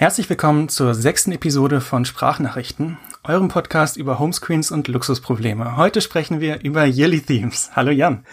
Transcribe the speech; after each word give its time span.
Herzlich 0.00 0.30
willkommen 0.30 0.68
zur 0.68 0.94
sechsten 0.94 1.32
Episode 1.32 1.80
von 1.80 2.04
Sprachnachrichten, 2.04 2.98
eurem 3.24 3.48
Podcast 3.48 3.96
über 3.96 4.20
Homescreens 4.20 4.70
und 4.70 4.86
Luxusprobleme. 4.86 5.76
Heute 5.76 6.00
sprechen 6.00 6.40
wir 6.40 6.60
über 6.62 6.84
Yearly 6.84 7.20
Themes. 7.20 7.72
Hallo 7.74 7.90
Jan. 7.90 8.24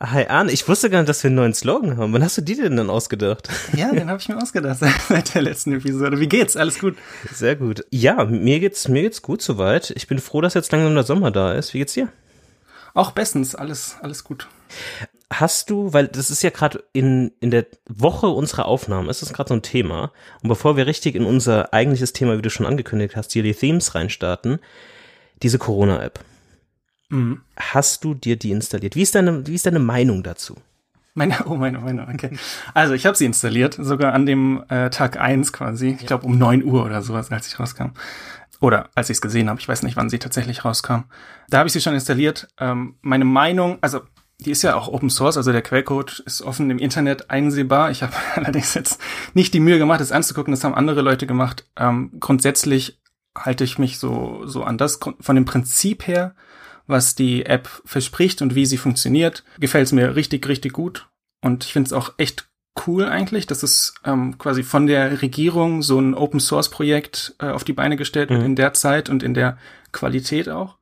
Hi 0.00 0.26
Arne, 0.26 0.50
ich 0.50 0.66
wusste 0.66 0.90
gar 0.90 0.98
nicht, 0.98 1.08
dass 1.08 1.22
wir 1.22 1.28
einen 1.28 1.36
neuen 1.36 1.54
Slogan 1.54 1.98
haben. 1.98 2.12
Wann 2.12 2.24
hast 2.24 2.38
du 2.38 2.42
die 2.42 2.56
denn 2.56 2.76
dann 2.76 2.90
ausgedacht? 2.90 3.48
Ja, 3.76 3.92
den 3.92 4.10
habe 4.10 4.18
ich 4.18 4.28
mir 4.28 4.42
ausgedacht 4.42 4.80
seit 5.08 5.36
der 5.36 5.42
letzten 5.42 5.74
Episode. 5.74 6.18
Wie 6.18 6.26
geht's? 6.26 6.56
Alles 6.56 6.80
gut? 6.80 6.96
Sehr 7.32 7.54
gut. 7.54 7.84
Ja, 7.92 8.24
mir 8.24 8.58
geht's 8.58 8.88
mir 8.88 9.02
geht's 9.02 9.22
gut 9.22 9.40
soweit. 9.40 9.92
Ich 9.94 10.08
bin 10.08 10.18
froh, 10.18 10.40
dass 10.40 10.54
jetzt 10.54 10.72
langsam 10.72 10.96
der 10.96 11.04
Sommer 11.04 11.30
da 11.30 11.52
ist. 11.52 11.74
Wie 11.74 11.78
geht's 11.78 11.94
dir? 11.94 12.08
Auch 12.94 13.10
bestens, 13.12 13.54
alles 13.54 13.96
alles 14.00 14.24
gut 14.24 14.48
hast 15.40 15.70
du, 15.70 15.92
weil 15.92 16.08
das 16.08 16.30
ist 16.30 16.42
ja 16.42 16.50
gerade 16.50 16.84
in, 16.92 17.32
in 17.40 17.50
der 17.50 17.66
Woche 17.88 18.28
unserer 18.28 18.66
Aufnahmen, 18.66 19.08
ist 19.08 19.22
das 19.22 19.32
gerade 19.32 19.48
so 19.48 19.54
ein 19.54 19.62
Thema. 19.62 20.12
Und 20.42 20.48
bevor 20.48 20.76
wir 20.76 20.86
richtig 20.86 21.14
in 21.14 21.24
unser 21.24 21.72
eigentliches 21.72 22.12
Thema, 22.12 22.36
wie 22.38 22.42
du 22.42 22.50
schon 22.50 22.66
angekündigt 22.66 23.16
hast, 23.16 23.34
Yearly 23.34 23.54
Themes 23.54 23.94
reinstarten, 23.94 24.58
diese 25.42 25.58
Corona-App. 25.58 26.20
Mhm. 27.08 27.40
Hast 27.56 28.04
du 28.04 28.14
dir 28.14 28.36
die 28.36 28.50
installiert? 28.50 28.96
Wie 28.96 29.02
ist 29.02 29.14
deine, 29.14 29.46
wie 29.46 29.54
ist 29.54 29.66
deine 29.66 29.78
Meinung 29.78 30.22
dazu? 30.22 30.56
Meine, 31.14 31.44
oh, 31.46 31.54
meine 31.54 31.78
Meinung, 31.78 32.08
okay. 32.12 32.36
Also 32.72 32.94
ich 32.94 33.06
habe 33.06 33.16
sie 33.16 33.24
installiert, 33.24 33.76
sogar 33.78 34.14
an 34.14 34.26
dem 34.26 34.64
äh, 34.68 34.90
Tag 34.90 35.20
eins 35.20 35.52
quasi. 35.52 35.96
Ich 36.00 36.06
glaube 36.06 36.26
um 36.26 36.38
neun 36.38 36.64
Uhr 36.64 36.84
oder 36.84 37.02
sowas, 37.02 37.30
als 37.30 37.46
ich 37.46 37.58
rauskam. 37.60 37.90
Oder 38.60 38.90
als 38.94 39.10
ich 39.10 39.16
es 39.16 39.20
gesehen 39.20 39.48
habe. 39.48 39.60
Ich 39.60 39.68
weiß 39.68 39.82
nicht, 39.82 39.96
wann 39.96 40.10
sie 40.10 40.18
tatsächlich 40.18 40.64
rauskam. 40.64 41.04
Da 41.48 41.58
habe 41.58 41.66
ich 41.66 41.72
sie 41.72 41.80
schon 41.80 41.94
installiert. 41.94 42.48
Ähm, 42.58 42.96
meine 43.02 43.24
Meinung, 43.24 43.78
also 43.80 44.02
die 44.40 44.50
ist 44.50 44.62
ja 44.62 44.74
auch 44.74 44.88
Open 44.88 45.10
Source, 45.10 45.36
also 45.36 45.52
der 45.52 45.62
Quellcode 45.62 46.20
ist 46.20 46.42
offen 46.42 46.70
im 46.70 46.78
Internet 46.78 47.30
einsehbar. 47.30 47.90
Ich 47.90 48.02
habe 48.02 48.12
allerdings 48.34 48.74
jetzt 48.74 49.00
nicht 49.32 49.54
die 49.54 49.60
Mühe 49.60 49.78
gemacht, 49.78 50.00
das 50.00 50.12
anzugucken. 50.12 50.52
Das 50.52 50.64
haben 50.64 50.74
andere 50.74 51.02
Leute 51.02 51.26
gemacht. 51.26 51.66
Ähm, 51.76 52.12
grundsätzlich 52.20 53.00
halte 53.36 53.64
ich 53.64 53.78
mich 53.78 53.98
so 53.98 54.46
so 54.46 54.62
an 54.62 54.78
das 54.78 55.00
von 55.20 55.36
dem 55.36 55.44
Prinzip 55.44 56.06
her, 56.06 56.34
was 56.86 57.14
die 57.14 57.46
App 57.46 57.68
verspricht 57.84 58.42
und 58.42 58.54
wie 58.54 58.66
sie 58.66 58.76
funktioniert, 58.76 59.44
gefällt 59.58 59.86
es 59.86 59.92
mir 59.92 60.14
richtig 60.14 60.46
richtig 60.46 60.72
gut. 60.72 61.08
Und 61.40 61.64
ich 61.64 61.72
finde 61.72 61.88
es 61.88 61.92
auch 61.92 62.14
echt 62.16 62.48
cool 62.86 63.04
eigentlich, 63.04 63.46
dass 63.46 63.62
es 63.62 63.94
ähm, 64.04 64.36
quasi 64.38 64.62
von 64.62 64.86
der 64.86 65.22
Regierung 65.22 65.82
so 65.82 65.98
ein 66.00 66.14
Open 66.14 66.40
Source 66.40 66.70
Projekt 66.70 67.34
äh, 67.38 67.46
auf 67.46 67.64
die 67.64 67.72
Beine 67.72 67.96
gestellt 67.96 68.30
wird 68.30 68.40
mhm. 68.40 68.46
in 68.46 68.56
der 68.56 68.74
Zeit 68.74 69.08
und 69.08 69.22
in 69.22 69.34
der 69.34 69.58
Qualität 69.92 70.48
auch. 70.48 70.76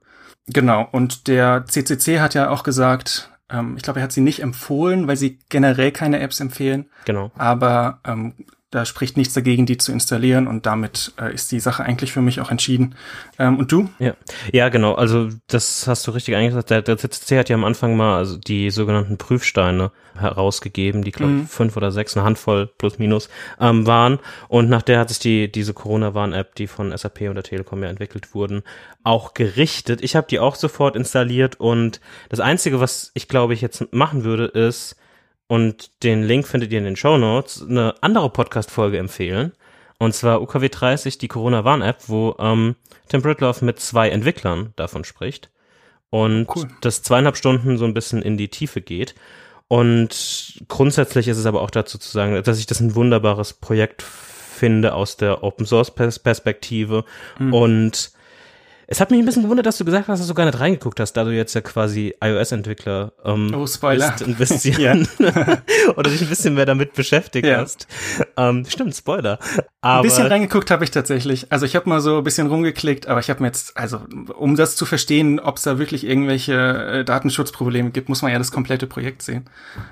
Genau. 0.47 0.89
Und 0.91 1.29
der 1.29 1.65
CCC 1.67 2.21
hat 2.21 2.35
ja 2.35 2.51
auch 2.51 2.63
gesagt, 2.63 3.31
ähm, 3.51 3.75
ich 3.77 3.83
glaube, 3.83 4.01
er 4.01 4.05
hat 4.05 4.13
sie 4.13 4.21
nicht 4.21 4.41
empfohlen, 4.41 5.07
weil 5.07 5.17
sie 5.17 5.39
generell 5.49 5.93
keine 5.93 6.21
Apps 6.21 6.41
empfehlen. 6.41 6.87
Genau. 7.05 7.31
Aber 7.37 8.01
ähm, 8.05 8.35
da 8.73 8.87
spricht 8.87 9.19
nichts 9.19 9.35
dagegen, 9.35 9.67
die 9.67 9.77
zu 9.77 9.93
installieren 9.93 10.49
und 10.49 10.65
damit 10.65 11.13
äh, 11.21 11.33
ist 11.33 11.53
die 11.53 11.61
Sache 11.61 11.85
eigentlich 11.85 12.11
für 12.11 12.23
mich 12.23 12.41
auch 12.41 12.51
entschieden. 12.51 12.95
Ähm, 13.39 13.59
und 13.59 13.71
du? 13.71 13.91
Ja, 13.99 14.15
ja, 14.51 14.71
genau. 14.71 14.95
Also 14.95 15.29
das 15.47 15.87
hast 15.87 16.07
du 16.07 16.11
richtig 16.11 16.35
eingesagt. 16.37 16.71
Der, 16.71 16.81
der 16.81 16.97
CCC 16.97 17.39
hat 17.39 17.51
ja 17.51 17.55
am 17.55 17.65
Anfang 17.65 17.97
mal 17.97 18.17
also 18.17 18.39
die 18.39 18.71
sogenannten 18.71 19.19
Prüfsteine 19.19 19.93
herausgegeben, 20.17 21.03
die 21.03 21.13
glaube 21.13 21.33
mhm. 21.33 21.47
fünf 21.47 21.77
oder 21.77 21.93
sechs, 21.93 22.17
eine 22.17 22.25
Handvoll 22.25 22.67
plus 22.67 22.99
minus 22.99 23.29
ähm, 23.61 23.87
waren. 23.87 24.19
Und 24.49 24.71
nach 24.71 24.83
der 24.83 25.01
hat 25.01 25.11
sich 25.11 25.19
die 25.19 25.53
diese 25.53 25.75
Corona-Warn-App, 25.75 26.55
die 26.55 26.67
von 26.67 26.97
SAP 26.97 27.23
und 27.29 27.35
der 27.35 27.45
Telekom 27.45 27.83
ja 27.83 27.91
entwickelt 27.91 28.35
wurden, 28.35 28.63
auch 29.05 29.35
gerichtet. 29.35 30.03
Ich 30.03 30.17
habe 30.17 30.27
die 30.31 30.39
auch 30.39 30.55
sofort 30.55 30.97
installiert 30.97 31.61
und 31.61 32.01
das 32.31 32.41
Einzige, 32.41 32.81
was 32.81 33.11
ich 33.13 33.29
glaube 33.29 33.53
ich 33.53 33.61
jetzt 33.61 33.93
machen 33.93 34.25
würde, 34.25 34.47
ist 34.47 34.97
und 35.53 36.03
den 36.03 36.23
Link 36.23 36.49
findet 36.49 36.73
ihr 36.73 36.79
in 36.79 36.85
den 36.85 36.97
Show 36.97 37.19
Notes, 37.19 37.63
eine 37.69 37.95
andere 38.01 38.31
Podcast-Folge 38.31 38.97
empfehlen. 38.97 39.53
Und 39.99 40.15
zwar 40.15 40.41
UKW 40.41 40.71
30, 40.71 41.19
die 41.19 41.29
Corona-Warn-App, 41.29 42.05
wo 42.07 42.35
ähm, 42.39 42.75
Tim 43.09 43.21
Britloff 43.21 43.61
mit 43.61 43.79
zwei 43.79 44.09
Entwicklern 44.09 44.73
davon 44.77 45.05
spricht. 45.05 45.51
Und 46.09 46.47
cool. 46.57 46.69
das 46.81 47.03
zweieinhalb 47.03 47.37
Stunden 47.37 47.77
so 47.77 47.85
ein 47.85 47.93
bisschen 47.93 48.23
in 48.23 48.39
die 48.39 48.49
Tiefe 48.49 48.81
geht. 48.81 49.15
Und 49.69 50.65
grundsätzlich 50.69 51.29
ist 51.29 51.37
es 51.37 51.45
aber 51.45 51.61
auch 51.61 51.71
dazu 51.71 51.99
zu 51.99 52.09
sagen, 52.09 52.43
dass 52.43 52.59
ich 52.59 52.65
das 52.65 52.81
ein 52.81 52.95
wunderbares 52.95 53.53
Projekt 53.53 54.01
finde 54.01 54.95
aus 54.95 55.19
der 55.19 55.45
Open 55.45 55.67
Source 55.67 55.91
Perspektive 55.91 57.05
mhm. 57.39 57.53
und 57.53 58.13
es 58.87 59.01
hat 59.01 59.11
mich 59.11 59.21
ein 59.21 59.27
bisschen 59.27 59.43
gewundert, 59.43 59.67
dass 59.67 59.79
du 59.79 59.85
gesagt 59.85 60.09
hast, 60.09 60.21
dass 60.21 60.27
du 60.29 60.35
gar 60.35 60.45
nicht 60.45 60.59
reingeguckt 60.59 61.01
hast, 61.01 61.13
da 61.15 61.25
du 61.25 61.31
jetzt 61.31 61.55
ja 61.55 61.61
quasi 61.61 62.15
iOS-Entwickler 62.23 63.13
ähm, 63.25 63.53
oh, 63.55 63.67
Spoiler. 63.67 64.11
bist 64.11 64.27
ein 64.27 64.35
bisschen 64.35 65.09
oder 65.97 66.11
dich 66.11 66.23
ein 66.23 66.29
bisschen 66.29 66.55
mehr 66.55 66.67
damit 66.67 66.93
beschäftigt 66.95 67.47
ja. 67.47 67.59
hast. 67.59 67.87
Ähm, 68.37 68.65
stimmt, 68.69 68.95
Spoiler. 68.95 69.39
Aber 69.81 70.01
ein 70.01 70.03
bisschen 70.03 70.27
reingeguckt 70.27 70.71
habe 70.71 70.85
ich 70.85 70.91
tatsächlich. 70.91 71.51
Also 71.51 71.67
ich 71.67 71.75
habe 71.75 71.89
mal 71.89 72.01
so 72.01 72.19
ein 72.19 72.25
bisschen 72.25 72.47
rumgeklickt, 72.47 73.09
aber 73.09 73.21
ich 73.21 73.31
habe 73.31 73.41
mir 73.43 73.49
jetzt, 73.49 73.77
also 73.77 74.01
um 74.37 74.57
das 74.57 74.77
zu 74.77 74.85
verstehen, 74.85 75.41
ob 75.41 75.57
es 75.57 75.63
da 75.63 75.79
wirklich 75.79 76.05
irgendwelche 76.07 76.55
äh, 76.55 77.05
Datenschutzprobleme 77.05 77.91
gibt, 77.91 78.09
muss 78.09 78.23
man 78.23 78.33
ja 78.33 78.39
das 78.39 78.53
komplette 78.53 78.87
Projekt 78.87 79.23
sehen. 79.23 79.47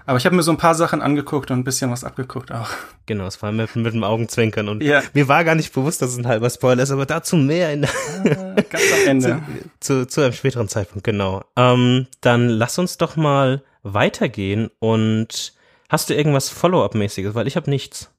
Aber 0.06 0.18
ich 0.18 0.26
habe 0.26 0.36
mir 0.36 0.42
so 0.42 0.52
ein 0.52 0.58
paar 0.58 0.74
Sachen 0.74 1.02
angeguckt 1.02 1.50
und 1.50 1.58
ein 1.58 1.64
bisschen 1.64 1.90
was 1.90 2.04
abgeguckt 2.04 2.52
auch. 2.52 2.68
Genau, 3.06 3.26
es 3.26 3.42
war 3.42 3.50
mit, 3.50 3.74
mit 3.74 3.92
dem 3.92 4.04
Augenzwinkern 4.04 4.68
und 4.68 4.82
ja. 4.82 5.02
mir 5.14 5.26
war 5.26 5.42
gar 5.42 5.56
nicht 5.56 5.72
bewusst, 5.72 6.00
dass 6.02 6.10
es 6.10 6.18
ein 6.18 6.28
halber 6.28 6.48
Spoiler 6.48 6.82
ist, 6.82 6.92
aber 6.92 7.06
dazu 7.06 7.36
mehr 7.36 7.72
in 7.72 7.80
ah, 8.92 8.94
am 9.02 9.06
Ende. 9.08 9.42
Zu, 9.80 10.04
zu, 10.04 10.08
zu 10.08 10.20
einem 10.22 10.32
späteren 10.32 10.68
Zeitpunkt, 10.68 11.04
genau. 11.04 11.44
Ähm, 11.56 12.06
dann 12.20 12.48
lass 12.48 12.78
uns 12.78 12.98
doch 12.98 13.16
mal 13.16 13.62
weitergehen 13.82 14.70
und 14.78 15.52
hast 15.88 16.10
du 16.10 16.14
irgendwas 16.14 16.48
Follow-up-mäßiges? 16.48 17.34
Weil 17.34 17.46
ich 17.46 17.56
habe 17.56 17.70
nichts. 17.70 18.10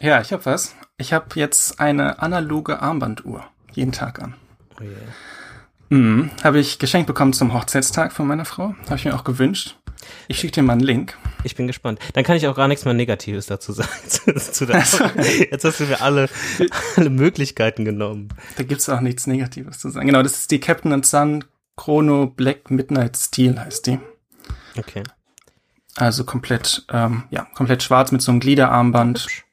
Ja, 0.00 0.20
ich 0.20 0.32
habe 0.32 0.44
was. 0.46 0.74
Ich 0.96 1.12
habe 1.12 1.26
jetzt 1.34 1.80
eine 1.80 2.20
analoge 2.22 2.80
Armbanduhr 2.80 3.44
jeden 3.72 3.92
Tag 3.92 4.20
an. 4.20 4.34
Oh 4.80 4.84
yeah. 4.84 4.92
Mhm, 5.90 6.30
habe 6.44 6.58
ich 6.58 6.78
geschenkt 6.78 7.06
bekommen 7.06 7.32
zum 7.32 7.54
Hochzeitstag 7.54 8.12
von 8.12 8.26
meiner 8.26 8.44
Frau. 8.44 8.74
Habe 8.86 8.96
ich 8.96 9.06
mir 9.06 9.14
auch 9.14 9.24
gewünscht. 9.24 9.77
Ich 10.28 10.38
schicke 10.38 10.52
dir 10.52 10.62
mal 10.62 10.74
einen 10.74 10.82
Link. 10.82 11.16
Ich 11.44 11.56
bin 11.56 11.66
gespannt. 11.66 12.00
Dann 12.12 12.24
kann 12.24 12.36
ich 12.36 12.46
auch 12.46 12.56
gar 12.56 12.68
nichts 12.68 12.84
mehr 12.84 12.94
Negatives 12.94 13.46
dazu 13.46 13.72
sagen. 13.72 13.88
zu 14.08 14.72
also, 14.72 15.04
Jetzt 15.50 15.64
hast 15.64 15.80
du 15.80 15.84
mir 15.84 16.00
alle, 16.00 16.28
alle 16.96 17.10
Möglichkeiten 17.10 17.84
genommen. 17.84 18.28
Da 18.56 18.64
gibt's 18.64 18.88
auch 18.88 19.00
nichts 19.00 19.26
Negatives 19.26 19.78
zu 19.78 19.90
sagen. 19.90 20.06
Genau, 20.06 20.22
das 20.22 20.32
ist 20.32 20.50
die 20.50 20.60
Captain 20.60 20.92
and 20.92 21.06
Sun 21.06 21.44
Chrono 21.76 22.26
Black 22.26 22.70
Midnight 22.70 23.16
Steel 23.16 23.58
heißt 23.58 23.86
die. 23.86 24.00
Okay. 24.76 25.04
Also 25.94 26.24
komplett, 26.24 26.84
ähm, 26.92 27.24
ja, 27.30 27.46
komplett 27.54 27.82
schwarz 27.82 28.12
mit 28.12 28.20
so 28.20 28.32
einem 28.32 28.40
Gliederarmband. 28.40 29.20
Hübsch. 29.20 29.44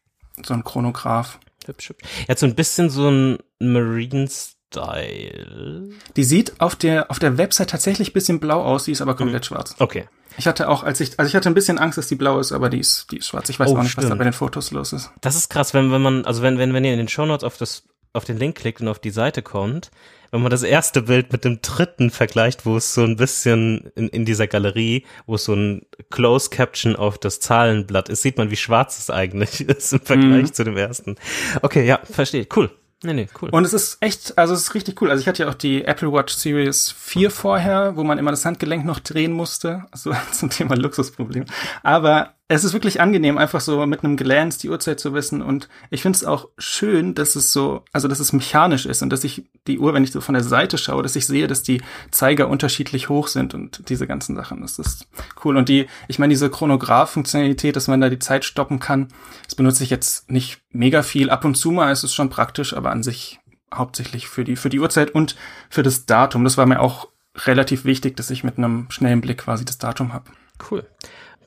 So 0.43 0.53
ein 0.53 0.63
Chronograph. 0.63 1.39
Hübsch, 1.65 1.89
hübsch. 1.89 2.03
Er 2.27 2.29
hat 2.29 2.39
so 2.39 2.45
ein 2.45 2.55
bisschen 2.55 2.89
so 2.89 3.09
ein 3.09 3.37
Marine 3.59 4.27
Style. 4.75 5.89
Die 6.15 6.23
sieht 6.23 6.59
auf 6.59 6.75
der, 6.75 7.09
auf 7.11 7.19
der 7.19 7.37
Website 7.37 7.69
tatsächlich 7.69 8.13
bisschen 8.13 8.39
blau 8.39 8.61
aus, 8.61 8.85
die 8.85 8.91
ist 8.91 9.01
aber 9.01 9.15
komplett 9.15 9.43
mhm. 9.43 9.55
schwarz. 9.55 9.75
Okay. 9.79 10.05
Ich 10.37 10.47
hatte 10.47 10.67
auch, 10.67 10.83
als 10.83 10.99
ich, 10.99 11.17
also 11.17 11.29
ich 11.29 11.35
hatte 11.35 11.49
ein 11.49 11.53
bisschen 11.53 11.79
Angst, 11.79 11.97
dass 11.97 12.07
die 12.07 12.15
blau 12.15 12.39
ist, 12.39 12.51
aber 12.51 12.69
die 12.69 12.79
ist, 12.79 13.11
die 13.11 13.17
ist 13.17 13.27
schwarz. 13.27 13.47
Ich 13.49 13.59
weiß 13.59 13.69
oh, 13.69 13.77
auch 13.77 13.83
nicht, 13.83 13.91
stimmt. 13.91 14.05
was 14.05 14.09
da 14.09 14.15
bei 14.15 14.25
den 14.25 14.33
Fotos 14.33 14.71
los 14.71 14.91
ist. 14.91 15.11
Das 15.21 15.35
ist 15.35 15.49
krass, 15.49 15.73
wenn, 15.73 15.91
wenn 15.91 16.01
man, 16.01 16.25
also 16.25 16.41
wenn, 16.41 16.57
wenn, 16.57 16.73
wenn 16.73 16.83
ihr 16.83 16.91
in 16.91 16.97
den 16.97 17.07
Show 17.07 17.25
Notes 17.25 17.45
auf 17.45 17.57
das, 17.57 17.83
auf 18.11 18.25
den 18.25 18.37
Link 18.37 18.57
klickt 18.57 18.81
und 18.81 18.89
auf 18.89 18.99
die 18.99 19.11
Seite 19.11 19.41
kommt, 19.41 19.91
wenn 20.31 20.41
man 20.41 20.51
das 20.51 20.63
erste 20.63 21.03
Bild 21.03 21.31
mit 21.31 21.45
dem 21.45 21.61
dritten 21.61 22.11
vergleicht, 22.11 22.65
wo 22.65 22.75
es 22.75 22.93
so 22.93 23.03
ein 23.03 23.15
bisschen 23.15 23.91
in, 23.95 24.09
in 24.09 24.25
dieser 24.25 24.47
Galerie, 24.47 25.05
wo 25.25 25.35
es 25.35 25.45
so 25.45 25.53
ein 25.53 25.85
Close 26.09 26.49
Caption 26.49 26.97
auf 26.97 27.17
das 27.17 27.39
Zahlenblatt 27.39 28.09
ist, 28.09 28.21
sieht 28.21 28.37
man, 28.37 28.51
wie 28.51 28.57
schwarz 28.57 28.99
es 28.99 29.09
eigentlich 29.09 29.61
ist 29.69 29.93
im 29.93 30.01
Vergleich 30.01 30.43
mhm. 30.43 30.53
zu 30.53 30.65
dem 30.65 30.75
ersten. 30.75 31.15
Okay, 31.61 31.85
ja, 31.85 32.01
verstehe. 32.03 32.45
Cool. 32.53 32.69
Nee, 33.03 33.13
nee, 33.13 33.27
cool. 33.41 33.49
Und 33.49 33.65
es 33.65 33.73
ist 33.73 33.97
echt, 33.99 34.37
also 34.37 34.53
es 34.53 34.61
ist 34.61 34.73
richtig 34.73 35.01
cool. 35.01 35.11
Also 35.11 35.21
ich 35.21 35.27
hatte 35.27 35.43
ja 35.43 35.49
auch 35.49 35.55
die 35.55 35.83
Apple 35.85 36.11
Watch 36.11 36.33
Series 36.33 36.91
4 36.91 37.29
vorher, 37.29 37.95
wo 37.95 38.03
man 38.03 38.17
immer 38.17 38.31
das 38.31 38.45
Handgelenk 38.45 38.85
noch 38.85 38.99
drehen 38.99 39.33
musste. 39.33 39.85
Also 39.91 40.13
zum 40.31 40.49
Thema 40.49 40.75
Luxusproblem. 40.75 41.45
Aber 41.83 42.33
es 42.47 42.63
ist 42.63 42.73
wirklich 42.73 43.01
angenehm, 43.01 43.39
einfach 43.39 43.59
so 43.59 43.83
mit 43.87 44.03
einem 44.03 44.17
Glance 44.17 44.59
die 44.59 44.69
Uhrzeit 44.69 44.99
zu 44.99 45.15
wissen. 45.15 45.41
Und 45.41 45.67
ich 45.89 46.03
finde 46.03 46.17
es 46.17 46.23
auch 46.23 46.49
schön, 46.59 47.15
dass 47.15 47.35
es 47.35 47.51
so, 47.51 47.83
also 47.91 48.07
dass 48.07 48.19
es 48.19 48.33
mechanisch 48.33 48.85
ist 48.85 49.01
und 49.01 49.09
dass 49.09 49.23
ich 49.23 49.49
die 49.65 49.79
Uhr, 49.79 49.95
wenn 49.95 50.03
ich 50.03 50.11
so 50.11 50.21
von 50.21 50.35
der 50.35 50.43
Seite 50.43 50.77
schaue, 50.77 51.01
dass 51.01 51.15
ich 51.15 51.25
sehe, 51.25 51.47
dass 51.47 51.63
die 51.63 51.81
Zeiger 52.11 52.47
unterschiedlich 52.47 53.09
hoch 53.09 53.29
sind 53.29 53.55
und 53.55 53.89
diese 53.89 54.05
ganzen 54.05 54.35
Sachen. 54.35 54.61
Das 54.61 54.77
ist 54.77 55.07
cool. 55.43 55.57
Und 55.57 55.69
die, 55.69 55.87
ich 56.07 56.19
meine, 56.19 56.33
diese 56.33 56.51
Chronograph-Funktionalität, 56.51 57.75
dass 57.75 57.87
man 57.87 57.99
da 57.99 58.09
die 58.09 58.19
Zeit 58.19 58.45
stoppen 58.45 58.79
kann, 58.79 59.07
das 59.45 59.55
benutze 59.55 59.83
ich 59.83 59.89
jetzt 59.89 60.29
nicht 60.29 60.61
mega 60.71 61.01
viel. 61.01 61.31
Ab 61.31 61.45
und 61.45 61.55
zu 61.55 61.71
mal 61.71 61.91
ist 61.91 62.03
es 62.03 62.13
schon 62.13 62.29
praktisch, 62.29 62.75
aber 62.75 62.91
an 62.91 63.01
sich 63.01 63.39
hauptsächlich 63.73 64.27
für 64.27 64.43
die, 64.43 64.55
für 64.55 64.69
die 64.69 64.79
Uhrzeit 64.79 65.09
und 65.09 65.35
für 65.71 65.81
das 65.81 66.05
Datum. 66.05 66.43
Das 66.43 66.57
war 66.57 66.67
mir 66.67 66.79
auch 66.79 67.07
relativ 67.37 67.85
wichtig, 67.85 68.15
dass 68.17 68.29
ich 68.29 68.43
mit 68.43 68.59
einem 68.59 68.85
schnellen 68.89 69.21
Blick 69.21 69.39
quasi 69.39 69.65
das 69.65 69.79
Datum 69.79 70.13
habe. 70.13 70.29
Cool 70.69 70.85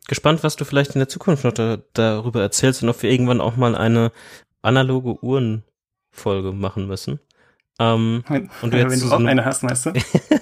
gespannt, 0.08 0.42
was 0.42 0.56
du 0.56 0.64
vielleicht 0.64 0.96
in 0.96 0.98
der 0.98 1.08
Zukunft 1.08 1.44
noch 1.44 1.52
da, 1.52 1.78
darüber 1.92 2.42
erzählst 2.42 2.82
und 2.82 2.88
ob 2.88 3.02
wir 3.02 3.10
irgendwann 3.10 3.40
auch 3.40 3.56
mal 3.56 3.76
eine 3.76 4.10
analoge 4.62 5.22
Uhrenfolge 5.22 6.52
machen 6.52 6.88
müssen. 6.88 7.20
Ähm, 7.78 8.24
wenn, 8.28 8.50
und 8.62 8.74
du 8.74 8.78
jetzt 8.78 8.90
wenn 8.90 9.00
du 9.00 9.06
so 9.06 9.14
auch 9.14 9.20
eine, 9.20 9.44
hast, 9.44 9.62
weißt 9.62 9.86
du? 9.86 9.92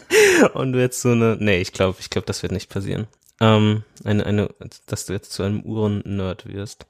und 0.54 0.72
du 0.72 0.80
jetzt 0.80 1.02
so 1.02 1.10
eine, 1.10 1.36
nee, 1.38 1.60
ich 1.60 1.74
glaube, 1.74 1.98
ich 2.00 2.08
glaube, 2.08 2.26
das 2.26 2.42
wird 2.42 2.52
nicht 2.52 2.70
passieren. 2.70 3.08
Ähm, 3.40 3.82
eine, 4.04 4.24
eine, 4.24 4.48
dass 4.86 5.04
du 5.04 5.12
jetzt 5.12 5.32
zu 5.32 5.42
einem 5.42 5.60
Uhren-Nerd 5.60 6.46
wirst. 6.46 6.86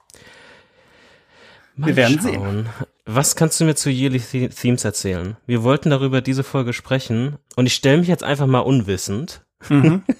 Mal 1.75 1.87
wir 1.87 1.95
werden 1.97 2.19
schauen. 2.21 2.31
sehen. 2.31 2.69
Was 3.05 3.35
kannst 3.35 3.59
du 3.59 3.65
mir 3.65 3.75
zu 3.75 3.89
Yearly 3.89 4.19
Themes 4.49 4.85
erzählen? 4.85 5.35
Wir 5.45 5.63
wollten 5.63 5.89
darüber 5.89 6.21
diese 6.21 6.43
Folge 6.43 6.73
sprechen 6.73 7.37
und 7.55 7.65
ich 7.65 7.73
stelle 7.73 7.97
mich 7.97 8.07
jetzt 8.07 8.23
einfach 8.23 8.47
mal 8.47 8.59
unwissend. 8.59 9.45
Mhm. 9.69 10.03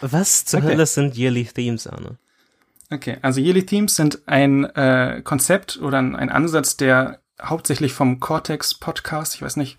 Was 0.00 0.44
zur 0.44 0.60
okay. 0.60 0.68
Hölle 0.68 0.86
sind 0.86 1.16
Yearly 1.16 1.44
Themes, 1.44 1.86
Arne? 1.86 2.16
Okay, 2.90 3.18
also 3.22 3.40
Yearly 3.40 3.64
Themes 3.64 3.96
sind 3.96 4.26
ein 4.26 4.64
äh, 4.64 5.22
Konzept 5.24 5.78
oder 5.78 5.98
ein, 5.98 6.16
ein 6.16 6.30
Ansatz, 6.30 6.76
der 6.76 7.20
hauptsächlich 7.42 7.92
vom 7.92 8.20
Cortex 8.20 8.74
Podcast, 8.74 9.34
ich 9.34 9.42
weiß 9.42 9.56
nicht, 9.56 9.78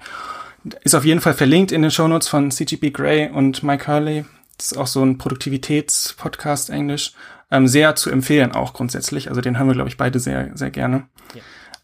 ist 0.83 0.95
auf 0.95 1.05
jeden 1.05 1.21
Fall 1.21 1.33
verlinkt 1.33 1.71
in 1.71 1.81
den 1.81 1.91
Shownotes 1.91 2.27
von 2.27 2.51
CGP 2.51 2.91
Grey 2.91 3.29
und 3.29 3.63
Mike 3.63 3.87
Hurley. 3.87 4.25
Das 4.57 4.71
ist 4.71 4.77
auch 4.77 4.87
so 4.87 5.03
ein 5.03 5.17
Produktivitätspodcast 5.17 6.69
Englisch. 6.69 7.13
Ähm, 7.51 7.67
sehr 7.67 7.95
zu 7.95 8.09
empfehlen 8.09 8.53
auch 8.53 8.73
grundsätzlich. 8.73 9.29
Also 9.29 9.41
den 9.41 9.57
hören 9.57 9.67
wir, 9.67 9.75
glaube 9.75 9.89
ich, 9.89 9.97
beide 9.97 10.19
sehr, 10.19 10.51
sehr 10.55 10.71
gerne. 10.71 11.07
Ja. 11.35 11.41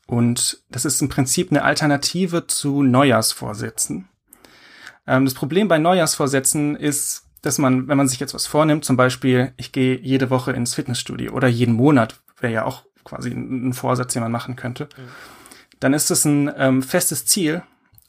Und 0.08 0.64
das 0.70 0.86
ist 0.86 1.02
im 1.02 1.10
Prinzip 1.10 1.52
eine 1.52 1.64
Alternative 1.64 2.48
zu 2.48 2.82
Neujahrsvorsätzen. 2.82 4.10
Ähm, 5.06 5.26
das 5.26 5.36
Problem 5.36 5.68
bei 5.68 5.78
Neujahrsvorsätzen 5.78 6.76
ist, 6.76 7.28
dass 7.42 7.58
man, 7.58 7.88
wenn 7.88 7.98
man 7.98 8.08
sich 8.08 8.20
jetzt 8.20 8.34
was 8.34 8.48
vornimmt, 8.48 8.86
zum 8.86 8.98
Beispiel, 8.98 9.54
ich 9.58 9.72
gehe 9.72 9.98
jede 9.98 10.30
Woche 10.30 10.52
ins 10.52 10.76
Fitnessstudio 10.76 11.34
oder 11.34 11.48
jeden 11.48 11.74
Monat, 11.74 12.20
wäre 12.40 12.54
ja 12.54 12.66
auch 12.66 12.84
quasi 13.04 13.32
ein 13.32 13.74
Vorsatz, 13.74 14.14
den 14.14 14.22
man 14.22 14.32
machen 14.32 14.56
könnte, 14.56 14.86
mhm. 14.86 15.10
dann 15.80 15.94
ist 15.94 16.12
das 16.12 16.26
ein 16.26 16.52
ähm, 16.58 16.84
festes 16.84 17.26
Ziel. 17.26 17.64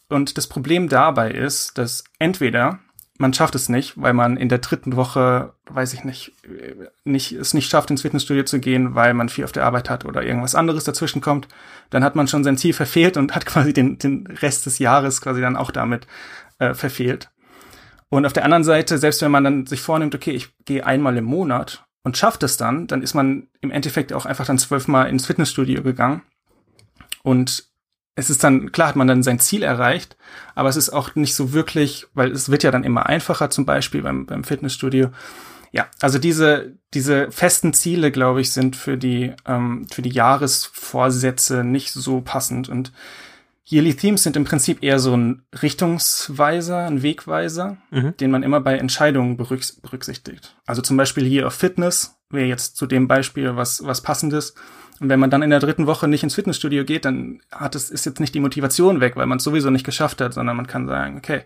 Und 0.09 0.37
das 0.37 0.47
Problem 0.47 0.89
dabei 0.89 1.31
ist, 1.31 1.79
dass 1.79 2.05
entweder 2.19 2.81
man 3.23 3.33
schafft 3.33 3.55
es 3.55 3.69
nicht, 3.69 3.95
weil 3.97 4.15
man 4.15 4.37
in 4.37 4.49
der 4.49 4.59
dritten 4.59 4.97
Woche, 4.97 5.55
weiß 5.67 5.95
ich 5.95 6.05
nicht, 6.05 6.33
nicht, 7.05 7.33
es 7.33 7.55
nicht 7.55 7.71
schafft, 7.71 7.91
ins 7.91 8.03
Fitnessstudio 8.03 8.43
zu 8.43 8.59
gehen, 8.59 8.95
weil 8.95 9.15
man 9.15 9.29
viel 9.29 9.45
auf 9.45 9.53
der 9.53 9.65
Arbeit 9.65 9.89
hat 9.91 10.05
oder 10.05 10.23
irgendwas 10.23 10.55
anderes 10.55 10.85
dazwischen 10.85 11.21
kommt, 11.21 11.47
dann 11.91 12.05
hat 12.05 12.17
man 12.17 12.27
schon 12.27 12.43
sein 12.43 12.59
Ziel 12.59 12.73
verfehlt 12.73 13.17
und 13.17 13.35
hat 13.35 13.47
quasi 13.47 13.73
den, 13.73 13.99
den 13.99 14.27
Rest 14.27 14.67
des 14.67 14.79
Jahres 14.79 15.21
quasi 15.21 15.41
dann 15.41 15.57
auch 15.57 15.71
damit 15.71 16.07
äh, 16.59 16.75
verfehlt. 16.75 17.31
Und 18.13 18.27
auf 18.27 18.35
der 18.35 18.45
anderen 18.45 18.63
Seite, 18.63 18.99
selbst 18.99 19.23
wenn 19.23 19.31
man 19.31 19.43
dann 19.43 19.65
sich 19.65 19.81
vornimmt, 19.81 20.15
okay, 20.15 20.33
ich 20.33 20.51
gehe 20.67 20.85
einmal 20.85 21.17
im 21.17 21.25
Monat 21.25 21.87
und 22.03 22.19
schafft 22.19 22.43
es 22.43 22.59
dann, 22.59 22.87
dann 22.87 23.01
ist 23.01 23.15
man 23.15 23.49
im 23.63 23.71
Endeffekt 23.71 24.13
auch 24.13 24.27
einfach 24.27 24.45
dann 24.45 24.59
zwölfmal 24.59 25.09
ins 25.09 25.25
Fitnessstudio 25.25 25.83
gegangen 25.83 26.21
und 27.23 27.71
es 28.15 28.29
ist 28.29 28.45
dann, 28.45 28.71
klar 28.71 28.89
hat 28.89 28.97
man 28.97 29.07
dann 29.07 29.23
sein 29.23 29.39
Ziel 29.39 29.63
erreicht, 29.63 30.19
aber 30.55 30.69
es 30.69 30.77
ist 30.77 30.91
auch 30.91 31.15
nicht 31.15 31.35
so 31.35 31.55
wirklich, 31.55 32.07
weil 32.13 32.33
es 32.33 32.51
wird 32.51 32.63
ja 32.63 32.71
dann 32.71 32.85
immer 32.85 33.07
einfacher, 33.07 33.49
zum 33.49 33.65
Beispiel 33.65 34.03
beim, 34.03 34.27
beim 34.27 34.45
Fitnessstudio. 34.45 35.09
Ja, 35.71 35.87
also 36.03 36.19
diese, 36.19 36.77
diese 36.93 37.31
festen 37.31 37.73
Ziele, 37.73 38.13
glaube 38.13 38.43
ich, 38.43 38.53
sind 38.53 38.77
für 38.77 38.99
die, 38.99 39.33
ähm, 39.47 39.87
für 39.91 40.03
die 40.03 40.11
Jahresvorsätze 40.11 41.65
nicht 41.65 41.95
so 41.95 42.21
passend. 42.21 42.69
Und 42.69 42.93
Yearly 43.71 43.95
Themes 43.95 44.23
sind 44.25 44.37
im 44.37 44.45
Prinzip 44.45 44.83
eher 44.83 44.99
so 44.99 45.17
ein 45.17 45.43
Richtungsweiser, 45.63 46.87
ein 46.87 47.03
Wegweiser, 47.03 47.77
mhm. 47.91 48.17
den 48.17 48.31
man 48.31 48.43
immer 48.43 48.61
bei 48.61 48.77
Entscheidungen 48.77 49.37
berücksichtigt. 49.37 50.57
Also 50.67 50.83
zum 50.83 50.97
Beispiel 50.97 51.27
Year 51.27 51.47
of 51.47 51.55
Fitness 51.55 52.19
wäre 52.31 52.47
jetzt 52.47 52.77
zu 52.77 52.87
dem 52.87 53.07
Beispiel 53.07 53.55
was, 53.57 53.85
was 53.85 54.01
passendes. 54.01 54.55
Und 55.01 55.09
wenn 55.09 55.21
man 55.21 55.31
dann 55.31 55.43
in 55.43 55.51
der 55.51 55.61
dritten 55.61 55.87
Woche 55.87 56.09
nicht 56.09 56.23
ins 56.23 56.35
Fitnessstudio 56.35 56.85
geht, 56.85 57.05
dann 57.05 57.41
hat 57.51 57.75
es, 57.75 57.91
ist 57.91 58.05
jetzt 58.05 58.21
nicht 58.21 58.35
die 58.35 58.41
Motivation 58.41 59.01
weg, 59.01 59.17
weil 59.17 59.27
man 59.27 59.39
es 59.39 59.45
sowieso 59.45 59.71
nicht 59.71 59.87
geschafft 59.87 60.21
hat, 60.21 60.35
sondern 60.35 60.57
man 60.57 60.67
kann 60.67 60.87
sagen, 60.87 61.19
okay, 61.19 61.43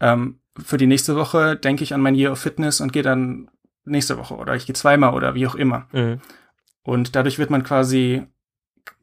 ähm, 0.00 0.40
für 0.58 0.76
die 0.76 0.86
nächste 0.86 1.16
Woche 1.16 1.56
denke 1.56 1.84
ich 1.84 1.94
an 1.94 2.00
mein 2.00 2.14
Year 2.14 2.32
of 2.32 2.38
Fitness 2.38 2.80
und 2.80 2.92
gehe 2.92 3.02
dann 3.02 3.48
nächste 3.84 4.18
Woche 4.18 4.36
oder 4.36 4.54
ich 4.54 4.66
gehe 4.66 4.74
zweimal 4.74 5.14
oder 5.14 5.34
wie 5.34 5.46
auch 5.46 5.54
immer. 5.54 5.86
Mhm. 5.92 6.20
Und 6.82 7.14
dadurch 7.14 7.38
wird 7.38 7.50
man 7.50 7.62
quasi, 7.62 8.26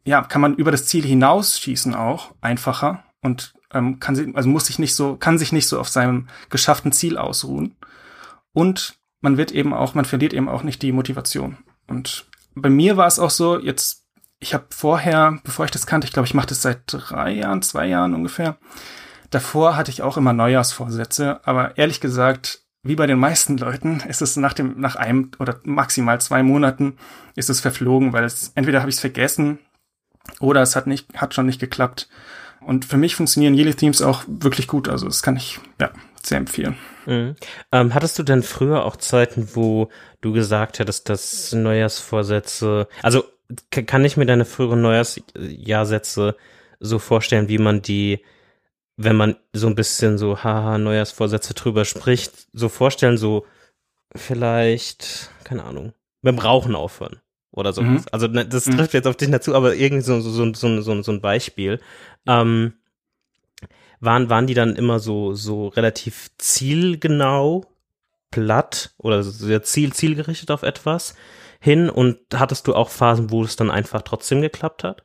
ja, 0.05 0.21
kann 0.21 0.41
man 0.41 0.55
über 0.55 0.71
das 0.71 0.85
Ziel 0.85 1.05
hinausschießen 1.05 1.93
auch 1.93 2.33
einfacher 2.41 3.03
und 3.21 3.53
ähm, 3.73 3.99
kann 3.99 4.15
sich, 4.15 4.33
also 4.35 4.47
muss 4.47 4.67
sich 4.67 4.79
nicht 4.79 4.95
so, 4.95 5.17
kann 5.17 5.37
sich 5.37 5.51
nicht 5.51 5.67
so 5.67 5.79
auf 5.79 5.89
seinem 5.89 6.27
geschafften 6.49 6.91
Ziel 6.91 7.17
ausruhen. 7.17 7.75
Und 8.53 8.97
man 9.21 9.37
wird 9.37 9.51
eben 9.51 9.73
auch, 9.73 9.93
man 9.93 10.05
verliert 10.05 10.33
eben 10.33 10.49
auch 10.49 10.63
nicht 10.63 10.81
die 10.81 10.91
Motivation. 10.91 11.57
Und 11.87 12.25
bei 12.55 12.69
mir 12.69 12.97
war 12.97 13.07
es 13.07 13.19
auch 13.19 13.29
so, 13.29 13.59
jetzt, 13.59 14.05
ich 14.39 14.53
habe 14.53 14.65
vorher, 14.69 15.39
bevor 15.43 15.65
ich 15.65 15.71
das 15.71 15.85
kannte, 15.85 16.07
ich 16.07 16.13
glaube, 16.13 16.27
ich 16.27 16.33
mache 16.33 16.47
das 16.47 16.61
seit 16.61 16.81
drei 16.87 17.31
Jahren, 17.31 17.61
zwei 17.61 17.87
Jahren 17.87 18.13
ungefähr. 18.13 18.57
Davor 19.29 19.75
hatte 19.75 19.91
ich 19.91 20.01
auch 20.01 20.15
immer 20.15 20.33
Neujahrsvorsätze, 20.33 21.45
aber 21.45 21.77
ehrlich 21.77 21.99
gesagt, 21.99 22.61
wie 22.83 22.95
bei 22.95 23.07
den 23.07 23.19
meisten 23.19 23.57
Leuten, 23.57 24.01
ist 24.07 24.21
es 24.21 24.37
nach 24.37 24.53
dem, 24.53 24.79
nach 24.79 24.95
einem 24.95 25.31
oder 25.39 25.59
maximal 25.63 26.21
zwei 26.21 26.43
Monaten 26.43 26.95
ist 27.35 27.49
es 27.49 27.59
verflogen, 27.59 28.13
weil 28.13 28.23
es 28.23 28.53
entweder 28.55 28.79
habe 28.79 28.89
ich 28.89 28.95
es 28.95 29.01
vergessen 29.01 29.59
oder 30.39 30.61
es 30.61 30.75
hat 30.75 30.87
nicht, 30.87 31.07
hat 31.15 31.33
schon 31.33 31.45
nicht 31.45 31.59
geklappt. 31.59 32.07
Und 32.61 32.85
für 32.85 32.97
mich 32.97 33.15
funktionieren 33.15 33.53
Yearly 33.53 33.73
Themes 33.73 34.01
auch 34.01 34.23
wirklich 34.27 34.67
gut. 34.67 34.89
Also 34.89 35.05
das 35.05 35.23
kann 35.23 35.37
ich 35.37 35.59
ja 35.79 35.91
sehr 36.23 36.37
empfehlen. 36.37 36.75
Mhm. 37.05 37.35
Ähm, 37.71 37.93
hattest 37.93 38.19
du 38.19 38.23
denn 38.23 38.43
früher 38.43 38.83
auch 38.83 38.97
Zeiten, 38.97 39.49
wo 39.53 39.89
du 40.21 40.33
gesagt 40.33 40.79
hättest, 40.79 41.09
dass 41.09 41.53
Neujahrsvorsätze, 41.53 42.87
also 43.01 43.23
kann 43.69 44.03
ich 44.03 44.17
mir 44.17 44.25
deine 44.25 44.43
früheren 44.43 44.81
Neujahrsjahrsätze 44.81 46.35
so 46.79 46.99
vorstellen, 46.99 47.47
wie 47.47 47.59
man 47.59 47.81
die, 47.81 48.23
wenn 48.97 49.15
man 49.15 49.37
so 49.53 49.67
ein 49.67 49.75
bisschen 49.75 50.17
so 50.17 50.43
haha 50.43 50.77
Neujahrsvorsätze 50.77 51.53
drüber 51.53 51.85
spricht, 51.85 52.47
so 52.51 52.67
vorstellen, 52.67 53.17
so 53.17 53.45
vielleicht, 54.13 55.29
keine 55.45 55.63
Ahnung, 55.63 55.93
beim 56.21 56.39
Rauchen 56.39 56.75
aufhören 56.75 57.21
oder 57.57 57.73
sowas. 57.73 58.03
Mhm. 58.03 58.05
Also 58.11 58.27
ne, 58.27 58.45
das 58.45 58.65
trifft 58.65 58.93
mhm. 58.93 58.97
jetzt 58.97 59.07
auf 59.07 59.17
dich 59.17 59.29
dazu, 59.29 59.55
aber 59.55 59.75
irgendwie 59.75 60.03
so, 60.03 60.19
so, 60.21 60.29
so, 60.29 60.53
so, 60.53 60.81
so, 60.81 61.01
so 61.01 61.11
ein 61.11 61.21
Beispiel. 61.21 61.79
Ähm, 62.25 62.73
waren, 63.99 64.29
waren 64.29 64.47
die 64.47 64.53
dann 64.53 64.75
immer 64.75 64.99
so, 64.99 65.33
so 65.33 65.67
relativ 65.69 66.29
zielgenau, 66.37 67.65
platt 68.31 68.91
oder 68.97 69.23
sehr 69.23 69.63
ziel, 69.63 69.93
zielgerichtet 69.93 70.51
auf 70.51 70.63
etwas 70.63 71.15
hin 71.59 71.89
und 71.89 72.19
hattest 72.35 72.67
du 72.67 72.75
auch 72.75 72.89
Phasen, 72.89 73.31
wo 73.31 73.43
es 73.43 73.55
dann 73.55 73.71
einfach 73.71 74.01
trotzdem 74.01 74.41
geklappt 74.41 74.83
hat? 74.83 75.03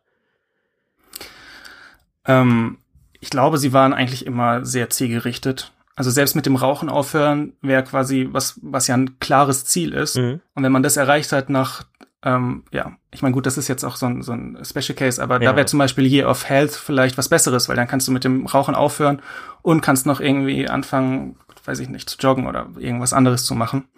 Ähm, 2.26 2.78
ich 3.20 3.30
glaube, 3.30 3.58
sie 3.58 3.72
waren 3.72 3.92
eigentlich 3.92 4.26
immer 4.26 4.64
sehr 4.64 4.90
zielgerichtet. 4.90 5.72
Also 5.94 6.10
selbst 6.10 6.34
mit 6.34 6.46
dem 6.46 6.56
Rauchen 6.56 6.88
aufhören 6.88 7.54
wäre 7.60 7.84
quasi 7.84 8.28
was, 8.30 8.58
was 8.62 8.86
ja 8.86 8.96
ein 8.96 9.18
klares 9.18 9.64
Ziel 9.64 9.92
ist. 9.92 10.16
Mhm. 10.16 10.40
Und 10.54 10.62
wenn 10.62 10.72
man 10.72 10.82
das 10.82 10.96
erreicht 10.96 11.32
hat 11.32 11.50
nach 11.50 11.84
ähm, 12.24 12.64
ja, 12.70 12.92
ich 13.10 13.22
meine, 13.22 13.34
gut, 13.34 13.46
das 13.46 13.58
ist 13.58 13.68
jetzt 13.68 13.84
auch 13.84 13.96
so 13.96 14.06
ein, 14.06 14.22
so 14.22 14.32
ein 14.32 14.58
Special 14.64 14.94
Case, 14.94 15.22
aber 15.22 15.42
ja. 15.42 15.50
da 15.50 15.56
wäre 15.56 15.66
zum 15.66 15.78
Beispiel 15.78 16.06
Year 16.06 16.28
of 16.28 16.48
Health 16.48 16.72
vielleicht 16.72 17.18
was 17.18 17.28
Besseres, 17.28 17.68
weil 17.68 17.76
dann 17.76 17.88
kannst 17.88 18.06
du 18.06 18.12
mit 18.12 18.24
dem 18.24 18.46
Rauchen 18.46 18.74
aufhören 18.74 19.20
und 19.62 19.80
kannst 19.80 20.06
noch 20.06 20.20
irgendwie 20.20 20.68
anfangen, 20.68 21.36
weiß 21.64 21.80
ich 21.80 21.88
nicht, 21.88 22.08
zu 22.08 22.16
joggen 22.18 22.46
oder 22.46 22.68
irgendwas 22.78 23.12
anderes 23.12 23.44
zu 23.44 23.54
machen. 23.54 23.88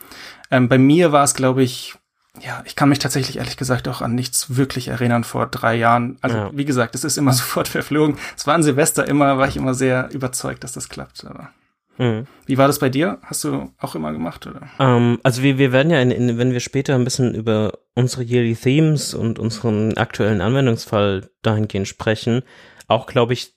Ähm, 0.51 0.69
bei 0.69 0.79
mir 0.79 1.13
war 1.13 1.25
es, 1.25 1.35
glaube 1.35 1.63
ich, 1.63 1.97
ja, 2.41 2.63
ich 2.65 2.75
kann 2.77 2.89
mich 2.89 2.99
tatsächlich 2.99 3.37
ehrlich 3.37 3.57
gesagt 3.57 3.87
auch 3.89 4.01
an 4.03 4.15
nichts 4.15 4.57
wirklich 4.57 4.89
erinnern 4.89 5.23
vor 5.23 5.47
drei 5.47 5.77
Jahren. 5.77 6.19
Also 6.21 6.37
ja. 6.37 6.51
wie 6.53 6.65
gesagt, 6.65 6.95
es 6.95 7.05
ist 7.05 7.19
immer 7.19 7.33
sofort 7.35 7.69
verflogen. 7.69 8.17
Es 8.37 8.47
war 8.47 8.55
an 8.55 8.63
Silvester 8.63 9.07
immer, 9.07 9.39
war 9.39 9.49
ich 9.49 9.57
immer 9.57 9.75
sehr 9.75 10.11
überzeugt, 10.13 10.65
dass 10.65 10.73
das 10.73 10.89
klappt. 10.89 11.25
Aber 11.25 11.51
Mhm. 11.99 12.27
Wie 12.47 12.59
war 12.59 12.67
das 12.67 12.79
bei 12.79 12.89
dir? 12.89 13.19
Hast 13.23 13.45
du 13.45 13.71
auch 13.79 13.95
immer 13.95 14.13
gemacht, 14.13 14.47
oder? 14.47 14.69
Ähm, 14.79 15.19
also 15.23 15.43
wir, 15.43 15.59
wir 15.59 15.73
werden 15.73 15.91
ja, 15.91 16.01
in, 16.01 16.11
in, 16.11 16.39
wenn 16.39 16.53
wir 16.53 16.61
später 16.61 16.95
ein 16.95 17.05
bisschen 17.05 17.35
über 17.35 17.79
unsere 17.95 18.23
Yearly 18.23 18.57
Themes 18.57 19.15
und 19.15 19.39
unseren 19.39 19.97
aktuellen 19.97 20.41
Anwendungsfall 20.41 21.31
dahingehend 21.43 21.89
sprechen, 21.89 22.43
auch, 22.89 23.07
glaube 23.07 23.33
ich, 23.33 23.55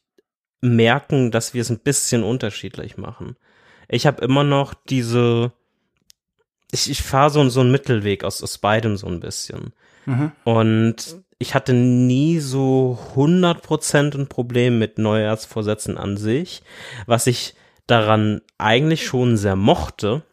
merken, 0.62 1.32
dass 1.32 1.54
wir 1.54 1.62
es 1.62 1.70
ein 1.70 1.80
bisschen 1.80 2.24
unterschiedlich 2.24 2.98
machen. 2.98 3.36
Ich 3.88 4.06
habe 4.06 4.24
immer 4.24 4.44
noch 4.44 4.74
diese, 4.74 5.52
ich, 6.72 6.90
ich 6.90 7.02
fahre 7.02 7.30
so, 7.30 7.48
so 7.50 7.62
einen 7.62 7.72
Mittelweg 7.72 8.24
aus, 8.24 8.44
aus 8.44 8.58
beidem 8.58 8.98
so 8.98 9.08
ein 9.08 9.20
bisschen. 9.20 9.74
Mhm. 10.06 10.32
Und 10.44 11.24
ich 11.40 11.54
hatte 11.54 11.74
nie 11.74 12.40
so 12.40 12.98
100% 13.16 14.18
ein 14.18 14.28
Problem 14.28 14.80
mit 14.80 14.98
Neujahrsvorsätzen 14.98 15.98
an 15.98 16.18
sich. 16.18 16.64
Was 17.06 17.28
ich 17.28 17.56
daran 17.88 18.42
eigentlich 18.58 19.06
schon 19.06 19.38
sehr 19.38 19.56
mochte, 19.56 20.24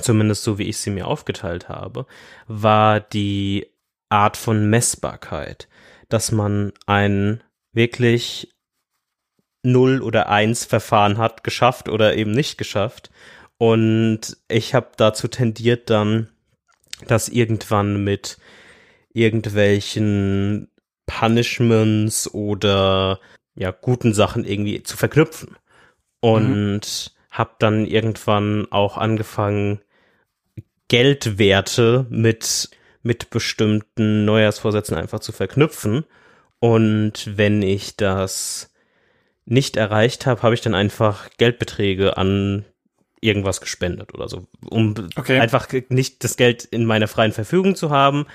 zumindest 0.00 0.42
so 0.42 0.58
wie 0.58 0.64
ich 0.64 0.78
sie 0.78 0.90
mir 0.90 1.06
aufgeteilt 1.06 1.68
habe, 1.68 2.06
war 2.46 3.00
die 3.00 3.66
Art 4.08 4.36
von 4.36 4.68
Messbarkeit, 4.68 5.68
dass 6.08 6.32
man 6.32 6.72
ein 6.86 7.42
wirklich 7.72 8.54
Null 9.62 10.02
oder 10.02 10.28
Eins 10.28 10.64
Verfahren 10.64 11.18
hat, 11.18 11.44
geschafft 11.44 11.88
oder 11.88 12.16
eben 12.16 12.30
nicht 12.30 12.56
geschafft. 12.58 13.10
Und 13.58 14.36
ich 14.48 14.74
habe 14.74 14.90
dazu 14.96 15.28
tendiert 15.28 15.90
dann, 15.90 16.28
das 17.06 17.28
irgendwann 17.28 18.02
mit 18.02 18.38
irgendwelchen 19.12 20.70
Punishments 21.06 22.32
oder 22.32 23.20
ja 23.54 23.72
guten 23.72 24.14
Sachen 24.14 24.44
irgendwie 24.44 24.82
zu 24.82 24.96
verknüpfen 24.96 25.56
und 26.20 26.80
mhm. 26.80 26.80
habe 27.30 27.50
dann 27.58 27.86
irgendwann 27.86 28.66
auch 28.70 28.96
angefangen, 28.96 29.80
Geldwerte 30.88 32.06
mit, 32.08 32.70
mit 33.02 33.30
bestimmten 33.30 34.24
Neujahrsvorsätzen 34.24 34.96
einfach 34.96 35.20
zu 35.20 35.32
verknüpfen. 35.32 36.04
Und 36.60 37.36
wenn 37.36 37.62
ich 37.62 37.96
das 37.96 38.72
nicht 39.44 39.76
erreicht 39.76 40.26
habe, 40.26 40.42
habe 40.42 40.54
ich 40.54 40.60
dann 40.60 40.74
einfach 40.74 41.28
Geldbeträge 41.36 42.16
an 42.16 42.64
irgendwas 43.20 43.60
gespendet 43.60 44.14
oder 44.14 44.28
so, 44.28 44.46
um 44.68 44.94
okay. 45.16 45.40
einfach 45.40 45.68
nicht 45.88 46.22
das 46.22 46.36
Geld 46.36 46.64
in 46.64 46.84
meiner 46.84 47.08
freien 47.08 47.32
Verfügung 47.32 47.74
zu 47.74 47.90
haben, 47.90 48.26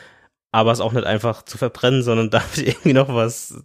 aber 0.52 0.72
es 0.72 0.82
auch 0.82 0.94
nicht 0.94 1.06
einfach 1.06 1.44
zu 1.44 1.58
verbrennen, 1.58 2.04
sondern 2.04 2.30
damit 2.30 2.58
irgendwie 2.58 2.94
noch 2.94 3.10
was 3.10 3.64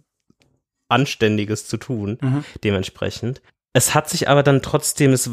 Anständiges 0.87 1.67
zu 1.67 1.77
tun, 1.77 2.17
mhm. 2.21 2.43
dementsprechend. 2.63 3.41
Es 3.73 3.93
hat 3.93 4.09
sich 4.09 4.27
aber 4.27 4.43
dann 4.43 4.61
trotzdem 4.61 5.15
so 5.15 5.31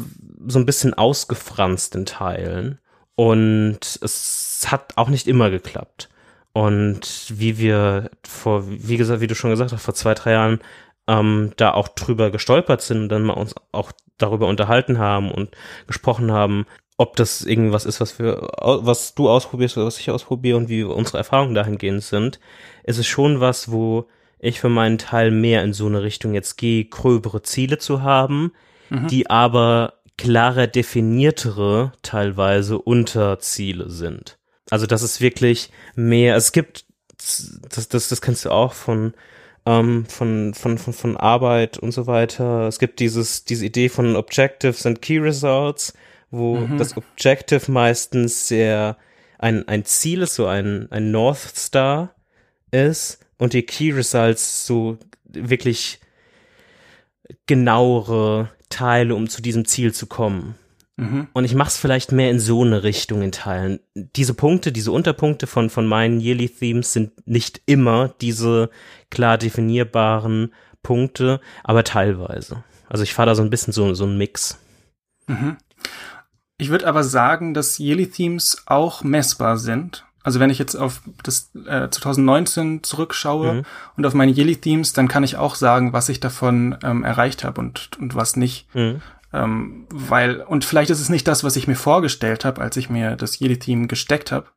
ein 0.59 0.65
bisschen 0.65 0.93
ausgefranst 0.93 1.95
in 1.95 2.05
Teilen 2.05 2.79
und 3.15 3.99
es 4.01 4.65
hat 4.67 4.93
auch 4.95 5.09
nicht 5.09 5.27
immer 5.27 5.49
geklappt. 5.49 6.09
Und 6.53 7.31
wie 7.35 7.57
wir 7.57 8.11
vor, 8.27 8.63
wie 8.67 8.97
gesagt, 8.97 9.21
wie 9.21 9.27
du 9.27 9.35
schon 9.35 9.51
gesagt 9.51 9.71
hast, 9.71 9.83
vor 9.83 9.93
zwei, 9.93 10.13
drei 10.13 10.31
Jahren 10.31 10.59
ähm, 11.07 11.53
da 11.57 11.73
auch 11.73 11.87
drüber 11.87 12.31
gestolpert 12.31 12.81
sind 12.81 13.03
und 13.03 13.09
dann 13.09 13.23
mal 13.23 13.33
uns 13.33 13.55
auch 13.71 13.91
darüber 14.17 14.47
unterhalten 14.47 14.99
haben 14.99 15.31
und 15.31 15.51
gesprochen 15.87 16.31
haben, 16.31 16.65
ob 16.97 17.15
das 17.15 17.43
irgendwas 17.43 17.85
ist, 17.85 18.01
was 18.01 18.17
wir, 18.17 18.49
was 18.59 19.13
du 19.13 19.29
ausprobierst 19.29 19.77
oder 19.77 19.85
was 19.85 19.99
ich 19.99 20.09
ausprobiere 20.09 20.57
und 20.57 20.69
wie 20.69 20.83
unsere 20.83 21.19
Erfahrungen 21.19 21.53
dahingehend 21.53 22.03
sind, 22.03 22.39
ist 22.83 22.97
es 22.97 23.05
schon 23.05 23.39
was, 23.39 23.71
wo 23.71 24.07
ich 24.39 24.59
für 24.59 24.69
meinen 24.69 24.97
Teil 24.97 25.31
mehr 25.31 25.63
in 25.63 25.73
so 25.73 25.87
eine 25.87 26.03
Richtung 26.03 26.33
jetzt 26.33 26.57
gehe, 26.57 26.85
gröbere 26.85 27.41
Ziele 27.41 27.77
zu 27.77 28.01
haben, 28.01 28.51
mhm. 28.89 29.07
die 29.07 29.29
aber 29.29 29.93
klarer 30.17 30.67
definiertere 30.67 31.93
teilweise 32.01 32.79
Unterziele 32.79 33.89
sind. 33.89 34.37
Also 34.69 34.85
das 34.85 35.03
ist 35.03 35.21
wirklich 35.21 35.71
mehr, 35.95 36.35
es 36.35 36.51
gibt, 36.51 36.85
das, 37.17 37.87
das, 37.89 38.09
das 38.09 38.21
kennst 38.21 38.45
du 38.45 38.51
auch 38.51 38.73
von, 38.73 39.13
ähm, 39.65 40.05
von, 40.05 40.53
von, 40.53 40.77
von, 40.77 40.93
von 40.93 41.17
Arbeit 41.17 41.77
und 41.77 41.91
so 41.91 42.07
weiter. 42.07 42.67
Es 42.67 42.79
gibt 42.79 42.99
dieses, 42.99 43.45
diese 43.45 43.65
Idee 43.65 43.89
von 43.89 44.15
Objectives 44.15 44.85
and 44.85 45.01
Key 45.01 45.19
Results, 45.19 45.93
wo 46.31 46.57
mhm. 46.57 46.77
das 46.77 46.97
Objective 46.97 47.71
meistens 47.71 48.47
sehr 48.47 48.97
ein, 49.39 49.67
ein 49.67 49.85
Ziel 49.85 50.23
ist, 50.23 50.35
so 50.35 50.47
ein, 50.47 50.87
ein 50.91 51.11
North 51.11 51.55
Star 51.55 52.15
ist 52.71 53.19
und 53.37 53.53
die 53.53 53.63
Key 53.63 53.91
Results 53.91 54.65
so 54.65 54.97
wirklich 55.25 55.99
genauere 57.45 58.49
Teile, 58.69 59.15
um 59.15 59.29
zu 59.29 59.41
diesem 59.41 59.65
Ziel 59.65 59.93
zu 59.93 60.07
kommen. 60.07 60.55
Mhm. 60.97 61.27
Und 61.33 61.45
ich 61.45 61.53
mache 61.53 61.69
es 61.69 61.77
vielleicht 61.77 62.11
mehr 62.11 62.31
in 62.31 62.39
so 62.39 62.63
eine 62.63 62.83
Richtung 62.83 63.21
in 63.21 63.31
Teilen. 63.31 63.79
Diese 63.93 64.33
Punkte, 64.33 64.71
diese 64.71 64.91
Unterpunkte 64.91 65.45
von, 65.45 65.69
von 65.69 65.85
meinen 65.85 66.19
Yearly 66.19 66.49
Themes 66.49 66.91
sind 66.91 67.27
nicht 67.27 67.61
immer 67.67 68.15
diese 68.19 68.69
klar 69.11 69.37
definierbaren 69.37 70.53
Punkte, 70.81 71.39
aber 71.63 71.83
teilweise. 71.83 72.63
Also 72.89 73.03
ich 73.03 73.13
fahre 73.13 73.27
da 73.27 73.35
so 73.35 73.43
ein 73.43 73.49
bisschen 73.49 73.73
so, 73.73 73.93
so 73.93 74.05
ein 74.05 74.17
Mix. 74.17 74.57
Mhm. 75.27 75.57
Ich 76.57 76.69
würde 76.69 76.87
aber 76.87 77.03
sagen, 77.03 77.53
dass 77.53 77.77
Yearly 77.77 78.09
Themes 78.09 78.63
auch 78.65 79.03
messbar 79.03 79.57
sind. 79.57 80.06
Also 80.27 80.41
wenn 80.41 80.49
ich 80.49 80.59
jetzt 80.59 80.75
auf 80.75 81.03
das 81.23 81.51
äh, 81.55 81.89
2019 81.89 82.83
zurückschaue 82.83 83.53
mhm. 83.53 83.63
und 83.95 84.05
auf 84.05 84.13
meine 84.13 84.33
Yearly 84.33 84.57
Themes, 84.57 84.91
dann 84.91 85.07
kann 85.07 85.23
ich 85.23 85.37
auch 85.37 85.55
sagen, 85.55 85.93
was 85.93 86.09
ich 86.09 86.19
davon 86.19 86.77
ähm, 86.83 87.05
erreicht 87.05 87.45
habe 87.45 87.61
und, 87.61 87.91
und 87.97 88.13
was 88.13 88.35
nicht. 88.35 88.67
Mhm. 88.75 89.01
Ähm, 89.31 89.87
weil, 89.89 90.41
und 90.41 90.65
vielleicht 90.65 90.89
ist 90.89 90.99
es 90.99 91.07
nicht 91.07 91.29
das, 91.29 91.45
was 91.45 91.55
ich 91.55 91.69
mir 91.69 91.77
vorgestellt 91.77 92.43
habe, 92.43 92.59
als 92.59 92.75
ich 92.75 92.89
mir 92.89 93.15
das 93.15 93.39
Yearly 93.39 93.57
Theme 93.57 93.87
gesteckt 93.87 94.33
habe. 94.33 94.47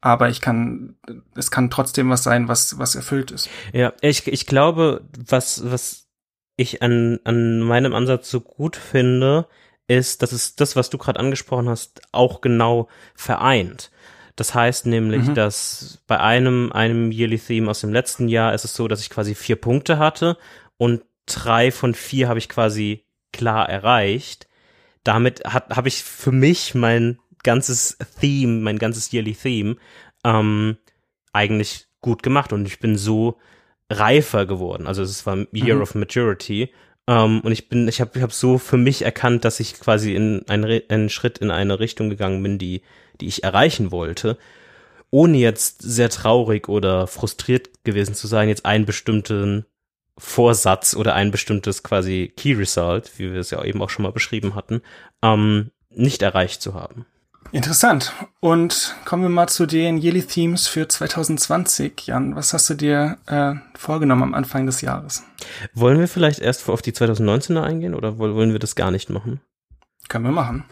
Aber 0.00 0.30
ich 0.30 0.40
kann, 0.40 0.96
es 1.36 1.50
kann 1.50 1.68
trotzdem 1.68 2.08
was 2.08 2.22
sein, 2.22 2.48
was, 2.48 2.78
was 2.78 2.94
erfüllt 2.94 3.30
ist. 3.30 3.50
Ja, 3.74 3.92
ich, 4.00 4.26
ich 4.26 4.46
glaube, 4.46 5.02
was, 5.18 5.70
was 5.70 6.08
ich 6.56 6.80
an, 6.80 7.20
an 7.24 7.60
meinem 7.60 7.92
Ansatz 7.92 8.30
so 8.30 8.40
gut 8.40 8.76
finde, 8.76 9.48
ist, 9.86 10.22
dass 10.22 10.32
es 10.32 10.56
das, 10.56 10.76
was 10.76 10.88
du 10.88 10.96
gerade 10.96 11.20
angesprochen 11.20 11.68
hast, 11.68 12.00
auch 12.12 12.40
genau 12.40 12.88
vereint. 13.14 13.90
Das 14.36 14.54
heißt 14.54 14.86
nämlich, 14.86 15.28
mhm. 15.28 15.34
dass 15.34 16.02
bei 16.06 16.18
einem, 16.18 16.72
einem 16.72 17.12
Yearly 17.12 17.38
Theme 17.38 17.70
aus 17.70 17.80
dem 17.80 17.92
letzten 17.92 18.28
Jahr 18.28 18.54
ist 18.54 18.64
es 18.64 18.74
so, 18.74 18.88
dass 18.88 19.00
ich 19.00 19.10
quasi 19.10 19.34
vier 19.34 19.56
Punkte 19.56 19.98
hatte 19.98 20.36
und 20.76 21.02
drei 21.26 21.70
von 21.70 21.94
vier 21.94 22.28
habe 22.28 22.38
ich 22.38 22.48
quasi 22.48 23.06
klar 23.32 23.68
erreicht. 23.68 24.48
Damit 25.04 25.44
habe 25.44 25.88
ich 25.88 26.02
für 26.02 26.32
mich 26.32 26.74
mein 26.74 27.18
ganzes 27.42 27.98
Theme, 28.20 28.60
mein 28.60 28.78
ganzes 28.78 29.12
Yearly 29.12 29.34
Theme 29.34 29.76
ähm, 30.24 30.78
eigentlich 31.32 31.86
gut 32.00 32.22
gemacht 32.22 32.52
und 32.52 32.66
ich 32.66 32.80
bin 32.80 32.96
so 32.96 33.38
reifer 33.90 34.46
geworden. 34.46 34.86
Also 34.86 35.02
es 35.02 35.26
war 35.26 35.36
Year 35.52 35.76
mhm. 35.76 35.82
of 35.82 35.94
Maturity 35.94 36.72
um, 37.06 37.14
ähm, 37.14 37.40
und 37.40 37.52
ich 37.52 37.68
bin, 37.68 37.86
ich 37.88 38.00
habe 38.00 38.12
ich 38.14 38.22
hab 38.22 38.32
so 38.32 38.58
für 38.58 38.78
mich 38.78 39.02
erkannt, 39.02 39.44
dass 39.44 39.60
ich 39.60 39.78
quasi 39.78 40.14
in 40.14 40.48
einen, 40.48 40.82
einen 40.88 41.10
Schritt 41.10 41.38
in 41.38 41.50
eine 41.50 41.78
Richtung 41.78 42.08
gegangen 42.08 42.42
bin, 42.42 42.58
die, 42.58 42.82
die 43.20 43.26
ich 43.26 43.44
erreichen 43.44 43.90
wollte, 43.90 44.38
ohne 45.10 45.36
jetzt 45.36 45.82
sehr 45.82 46.08
traurig 46.08 46.68
oder 46.68 47.06
frustriert 47.06 47.84
gewesen 47.84 48.14
zu 48.14 48.26
sein, 48.26 48.48
jetzt 48.48 48.64
einen 48.64 48.86
bestimmten 48.86 49.66
Vorsatz 50.16 50.94
oder 50.94 51.14
ein 51.14 51.30
bestimmtes 51.30 51.82
quasi 51.82 52.32
Key 52.36 52.54
Result, 52.54 53.18
wie 53.18 53.32
wir 53.32 53.40
es 53.40 53.50
ja 53.50 53.62
eben 53.64 53.82
auch 53.82 53.90
schon 53.90 54.04
mal 54.04 54.12
beschrieben 54.12 54.54
hatten, 54.54 54.80
ähm, 55.22 55.70
nicht 55.90 56.22
erreicht 56.22 56.62
zu 56.62 56.74
haben. 56.74 57.06
Interessant. 57.52 58.12
Und 58.40 58.96
kommen 59.04 59.22
wir 59.22 59.28
mal 59.28 59.48
zu 59.48 59.66
den 59.66 59.96
Yearly 59.98 60.24
Themes 60.24 60.66
für 60.66 60.88
2020. 60.88 62.06
Jan, 62.06 62.34
was 62.34 62.52
hast 62.52 62.68
du 62.70 62.74
dir 62.74 63.18
äh, 63.26 63.54
vorgenommen 63.76 64.22
am 64.22 64.34
Anfang 64.34 64.66
des 64.66 64.80
Jahres? 64.80 65.22
Wollen 65.72 65.98
wir 65.98 66.08
vielleicht 66.08 66.40
erst 66.40 66.68
auf 66.68 66.82
die 66.82 66.92
2019er 66.92 67.62
eingehen 67.62 67.94
oder 67.94 68.18
wollen 68.18 68.52
wir 68.52 68.58
das 68.58 68.74
gar 68.74 68.90
nicht 68.90 69.10
machen? 69.10 69.40
Können 70.08 70.24
wir 70.24 70.32
machen. 70.32 70.64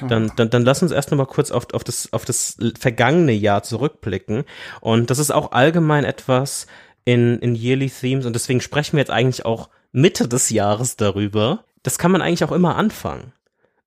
dann, 0.00 0.32
dann, 0.36 0.50
dann 0.50 0.64
lass 0.64 0.82
uns 0.82 0.92
erst 0.92 1.10
noch 1.10 1.18
mal 1.18 1.26
kurz 1.26 1.50
auf, 1.50 1.72
auf, 1.74 1.84
das, 1.84 2.12
auf 2.12 2.24
das 2.24 2.56
vergangene 2.78 3.32
Jahr 3.32 3.62
zurückblicken. 3.62 4.44
Und 4.80 5.10
das 5.10 5.18
ist 5.18 5.30
auch 5.30 5.52
allgemein 5.52 6.04
etwas 6.04 6.66
in, 7.04 7.38
in 7.40 7.54
Yearly 7.54 7.90
Themes 7.90 8.26
und 8.26 8.32
deswegen 8.34 8.60
sprechen 8.60 8.92
wir 8.92 9.00
jetzt 9.00 9.10
eigentlich 9.10 9.44
auch 9.44 9.68
Mitte 9.92 10.28
des 10.28 10.50
Jahres 10.50 10.96
darüber. 10.96 11.64
Das 11.82 11.98
kann 11.98 12.12
man 12.12 12.22
eigentlich 12.22 12.44
auch 12.44 12.52
immer 12.52 12.76
anfangen. 12.76 13.32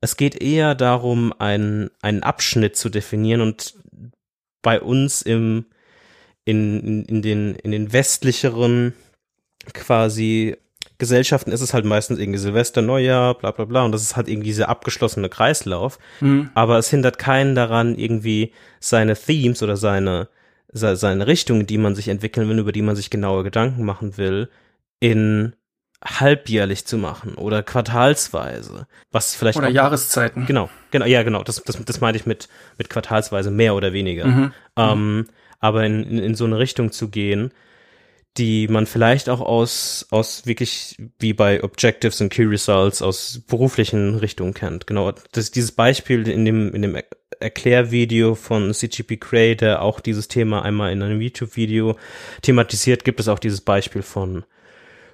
Es 0.03 0.17
geht 0.17 0.43
eher 0.43 0.75
darum, 0.75 1.33
einen, 1.39 1.89
einen 2.01 2.24
Abschnitt 2.24 2.75
zu 2.75 2.89
definieren 2.89 3.39
und 3.39 3.75
bei 4.62 4.81
uns 4.81 5.22
im, 5.22 5.67
in, 6.43 7.05
in, 7.05 7.22
den, 7.22 7.55
in 7.55 7.72
den 7.72 7.93
westlicheren 7.93 8.93
quasi 9.74 10.57
Gesellschaften 10.98 11.53
ist 11.53 11.62
es 11.62 11.74
halt 11.74 11.86
meistens 11.86 12.19
irgendwie 12.19 12.39
Silvester, 12.39 12.81
Neujahr, 12.81 13.38
bla 13.38 13.51
bla 13.51 13.63
bla 13.63 13.86
und 13.86 13.93
das 13.93 14.01
ist 14.01 14.17
halt 14.17 14.27
irgendwie 14.27 14.50
dieser 14.50 14.67
abgeschlossene 14.67 15.29
Kreislauf. 15.29 16.00
Mhm. 16.19 16.50
Aber 16.53 16.77
es 16.77 16.89
hindert 16.89 17.17
keinen 17.17 17.55
daran, 17.55 17.95
irgendwie 17.95 18.51
seine 18.81 19.15
Themes 19.15 19.63
oder 19.63 19.77
seine, 19.77 20.27
seine 20.74 21.27
Richtung, 21.27 21.65
die 21.65 21.77
man 21.77 21.95
sich 21.95 22.10
entwickeln 22.10 22.50
will, 22.50 22.60
über 22.60 22.74
die 22.74 22.81
man 22.81 22.98
sich 22.98 23.10
genaue 23.10 23.45
Gedanken 23.45 23.86
machen 23.86 24.17
will, 24.17 24.50
in 25.00 25.55
halbjährlich 26.03 26.86
zu 26.86 26.98
machen 26.98 27.36
oder 27.36 27.63
quartalsweise, 27.63 28.88
was 29.12 29.36
vielleicht 29.36 29.57
oder 29.57 29.67
auch, 29.67 29.72
Jahreszeiten. 29.72 30.45
Genau, 30.45 30.69
genau, 30.91 31.05
ja, 31.05 31.24
genau. 31.24 31.43
Das, 31.43 31.63
das, 31.63 31.83
das 31.83 32.01
meinte 32.01 32.19
ich 32.19 32.25
mit 32.25 32.50
mit 32.77 32.89
quartalsweise 32.89 33.51
mehr 33.51 33.75
oder 33.75 33.93
weniger. 33.93 34.25
Mhm. 34.25 34.53
Ähm, 34.77 35.15
mhm. 35.17 35.27
aber 35.60 35.86
in, 35.86 36.03
in, 36.03 36.19
in 36.19 36.36
so 36.36 36.45
eine 36.45 36.60
Richtung 36.60 36.91
zu 36.91 37.10
gehen, 37.10 37.51
die 38.38 38.67
man 38.67 38.86
vielleicht 38.86 39.29
auch 39.29 39.41
aus 39.41 40.07
aus 40.10 40.45
wirklich 40.45 40.98
wie 41.19 41.33
bei 41.33 41.63
Objectives 41.63 42.19
und 42.19 42.29
Key 42.29 42.45
Results 42.45 43.01
aus 43.01 43.41
beruflichen 43.48 44.15
Richtungen 44.15 44.53
kennt. 44.53 44.88
Genau, 44.88 45.13
das 45.31 45.51
dieses 45.51 45.72
Beispiel 45.72 46.27
in 46.27 46.43
dem 46.43 46.74
in 46.74 46.81
dem 46.81 46.98
Erklärvideo 47.39 48.36
von 48.36 48.74
CGP 48.74 49.55
der 49.55 49.81
auch 49.81 50.00
dieses 50.00 50.27
Thema 50.27 50.63
einmal 50.63 50.91
in 50.91 51.01
einem 51.01 51.22
YouTube-Video 51.22 51.98
thematisiert, 52.41 53.03
gibt 53.03 53.19
es 53.19 53.27
auch 53.27 53.39
dieses 53.39 53.62
Beispiel 53.62 54.01
von 54.01 54.43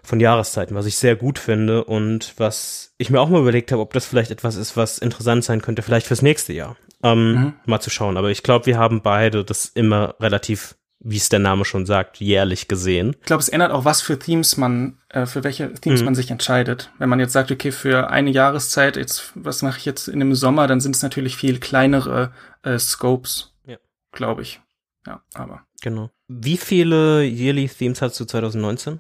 von 0.10 0.20
Jahreszeiten, 0.20 0.76
was 0.76 0.88
ich 0.88 0.98
sehr 0.98 1.16
gut 1.16 1.40
finde 1.40 1.84
und 1.84 2.34
was 2.38 2.94
ich 2.98 3.12
mir 3.12 3.22
auch 3.22 3.30
mal 3.30 3.42
überlegt 3.42 3.72
habe, 3.72 3.82
ob 3.82 3.94
das 3.94 4.06
vielleicht 4.06 4.32
etwas 4.32 4.56
ist, 4.56 4.76
was 4.76 4.98
interessant 4.98 5.44
sein 5.44 5.62
könnte, 5.62 5.84
vielleicht 5.84 6.08
fürs 6.08 6.24
nächste 6.24 6.52
Jahr. 6.52 6.76
Ähm, 7.04 7.32
mhm. 7.32 7.54
Mal 7.66 7.80
zu 7.80 7.92
schauen. 7.92 8.18
Aber 8.18 8.30
ich 8.32 8.44
glaube, 8.44 8.66
wir 8.66 8.78
haben 8.78 9.02
beide 9.02 9.46
das 9.46 9.68
immer 9.68 10.16
relativ, 10.20 10.76
wie 11.00 11.18
es 11.18 11.30
der 11.30 11.40
Name 11.40 11.64
schon 11.64 11.86
sagt, 11.86 12.20
jährlich 12.20 12.68
gesehen. 12.68 13.16
Ich 13.20 13.28
glaube, 13.28 13.42
es 13.42 13.50
ändert 13.50 13.72
auch, 13.72 13.86
was 13.86 14.02
für 14.02 14.18
Themes 14.18 14.58
man, 14.58 14.98
äh, 15.10 15.28
für 15.28 15.44
welche 15.44 15.72
Themes 15.76 16.02
mhm. 16.02 16.06
man 16.06 16.16
sich 16.16 16.32
entscheidet. 16.32 16.92
Wenn 16.98 17.08
man 17.08 17.20
jetzt 17.20 17.34
sagt, 17.34 17.52
okay, 17.52 17.72
für 17.72 18.10
eine 18.10 18.32
Jahreszeit, 18.32 18.98
jetzt, 18.98 19.32
was 19.36 19.62
mache 19.62 19.78
ich 19.78 19.86
jetzt 19.86 20.08
in 20.08 20.20
dem 20.20 20.34
Sommer, 20.34 20.66
dann 20.66 20.82
sind 20.82 20.96
es 20.96 21.04
natürlich 21.04 21.38
viel 21.38 21.60
kleinere 21.60 22.34
äh, 22.64 22.80
Scopes, 22.80 23.54
ja. 23.66 23.78
glaube 24.12 24.42
ich. 24.42 24.60
Ja, 25.06 25.22
aber. 25.36 25.62
Genau. 25.82 26.10
Wie 26.28 26.58
viele 26.58 27.24
Yearly 27.24 27.70
Themes 27.70 28.02
hast 28.02 28.20
du 28.20 28.26
2019? 28.26 29.00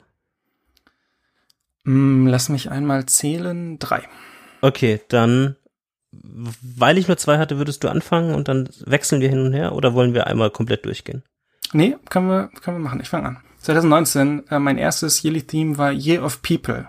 Mm, 1.84 2.28
lass 2.28 2.50
mich 2.50 2.72
einmal 2.72 3.06
zählen. 3.06 3.80
Drei. 3.80 4.04
Okay, 4.62 5.02
dann, 5.08 5.56
weil 6.12 6.98
ich 6.98 7.08
nur 7.08 7.18
zwei 7.18 7.38
hatte, 7.38 7.58
würdest 7.58 7.84
du 7.84 7.90
anfangen 7.90 8.36
und 8.36 8.48
dann 8.48 8.70
wechseln 8.86 9.22
wir 9.22 9.30
hin 9.30 9.46
und 9.46 9.54
her 9.54 9.74
oder 9.74 9.94
wollen 9.94 10.14
wir 10.14 10.28
einmal 10.28 10.50
komplett 10.50 10.86
durchgehen? 10.86 11.24
Nee, 11.72 11.98
können 12.10 12.28
wir, 12.28 12.50
können 12.62 12.78
wir 12.78 12.84
machen. 12.84 13.00
Ich 13.02 13.10
fange 13.10 13.28
an. 13.28 13.38
2019, 13.60 14.48
äh, 14.50 14.60
mein 14.60 14.78
erstes 14.78 15.24
Yearly 15.24 15.44
Theme 15.44 15.78
war 15.78 15.92
Year 15.92 16.24
of 16.24 16.42
People. 16.42 16.88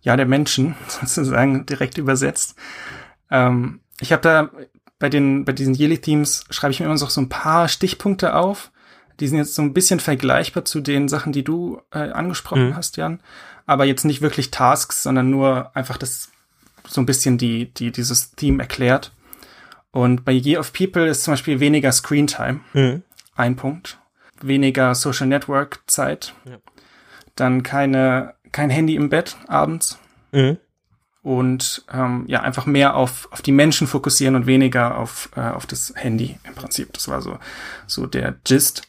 Jahr 0.00 0.16
der 0.16 0.26
Menschen, 0.26 0.74
sozusagen 0.88 1.66
direkt 1.66 1.98
übersetzt. 1.98 2.56
Ähm, 3.30 3.80
ich 4.00 4.12
habe 4.12 4.22
da 4.22 4.50
bei 4.98 5.08
den 5.08 5.44
bei 5.44 5.52
diesen 5.52 5.74
Yearly 5.74 5.98
Themes 5.98 6.44
schreibe 6.50 6.72
ich 6.72 6.80
mir 6.80 6.86
immer 6.86 6.96
noch 6.96 7.10
so 7.10 7.20
ein 7.20 7.28
paar 7.28 7.68
Stichpunkte 7.68 8.34
auf. 8.34 8.72
Die 9.20 9.28
sind 9.28 9.38
jetzt 9.38 9.54
so 9.54 9.62
ein 9.62 9.74
bisschen 9.74 10.00
vergleichbar 10.00 10.64
zu 10.64 10.80
den 10.80 11.08
Sachen, 11.08 11.32
die 11.32 11.44
du 11.44 11.80
äh, 11.92 12.10
angesprochen 12.10 12.70
mhm. 12.70 12.76
hast, 12.76 12.96
Jan. 12.96 13.20
Aber 13.66 13.84
jetzt 13.84 14.04
nicht 14.04 14.22
wirklich 14.22 14.50
Tasks, 14.50 15.02
sondern 15.02 15.30
nur 15.30 15.74
einfach 15.76 15.98
das 15.98 16.30
so 16.86 17.00
ein 17.00 17.06
bisschen 17.06 17.36
die 17.36 17.72
die 17.74 17.92
dieses 17.92 18.32
Theme 18.32 18.62
erklärt. 18.62 19.12
Und 19.90 20.24
bei 20.24 20.32
Year 20.32 20.60
of 20.60 20.72
People 20.72 21.06
ist 21.06 21.24
zum 21.24 21.32
Beispiel 21.32 21.60
weniger 21.60 21.92
Screentime. 21.92 22.60
Mhm. 22.72 23.02
Ein 23.34 23.56
Punkt. 23.56 23.98
Weniger 24.40 24.94
Social 24.94 25.26
Network 25.26 25.80
Zeit. 25.86 26.34
Ja. 26.44 26.58
Dann 27.34 27.62
keine, 27.62 28.34
kein 28.52 28.70
Handy 28.70 28.96
im 28.96 29.08
Bett 29.08 29.36
abends. 29.46 29.98
Mhm. 30.32 30.58
Und 31.22 31.84
ähm, 31.92 32.24
ja, 32.28 32.42
einfach 32.42 32.66
mehr 32.66 32.94
auf, 32.94 33.28
auf 33.32 33.42
die 33.42 33.52
Menschen 33.52 33.86
fokussieren 33.86 34.34
und 34.34 34.46
weniger 34.46 34.98
auf, 34.98 35.30
äh, 35.36 35.40
auf 35.40 35.66
das 35.66 35.92
Handy 35.96 36.38
im 36.44 36.54
Prinzip. 36.54 36.92
Das 36.92 37.08
war 37.08 37.20
so, 37.20 37.38
so 37.86 38.06
der 38.06 38.36
Gist. 38.44 38.82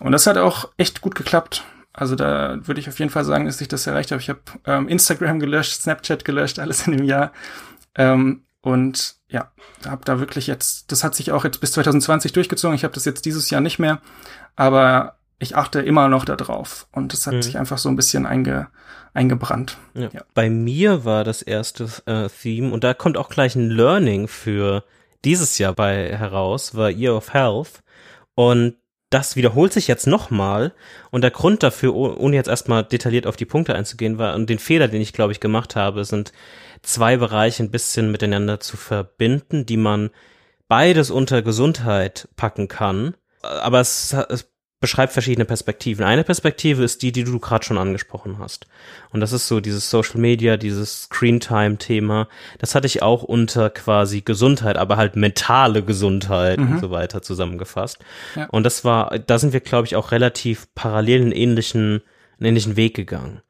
Und 0.00 0.12
das 0.12 0.26
hat 0.26 0.38
auch 0.38 0.70
echt 0.76 1.00
gut 1.00 1.14
geklappt. 1.14 1.64
Also 1.92 2.14
da 2.14 2.58
würde 2.66 2.80
ich 2.80 2.88
auf 2.88 2.98
jeden 2.98 3.10
Fall 3.10 3.24
sagen, 3.24 3.46
dass 3.46 3.60
ich 3.60 3.68
das 3.68 3.86
erreicht 3.86 4.12
habe. 4.12 4.20
Ich 4.20 4.28
habe 4.28 4.40
ähm, 4.66 4.86
Instagram 4.88 5.40
gelöscht, 5.40 5.80
Snapchat 5.80 6.24
gelöscht, 6.24 6.58
alles 6.58 6.86
in 6.86 6.96
dem 6.96 7.06
Jahr. 7.06 7.32
Ähm, 7.94 8.42
und 8.60 9.16
ja, 9.28 9.50
habe 9.86 10.04
da 10.04 10.18
wirklich 10.20 10.46
jetzt, 10.46 10.90
das 10.92 11.04
hat 11.04 11.14
sich 11.14 11.32
auch 11.32 11.44
jetzt 11.44 11.60
bis 11.60 11.72
2020 11.72 12.32
durchgezogen. 12.32 12.74
Ich 12.74 12.84
habe 12.84 12.94
das 12.94 13.04
jetzt 13.04 13.24
dieses 13.24 13.48
Jahr 13.48 13.60
nicht 13.60 13.78
mehr, 13.78 14.00
aber 14.56 15.16
ich 15.38 15.56
achte 15.56 15.80
immer 15.80 16.08
noch 16.08 16.24
darauf 16.24 16.86
und 16.92 17.12
das 17.12 17.26
hat 17.26 17.34
mhm. 17.34 17.42
sich 17.42 17.58
einfach 17.58 17.78
so 17.78 17.88
ein 17.88 17.96
bisschen 17.96 18.26
einge, 18.26 18.68
eingebrannt. 19.14 19.78
Ja. 19.94 20.08
ja. 20.12 20.22
Bei 20.34 20.48
mir 20.50 21.04
war 21.04 21.24
das 21.24 21.42
erste 21.42 21.88
äh, 22.06 22.28
Theme 22.28 22.72
und 22.72 22.84
da 22.84 22.94
kommt 22.94 23.16
auch 23.16 23.28
gleich 23.28 23.54
ein 23.54 23.70
Learning 23.70 24.28
für 24.28 24.84
dieses 25.24 25.58
Jahr 25.58 25.72
bei 25.72 26.16
heraus, 26.16 26.74
war 26.74 26.90
Year 26.90 27.14
of 27.14 27.32
Health 27.32 27.82
und 28.34 28.76
das 29.10 29.36
wiederholt 29.36 29.72
sich 29.72 29.86
jetzt 29.86 30.06
nochmal 30.06 30.74
und 31.10 31.22
der 31.22 31.30
Grund 31.30 31.62
dafür, 31.62 31.94
ohne 31.94 32.36
jetzt 32.36 32.48
erstmal 32.48 32.84
detailliert 32.84 33.26
auf 33.26 33.36
die 33.36 33.44
Punkte 33.44 33.74
einzugehen, 33.74 34.18
war 34.18 34.34
und 34.34 34.50
den 34.50 34.58
Fehler, 34.58 34.88
den 34.88 35.00
ich 35.00 35.12
glaube 35.12 35.32
ich 35.32 35.40
gemacht 35.40 35.76
habe, 35.76 36.04
sind 36.04 36.32
zwei 36.82 37.16
Bereiche 37.16 37.62
ein 37.62 37.70
bisschen 37.70 38.10
miteinander 38.10 38.60
zu 38.60 38.76
verbinden, 38.76 39.64
die 39.64 39.76
man 39.76 40.10
beides 40.68 41.10
unter 41.10 41.42
Gesundheit 41.42 42.28
packen 42.36 42.68
kann. 42.68 43.14
Aber 43.42 43.80
es, 43.80 44.12
es 44.12 44.50
beschreibt 44.78 45.12
verschiedene 45.12 45.46
Perspektiven. 45.46 46.04
Eine 46.04 46.22
Perspektive 46.22 46.84
ist 46.84 47.02
die, 47.02 47.10
die 47.10 47.24
du 47.24 47.38
gerade 47.38 47.64
schon 47.64 47.78
angesprochen 47.78 48.38
hast. 48.38 48.66
Und 49.10 49.20
das 49.20 49.32
ist 49.32 49.48
so 49.48 49.60
dieses 49.60 49.88
Social 49.90 50.20
Media, 50.20 50.58
dieses 50.58 51.04
Screentime-Thema. 51.04 52.28
Das 52.58 52.74
hatte 52.74 52.86
ich 52.86 53.02
auch 53.02 53.22
unter 53.22 53.70
quasi 53.70 54.20
Gesundheit, 54.20 54.76
aber 54.76 54.98
halt 54.98 55.16
mentale 55.16 55.82
Gesundheit 55.82 56.60
mhm. 56.60 56.72
und 56.72 56.80
so 56.80 56.90
weiter 56.90 57.22
zusammengefasst. 57.22 57.98
Ja. 58.34 58.46
Und 58.50 58.64
das 58.64 58.84
war, 58.84 59.18
da 59.18 59.38
sind 59.38 59.54
wir, 59.54 59.60
glaube 59.60 59.86
ich, 59.86 59.96
auch 59.96 60.12
relativ 60.12 60.68
parallel 60.74 61.22
einen 61.22 61.32
ähnlichen, 61.32 62.02
einen 62.38 62.48
ähnlichen 62.48 62.76
Weg 62.76 62.94
gegangen. 62.94 63.40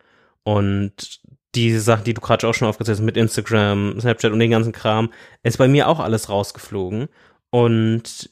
Und 0.44 1.20
diese 1.56 1.80
Sachen, 1.80 2.04
die 2.04 2.14
du 2.14 2.20
gerade 2.20 2.46
auch 2.46 2.54
schon 2.54 2.68
aufgezählt 2.68 2.98
hast 2.98 3.04
mit 3.04 3.16
Instagram, 3.16 3.98
Snapchat 4.00 4.30
und 4.30 4.38
den 4.38 4.50
ganzen 4.52 4.72
Kram, 4.72 5.10
ist 5.42 5.58
bei 5.58 5.66
mir 5.66 5.88
auch 5.88 5.98
alles 5.98 6.28
rausgeflogen. 6.28 7.08
Und 7.50 8.28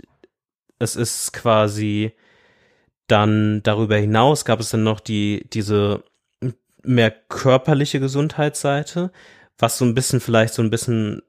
es 0.78 0.94
ist 0.94 1.32
quasi 1.32 2.12
dann 3.06 3.62
darüber 3.62 3.96
hinaus 3.96 4.44
gab 4.44 4.60
es 4.60 4.70
dann 4.70 4.82
noch 4.82 5.00
die, 5.00 5.46
diese 5.52 6.04
mehr 6.82 7.10
körperliche 7.10 8.00
Gesundheitsseite, 8.00 9.10
was 9.58 9.78
so 9.78 9.84
ein 9.84 9.94
bisschen 9.94 10.20
vielleicht 10.20 10.54
so 10.54 10.62
ein 10.62 10.70
bisschen 10.70 11.22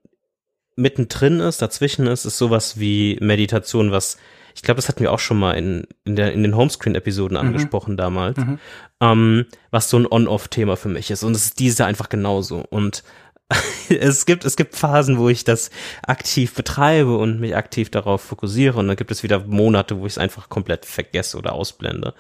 mittendrin 0.76 1.40
ist, 1.40 1.62
dazwischen 1.62 2.08
ist, 2.08 2.26
ist 2.26 2.38
sowas 2.38 2.80
wie 2.80 3.18
Meditation, 3.22 3.92
was 3.92 4.18
ich 4.56 4.62
glaube, 4.62 4.78
das 4.78 4.88
hatten 4.88 5.02
wir 5.02 5.12
auch 5.12 5.20
schon 5.20 5.38
mal 5.38 5.52
in, 5.52 5.86
in, 6.06 6.16
der, 6.16 6.32
in 6.32 6.42
den 6.42 6.56
Homescreen-Episoden 6.56 7.38
mhm. 7.38 7.48
angesprochen 7.48 7.98
damals, 7.98 8.38
mhm. 8.38 8.58
ähm, 9.02 9.46
was 9.70 9.90
so 9.90 9.98
ein 9.98 10.08
On-Off-Thema 10.10 10.78
für 10.78 10.88
mich 10.88 11.12
ist. 11.12 11.24
Und 11.24 11.36
es 11.36 11.48
ist 11.48 11.60
dieses 11.60 11.78
Jahr 11.78 11.90
einfach 11.90 12.08
genauso. 12.08 12.64
Und 12.70 13.04
es 13.90 14.26
gibt, 14.26 14.46
es 14.46 14.56
gibt 14.56 14.76
Phasen, 14.76 15.18
wo 15.18 15.30
ich 15.30 15.44
das 15.44 15.70
aktiv 16.04 16.54
betreibe 16.54 17.18
und 17.18 17.40
mich 17.40 17.56
aktiv 17.56 17.90
darauf 17.90 18.22
fokussiere. 18.22 18.80
Und 18.80 18.88
dann 18.88 18.98
gibt 18.98 19.12
es 19.12 19.24
wieder 19.24 19.40
Monate, 19.40 20.00
wo 20.00 20.06
ich 20.06 20.14
es 20.14 20.18
einfach 20.18 20.50
komplett 20.50 20.86
vergesse 20.86 21.38
oder 21.38 21.54
ausblende. 21.54 22.14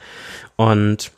Und 0.55 1.11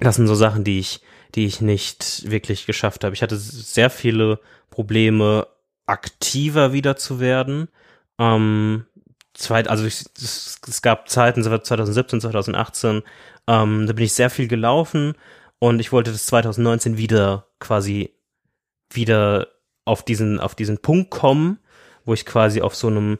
das 0.00 0.16
sind 0.16 0.26
so 0.26 0.34
Sachen, 0.34 0.64
die 0.64 0.78
ich, 0.78 1.00
die 1.34 1.46
ich 1.46 1.60
nicht 1.60 2.30
wirklich 2.30 2.66
geschafft 2.66 3.04
habe. 3.04 3.14
Ich 3.14 3.22
hatte 3.22 3.36
sehr 3.36 3.90
viele 3.90 4.38
Probleme, 4.70 5.46
aktiver 5.86 6.72
wieder 6.72 6.96
zu 6.96 7.20
werden. 7.20 7.68
Ähm, 8.18 8.86
zweit, 9.34 9.68
also 9.68 9.84
ich, 9.84 10.04
es, 10.16 10.60
es, 10.66 10.82
gab 10.82 11.08
Zeiten, 11.08 11.42
2017, 11.42 12.20
2018, 12.20 13.02
ähm, 13.46 13.86
da 13.86 13.92
bin 13.92 14.04
ich 14.04 14.12
sehr 14.12 14.30
viel 14.30 14.48
gelaufen 14.48 15.14
und 15.58 15.80
ich 15.80 15.92
wollte 15.92 16.12
das 16.12 16.26
2019 16.26 16.96
wieder 16.96 17.46
quasi 17.58 18.12
wieder 18.94 19.48
auf 19.84 20.04
diesen, 20.04 20.40
auf 20.40 20.54
diesen 20.54 20.78
Punkt 20.78 21.10
kommen, 21.10 21.58
wo 22.04 22.14
ich 22.14 22.26
quasi 22.26 22.60
auf 22.60 22.74
so 22.74 22.88
einem, 22.88 23.18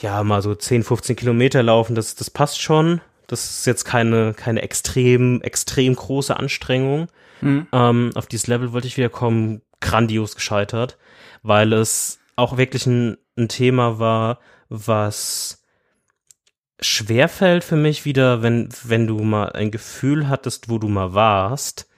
ja, 0.00 0.22
mal 0.22 0.42
so 0.42 0.54
10, 0.54 0.82
15 0.82 1.16
Kilometer 1.16 1.62
laufen, 1.62 1.94
das, 1.94 2.14
das 2.14 2.30
passt 2.30 2.60
schon. 2.60 3.00
Das 3.26 3.48
ist 3.48 3.66
jetzt 3.66 3.84
keine, 3.84 4.34
keine 4.34 4.62
extrem, 4.62 5.40
extrem 5.42 5.94
große 5.94 6.36
Anstrengung. 6.36 7.08
Mhm. 7.40 7.68
Ähm, 7.72 8.10
auf 8.14 8.26
dieses 8.26 8.48
Level 8.48 8.72
wollte 8.72 8.88
ich 8.88 8.96
wieder 8.96 9.08
kommen, 9.08 9.62
grandios 9.80 10.34
gescheitert, 10.34 10.98
weil 11.42 11.72
es 11.72 12.18
auch 12.36 12.56
wirklich 12.56 12.86
ein, 12.86 13.16
ein 13.36 13.48
Thema 13.48 13.98
war, 13.98 14.40
was 14.68 15.62
schwerfällt 16.80 17.62
für 17.62 17.76
mich 17.76 18.04
wieder, 18.04 18.42
wenn, 18.42 18.68
wenn 18.84 19.06
du 19.06 19.18
mal 19.20 19.52
ein 19.52 19.70
Gefühl 19.70 20.28
hattest, 20.28 20.68
wo 20.68 20.78
du 20.78 20.88
mal 20.88 21.14
warst, 21.14 21.88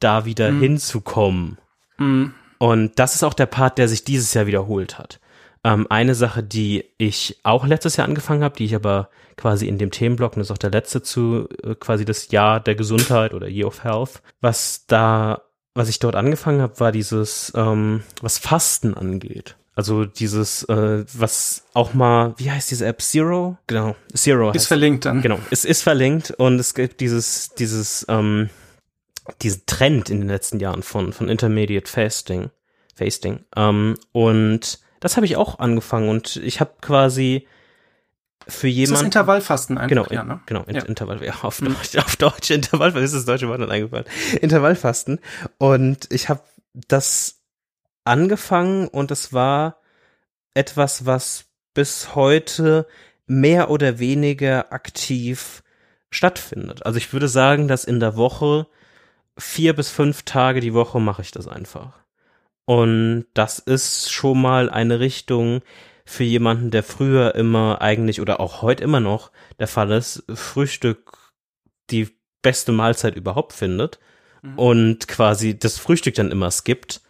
da 0.00 0.24
wieder 0.24 0.50
mhm. 0.50 0.60
hinzukommen. 0.60 1.58
Mhm. 1.98 2.34
Und 2.58 2.98
das 2.98 3.14
ist 3.14 3.22
auch 3.22 3.34
der 3.34 3.46
Part, 3.46 3.78
der 3.78 3.88
sich 3.88 4.04
dieses 4.04 4.32
Jahr 4.34 4.46
wiederholt 4.46 4.98
hat. 4.98 5.20
Ähm, 5.64 5.86
eine 5.90 6.14
Sache, 6.14 6.42
die 6.42 6.84
ich 6.96 7.38
auch 7.42 7.66
letztes 7.66 7.96
Jahr 7.96 8.08
angefangen 8.08 8.44
habe, 8.44 8.56
die 8.56 8.64
ich 8.64 8.74
aber 8.74 9.10
quasi 9.36 9.68
in 9.68 9.78
dem 9.78 9.90
Themenblock, 9.90 10.32
und 10.32 10.40
das 10.40 10.48
ist 10.48 10.52
auch 10.52 10.58
der 10.58 10.70
letzte 10.70 11.02
zu 11.02 11.48
äh, 11.62 11.74
quasi 11.74 12.04
das 12.04 12.30
Jahr 12.30 12.60
der 12.60 12.74
Gesundheit 12.74 13.34
oder 13.34 13.48
Year 13.48 13.66
of 13.66 13.84
Health, 13.84 14.22
was 14.40 14.86
da, 14.86 15.42
was 15.74 15.88
ich 15.88 15.98
dort 15.98 16.14
angefangen 16.14 16.62
habe, 16.62 16.80
war 16.80 16.92
dieses, 16.92 17.52
ähm, 17.54 18.02
was 18.22 18.38
Fasten 18.38 18.94
angeht. 18.94 19.56
Also 19.74 20.06
dieses, 20.06 20.62
äh, 20.64 21.04
was 21.12 21.64
auch 21.74 21.92
mal, 21.92 22.32
wie 22.38 22.50
heißt 22.50 22.70
diese 22.70 22.86
App? 22.86 23.02
Zero? 23.02 23.58
Genau, 23.66 23.94
Zero. 24.14 24.52
Ist 24.52 24.68
verlinkt 24.68 25.04
dann. 25.04 25.20
Genau, 25.20 25.38
es 25.50 25.66
ist 25.66 25.82
verlinkt 25.82 26.30
und 26.30 26.58
es 26.58 26.72
gibt 26.72 27.02
dieses, 27.02 27.50
dieses, 27.50 28.06
ähm, 28.08 28.48
diesen 29.42 29.62
Trend 29.66 30.10
in 30.10 30.20
den 30.20 30.28
letzten 30.28 30.60
Jahren 30.60 30.82
von, 30.82 31.12
von 31.12 31.28
Intermediate 31.28 31.90
Fasting. 31.90 32.50
Fasting. 32.94 33.44
Ähm, 33.54 33.96
und 34.12 34.80
das 35.00 35.16
habe 35.16 35.26
ich 35.26 35.36
auch 35.36 35.58
angefangen 35.58 36.08
und 36.08 36.36
ich 36.36 36.60
habe 36.60 36.72
quasi 36.80 37.46
für 38.48 38.68
jemanden. 38.68 38.92
Das 38.92 39.00
ist 39.00 39.06
Intervallfasten 39.06 39.78
einfach, 39.78 39.88
genau, 39.88 40.06
ja, 40.10 40.24
ne? 40.24 40.40
Genau, 40.46 40.64
ja. 40.68 40.82
Intervall, 40.82 41.22
ja, 41.24 41.34
auf, 41.42 41.60
mhm. 41.60 41.74
Deutsch, 41.74 41.96
auf 41.98 42.16
Deutsch 42.16 42.50
Intervallfasten, 42.50 43.04
ist 43.04 43.14
das 43.14 43.24
deutsche 43.24 43.48
Wort 43.48 43.60
dann 43.60 43.70
eingefallen. 43.70 44.06
Intervallfasten. 44.40 45.20
Und 45.58 46.10
ich 46.12 46.28
habe 46.28 46.42
das 46.74 47.40
angefangen 48.04 48.88
und 48.88 49.10
es 49.10 49.32
war 49.32 49.80
etwas, 50.54 51.06
was 51.06 51.46
bis 51.74 52.14
heute 52.14 52.86
mehr 53.26 53.70
oder 53.70 53.98
weniger 53.98 54.72
aktiv 54.72 55.62
stattfindet. 56.10 56.86
Also 56.86 56.98
ich 56.98 57.12
würde 57.12 57.28
sagen, 57.28 57.68
dass 57.68 57.84
in 57.84 58.00
der 58.00 58.16
Woche 58.16 58.66
vier 59.38 59.74
bis 59.74 59.90
fünf 59.90 60.22
Tage 60.22 60.60
die 60.60 60.74
Woche 60.74 61.00
mache 61.00 61.22
ich 61.22 61.30
das 61.30 61.48
einfach. 61.48 61.92
Und 62.64 63.26
das 63.34 63.58
ist 63.58 64.12
schon 64.12 64.40
mal 64.40 64.70
eine 64.70 65.00
Richtung 65.00 65.62
für 66.04 66.24
jemanden, 66.24 66.70
der 66.70 66.82
früher 66.82 67.34
immer 67.34 67.80
eigentlich 67.80 68.20
oder 68.20 68.40
auch 68.40 68.62
heute 68.62 68.84
immer 68.84 69.00
noch 69.00 69.30
der 69.58 69.68
Fall 69.68 69.90
ist, 69.92 70.24
Frühstück 70.32 71.32
die 71.90 72.08
beste 72.42 72.72
Mahlzeit 72.72 73.16
überhaupt 73.16 73.52
findet 73.52 73.98
mhm. 74.42 74.58
und 74.58 75.08
quasi 75.08 75.58
das 75.58 75.78
Frühstück 75.78 76.14
dann 76.14 76.30
immer 76.30 76.50
skippt 76.50 77.02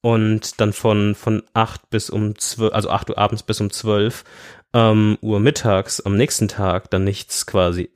und 0.00 0.60
dann 0.60 0.72
von, 0.72 1.14
von 1.14 1.42
acht 1.52 1.90
bis 1.90 2.10
um 2.10 2.38
zwölf, 2.38 2.72
also 2.74 2.90
acht 2.90 3.10
Uhr 3.10 3.18
abends 3.18 3.42
bis 3.42 3.60
um 3.60 3.70
zwölf 3.70 4.24
ähm, 4.72 5.18
Uhr 5.20 5.40
mittags 5.40 6.00
am 6.00 6.16
nächsten 6.16 6.48
Tag 6.48 6.90
dann 6.90 7.04
nichts 7.04 7.46
quasi 7.46 7.90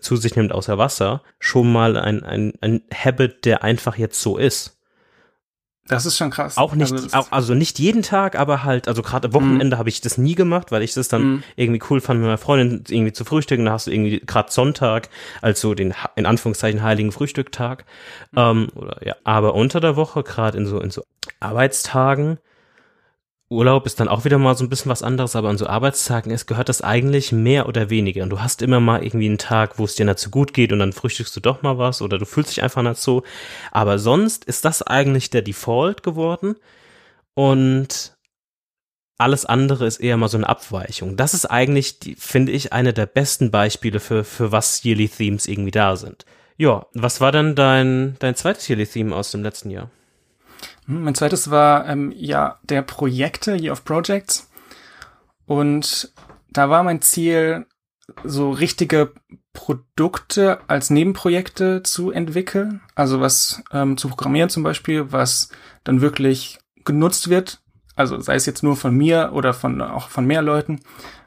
zu 0.00 0.16
sich 0.16 0.36
nimmt 0.36 0.52
außer 0.52 0.78
Wasser, 0.78 1.22
schon 1.38 1.72
mal 1.72 1.96
ein, 1.96 2.22
ein, 2.22 2.52
ein 2.60 2.82
Habit, 2.92 3.44
der 3.44 3.64
einfach 3.64 3.96
jetzt 3.96 4.20
so 4.20 4.36
ist. 4.36 4.78
Das 5.88 6.04
ist 6.04 6.18
schon 6.18 6.30
krass. 6.30 6.58
Auch 6.58 6.74
nicht, 6.74 6.92
also, 6.92 7.08
auch, 7.16 7.32
also 7.32 7.54
nicht 7.54 7.78
jeden 7.78 8.02
Tag, 8.02 8.38
aber 8.38 8.62
halt, 8.62 8.88
also 8.88 9.00
gerade 9.00 9.28
am 9.28 9.34
Wochenende 9.34 9.76
mm. 9.76 9.78
habe 9.78 9.88
ich 9.88 10.02
das 10.02 10.18
nie 10.18 10.34
gemacht, 10.34 10.70
weil 10.70 10.82
ich 10.82 10.92
das 10.92 11.08
dann 11.08 11.36
mm. 11.36 11.42
irgendwie 11.56 11.82
cool 11.88 12.02
fand, 12.02 12.20
mit 12.20 12.26
meiner 12.26 12.36
Freundin 12.36 12.84
irgendwie 12.88 13.14
zu 13.14 13.24
frühstücken. 13.24 13.64
Da 13.64 13.72
hast 13.72 13.86
du 13.86 13.90
irgendwie 13.90 14.20
gerade 14.20 14.52
Sonntag, 14.52 15.08
also 15.40 15.74
den 15.74 15.94
in 16.14 16.26
Anführungszeichen 16.26 16.82
heiligen 16.82 17.10
Frühstücktag. 17.10 17.86
Mm. 18.32 18.38
Ähm, 18.38 18.68
oder 18.74 19.06
ja, 19.06 19.16
aber 19.24 19.54
unter 19.54 19.80
der 19.80 19.96
Woche, 19.96 20.22
gerade 20.22 20.58
in 20.58 20.66
so 20.66 20.78
in 20.78 20.90
so 20.90 21.02
Arbeitstagen, 21.40 22.38
Urlaub 23.50 23.86
ist 23.86 23.98
dann 23.98 24.08
auch 24.08 24.26
wieder 24.26 24.36
mal 24.36 24.54
so 24.54 24.64
ein 24.64 24.68
bisschen 24.68 24.90
was 24.90 25.02
anderes, 25.02 25.34
aber 25.34 25.48
an 25.48 25.56
so 25.56 25.66
Arbeitstagen 25.66 26.30
ist, 26.30 26.46
gehört 26.46 26.68
das 26.68 26.82
eigentlich 26.82 27.32
mehr 27.32 27.66
oder 27.66 27.88
weniger. 27.88 28.22
Und 28.22 28.30
du 28.30 28.40
hast 28.42 28.60
immer 28.60 28.78
mal 28.78 29.02
irgendwie 29.02 29.26
einen 29.26 29.38
Tag, 29.38 29.78
wo 29.78 29.84
es 29.84 29.94
dir 29.94 30.14
so 30.18 30.28
gut 30.28 30.52
geht 30.52 30.70
und 30.70 30.80
dann 30.80 30.92
frühstückst 30.92 31.34
du 31.34 31.40
doch 31.40 31.62
mal 31.62 31.78
was 31.78 32.02
oder 32.02 32.18
du 32.18 32.26
fühlst 32.26 32.50
dich 32.50 32.62
einfach 32.62 32.94
so. 32.96 33.22
Aber 33.72 33.98
sonst 33.98 34.44
ist 34.44 34.66
das 34.66 34.82
eigentlich 34.82 35.30
der 35.30 35.40
Default 35.40 36.02
geworden 36.02 36.56
und 37.34 38.18
alles 39.16 39.46
andere 39.46 39.86
ist 39.86 39.98
eher 39.98 40.16
mal 40.18 40.28
so 40.28 40.36
eine 40.36 40.48
Abweichung. 40.48 41.16
Das 41.16 41.32
ist 41.32 41.46
eigentlich, 41.46 42.16
finde 42.18 42.52
ich, 42.52 42.72
eine 42.74 42.92
der 42.92 43.06
besten 43.06 43.50
Beispiele 43.50 43.98
für, 43.98 44.24
für 44.24 44.52
was 44.52 44.84
Yearly 44.84 45.08
Themes 45.08 45.46
irgendwie 45.46 45.70
da 45.70 45.96
sind. 45.96 46.26
Ja, 46.58 46.86
was 46.92 47.20
war 47.20 47.32
denn 47.32 47.54
dein, 47.54 48.16
dein 48.18 48.34
zweites 48.34 48.68
Yearly 48.68 48.86
Theme 48.86 49.16
aus 49.16 49.30
dem 49.30 49.42
letzten 49.42 49.70
Jahr? 49.70 49.90
Hm, 50.88 51.04
mein 51.04 51.14
zweites 51.14 51.50
war 51.50 51.86
ähm, 51.86 52.12
ja 52.16 52.58
der 52.64 52.82
Projekte, 52.82 53.54
Year 53.54 53.72
of 53.72 53.84
Projects. 53.84 54.50
Und 55.46 56.12
da 56.50 56.68
war 56.68 56.82
mein 56.82 57.00
Ziel, 57.00 57.66
so 58.24 58.50
richtige 58.50 59.12
Produkte 59.52 60.60
als 60.66 60.90
Nebenprojekte 60.90 61.82
zu 61.82 62.10
entwickeln. 62.10 62.80
Also 62.94 63.20
was 63.20 63.62
ähm, 63.72 63.96
zu 63.96 64.08
programmieren 64.08 64.50
zum 64.50 64.62
Beispiel, 64.62 65.12
was 65.12 65.50
dann 65.84 66.00
wirklich 66.00 66.58
genutzt 66.84 67.28
wird. 67.28 67.60
Also 67.94 68.20
sei 68.20 68.36
es 68.36 68.46
jetzt 68.46 68.62
nur 68.62 68.76
von 68.76 68.96
mir 68.96 69.30
oder 69.34 69.52
von 69.52 69.82
auch 69.82 70.08
von 70.08 70.26
mehr 70.26 70.42
Leuten. 70.42 70.80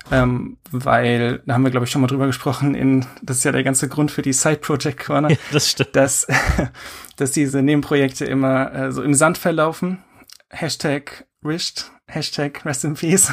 Ähm, 0.10 0.58
weil, 0.72 1.44
da 1.46 1.54
haben 1.54 1.64
wir, 1.64 1.72
glaube 1.72 1.86
ich, 1.86 1.92
schon 1.92 2.02
mal 2.02 2.08
drüber 2.08 2.26
gesprochen, 2.26 2.74
in, 2.74 3.06
das 3.22 3.38
ist 3.38 3.44
ja 3.44 3.52
der 3.52 3.64
ganze 3.64 3.88
Grund 3.88 4.10
für 4.10 4.24
die 4.24 4.34
Side 4.34 4.58
Project 4.58 5.06
Corner, 5.06 5.30
ja, 5.30 5.38
das 5.52 5.70
stimmt. 5.70 5.96
dass 5.96 6.28
dass 7.22 7.32
diese 7.32 7.62
Nebenprojekte 7.62 8.26
immer 8.26 8.74
äh, 8.74 8.92
so 8.92 9.04
im 9.04 9.14
Sand 9.14 9.38
verlaufen. 9.38 10.04
Hashtag 10.50 11.28
wished, 11.42 11.92
Hashtag 12.08 12.66
rest 12.66 12.84
in 12.84 12.96
peace. 12.96 13.32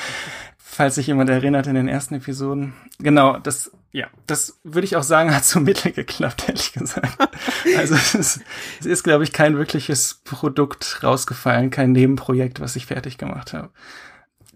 Falls 0.56 0.94
sich 0.94 1.08
jemand 1.08 1.30
erinnert 1.30 1.66
in 1.66 1.74
den 1.74 1.88
ersten 1.88 2.14
Episoden. 2.14 2.74
Genau, 2.98 3.38
das, 3.38 3.72
ja, 3.92 4.06
das 4.26 4.60
würde 4.62 4.86
ich 4.86 4.96
auch 4.96 5.02
sagen, 5.02 5.34
hat 5.34 5.44
so 5.44 5.60
mittel 5.60 5.92
geklappt, 5.92 6.48
ehrlich 6.48 6.72
gesagt. 6.72 7.16
also 7.76 7.94
es 7.94 8.14
ist, 8.14 8.40
es 8.80 8.86
ist 8.86 9.02
glaube 9.02 9.24
ich, 9.24 9.32
kein 9.32 9.56
wirkliches 9.56 10.20
Produkt 10.24 11.00
rausgefallen, 11.02 11.70
kein 11.70 11.92
Nebenprojekt, 11.92 12.60
was 12.60 12.76
ich 12.76 12.86
fertig 12.86 13.18
gemacht 13.18 13.52
habe. 13.52 13.70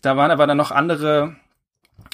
Da 0.02 0.16
waren 0.16 0.30
aber 0.30 0.46
dann 0.46 0.56
noch 0.56 0.70
andere 0.70 1.36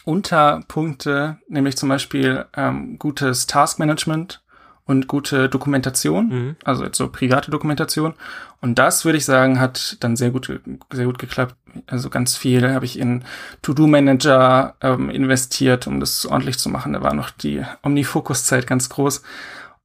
Unterpunkte, 0.05 1.39
nämlich 1.49 1.77
zum 1.77 1.89
Beispiel 1.89 2.47
ähm, 2.57 2.99
gutes 2.99 3.47
Taskmanagement 3.47 4.43
und 4.87 5.09
gute 5.09 5.49
Dokumentation, 5.49 6.29
mhm. 6.29 6.57
also 6.65 6.85
jetzt 6.85 6.99
so 6.99 7.09
private 7.09 7.51
Dokumentation. 7.51 8.15
Und 8.61 8.79
das 8.79 9.05
würde 9.05 9.19
ich 9.19 9.25
sagen, 9.25 9.59
hat 9.61 9.97
dann 10.01 10.17
sehr 10.17 10.31
gut, 10.31 10.61
sehr 10.93 11.07
gut 11.07 11.19
geklappt. 11.19 11.57
Also 11.87 12.11
ganz 12.11 12.37
viel 12.37 12.73
habe 12.73 12.85
ich 12.85 12.99
in 12.99 13.25
To-Do-Manager 13.63 14.75
ähm, 14.81 15.11
investiert, 15.11 15.87
um 15.87 16.01
das 16.01 16.27
ordentlich 16.27 16.59
zu 16.59 16.69
machen. 16.69 16.93
Da 16.93 17.03
war 17.03 17.15
noch 17.15 17.31
die 17.31 17.65
Omnifocus-Zeit 17.83 18.67
ganz 18.67 18.91
groß. 18.91 19.23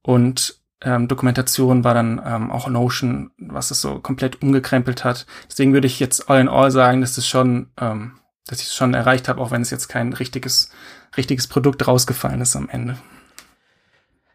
Und 0.02 0.60
ähm, 0.82 1.08
Dokumentation 1.08 1.84
war 1.84 1.94
dann 1.94 2.20
ähm, 2.24 2.50
auch 2.50 2.68
Notion, 2.68 3.30
was 3.38 3.70
es 3.70 3.80
so 3.80 3.98
komplett 3.98 4.42
umgekrempelt 4.42 5.04
hat. 5.04 5.26
Deswegen 5.48 5.72
würde 5.72 5.86
ich 5.86 6.00
jetzt 6.00 6.30
all 6.30 6.40
in 6.40 6.48
all 6.48 6.70
sagen, 6.70 7.00
dass 7.00 7.18
es 7.18 7.26
schon, 7.26 7.68
ähm, 7.78 8.12
dass 8.50 8.60
ich 8.60 8.66
es 8.66 8.74
schon 8.74 8.94
erreicht 8.94 9.28
habe, 9.28 9.40
auch 9.40 9.52
wenn 9.52 9.62
es 9.62 9.70
jetzt 9.70 9.88
kein 9.88 10.12
richtiges, 10.12 10.70
richtiges 11.16 11.46
Produkt 11.46 11.86
rausgefallen 11.86 12.40
ist 12.40 12.56
am 12.56 12.68
Ende. 12.68 12.98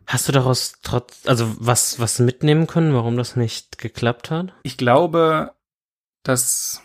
Hast 0.08 0.28
du 0.28 0.32
daraus 0.32 0.76
trotz, 0.84 1.28
also 1.28 1.54
was, 1.60 2.00
was 2.00 2.20
mitnehmen 2.20 2.66
können, 2.66 2.94
warum 2.94 3.18
das 3.18 3.36
nicht 3.36 3.78
geklappt 3.78 4.32
hat? 4.32 4.54
Ich 4.64 4.78
glaube, 4.78 5.54
dass, 6.24 6.82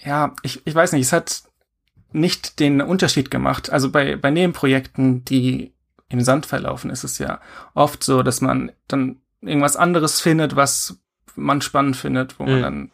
ja, 0.00 0.36
ich, 0.42 0.64
ich 0.66 0.74
weiß 0.74 0.92
nicht, 0.92 1.02
es 1.02 1.12
hat 1.12 1.42
nicht 2.12 2.60
den 2.60 2.80
Unterschied 2.80 3.30
gemacht. 3.30 3.70
Also 3.70 3.90
bei, 3.90 4.14
bei 4.14 4.30
Nebenprojekten, 4.30 5.24
die 5.24 5.74
im 6.08 6.20
Sand 6.20 6.46
verlaufen, 6.46 6.90
ist 6.90 7.02
es 7.04 7.18
ja 7.18 7.40
oft 7.74 8.04
so, 8.04 8.22
dass 8.22 8.40
man 8.40 8.70
dann 8.86 9.20
irgendwas 9.40 9.76
anderes 9.76 10.20
findet, 10.20 10.54
was 10.54 11.00
man 11.34 11.60
spannend 11.60 11.96
findet, 11.96 12.38
wo 12.38 12.44
mhm. 12.44 12.50
man 12.52 12.62
dann 12.62 12.90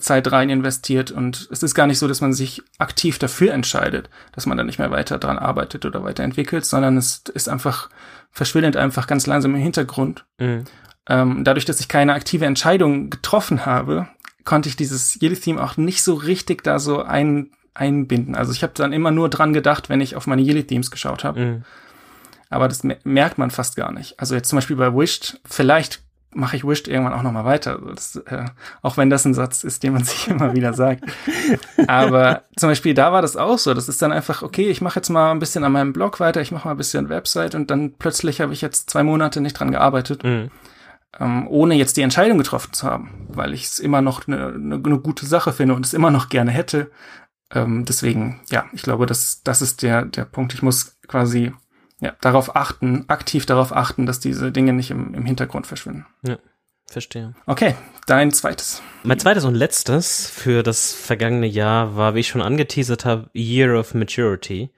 Zeit 0.00 0.30
rein 0.32 0.50
investiert 0.50 1.10
und 1.10 1.48
es 1.50 1.62
ist 1.62 1.74
gar 1.74 1.86
nicht 1.86 1.98
so, 1.98 2.08
dass 2.08 2.20
man 2.20 2.32
sich 2.32 2.62
aktiv 2.78 3.18
dafür 3.18 3.52
entscheidet, 3.52 4.10
dass 4.32 4.46
man 4.46 4.56
dann 4.56 4.66
nicht 4.66 4.78
mehr 4.78 4.90
weiter 4.90 5.18
dran 5.18 5.38
arbeitet 5.38 5.84
oder 5.84 6.02
weiterentwickelt, 6.02 6.64
sondern 6.64 6.96
es 6.96 7.22
ist 7.34 7.48
einfach, 7.48 7.88
verschwindet 8.30 8.76
einfach 8.76 9.06
ganz 9.06 9.26
langsam 9.26 9.54
im 9.54 9.60
Hintergrund. 9.60 10.24
Mhm. 10.38 10.64
Ähm, 11.08 11.44
dadurch, 11.44 11.64
dass 11.64 11.80
ich 11.80 11.88
keine 11.88 12.14
aktive 12.14 12.46
Entscheidung 12.46 13.10
getroffen 13.10 13.64
habe, 13.64 14.08
konnte 14.44 14.68
ich 14.68 14.76
dieses 14.76 15.20
Yearly 15.20 15.36
Theme 15.36 15.62
auch 15.62 15.76
nicht 15.76 16.02
so 16.02 16.14
richtig 16.14 16.64
da 16.64 16.78
so 16.78 17.02
ein, 17.02 17.50
einbinden. 17.74 18.34
Also 18.34 18.52
ich 18.52 18.62
habe 18.62 18.72
dann 18.74 18.92
immer 18.92 19.10
nur 19.10 19.28
dran 19.28 19.52
gedacht, 19.52 19.88
wenn 19.88 20.00
ich 20.00 20.16
auf 20.16 20.26
meine 20.26 20.42
Yearly 20.42 20.64
Themes 20.64 20.90
geschaut 20.90 21.24
habe. 21.24 21.40
Mhm. 21.40 21.64
Aber 22.48 22.68
das 22.68 22.82
merkt 23.04 23.38
man 23.38 23.50
fast 23.50 23.76
gar 23.76 23.92
nicht. 23.92 24.18
Also 24.18 24.34
jetzt 24.34 24.48
zum 24.48 24.56
Beispiel 24.56 24.76
bei 24.76 24.94
Wished, 24.94 25.40
vielleicht 25.44 26.02
mache 26.36 26.56
ich 26.56 26.64
Wished 26.64 26.86
irgendwann 26.86 27.14
auch 27.14 27.22
nochmal 27.22 27.44
weiter. 27.44 27.80
Das, 27.94 28.16
äh, 28.16 28.44
auch 28.82 28.96
wenn 28.96 29.10
das 29.10 29.24
ein 29.24 29.34
Satz 29.34 29.64
ist, 29.64 29.82
den 29.82 29.94
man 29.94 30.04
sich 30.04 30.28
immer 30.28 30.54
wieder 30.54 30.74
sagt. 30.74 31.04
Aber 31.86 32.42
zum 32.56 32.68
Beispiel 32.68 32.94
da 32.94 33.12
war 33.12 33.22
das 33.22 33.36
auch 33.36 33.58
so. 33.58 33.74
Das 33.74 33.88
ist 33.88 34.02
dann 34.02 34.12
einfach, 34.12 34.42
okay, 34.42 34.68
ich 34.68 34.80
mache 34.80 34.98
jetzt 34.98 35.08
mal 35.08 35.30
ein 35.30 35.38
bisschen 35.38 35.64
an 35.64 35.72
meinem 35.72 35.92
Blog 35.92 36.20
weiter, 36.20 36.40
ich 36.40 36.52
mache 36.52 36.68
mal 36.68 36.74
ein 36.74 36.78
bisschen 36.78 37.08
Website 37.08 37.54
und 37.54 37.70
dann 37.70 37.94
plötzlich 37.98 38.40
habe 38.40 38.52
ich 38.52 38.60
jetzt 38.60 38.90
zwei 38.90 39.02
Monate 39.02 39.40
nicht 39.40 39.54
dran 39.54 39.72
gearbeitet. 39.72 40.22
Mhm. 40.22 40.50
Ähm, 41.18 41.48
ohne 41.48 41.74
jetzt 41.74 41.96
die 41.96 42.02
Entscheidung 42.02 42.36
getroffen 42.36 42.74
zu 42.74 42.86
haben, 42.86 43.26
weil 43.28 43.54
ich 43.54 43.64
es 43.64 43.78
immer 43.78 44.02
noch 44.02 44.28
eine 44.28 44.52
ne, 44.58 44.78
ne 44.78 44.98
gute 44.98 45.24
Sache 45.24 45.52
finde 45.52 45.74
und 45.74 45.86
es 45.86 45.94
immer 45.94 46.10
noch 46.10 46.28
gerne 46.28 46.50
hätte. 46.50 46.90
Ähm, 47.54 47.84
deswegen, 47.86 48.40
ja, 48.50 48.66
ich 48.72 48.82
glaube, 48.82 49.06
das, 49.06 49.42
das 49.42 49.62
ist 49.62 49.82
der, 49.82 50.04
der 50.04 50.26
Punkt. 50.26 50.52
Ich 50.52 50.62
muss 50.62 50.98
quasi 51.08 51.52
ja, 52.00 52.14
darauf 52.20 52.56
achten, 52.56 53.04
aktiv 53.08 53.46
darauf 53.46 53.74
achten, 53.74 54.06
dass 54.06 54.20
diese 54.20 54.52
Dinge 54.52 54.72
nicht 54.72 54.90
im, 54.90 55.14
im 55.14 55.24
Hintergrund 55.24 55.66
verschwinden. 55.66 56.06
Ja. 56.26 56.38
Verstehe. 56.88 57.34
Okay, 57.46 57.74
dein 58.06 58.30
zweites. 58.30 58.80
Mein 59.02 59.18
zweites 59.18 59.44
und 59.44 59.56
letztes 59.56 60.30
für 60.30 60.62
das 60.62 60.92
vergangene 60.92 61.46
Jahr 61.46 61.96
war, 61.96 62.14
wie 62.14 62.20
ich 62.20 62.28
schon 62.28 62.42
angeteasert 62.42 63.04
habe, 63.04 63.28
Year 63.34 63.78
of 63.78 63.94
Maturity. 63.94 64.70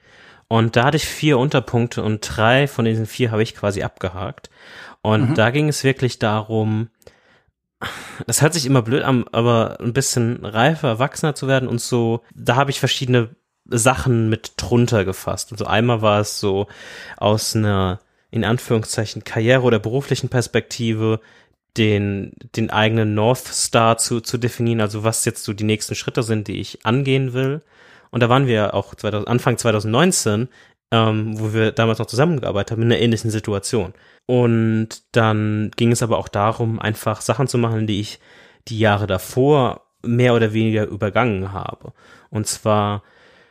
Und 0.48 0.76
da 0.76 0.84
hatte 0.84 0.96
ich 0.96 1.04
vier 1.04 1.36
Unterpunkte 1.38 2.02
und 2.02 2.20
drei 2.20 2.66
von 2.66 2.86
diesen 2.86 3.04
vier 3.04 3.30
habe 3.30 3.42
ich 3.42 3.54
quasi 3.54 3.82
abgehakt. 3.82 4.48
Und 5.02 5.30
mhm. 5.30 5.34
da 5.34 5.50
ging 5.50 5.68
es 5.68 5.84
wirklich 5.84 6.18
darum, 6.18 6.88
das 8.26 8.40
hört 8.40 8.54
sich 8.54 8.64
immer 8.64 8.82
blöd 8.82 9.02
an, 9.02 9.26
aber 9.30 9.78
ein 9.80 9.92
bisschen 9.92 10.44
reifer, 10.44 10.88
erwachsener 10.88 11.34
zu 11.34 11.46
werden 11.46 11.68
und 11.68 11.80
so, 11.80 12.22
da 12.34 12.56
habe 12.56 12.70
ich 12.70 12.80
verschiedene 12.80 13.36
Sachen 13.68 14.28
mit 14.28 14.52
drunter 14.56 15.04
gefasst. 15.04 15.52
Also 15.52 15.66
einmal 15.66 16.02
war 16.02 16.20
es 16.20 16.40
so 16.40 16.66
aus 17.16 17.54
einer, 17.54 18.00
in 18.30 18.44
Anführungszeichen, 18.44 19.24
Karriere- 19.24 19.62
oder 19.62 19.78
beruflichen 19.78 20.28
Perspektive 20.28 21.20
den, 21.76 22.32
den 22.56 22.70
eigenen 22.70 23.14
North 23.14 23.46
Star 23.46 23.98
zu, 23.98 24.20
zu 24.20 24.38
definieren, 24.38 24.80
also 24.80 25.04
was 25.04 25.24
jetzt 25.24 25.44
so 25.44 25.52
die 25.52 25.64
nächsten 25.64 25.94
Schritte 25.94 26.22
sind, 26.22 26.48
die 26.48 26.60
ich 26.60 26.84
angehen 26.84 27.32
will. 27.34 27.62
Und 28.10 28.22
da 28.22 28.28
waren 28.28 28.46
wir 28.46 28.74
auch 28.74 28.94
2000, 28.94 29.28
Anfang 29.28 29.58
2019, 29.58 30.48
ähm, 30.90 31.38
wo 31.38 31.52
wir 31.52 31.72
damals 31.72 31.98
noch 31.98 32.06
zusammengearbeitet 32.06 32.72
haben, 32.72 32.82
in 32.82 32.92
einer 32.92 33.00
ähnlichen 33.00 33.30
Situation. 33.30 33.92
Und 34.26 35.02
dann 35.12 35.70
ging 35.76 35.92
es 35.92 36.02
aber 36.02 36.18
auch 36.18 36.28
darum, 36.28 36.80
einfach 36.80 37.20
Sachen 37.20 37.46
zu 37.46 37.58
machen, 37.58 37.86
die 37.86 38.00
ich 38.00 38.18
die 38.68 38.78
Jahre 38.78 39.06
davor 39.06 39.82
mehr 40.02 40.34
oder 40.34 40.52
weniger 40.52 40.86
übergangen 40.86 41.52
habe. 41.52 41.92
Und 42.30 42.46
zwar 42.46 43.02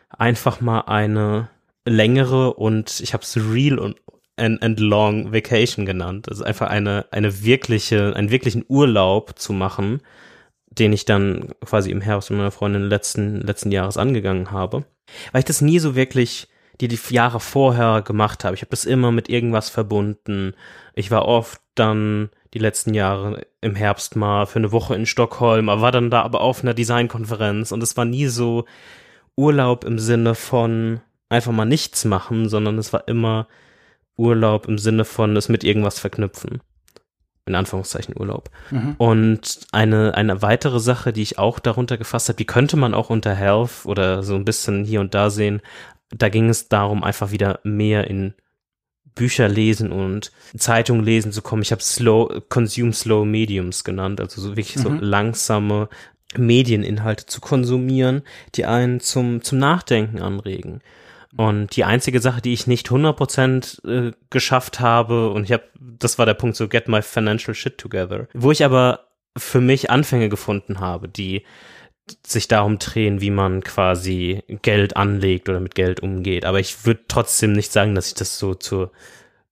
einfach 0.09 0.61
mal 0.61 0.81
eine 0.81 1.49
längere 1.85 2.53
und 2.53 2.99
ich 2.99 3.13
habe 3.13 3.23
es 3.23 3.37
real 3.37 3.79
und 3.79 3.97
and, 4.35 4.61
and 4.61 4.79
long 4.79 5.33
vacation 5.33 5.85
genannt. 5.85 6.29
Also 6.29 6.43
einfach 6.43 6.67
eine 6.67 7.05
eine 7.11 7.43
wirkliche 7.43 8.15
einen 8.15 8.31
wirklichen 8.31 8.65
Urlaub 8.67 9.37
zu 9.39 9.53
machen, 9.53 10.01
den 10.69 10.93
ich 10.93 11.05
dann 11.05 11.49
quasi 11.65 11.91
im 11.91 12.01
Herbst 12.01 12.29
mit 12.29 12.37
meiner 12.37 12.51
Freundin 12.51 12.83
letzten 12.83 13.41
letzten 13.41 13.71
Jahres 13.71 13.97
angegangen 13.97 14.51
habe, 14.51 14.85
weil 15.31 15.39
ich 15.39 15.45
das 15.45 15.61
nie 15.61 15.79
so 15.79 15.95
wirklich 15.95 16.47
die 16.79 16.87
die 16.87 16.99
Jahre 17.09 17.39
vorher 17.39 18.03
gemacht 18.03 18.43
habe. 18.43 18.55
Ich 18.55 18.61
habe 18.61 18.69
das 18.69 18.85
immer 18.85 19.11
mit 19.11 19.29
irgendwas 19.29 19.69
verbunden. 19.69 20.53
Ich 20.93 21.09
war 21.09 21.25
oft 21.25 21.59
dann 21.73 22.29
die 22.53 22.59
letzten 22.59 22.93
Jahre 22.93 23.47
im 23.61 23.75
Herbst 23.75 24.15
mal 24.15 24.45
für 24.45 24.59
eine 24.59 24.71
Woche 24.71 24.95
in 24.95 25.05
Stockholm, 25.05 25.67
war 25.67 25.91
dann 25.91 26.11
da 26.11 26.21
aber 26.21 26.41
auf 26.41 26.61
einer 26.61 26.73
Designkonferenz 26.73 27.71
und 27.71 27.81
es 27.83 27.97
war 27.97 28.05
nie 28.05 28.27
so 28.27 28.65
Urlaub 29.37 29.85
im 29.85 29.99
Sinne 29.99 30.35
von 30.35 30.99
einfach 31.29 31.51
mal 31.51 31.65
nichts 31.65 32.03
machen, 32.05 32.49
sondern 32.49 32.77
es 32.77 32.91
war 32.91 33.07
immer 33.07 33.47
Urlaub 34.17 34.67
im 34.67 34.77
Sinne 34.77 35.05
von 35.05 35.37
es 35.37 35.47
mit 35.47 35.63
irgendwas 35.63 35.99
verknüpfen. 35.99 36.61
in 37.45 37.55
Anführungszeichen 37.55 38.13
Urlaub. 38.19 38.49
Mhm. 38.71 38.95
Und 38.97 39.59
eine, 39.71 40.15
eine 40.15 40.41
weitere 40.41 40.79
Sache, 40.81 41.13
die 41.13 41.21
ich 41.21 41.39
auch 41.39 41.59
darunter 41.59 41.97
gefasst 41.97 42.27
habe, 42.27 42.37
die 42.37 42.45
könnte 42.45 42.75
man 42.75 42.93
auch 42.93 43.09
unter 43.09 43.33
Health 43.33 43.85
oder 43.85 44.21
so 44.21 44.35
ein 44.35 44.43
bisschen 44.43 44.83
hier 44.83 44.99
und 44.99 45.13
da 45.13 45.29
sehen. 45.29 45.61
Da 46.09 46.27
ging 46.27 46.49
es 46.49 46.67
darum, 46.67 47.03
einfach 47.03 47.31
wieder 47.31 47.61
mehr 47.63 48.07
in 48.09 48.33
Bücher 49.15 49.47
lesen 49.47 49.91
und 49.91 50.31
Zeitungen 50.57 51.03
lesen 51.03 51.31
zu 51.31 51.41
kommen. 51.41 51.61
Ich 51.61 51.71
habe 51.71 51.81
Slow, 51.81 52.41
Consume 52.49 52.93
Slow 52.93 53.25
Mediums 53.25 53.83
genannt, 53.83 54.19
also 54.19 54.41
so 54.41 54.49
wirklich 54.49 54.75
mhm. 54.75 54.81
so 54.81 54.89
langsame 54.89 55.89
Medieninhalte 56.35 57.25
zu 57.25 57.39
konsumieren, 57.39 58.23
die 58.55 58.65
einen 58.65 58.99
zum, 58.99 59.41
zum 59.41 59.59
Nachdenken 59.59 60.21
anregen. 60.21 60.81
Und 61.35 61.75
die 61.75 61.83
einzige 61.83 62.19
Sache, 62.19 62.41
die 62.41 62.53
ich 62.53 62.67
nicht 62.67 62.87
100% 62.89 63.87
äh, 63.87 64.11
geschafft 64.29 64.79
habe, 64.79 65.29
und 65.29 65.43
ich 65.43 65.51
habe, 65.51 65.63
das 65.79 66.17
war 66.17 66.25
der 66.25 66.33
Punkt, 66.33 66.55
so 66.55 66.67
get 66.67 66.87
my 66.87 67.01
financial 67.01 67.53
shit 67.53 67.77
together, 67.77 68.27
wo 68.33 68.51
ich 68.51 68.65
aber 68.65 69.07
für 69.37 69.61
mich 69.61 69.91
Anfänge 69.91 70.29
gefunden 70.29 70.79
habe, 70.79 71.07
die 71.07 71.43
sich 72.25 72.47
darum 72.47 72.79
drehen, 72.79 73.21
wie 73.21 73.29
man 73.29 73.63
quasi 73.63 74.41
Geld 74.61 74.95
anlegt 74.95 75.49
oder 75.49 75.59
mit 75.59 75.75
Geld 75.75 75.99
umgeht. 75.99 76.45
Aber 76.45 76.59
ich 76.59 76.85
würde 76.85 77.01
trotzdem 77.07 77.53
nicht 77.53 77.71
sagen, 77.71 77.95
dass 77.95 78.07
ich 78.07 78.13
das 78.15 78.39
so 78.39 78.55
zur 78.55 78.91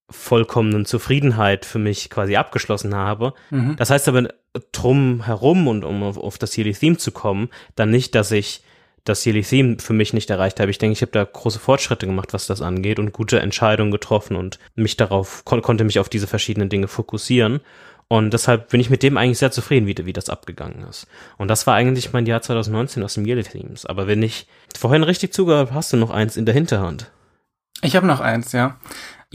vollkommenen 0.09 0.85
Zufriedenheit 0.85 1.65
für 1.65 1.79
mich 1.79 2.09
quasi 2.09 2.35
abgeschlossen 2.35 2.95
habe. 2.95 3.33
Mhm. 3.49 3.75
Das 3.77 3.89
heißt 3.89 4.07
aber 4.07 4.29
drum 4.71 5.25
herum 5.25 5.67
und 5.67 5.83
um 5.83 6.03
auf, 6.03 6.17
auf 6.17 6.37
das 6.37 6.57
Yearly 6.57 6.73
Theme 6.73 6.97
zu 6.97 7.11
kommen, 7.11 7.49
dann 7.75 7.89
nicht, 7.89 8.15
dass 8.15 8.31
ich 8.31 8.61
das 9.03 9.25
Yearly 9.25 9.43
Theme 9.43 9.77
für 9.79 9.93
mich 9.93 10.13
nicht 10.13 10.29
erreicht 10.29 10.59
habe. 10.59 10.71
Ich 10.71 10.77
denke, 10.77 10.93
ich 10.93 11.01
habe 11.01 11.11
da 11.11 11.23
große 11.23 11.59
Fortschritte 11.59 12.07
gemacht, 12.07 12.33
was 12.33 12.47
das 12.47 12.61
angeht 12.61 12.99
und 12.99 13.13
gute 13.13 13.39
Entscheidungen 13.39 13.91
getroffen 13.91 14.35
und 14.35 14.59
mich 14.75 14.97
darauf, 14.97 15.45
kon 15.45 15.61
konnte 15.61 15.83
mich 15.83 15.99
auf 15.99 16.09
diese 16.09 16.27
verschiedenen 16.27 16.69
Dinge 16.69 16.87
fokussieren. 16.87 17.61
Und 18.07 18.33
deshalb 18.33 18.69
bin 18.69 18.79
ich 18.79 18.89
mit 18.91 19.01
dem 19.01 19.17
eigentlich 19.17 19.39
sehr 19.39 19.51
zufrieden, 19.51 19.87
wie, 19.87 20.05
wie 20.05 20.13
das 20.13 20.29
abgegangen 20.29 20.85
ist. 20.87 21.07
Und 21.37 21.47
das 21.47 21.65
war 21.65 21.75
eigentlich 21.75 22.13
mein 22.13 22.27
Jahr 22.27 22.41
2019 22.41 23.01
aus 23.03 23.15
dem 23.15 23.25
Yearly 23.25 23.43
Themes. 23.43 23.85
Aber 23.85 24.07
wenn 24.07 24.21
ich 24.21 24.47
vorhin 24.77 25.03
richtig 25.03 25.33
zugehört 25.33 25.71
hast 25.71 25.93
du 25.93 25.97
noch 25.97 26.11
eins 26.11 26.37
in 26.37 26.45
der 26.45 26.53
Hinterhand. 26.53 27.11
Ich 27.81 27.95
habe 27.95 28.07
noch 28.07 28.19
eins, 28.19 28.51
ja. 28.51 28.77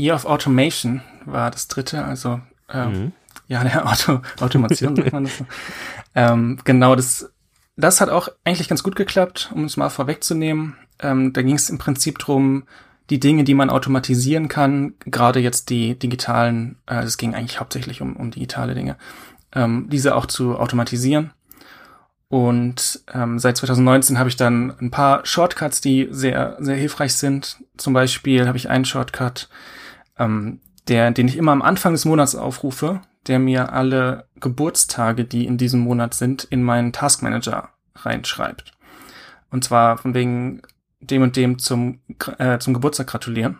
Year 0.00 0.14
of 0.14 0.24
Automation 0.24 1.02
war 1.26 1.50
das 1.50 1.68
dritte, 1.68 2.04
also 2.04 2.40
ähm, 2.72 2.92
mhm. 2.92 3.12
ja, 3.48 3.62
der 3.62 3.86
Auto, 3.90 4.20
Automation, 4.40 4.96
sagt 4.96 5.12
man 5.12 5.24
das 5.24 5.38
so. 5.38 5.46
ähm, 6.14 6.58
genau, 6.64 6.94
das 6.94 7.30
das 7.80 8.00
hat 8.00 8.10
auch 8.10 8.28
eigentlich 8.44 8.68
ganz 8.68 8.82
gut 8.82 8.96
geklappt, 8.96 9.50
um 9.54 9.64
es 9.64 9.76
mal 9.76 9.88
vorwegzunehmen. 9.88 10.76
Ähm, 11.00 11.32
da 11.32 11.42
ging 11.42 11.56
es 11.56 11.70
im 11.70 11.78
Prinzip 11.78 12.18
drum, 12.18 12.64
die 13.08 13.18
Dinge, 13.18 13.42
die 13.42 13.54
man 13.54 13.70
automatisieren 13.70 14.48
kann, 14.48 14.94
gerade 15.00 15.40
jetzt 15.40 15.70
die 15.70 15.98
digitalen, 15.98 16.76
äh, 16.86 17.02
es 17.02 17.16
ging 17.16 17.34
eigentlich 17.34 17.58
hauptsächlich 17.58 18.02
um, 18.02 18.16
um 18.16 18.30
digitale 18.30 18.74
Dinge, 18.74 18.96
ähm, 19.52 19.88
diese 19.90 20.14
auch 20.14 20.26
zu 20.26 20.56
automatisieren. 20.58 21.32
Und 22.28 23.02
ähm, 23.12 23.40
seit 23.40 23.56
2019 23.56 24.18
habe 24.18 24.28
ich 24.28 24.36
dann 24.36 24.72
ein 24.80 24.92
paar 24.92 25.26
Shortcuts, 25.26 25.80
die 25.80 26.06
sehr, 26.12 26.56
sehr 26.60 26.76
hilfreich 26.76 27.14
sind. 27.14 27.56
Zum 27.76 27.92
Beispiel 27.92 28.46
habe 28.46 28.56
ich 28.56 28.70
einen 28.70 28.84
Shortcut, 28.84 29.48
ähm, 30.20 30.60
der, 30.86 31.10
den 31.10 31.26
ich 31.26 31.36
immer 31.36 31.52
am 31.52 31.62
Anfang 31.62 31.92
des 31.92 32.04
Monats 32.04 32.36
aufrufe, 32.36 33.00
der 33.26 33.38
mir 33.38 33.72
alle 33.72 34.26
Geburtstage, 34.38 35.24
die 35.24 35.46
in 35.46 35.58
diesem 35.58 35.80
Monat 35.80 36.14
sind, 36.14 36.44
in 36.44 36.62
meinen 36.62 36.92
Taskmanager 36.92 37.70
reinschreibt. 37.96 38.72
Und 39.50 39.64
zwar 39.64 39.98
von 39.98 40.14
wegen 40.14 40.62
dem 41.00 41.22
und 41.22 41.36
dem 41.36 41.58
zum, 41.58 42.00
äh, 42.38 42.58
zum 42.58 42.74
Geburtstag 42.74 43.08
gratulieren. 43.08 43.58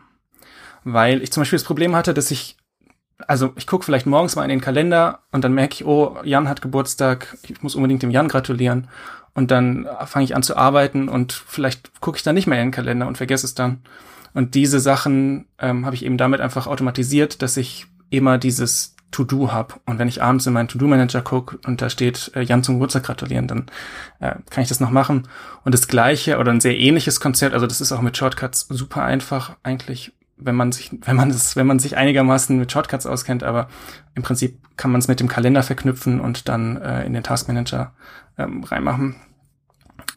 Weil 0.84 1.22
ich 1.22 1.32
zum 1.32 1.42
Beispiel 1.42 1.58
das 1.58 1.66
Problem 1.66 1.94
hatte, 1.96 2.14
dass 2.14 2.30
ich, 2.30 2.56
also 3.26 3.52
ich 3.56 3.66
gucke 3.66 3.84
vielleicht 3.84 4.06
morgens 4.06 4.36
mal 4.36 4.44
in 4.44 4.48
den 4.48 4.60
Kalender 4.60 5.20
und 5.30 5.44
dann 5.44 5.52
merke 5.52 5.74
ich, 5.74 5.84
oh, 5.84 6.18
Jan 6.24 6.48
hat 6.48 6.62
Geburtstag, 6.62 7.36
ich 7.42 7.62
muss 7.62 7.74
unbedingt 7.74 8.02
dem 8.02 8.10
Jan 8.10 8.28
gratulieren. 8.28 8.88
Und 9.34 9.50
dann 9.50 9.88
fange 10.06 10.24
ich 10.24 10.34
an 10.34 10.42
zu 10.42 10.56
arbeiten 10.56 11.08
und 11.08 11.32
vielleicht 11.32 12.00
gucke 12.00 12.16
ich 12.16 12.22
dann 12.22 12.34
nicht 12.34 12.46
mehr 12.46 12.58
in 12.58 12.68
den 12.68 12.74
Kalender 12.74 13.06
und 13.06 13.16
vergesse 13.16 13.46
es 13.46 13.54
dann. 13.54 13.82
Und 14.34 14.54
diese 14.54 14.80
Sachen 14.80 15.46
ähm, 15.58 15.84
habe 15.86 15.96
ich 15.96 16.04
eben 16.04 16.16
damit 16.16 16.40
einfach 16.40 16.66
automatisiert, 16.66 17.42
dass 17.42 17.56
ich 17.56 17.86
immer 18.10 18.38
dieses 18.38 18.96
To-Do 19.10 19.52
hab. 19.52 19.80
Und 19.86 19.98
wenn 19.98 20.08
ich 20.08 20.22
abends 20.22 20.46
in 20.46 20.52
meinen 20.52 20.68
To-Do-Manager 20.68 21.22
gucke 21.22 21.58
und 21.66 21.82
da 21.82 21.90
steht 21.90 22.30
äh, 22.34 22.42
Jan 22.42 22.62
zum 22.62 22.76
Geburtstag 22.76 23.04
gratulieren, 23.04 23.48
dann 23.48 23.66
äh, 24.20 24.34
kann 24.50 24.62
ich 24.62 24.68
das 24.68 24.80
noch 24.80 24.90
machen. 24.90 25.28
Und 25.64 25.74
das 25.74 25.88
gleiche 25.88 26.38
oder 26.38 26.52
ein 26.52 26.60
sehr 26.60 26.78
ähnliches 26.78 27.20
Konzept, 27.20 27.54
also 27.54 27.66
das 27.66 27.80
ist 27.80 27.92
auch 27.92 28.02
mit 28.02 28.16
Shortcuts 28.16 28.66
super 28.68 29.02
einfach 29.02 29.56
eigentlich, 29.62 30.12
wenn 30.36 30.54
man 30.54 30.72
sich, 30.72 30.90
wenn 31.02 31.16
man 31.16 31.30
es, 31.30 31.56
wenn 31.56 31.66
man 31.66 31.78
sich 31.78 31.96
einigermaßen 31.96 32.56
mit 32.56 32.70
Shortcuts 32.70 33.06
auskennt, 33.06 33.42
aber 33.42 33.68
im 34.14 34.22
Prinzip 34.22 34.58
kann 34.76 34.92
man 34.92 35.00
es 35.00 35.08
mit 35.08 35.20
dem 35.20 35.28
Kalender 35.28 35.62
verknüpfen 35.62 36.20
und 36.20 36.48
dann 36.48 36.76
äh, 36.76 37.04
in 37.04 37.12
den 37.12 37.22
Taskmanager 37.22 37.92
ähm, 38.38 38.64
reinmachen. 38.64 39.16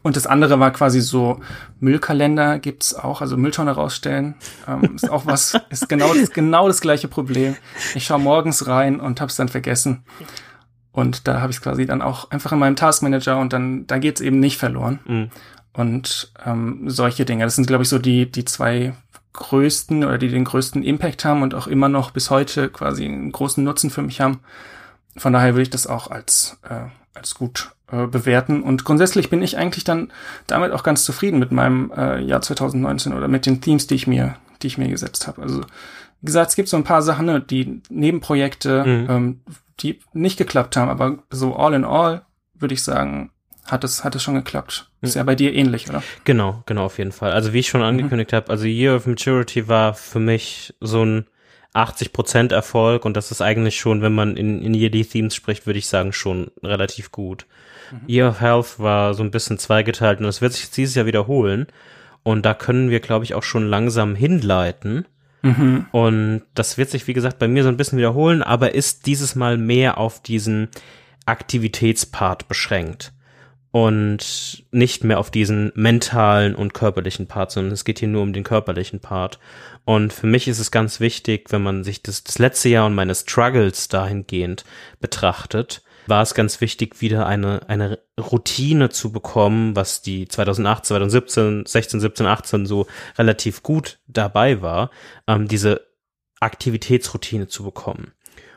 Und 0.03 0.17
das 0.17 0.27
andere 0.27 0.59
war 0.59 0.71
quasi 0.71 0.99
so 0.99 1.39
Müllkalender 1.79 2.59
gibt's 2.59 2.93
auch, 2.93 3.21
also 3.21 3.37
Mülltonne 3.37 3.71
rausstellen. 3.71 4.35
Ähm, 4.67 4.95
ist 4.95 5.09
auch 5.09 5.25
was, 5.25 5.57
ist 5.69 5.89
genau 5.89 6.13
das, 6.13 6.31
genau 6.31 6.67
das 6.67 6.81
gleiche 6.81 7.07
Problem. 7.07 7.55
Ich 7.95 8.05
schaue 8.05 8.19
morgens 8.19 8.67
rein 8.67 8.99
und 8.99 9.21
hab's 9.21 9.37
dann 9.37 9.47
vergessen. 9.47 10.03
Und 10.91 11.27
da 11.27 11.41
habe 11.41 11.51
ich 11.51 11.61
quasi 11.61 11.85
dann 11.85 12.01
auch 12.01 12.29
einfach 12.31 12.51
in 12.51 12.59
meinem 12.59 12.75
Taskmanager 12.75 13.39
und 13.39 13.53
dann, 13.53 13.87
da 13.87 13.97
geht's 13.97 14.21
eben 14.21 14.39
nicht 14.39 14.57
verloren. 14.57 14.99
Mhm. 15.05 15.29
Und 15.71 16.33
ähm, 16.45 16.83
solche 16.89 17.25
Dinge. 17.25 17.45
Das 17.45 17.55
sind, 17.55 17.65
glaube 17.65 17.83
ich, 17.83 17.89
so 17.89 17.97
die, 17.97 18.29
die 18.29 18.45
zwei 18.45 18.93
größten 19.31 20.03
oder 20.03 20.19
die 20.19 20.27
den 20.27 20.43
größten 20.43 20.83
Impact 20.83 21.25
haben 21.25 21.41
und 21.41 21.55
auch 21.55 21.65
immer 21.65 21.89
noch 21.89 22.11
bis 22.11 22.29
heute 22.29 22.69
quasi 22.69 23.05
einen 23.05 23.31
großen 23.31 23.63
Nutzen 23.63 23.89
für 23.89 24.03
mich 24.03 24.21
haben. 24.21 24.41
Von 25.17 25.33
daher 25.33 25.53
würde 25.53 25.63
ich 25.63 25.69
das 25.69 25.87
auch 25.87 26.11
als, 26.11 26.59
äh, 26.69 26.89
als 27.15 27.33
gut 27.33 27.71
äh, 27.93 28.08
bewerten. 28.08 28.63
Und 28.63 28.86
grundsätzlich 28.86 29.29
bin 29.29 29.43
ich 29.43 29.58
eigentlich 29.58 29.84
dann 29.84 30.12
damit 30.47 30.71
auch 30.71 30.82
ganz 30.82 31.03
zufrieden 31.03 31.38
mit 31.38 31.51
meinem 31.51 31.91
äh, 31.95 32.21
Jahr 32.21 32.41
2019 32.41 33.13
oder 33.13 33.27
mit 33.27 33.45
den 33.45 33.62
Themes, 33.62 33.86
die 33.86 33.93
ich 33.93 34.08
mir, 34.08 34.36
die 34.63 34.67
ich 34.67 34.79
mir 34.79 34.88
gesetzt 34.88 35.27
habe. 35.27 35.43
Also 35.43 35.62
wie 35.62 36.25
gesagt, 36.25 36.49
es 36.49 36.56
gibt 36.56 36.69
so 36.69 36.77
ein 36.77 36.84
paar 36.84 37.03
Sachen, 37.03 37.27
ne, 37.27 37.39
die 37.39 37.82
Nebenprojekte, 37.89 38.84
mhm. 38.84 39.08
ähm, 39.10 39.41
die 39.82 39.99
nicht 40.13 40.38
geklappt 40.38 40.75
haben, 40.75 40.89
aber 40.89 41.19
so 41.29 41.56
all 41.56 41.73
in 41.73 41.86
all 41.86 42.23
würde 42.56 42.73
ich 42.73 42.82
sagen, 42.82 43.29
hat 43.65 43.84
es, 43.84 44.03
hat 44.03 44.15
es 44.15 44.23
schon 44.23 44.36
geklappt. 44.36 44.89
Ist 45.01 45.15
ja 45.15 45.23
bei 45.23 45.36
dir 45.36 45.53
ähnlich, 45.53 45.88
oder? 45.88 46.01
Genau, 46.23 46.63
genau, 46.65 46.86
auf 46.86 46.97
jeden 46.97 47.12
Fall. 47.12 47.32
Also 47.32 47.53
wie 47.53 47.60
ich 47.60 47.67
schon 47.67 47.82
mhm. 47.82 47.88
angekündigt 47.88 48.32
mhm. 48.32 48.38
habe, 48.38 48.49
also 48.49 48.65
Year 48.65 48.95
of 48.95 49.06
Maturity 49.06 49.67
war 49.67 49.93
für 49.93 50.19
mich 50.19 50.73
so 50.79 51.06
ein 51.06 51.27
80% 51.75 52.53
Erfolg 52.53 53.06
und 53.06 53.17
das 53.17 53.32
ist 53.32 53.41
eigentlich 53.41 53.77
schon, 53.77 54.01
wenn 54.01 54.13
man 54.13 54.36
in, 54.36 54.62
in 54.62 54.73
Yearly 54.73 55.06
Themes 55.06 55.36
spricht, 55.36 55.65
würde 55.65 55.79
ich 55.79 55.88
sagen, 55.88 56.13
schon 56.13 56.51
relativ 56.63 57.12
gut. 57.12 57.45
Mhm. 57.93 58.10
Year 58.10 58.29
of 58.29 58.41
Health 58.41 58.79
war 58.79 59.13
so 59.13 59.23
ein 59.23 59.32
bisschen 59.32 59.58
zweigeteilt 59.58 60.19
und 60.19 60.25
das 60.25 60.41
wird 60.41 60.53
sich 60.53 60.69
dieses 60.71 60.95
Jahr 60.95 61.06
wiederholen. 61.06 61.67
Und 62.23 62.45
da 62.45 62.53
können 62.53 62.89
wir, 62.89 63.01
glaube 63.01 63.25
ich, 63.25 63.34
auch 63.34 63.43
schon 63.43 63.67
langsam 63.67 64.15
hinleiten. 64.15 65.06
Mhm. 65.41 65.88
Und 65.91 66.43
das 66.56 66.77
wird 66.77 66.89
sich, 66.89 67.06
wie 67.08 67.13
gesagt, 67.13 67.38
bei 67.38 67.49
mir 67.49 67.63
so 67.63 67.69
ein 67.69 67.77
bisschen 67.77 67.97
wiederholen, 67.97 68.41
aber 68.41 68.73
ist 68.73 69.06
dieses 69.06 69.36
Mal 69.36 69.58
mehr 69.58 69.97
auf 69.97 70.21
diesen 70.21 70.69
Aktivitätspart 71.25 72.47
beschränkt 72.47 73.13
und 73.71 74.63
nicht 74.71 75.03
mehr 75.03 75.19
auf 75.19 75.32
diesen 75.32 75.71
mentalen 75.75 76.56
und 76.56 76.73
körperlichen 76.73 77.27
Part, 77.27 77.51
sondern 77.51 77.73
es 77.73 77.84
geht 77.84 77.99
hier 77.99 78.08
nur 78.08 78.21
um 78.21 78.32
den 78.32 78.43
körperlichen 78.43 78.99
Part. 78.99 79.39
Und 79.84 80.13
für 80.13 80.27
mich 80.27 80.47
ist 80.47 80.60
es 80.60 80.71
ganz 80.71 80.99
wichtig, 80.99 81.51
wenn 81.51 81.63
man 81.63 81.84
sich 81.84 82.03
das, 82.03 82.23
das 82.23 82.39
letzte 82.39 82.69
Jahr 82.69 82.86
und 82.86 82.95
meine 82.95 83.15
Struggles 83.15 83.89
dahingehend 83.89 84.63
betrachtet, 85.01 85.82
war 86.07 86.21
es 86.21 86.33
ganz 86.33 86.61
wichtig, 86.61 87.01
wieder 87.01 87.25
eine, 87.25 87.67
eine 87.69 87.99
Routine 88.19 88.89
zu 88.89 89.11
bekommen, 89.11 89.75
was 89.75 90.01
die 90.01 90.27
2008, 90.27 90.85
2017, 90.85 91.65
16, 91.65 91.99
17, 91.99 92.25
18 92.25 92.65
so 92.65 92.87
relativ 93.17 93.63
gut 93.63 93.99
dabei 94.07 94.61
war, 94.61 94.91
ähm, 95.27 95.47
diese 95.47 95.81
Aktivitätsroutine 96.39 97.47
zu 97.47 97.63
bekommen. 97.63 98.11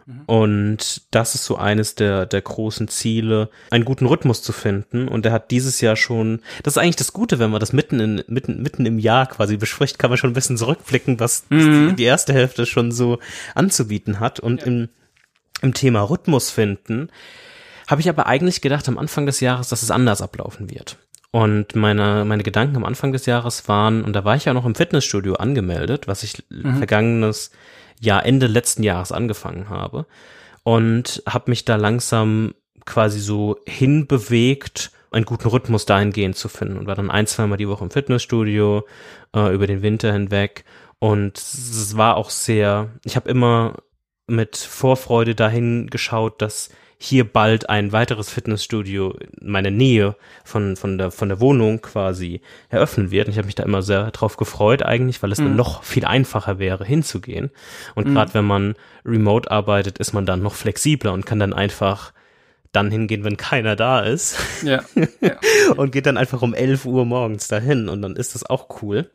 Mhm. 0.07 0.23
Und 0.27 1.03
das 1.11 1.35
ist 1.35 1.45
so 1.45 1.57
eines 1.57 1.95
der, 1.97 2.27
der 2.27 2.41
großen 2.41 2.89
Ziele, 2.89 3.51
einen 3.71 3.85
guten 3.85 4.07
Rhythmus 4.07 4.43
zu 4.43 4.53
finden. 4.53 5.09
Und 5.09 5.27
er 5.27 5.33
hat 5.33 5.51
dieses 5.51 5.81
Jahr 5.81 5.97
schon, 5.97 6.41
das 6.63 6.75
ist 6.75 6.79
eigentlich 6.79 6.97
das 6.97 7.13
Gute, 7.13 7.39
wenn 7.39 7.51
man 7.51 7.61
das 7.61 7.73
mitten 7.73 8.01
in, 8.01 8.25
mitten, 8.29 8.63
mitten 8.63 8.87
im 8.87 8.99
Jahr 8.99 9.27
quasi 9.27 9.57
bespricht, 9.57 9.99
kann 9.99 10.11
man 10.11 10.17
schon 10.17 10.31
ein 10.31 10.35
bisschen 10.35 10.57
zurückblicken, 10.57 11.21
was 11.21 11.45
mhm. 11.51 11.97
die 11.97 12.05
erste 12.05 12.33
Hälfte 12.33 12.67
schon 12.67 12.93
so 12.93 13.19
anzubieten 13.55 14.21
hat. 14.21 14.41
Und 14.41 14.61
ja. 14.61 14.67
im 14.69 14.89
im 15.63 15.75
Thema 15.75 16.03
Rhythmus 16.03 16.51
finden, 16.51 17.11
habe 17.87 18.01
ich 18.01 18.09
aber 18.09 18.27
eigentlich 18.27 18.61
gedacht 18.61 18.89
am 18.89 18.99
Anfang 18.99 19.27
des 19.27 19.41
Jahres, 19.41 19.69
dass 19.69 19.83
es 19.83 19.91
anders 19.91 20.21
ablaufen 20.21 20.71
wird. 20.71 20.99
Und 21.31 21.77
meine, 21.77 22.25
meine 22.25 22.43
Gedanken 22.43 22.77
am 22.77 22.85
Anfang 22.85 23.13
des 23.13 23.27
Jahres 23.27 23.69
waren, 23.69 24.05
und 24.05 24.15
da 24.15 24.25
war 24.25 24.37
ich 24.37 24.47
ja 24.47 24.55
noch 24.55 24.65
im 24.65 24.75
Fitnessstudio 24.75 25.35
angemeldet, 25.35 26.09
was 26.09 26.23
ich 26.23 26.45
mhm. 26.49 26.79
vergangenes 26.79 27.51
Jahr, 28.01 28.25
Ende 28.25 28.47
letzten 28.47 28.83
Jahres 28.83 29.13
angefangen 29.13 29.69
habe. 29.69 30.07
Und 30.63 31.23
habe 31.29 31.51
mich 31.51 31.65
da 31.65 31.77
langsam 31.77 32.55
quasi 32.87 33.21
so 33.21 33.59
hinbewegt, 33.67 34.91
einen 35.11 35.25
guten 35.25 35.49
Rhythmus 35.49 35.87
dahingehend 35.87 36.37
zu 36.37 36.49
finden. 36.49 36.79
Und 36.79 36.87
war 36.87 36.95
dann 36.95 37.11
ein, 37.11 37.27
zweimal 37.27 37.59
die 37.59 37.69
Woche 37.69 37.85
im 37.85 37.91
Fitnessstudio, 37.91 38.87
äh, 39.35 39.55
über 39.55 39.67
den 39.67 39.83
Winter 39.83 40.13
hinweg. 40.13 40.65
Und 40.99 41.37
es 41.37 41.97
war 41.97 42.17
auch 42.17 42.31
sehr, 42.31 42.89
ich 43.05 43.17
habe 43.17 43.29
immer 43.29 43.75
mit 44.27 44.57
Vorfreude 44.57 45.35
dahin 45.35 45.89
geschaut, 45.89 46.43
dass 46.43 46.71
hier 46.99 47.31
bald 47.31 47.69
ein 47.69 47.93
weiteres 47.93 48.31
Fitnessstudio 48.31 49.11
in 49.41 49.51
meiner 49.51 49.71
Nähe 49.71 50.17
von, 50.45 50.77
von, 50.77 50.97
der, 50.97 51.11
von 51.11 51.29
der 51.29 51.41
Wohnung 51.41 51.83
quasi 51.83 52.41
eröffnen 52.71 53.11
wird. 53.11 53.27
Und 53.27 53.33
ich 53.33 53.39
habe 53.39 53.47
mich 53.47 53.55
da 53.55 53.65
immer 53.65 53.83
sehr 53.83 54.11
drauf 54.13 54.39
gefreut 54.39 54.83
eigentlich, 54.83 55.23
weil 55.23 55.31
es 55.31 55.39
mhm. 55.39 55.45
dann 55.45 55.57
noch 55.57 55.83
viel 55.83 56.07
einfacher 56.07 56.59
wäre, 56.59 56.85
hinzugehen. 56.85 57.51
Und 57.95 58.09
mhm. 58.09 58.15
gerade 58.15 58.35
wenn 58.35 58.47
man 58.47 58.75
remote 59.05 59.51
arbeitet, 59.51 59.99
ist 59.99 60.15
man 60.15 60.25
dann 60.25 60.43
noch 60.43 60.55
flexibler 60.55 61.13
und 61.13 61.27
kann 61.27 61.39
dann 61.39 61.53
einfach 61.53 62.13
dann 62.73 62.91
hingehen, 62.91 63.25
wenn 63.25 63.37
keiner 63.37 63.77
da 63.77 64.01
ist. 64.01 64.39
Ja. 64.63 64.83
ja. 65.21 65.39
und 65.77 65.93
geht 65.93 66.07
dann 66.07 66.17
einfach 66.17 66.41
um 66.41 66.55
11 66.55 66.87
Uhr 66.87 67.05
morgens 67.05 67.49
dahin 67.49 67.89
und 67.89 68.01
dann 68.01 68.17
ist 68.17 68.35
das 68.35 68.49
auch 68.49 68.83
cool. 68.83 69.11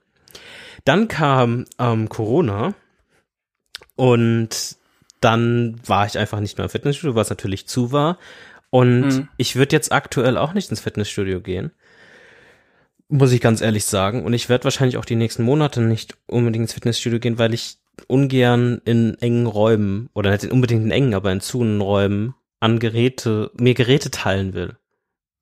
Dann 0.86 1.08
kam 1.08 1.65
ähm, 1.80 2.10
Corona 2.10 2.74
und 3.95 4.78
dann 5.21 5.79
war 5.86 6.05
ich 6.05 6.17
einfach 6.17 6.39
nicht 6.39 6.57
mehr 6.57 6.65
im 6.65 6.69
Fitnessstudio, 6.69 7.15
was 7.15 7.29
natürlich 7.29 7.67
zu 7.67 7.91
war. 7.91 8.17
Und 8.69 9.01
mhm. 9.01 9.27
ich 9.38 9.55
würde 9.55 9.75
jetzt 9.75 9.91
aktuell 9.91 10.38
auch 10.38 10.53
nicht 10.53 10.69
ins 10.69 10.81
Fitnessstudio 10.81 11.41
gehen. 11.41 11.71
Muss 13.07 13.31
ich 13.31 13.41
ganz 13.41 13.62
ehrlich 13.62 13.86
sagen. 13.86 14.23
Und 14.25 14.34
ich 14.34 14.49
werde 14.49 14.63
wahrscheinlich 14.63 14.97
auch 14.97 15.05
die 15.05 15.15
nächsten 15.15 15.43
Monate 15.43 15.81
nicht 15.81 16.17
unbedingt 16.27 16.63
ins 16.63 16.73
Fitnessstudio 16.73 17.19
gehen, 17.19 17.38
weil 17.38 17.53
ich 17.53 17.77
ungern 18.07 18.81
in 18.86 19.17
engen 19.19 19.45
Räumen 19.45 20.10
oder 20.13 20.31
nicht 20.31 20.45
unbedingt 20.45 20.86
in 20.86 20.91
engen, 20.91 21.13
aber 21.13 21.31
in 21.31 21.41
zu 21.41 21.62
Räumen 21.62 22.34
an 22.60 22.79
Geräte, 22.79 23.51
mir 23.55 23.73
Geräte 23.73 24.12
teilen 24.12 24.53
will. 24.53 24.77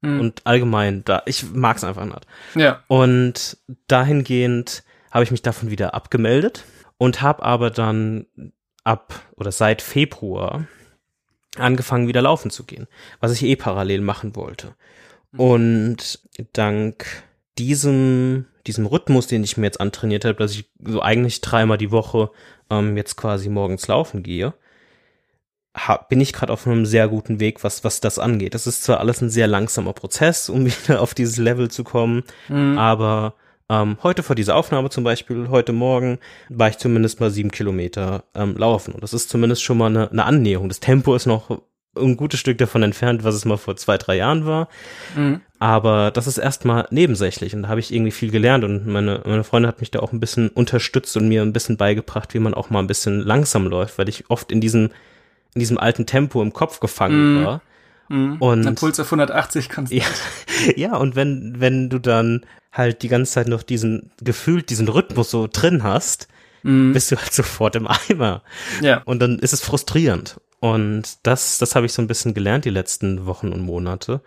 Mhm. 0.01 0.19
Und 0.19 0.41
allgemein, 0.45 1.03
da, 1.05 1.21
ich 1.25 1.51
mag 1.51 1.77
es 1.77 1.83
einfach 1.83 2.05
nicht. 2.05 2.25
Ja. 2.55 2.83
Und 2.87 3.57
dahingehend 3.87 4.83
habe 5.11 5.23
ich 5.23 5.31
mich 5.31 5.41
davon 5.41 5.69
wieder 5.69 5.93
abgemeldet 5.93 6.65
und 6.97 7.21
habe 7.21 7.43
aber 7.43 7.69
dann 7.69 8.25
ab 8.83 9.13
oder 9.35 9.51
seit 9.51 9.81
Februar 9.81 10.67
angefangen 11.57 12.07
wieder 12.07 12.21
laufen 12.21 12.51
zu 12.51 12.63
gehen, 12.63 12.87
was 13.19 13.33
ich 13.33 13.43
eh 13.43 13.55
parallel 13.55 14.01
machen 14.01 14.35
wollte. 14.35 14.75
Mhm. 15.31 15.39
Und 15.39 16.19
dank 16.53 17.05
diesem, 17.57 18.45
diesem 18.67 18.85
Rhythmus, 18.85 19.27
den 19.27 19.43
ich 19.43 19.57
mir 19.57 19.65
jetzt 19.65 19.81
antrainiert 19.81 20.25
habe, 20.25 20.35
dass 20.35 20.53
ich 20.53 20.69
so 20.83 21.01
eigentlich 21.01 21.41
dreimal 21.41 21.77
die 21.77 21.91
Woche 21.91 22.31
ähm, 22.69 22.95
jetzt 22.95 23.15
quasi 23.15 23.49
morgens 23.49 23.87
laufen 23.87 24.23
gehe, 24.23 24.53
hab, 25.75 26.09
bin 26.09 26.21
ich 26.21 26.33
gerade 26.33 26.51
auf 26.51 26.65
einem 26.65 26.85
sehr 26.85 27.07
guten 27.07 27.39
Weg, 27.39 27.63
was, 27.63 27.83
was 27.83 28.01
das 28.01 28.19
angeht. 28.19 28.53
Das 28.53 28.67
ist 28.67 28.83
zwar 28.83 28.99
alles 28.99 29.21
ein 29.21 29.29
sehr 29.29 29.47
langsamer 29.47 29.93
Prozess, 29.93 30.49
um 30.49 30.65
wieder 30.65 31.01
auf 31.01 31.13
dieses 31.13 31.37
Level 31.37 31.69
zu 31.69 31.83
kommen, 31.83 32.23
mhm. 32.47 32.77
aber 32.77 33.35
ähm, 33.69 33.97
heute 34.03 34.23
vor 34.23 34.35
dieser 34.35 34.55
Aufnahme 34.55 34.89
zum 34.89 35.03
Beispiel, 35.03 35.49
heute 35.49 35.73
Morgen, 35.73 36.19
war 36.49 36.69
ich 36.69 36.77
zumindest 36.77 37.19
mal 37.19 37.29
sieben 37.29 37.51
Kilometer 37.51 38.23
ähm, 38.33 38.57
laufen. 38.57 38.93
Und 38.93 39.03
das 39.03 39.13
ist 39.13 39.29
zumindest 39.29 39.63
schon 39.63 39.77
mal 39.77 39.87
eine, 39.87 40.11
eine 40.11 40.25
Annäherung. 40.25 40.69
Das 40.69 40.79
Tempo 40.79 41.15
ist 41.15 41.25
noch 41.25 41.61
ein 41.95 42.17
gutes 42.17 42.39
Stück 42.39 42.57
davon 42.57 42.83
entfernt, 42.83 43.23
was 43.23 43.35
es 43.35 43.45
mal 43.45 43.57
vor 43.57 43.75
zwei, 43.75 43.97
drei 43.97 44.15
Jahren 44.17 44.45
war. 44.45 44.69
Mhm. 45.15 45.41
Aber 45.59 46.11
das 46.11 46.27
ist 46.27 46.37
erstmal 46.37 46.87
nebensächlich 46.91 47.53
und 47.55 47.63
da 47.63 47.69
habe 47.69 47.79
ich 47.79 47.93
irgendwie 47.93 48.11
viel 48.11 48.31
gelernt 48.31 48.63
und 48.63 48.87
meine, 48.87 49.21
meine 49.25 49.43
Freundin 49.43 49.67
hat 49.67 49.81
mich 49.81 49.91
da 49.91 49.99
auch 49.99 50.13
ein 50.13 50.19
bisschen 50.19 50.49
unterstützt 50.49 51.17
und 51.17 51.27
mir 51.27 51.41
ein 51.41 51.53
bisschen 51.53 51.77
beigebracht, 51.77 52.33
wie 52.33 52.39
man 52.39 52.53
auch 52.53 52.69
mal 52.69 52.79
ein 52.79 52.87
bisschen 52.87 53.19
langsam 53.19 53.67
läuft, 53.67 53.97
weil 53.97 54.07
ich 54.07 54.29
oft 54.29 54.51
in 54.51 54.61
diesem, 54.61 54.91
in 55.53 55.59
diesem 55.59 55.77
alten 55.77 56.05
Tempo 56.05 56.41
im 56.41 56.53
Kopf 56.53 56.79
gefangen 56.79 57.41
mhm. 57.41 57.45
war. 57.45 57.61
Mhm. 58.07 58.37
Und 58.37 58.75
Puls 58.75 58.99
auf 58.99 59.07
180 59.07 59.69
kannst 59.69 59.91
du. 59.91 59.97
Ja, 59.97 60.05
ja, 60.75 60.95
und 60.95 61.15
wenn, 61.15 61.55
wenn 61.59 61.89
du 61.89 61.99
dann 61.99 62.45
halt 62.71 63.01
die 63.01 63.07
ganze 63.07 63.33
Zeit 63.33 63.47
noch 63.47 63.63
diesen, 63.63 64.11
gefühlt 64.21 64.69
diesen 64.69 64.87
Rhythmus 64.87 65.31
so 65.31 65.47
drin 65.51 65.83
hast, 65.83 66.27
mhm. 66.63 66.93
bist 66.93 67.11
du 67.11 67.17
halt 67.17 67.33
sofort 67.33 67.75
im 67.75 67.87
Eimer. 67.87 68.43
Ja. 68.81 69.01
Und 69.03 69.19
dann 69.19 69.39
ist 69.39 69.53
es 69.53 69.61
frustrierend. 69.61 70.39
Und 70.59 71.17
das, 71.23 71.57
das 71.57 71.75
habe 71.75 71.85
ich 71.85 71.93
so 71.93 72.01
ein 72.01 72.07
bisschen 72.07 72.33
gelernt 72.33 72.65
die 72.65 72.69
letzten 72.69 73.25
Wochen 73.25 73.53
und 73.53 73.61
Monate. 73.61 74.21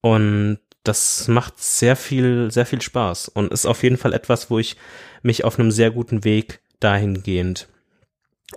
Und 0.00 0.58
das 0.82 1.28
macht 1.28 1.62
sehr 1.62 1.96
viel, 1.96 2.50
sehr 2.50 2.66
viel 2.66 2.82
Spaß 2.82 3.28
und 3.28 3.52
ist 3.52 3.66
auf 3.66 3.82
jeden 3.82 3.96
Fall 3.96 4.12
etwas, 4.12 4.50
wo 4.50 4.58
ich 4.58 4.76
mich 5.22 5.44
auf 5.44 5.58
einem 5.58 5.70
sehr 5.70 5.90
guten 5.90 6.24
Weg 6.24 6.60
dahingehend 6.78 7.68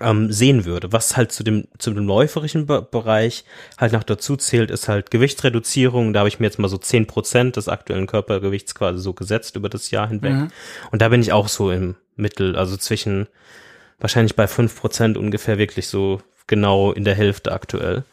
ähm, 0.01 0.31
sehen 0.31 0.65
würde. 0.65 0.91
Was 0.91 1.17
halt 1.17 1.31
zu 1.31 1.43
dem, 1.43 1.67
zu 1.77 1.91
dem 1.91 2.05
läuferischen 2.05 2.65
Be 2.65 2.81
Bereich 2.81 3.45
halt 3.77 3.93
noch 3.93 4.03
dazu 4.03 4.37
zählt, 4.37 4.71
ist 4.71 4.87
halt 4.87 5.11
Gewichtsreduzierung. 5.11 6.13
Da 6.13 6.19
habe 6.19 6.29
ich 6.29 6.39
mir 6.39 6.45
jetzt 6.45 6.59
mal 6.59 6.67
so 6.67 6.77
zehn 6.77 7.07
Prozent 7.07 7.55
des 7.55 7.69
aktuellen 7.69 8.07
Körpergewichts 8.07 8.75
quasi 8.75 8.99
so 8.99 9.13
gesetzt 9.13 9.55
über 9.55 9.69
das 9.69 9.91
Jahr 9.91 10.07
hinweg. 10.07 10.33
Mhm. 10.33 10.47
Und 10.91 11.01
da 11.01 11.09
bin 11.09 11.21
ich 11.21 11.33
auch 11.33 11.47
so 11.47 11.71
im 11.71 11.95
Mittel, 12.15 12.55
also 12.55 12.77
zwischen 12.77 13.27
wahrscheinlich 13.99 14.35
bei 14.35 14.47
fünf 14.47 14.79
Prozent 14.79 15.17
ungefähr 15.17 15.57
wirklich 15.57 15.87
so 15.87 16.21
genau 16.45 16.91
in 16.91 17.03
der 17.03 17.15
Hälfte 17.15 17.51
aktuell. 17.51 18.03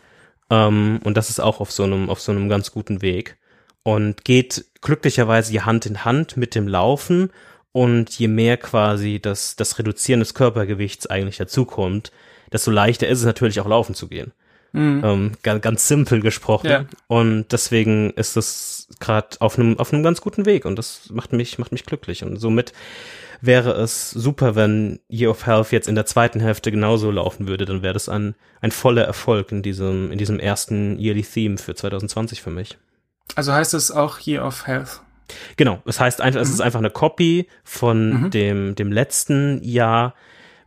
Ähm, 0.51 1.01
und 1.05 1.17
das 1.17 1.31
ist 1.31 1.41
auch 1.41 1.61
auf 1.61 1.73
so 1.73 1.85
einem, 1.85 2.11
auf 2.11 2.21
so 2.21 2.33
einem 2.33 2.49
ganz 2.49 2.73
guten 2.73 3.03
Weg. 3.03 3.37
Und 3.83 4.25
geht 4.25 4.65
glücklicherweise 4.81 5.67
Hand 5.67 5.85
in 5.85 6.07
Hand 6.07 6.39
mit 6.39 6.55
dem 6.55 6.69
Laufen 6.69 7.31
und 7.75 8.17
je 8.21 8.29
mehr 8.29 8.57
quasi 8.57 9.19
das, 9.21 9.57
das 9.57 9.81
Reduzieren 9.81 10.21
des 10.21 10.33
Körpergewichts 10.33 11.09
eigentlich 11.09 11.39
dazukommt, 11.39 12.13
desto 12.53 12.71
leichter 12.71 13.09
ist 13.09 13.19
es 13.19 13.25
natürlich 13.25 13.59
auch 13.59 13.67
laufen 13.67 13.97
zu 13.97 14.07
gehen. 14.07 14.33
Mhm. 14.71 15.03
Ähm, 15.05 15.33
ganz, 15.43 15.61
ganz 15.61 15.89
simpel 15.89 16.21
gesprochen. 16.21 16.71
Ja. 16.71 16.85
Und 17.09 17.47
deswegen 17.51 18.11
ist 18.13 18.37
das 18.37 18.87
gerade 19.01 19.41
auf 19.41 19.59
einem 19.59 19.77
auf 19.81 19.93
einem 19.93 20.05
ganz 20.05 20.21
guten 20.21 20.47
Weg 20.47 20.67
und 20.67 20.77
das 20.77 21.11
macht 21.11 21.33
mich 21.33 21.59
macht 21.59 21.73
mich 21.73 21.85
glücklich 21.85 22.23
und 22.23 22.37
somit 22.37 22.73
wäre 23.41 23.73
es 23.73 24.13
super, 24.13 24.55
wenn 24.55 25.01
Year 25.11 25.31
of 25.31 25.45
Health 25.45 25.73
jetzt 25.73 25.89
in 25.89 25.97
der 25.97 26.07
zweiten 26.07 26.39
Hälfte 26.39 26.71
genauso 26.71 27.11
laufen 27.11 27.49
würde, 27.49 27.65
dann 27.65 27.83
wäre 27.83 27.95
das 27.95 28.09
ein 28.09 28.37
ein 28.61 28.71
voller 28.71 29.03
Erfolg 29.03 29.51
in 29.51 29.63
diesem 29.63 30.13
in 30.13 30.19
diesem 30.19 30.39
ersten 30.39 30.97
Yearly 31.01 31.23
Theme 31.23 31.59
für 31.59 31.75
2020 31.75 32.41
für 32.41 32.51
mich. 32.51 32.79
Also 33.35 33.53
heißt 33.53 33.75
es 33.75 33.91
auch 33.91 34.21
Year 34.21 34.47
of 34.47 34.69
Health? 34.69 35.01
Genau, 35.57 35.83
das 35.85 36.01
heißt 36.01 36.21
einfach, 36.21 36.41
mhm. 36.41 36.45
es 36.45 36.51
ist 36.51 36.61
einfach 36.61 36.81
eine 36.81 36.91
Copy 36.91 37.49
von 37.63 38.25
mhm. 38.25 38.31
dem, 38.31 38.75
dem 38.75 38.93
letzten 38.93 39.63
Jahr 39.63 40.15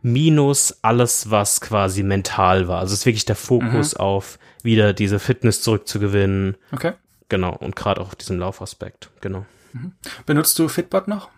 minus 0.02 0.78
alles, 0.82 1.30
was 1.30 1.60
quasi 1.60 2.02
mental 2.02 2.68
war. 2.68 2.80
Also 2.80 2.92
es 2.92 3.00
ist 3.00 3.06
wirklich 3.06 3.24
der 3.24 3.36
Fokus 3.36 3.94
mhm. 3.94 4.00
auf 4.00 4.38
wieder 4.62 4.92
diese 4.92 5.18
Fitness 5.18 5.62
zurückzugewinnen. 5.62 6.56
Okay. 6.72 6.92
Genau, 7.28 7.54
und 7.54 7.76
gerade 7.76 8.00
auch 8.00 8.08
auf 8.08 8.16
diesen 8.16 8.38
Laufaspekt, 8.38 9.10
genau. 9.20 9.44
Mhm. 9.72 9.92
Benutzt 10.24 10.58
du 10.58 10.68
Fitbot 10.68 11.08
noch? 11.08 11.28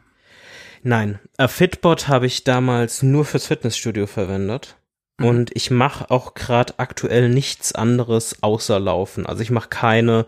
Nein, 0.83 1.19
äh, 1.37 1.49
Fitbot 1.49 2.09
habe 2.09 2.27
ich 2.27 2.45
damals 2.45 3.03
nur 3.03 3.25
fürs 3.25 3.47
Fitnessstudio 3.47 4.07
verwendet. 4.07 4.77
Mhm. 5.21 5.27
Und 5.27 5.51
ich 5.55 5.71
mache 5.71 6.11
auch 6.11 6.35
gerade 6.35 6.75
aktuell 6.79 7.29
nichts 7.29 7.73
anderes 7.73 8.43
außer 8.43 8.81
Laufen. 8.81 9.27
Also 9.27 9.43
ich 9.43 9.51
mache 9.51 9.69
keine 9.69 10.27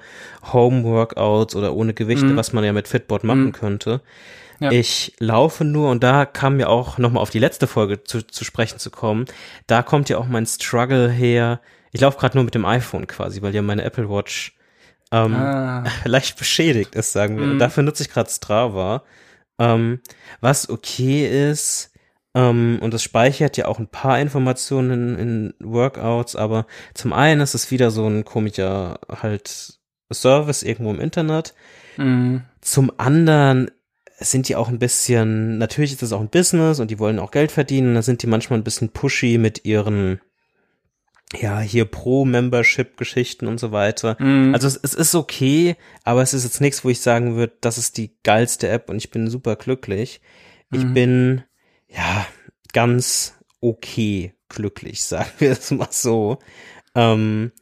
Home-Workouts 0.52 1.56
oder 1.56 1.74
ohne 1.74 1.94
Gewichte, 1.94 2.26
mhm. 2.26 2.36
was 2.36 2.52
man 2.52 2.62
ja 2.62 2.72
mit 2.72 2.88
Fitbot 2.88 3.24
machen 3.24 3.46
mhm. 3.46 3.52
könnte. 3.52 4.00
Ja. 4.60 4.70
Ich 4.70 5.14
laufe 5.18 5.64
nur 5.64 5.90
und 5.90 6.04
da 6.04 6.24
kam 6.24 6.58
mir 6.58 6.68
auch 6.68 6.98
nochmal 6.98 7.22
auf 7.22 7.30
die 7.30 7.40
letzte 7.40 7.66
Folge 7.66 8.04
zu, 8.04 8.22
zu 8.22 8.44
sprechen 8.44 8.78
zu 8.78 8.90
kommen. 8.90 9.24
Da 9.66 9.82
kommt 9.82 10.08
ja 10.08 10.18
auch 10.18 10.26
mein 10.28 10.46
Struggle 10.46 11.10
her. 11.10 11.60
Ich 11.90 12.00
laufe 12.00 12.18
gerade 12.18 12.36
nur 12.36 12.44
mit 12.44 12.54
dem 12.54 12.64
iPhone 12.64 13.06
quasi, 13.06 13.42
weil 13.42 13.54
ja 13.54 13.62
meine 13.62 13.82
Apple 13.82 14.08
Watch 14.08 14.54
ähm, 15.10 15.34
ah. 15.34 15.84
leicht 16.04 16.38
beschädigt 16.38 16.94
ist, 16.94 17.12
sagen 17.12 17.38
wir. 17.38 17.46
Mhm. 17.46 17.52
Und 17.52 17.58
dafür 17.58 17.82
nutze 17.82 18.04
ich 18.04 18.10
gerade 18.10 18.30
Strava. 18.30 19.02
Ähm, 19.58 20.00
was 20.40 20.68
okay 20.68 21.50
ist, 21.50 21.91
ähm, 22.34 22.78
und 22.80 22.94
das 22.94 23.02
speichert 23.02 23.56
ja 23.56 23.66
auch 23.66 23.78
ein 23.78 23.88
paar 23.88 24.18
Informationen 24.18 25.18
in, 25.18 25.18
in 25.18 25.54
Workouts, 25.60 26.36
aber 26.36 26.66
zum 26.94 27.12
einen 27.12 27.40
ist 27.40 27.54
es 27.54 27.70
wieder 27.70 27.90
so 27.90 28.06
ein 28.06 28.24
komischer 28.24 28.98
halt 29.08 29.78
Service 30.12 30.62
irgendwo 30.62 30.90
im 30.90 31.00
Internet. 31.00 31.54
Mhm. 31.96 32.42
Zum 32.60 32.92
anderen 32.96 33.70
sind 34.18 34.48
die 34.48 34.56
auch 34.56 34.68
ein 34.68 34.78
bisschen, 34.78 35.58
natürlich 35.58 35.92
ist 35.92 36.02
das 36.02 36.12
auch 36.12 36.20
ein 36.20 36.28
Business 36.28 36.80
und 36.80 36.90
die 36.90 36.98
wollen 36.98 37.18
auch 37.18 37.30
Geld 37.30 37.52
verdienen, 37.52 37.94
da 37.94 38.02
sind 38.02 38.22
die 38.22 38.26
manchmal 38.26 38.58
ein 38.58 38.64
bisschen 38.64 38.90
pushy 38.90 39.36
mit 39.38 39.64
ihren 39.64 40.20
ja, 41.34 41.60
hier 41.60 41.86
Pro-Membership-Geschichten 41.86 43.46
und 43.46 43.58
so 43.58 43.72
weiter. 43.72 44.16
Mhm. 44.18 44.52
Also 44.54 44.66
es, 44.66 44.76
es, 44.76 44.94
ist 44.94 45.14
okay, 45.14 45.76
aber 46.04 46.22
es 46.22 46.34
ist 46.34 46.44
jetzt 46.44 46.60
nichts, 46.60 46.84
wo 46.84 46.90
ich 46.90 47.00
sagen 47.00 47.36
würde, 47.36 47.54
das 47.62 47.78
ist 47.78 47.96
die 47.96 48.14
geilste 48.22 48.68
App 48.68 48.90
und 48.90 48.96
ich 48.96 49.10
bin 49.10 49.28
super 49.30 49.56
glücklich. 49.56 50.20
Ich 50.70 50.84
mhm. 50.84 50.94
bin 50.94 51.42
ja, 51.94 52.26
ganz 52.72 53.34
okay 53.60 54.34
glücklich, 54.48 55.04
sagen 55.04 55.30
wir 55.38 55.52
es 55.52 55.70
mal 55.70 55.88
so. 55.90 56.38
Ähm, 56.94 57.52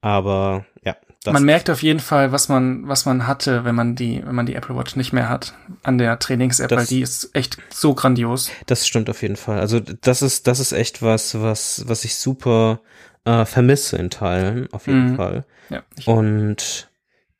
aber 0.00 0.64
ja. 0.82 0.96
man 1.26 1.44
merkt 1.44 1.70
auf 1.70 1.82
jeden 1.82 2.00
Fall, 2.00 2.32
was 2.32 2.48
man, 2.48 2.88
was 2.88 3.04
man 3.04 3.26
hatte, 3.26 3.64
wenn 3.64 3.74
man 3.74 3.94
die, 3.94 4.22
wenn 4.24 4.34
man 4.34 4.46
die 4.46 4.54
Apple 4.54 4.76
Watch 4.76 4.96
nicht 4.96 5.12
mehr 5.12 5.28
hat 5.28 5.54
an 5.82 5.98
der 5.98 6.18
Trainings-App, 6.18 6.70
weil 6.70 6.86
die 6.86 7.02
ist 7.02 7.30
echt 7.34 7.58
so 7.68 7.94
grandios. 7.94 8.50
Das 8.66 8.86
stimmt 8.86 9.10
auf 9.10 9.22
jeden 9.22 9.36
Fall. 9.36 9.60
Also 9.60 9.80
das 9.80 10.22
ist, 10.22 10.46
das 10.46 10.60
ist 10.60 10.72
echt 10.72 11.02
was, 11.02 11.40
was, 11.40 11.84
was 11.86 12.04
ich 12.04 12.16
super 12.16 12.80
äh, 13.24 13.44
vermisse 13.44 13.96
in 13.98 14.10
Teilen, 14.10 14.72
auf 14.72 14.86
jeden 14.86 15.12
mhm. 15.12 15.16
Fall. 15.16 15.44
Ja, 15.68 15.82
Und 16.06 16.90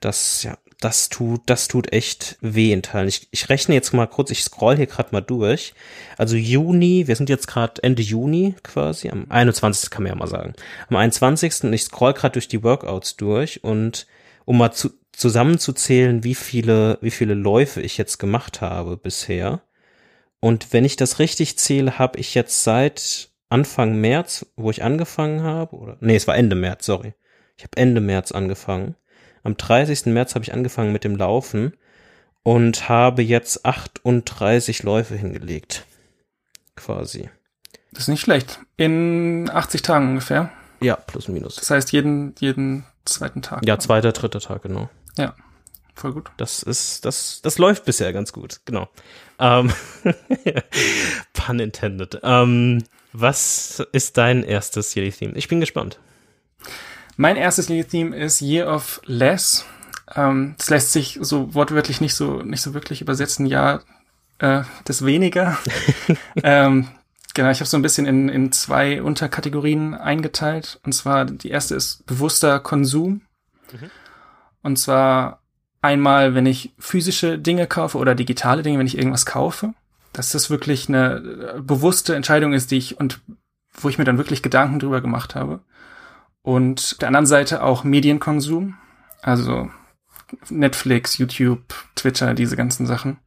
das, 0.01 0.43
ja, 0.43 0.57
das 0.81 1.11
tut, 1.11 1.43
das 1.47 1.69
tut 1.69 1.93
echt 1.93 2.39
weh 2.41 2.73
in 2.73 2.83
Teilen. 2.83 3.09
Ich, 3.09 3.29
ich 3.31 3.49
rechne 3.49 3.75
jetzt 3.75 3.93
mal 3.93 4.07
kurz, 4.07 4.31
ich 4.31 4.43
scroll 4.43 4.77
hier 4.77 4.87
gerade 4.87 5.11
mal 5.13 5.21
durch. 5.21 5.75
Also 6.17 6.37
Juni, 6.37 7.07
wir 7.07 7.17
sind 7.17 7.29
jetzt 7.29 7.47
gerade 7.47 7.83
Ende 7.83 8.03
Juni 8.03 8.55
quasi, 8.63 9.11
am 9.11 9.27
21. 9.29 9.91
kann 9.91 10.03
man 10.03 10.13
ja 10.13 10.19
mal 10.19 10.27
sagen. 10.27 10.55
Am 10.89 10.97
21. 10.97 11.65
und 11.65 11.73
ich 11.73 11.85
scroll 11.85 12.15
gerade 12.15 12.33
durch 12.33 12.49
die 12.49 12.63
Workouts 12.63 13.17
durch 13.17 13.63
und 13.63 14.07
um 14.47 14.59
mal 14.59 14.73
zu, 14.73 14.91
zusammenzuzählen, 15.13 16.25
wie 16.25 16.35
viele, 16.35 16.99
wie 17.03 17.11
viele 17.11 17.35
Läufe 17.35 17.83
ich 17.83 17.99
jetzt 17.99 18.19
gemacht 18.19 18.61
habe 18.63 18.97
bisher. 18.97 19.61
Und 20.41 20.73
wenn 20.73 20.87
ich 20.87 20.97
das 20.97 21.19
richtig 21.19 21.59
zähle, 21.59 21.99
habe 21.99 22.19
ich 22.19 22.35
jetzt 22.35 22.65
seit 22.65 23.29
Anfang 23.51 24.01
März, 24.01 24.47
wo 24.57 24.71
ich 24.71 24.83
angefangen 24.83 25.43
habe, 25.43 25.77
oder 25.77 25.99
nee, 26.01 26.17
es 26.17 26.27
war 26.27 26.37
Ende 26.37 26.57
März, 26.57 26.87
sorry. 26.87 27.13
Ich 27.59 27.65
habe 27.65 27.77
Ende 27.77 28.01
März 28.01 28.33
angefangen. 28.33 28.95
Am 29.43 29.57
30. 29.57 30.07
März 30.07 30.35
habe 30.35 30.45
ich 30.45 30.53
angefangen 30.53 30.93
mit 30.93 31.05
dem 31.05 31.17
Laufen 31.17 31.75
und 32.43 32.89
habe 32.89 33.23
jetzt 33.23 33.65
38 33.65 34.83
Läufe 34.83 35.15
hingelegt. 35.15 35.87
Quasi. 36.77 37.31
Das 37.93 38.05
ist 38.05 38.09
nicht 38.09 38.21
schlecht. 38.21 38.61
In 38.77 39.51
80 39.53 39.83
Tagen 39.83 40.09
ungefähr. 40.11 40.51
Ja, 40.81 40.97
plus 40.97 41.29
minus. 41.29 41.57
Das 41.57 41.71
heißt 41.71 41.93
jeden, 41.93 42.35
jeden 42.39 42.85
zweiten 43.05 43.43
Tag. 43.43 43.67
Ja, 43.67 43.79
zweiter, 43.79 44.13
dritter 44.13 44.41
Tag, 44.41 44.63
genau. 44.63 44.89
Ja. 45.17 45.35
Voll 45.95 46.13
gut. 46.13 46.31
Das 46.39 46.63
ist, 46.63 47.05
das, 47.05 47.43
das 47.43 47.59
läuft 47.59 47.85
bisher 47.85 48.13
ganz 48.13 48.33
gut, 48.33 48.61
genau. 48.65 48.89
Ähm, 49.39 49.71
pun 51.35 51.59
intended. 51.59 52.21
Ähm, 52.23 52.83
was 53.13 53.85
ist 53.93 54.17
dein 54.17 54.43
erstes 54.43 54.95
Yearly 54.95 55.13
Theme? 55.13 55.33
Ich 55.35 55.49
bin 55.49 55.61
gespannt. 55.61 55.99
Mein 57.21 57.37
erstes 57.37 57.69
Yearly 57.69 57.85
Theme 57.85 58.17
ist 58.17 58.41
Year 58.41 58.67
of 58.67 59.03
Less. 59.05 59.67
Ähm, 60.15 60.55
das 60.57 60.71
lässt 60.71 60.93
sich 60.93 61.19
so 61.21 61.55
wortwörtlich 61.55 62.01
nicht 62.01 62.15
so, 62.15 62.41
nicht 62.41 62.63
so 62.63 62.73
wirklich 62.73 63.03
übersetzen. 63.03 63.45
Jahr 63.45 63.83
äh, 64.39 64.63
des 64.89 65.05
Weniger. 65.05 65.59
ähm, 66.43 66.89
genau, 67.35 67.51
ich 67.51 67.61
habe 67.61 67.69
so 67.69 67.77
ein 67.77 67.83
bisschen 67.83 68.07
in, 68.07 68.31
in 68.31 68.53
zwei 68.53 69.03
Unterkategorien 69.03 69.95
eingeteilt. 69.95 70.81
Und 70.83 70.93
zwar 70.93 71.27
die 71.27 71.51
erste 71.51 71.75
ist 71.75 72.07
bewusster 72.07 72.59
Konsum. 72.59 73.21
Mhm. 73.71 73.91
Und 74.63 74.79
zwar 74.79 75.43
einmal, 75.83 76.35
wenn 76.35 76.47
ich 76.47 76.73
physische 76.79 77.39
Dinge 77.39 77.67
kaufe 77.67 77.99
oder 77.99 78.15
digitale 78.15 78.63
Dinge, 78.63 78.79
wenn 78.79 78.87
ich 78.87 78.97
irgendwas 78.97 79.27
kaufe 79.27 79.75
dass 80.13 80.33
das 80.33 80.51
wirklich 80.51 80.89
eine 80.89 81.55
äh, 81.57 81.61
bewusste 81.61 82.17
Entscheidung 82.17 82.53
ist, 82.53 82.73
die 82.73 82.79
ich 82.79 82.99
und 82.99 83.21
wo 83.73 83.89
ich 83.89 83.99
mir 83.99 84.05
dann 84.05 84.19
wirklich 84.19 84.43
Gedanken 84.43 84.81
drüber 84.81 85.01
gemacht 85.01 85.37
habe. 85.37 85.61
Und 86.43 87.01
der 87.01 87.09
anderen 87.09 87.27
Seite 87.27 87.63
auch 87.63 87.85
Medienkonsum, 87.85 88.77
also 89.23 89.71
Netflix, 90.49 91.19
YouTube, 91.19 91.75
Twitter, 91.95 92.35
diese 92.35 92.57
ganzen 92.57 92.87
Sachen. 92.87 93.19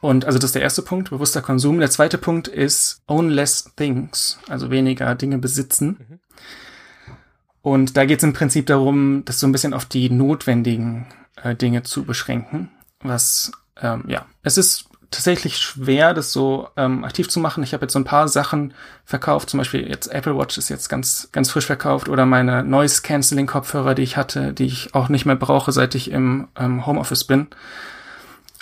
Und 0.00 0.24
also 0.24 0.38
das 0.38 0.50
ist 0.50 0.54
der 0.54 0.62
erste 0.62 0.82
Punkt, 0.82 1.10
bewusster 1.10 1.42
Konsum. 1.42 1.78
Der 1.78 1.90
zweite 1.90 2.18
Punkt 2.18 2.48
ist 2.48 3.02
own 3.06 3.28
less 3.28 3.72
things, 3.76 4.38
also 4.48 4.70
weniger 4.70 5.14
Dinge 5.14 5.38
besitzen. 5.38 5.98
Mhm. 6.08 6.18
Und 7.62 7.96
da 7.96 8.04
geht 8.04 8.18
es 8.18 8.24
im 8.24 8.32
Prinzip 8.32 8.66
darum, 8.66 9.24
das 9.24 9.38
so 9.38 9.46
ein 9.46 9.52
bisschen 9.52 9.74
auf 9.74 9.84
die 9.84 10.10
notwendigen 10.10 11.06
äh, 11.42 11.54
Dinge 11.54 11.82
zu 11.84 12.04
beschränken. 12.04 12.70
Was, 13.00 13.52
ähm, 13.80 14.04
ja, 14.08 14.26
es 14.42 14.58
ist 14.58 14.88
tatsächlich 15.12 15.58
schwer, 15.58 16.14
das 16.14 16.32
so 16.32 16.68
ähm, 16.76 17.04
aktiv 17.04 17.28
zu 17.28 17.38
machen. 17.38 17.62
Ich 17.62 17.72
habe 17.72 17.84
jetzt 17.84 17.92
so 17.92 17.98
ein 17.98 18.04
paar 18.04 18.28
Sachen 18.28 18.74
verkauft, 19.04 19.50
zum 19.50 19.58
Beispiel 19.58 19.88
jetzt 19.88 20.08
Apple 20.08 20.36
Watch 20.36 20.58
ist 20.58 20.68
jetzt 20.68 20.88
ganz, 20.88 21.28
ganz 21.32 21.50
frisch 21.50 21.66
verkauft 21.66 22.08
oder 22.08 22.26
meine 22.26 22.64
Noise 22.64 23.02
Cancelling 23.02 23.46
Kopfhörer, 23.46 23.94
die 23.94 24.02
ich 24.02 24.16
hatte, 24.16 24.52
die 24.52 24.66
ich 24.66 24.94
auch 24.94 25.08
nicht 25.08 25.26
mehr 25.26 25.36
brauche, 25.36 25.72
seit 25.72 25.94
ich 25.94 26.10
im 26.10 26.48
ähm, 26.58 26.84
Homeoffice 26.86 27.24
bin. 27.24 27.48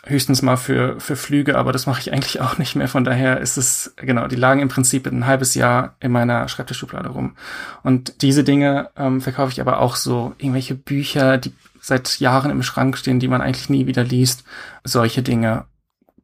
Höchstens 0.05 0.41
mal 0.41 0.57
für, 0.57 0.99
für 0.99 1.15
Flüge, 1.15 1.59
aber 1.59 1.73
das 1.73 1.87
mache 1.87 2.01
ich 2.01 2.13
eigentlich 2.13 2.41
auch 2.41 2.57
nicht 2.57 2.75
mehr. 2.75 2.89
Von 2.89 3.05
daher 3.05 3.39
ist 3.41 3.59
es, 3.59 3.95
genau, 3.97 4.29
die 4.29 4.37
lagen 4.37 4.61
im 4.61 4.69
Prinzip 4.69 5.07
ein 5.07 5.27
halbes 5.27 5.55
Jahr 5.55 5.95
in 6.01 6.11
meiner 6.11 6.49
Schreibtischschublade 6.49 7.11
rum. 7.11 7.37
Und 7.83 8.23
diese 8.23 8.43
Dinge 8.43 8.91
ähm, 8.97 9.21
verkaufe 9.21 9.53
ich 9.53 9.61
aber 9.61 9.81
auch 9.81 9.97
so, 9.97 10.35
irgendwelche 10.39 10.75
Bücher, 10.75 11.37
die 11.37 11.53
seit 11.81 12.19
Jahren 12.21 12.51
im 12.51 12.63
Schrank 12.63 12.97
stehen, 12.97 13.21
die 13.21 13.29
man 13.29 13.41
eigentlich 13.41 13.69
nie 13.69 13.87
wieder 13.87 14.05
liest. 14.05 14.45
Solche 14.85 15.23
Dinge 15.23 15.65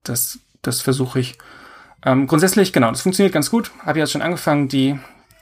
das, 0.09 0.38
das 0.62 0.80
versuche 0.80 1.20
ich. 1.20 1.38
Ähm, 2.04 2.26
grundsätzlich, 2.26 2.72
genau, 2.72 2.90
das 2.90 3.02
funktioniert 3.02 3.32
ganz 3.32 3.50
gut. 3.50 3.70
Habe 3.84 3.98
jetzt 3.98 4.12
schon 4.12 4.22
angefangen, 4.22 4.68
die 4.68 4.98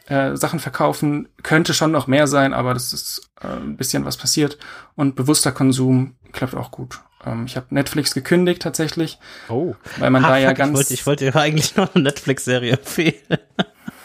äh, 0.07 0.37
Sachen 0.37 0.61
verkaufen. 0.61 1.29
Könnte 1.43 1.75
schon 1.75 1.93
noch 1.93 2.07
mehr 2.07 2.27
sein, 2.27 2.53
aber 2.55 2.75
das 2.75 2.93
ist 2.93 3.31
äh, 3.43 3.49
ein 3.49 3.77
bisschen 3.77 4.05
was 4.05 4.17
passiert. 4.17 4.59
Und 4.95 5.17
bewusster 5.17 5.53
Konsum 5.53 6.15
klappt 6.33 6.55
auch 6.55 6.71
gut. 6.71 7.01
Ähm, 7.25 7.47
ich 7.47 7.57
habe 7.57 7.67
Netflix 7.71 8.15
gekündigt 8.15 8.63
tatsächlich. 8.63 9.19
Oh. 9.49 9.75
Weil 9.99 10.11
man 10.11 10.25
ah, 10.25 10.31
da 10.31 10.37
ja 10.39 10.53
ganz. 10.53 10.71
Ich 10.71 10.77
wollte, 10.77 10.95
ich 10.95 11.07
wollte 11.07 11.25
ja 11.27 11.35
eigentlich 11.35 11.77
noch 11.77 11.95
eine 11.95 12.05
Netflix-Serie 12.05 12.73
empfehlen. 12.73 13.15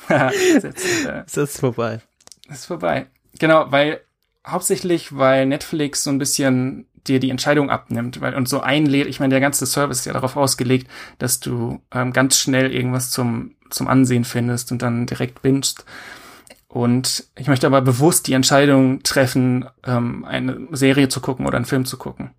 ist, 0.10 0.64
jetzt, 0.64 1.05
äh, 1.05 1.24
ist 1.26 1.38
jetzt 1.38 1.60
vorbei. 1.60 1.99
Ist 2.49 2.66
vorbei. 2.66 3.07
Genau, 3.38 3.72
weil 3.72 4.01
hauptsächlich, 4.45 5.16
weil 5.16 5.45
Netflix 5.45 6.03
so 6.03 6.10
ein 6.10 6.18
bisschen 6.18 6.88
dir 7.08 7.20
die 7.20 7.30
Entscheidung 7.30 7.70
abnimmt, 7.70 8.22
weil 8.22 8.36
und 8.36 8.47
so 8.47 8.62
einlädt, 8.62 9.08
ich 9.08 9.20
meine, 9.20 9.32
der 9.32 9.41
ganze 9.41 9.66
Service 9.66 10.00
ist 10.00 10.06
ja 10.06 10.14
darauf 10.14 10.36
ausgelegt, 10.38 10.89
dass 11.18 11.39
du 11.39 11.82
ähm, 11.93 12.14
ganz 12.14 12.38
schnell 12.38 12.72
irgendwas 12.72 13.12
zum, 13.12 13.56
zum 13.70 13.88
Ansehen 13.88 14.26
findest 14.26 14.72
und 14.72 14.82
dann 14.82 15.06
direkt 15.06 15.41
bingst. 15.41 15.86
Und 16.68 17.26
ich 17.36 17.47
möchte 17.47 17.66
aber 17.66 17.82
bewusst 17.82 18.28
die 18.28 18.34
Entscheidung 18.34 19.02
treffen, 19.02 19.66
ähm, 19.86 20.24
eine 20.24 20.68
Serie 20.72 21.10
zu 21.10 21.20
gucken 21.20 21.47
oder 21.47 21.58
einen 21.58 21.66
Film 21.66 21.86
zu 21.86 21.97
gucken. 21.97 22.32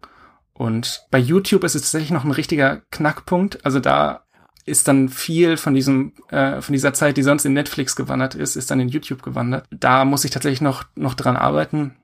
Und 0.53 1.07
bei 1.11 1.19
YouTube 1.19 1.65
ist 1.65 1.75
es 1.75 1.83
tatsächlich 1.83 2.11
noch 2.11 2.25
ein 2.25 2.31
richtiger 2.31 2.83
Knackpunkt. 2.91 3.65
Also 3.65 3.81
da 3.81 4.25
ist 4.67 4.87
dann 4.87 5.09
viel 5.09 5.57
von 5.57 5.75
diesem 5.75 6.13
äh, 6.29 6.61
von 6.61 6.73
dieser 6.73 6.93
Zeit, 6.95 7.17
die 7.17 7.23
sonst 7.23 7.45
in 7.45 7.55
Netflix 7.55 7.97
gewandert 7.97 8.35
ist, 8.35 8.57
ist 8.57 8.71
dann 8.71 8.79
in 8.79 8.89
YouTube 8.89 9.23
gewandert. 9.23 9.67
Da 9.71 10.05
muss 10.05 10.25
ich 10.25 10.31
tatsächlich 10.31 10.61
noch 10.61 10.85
noch 10.95 11.15
dran 11.15 11.37
arbeiten. 11.37 11.97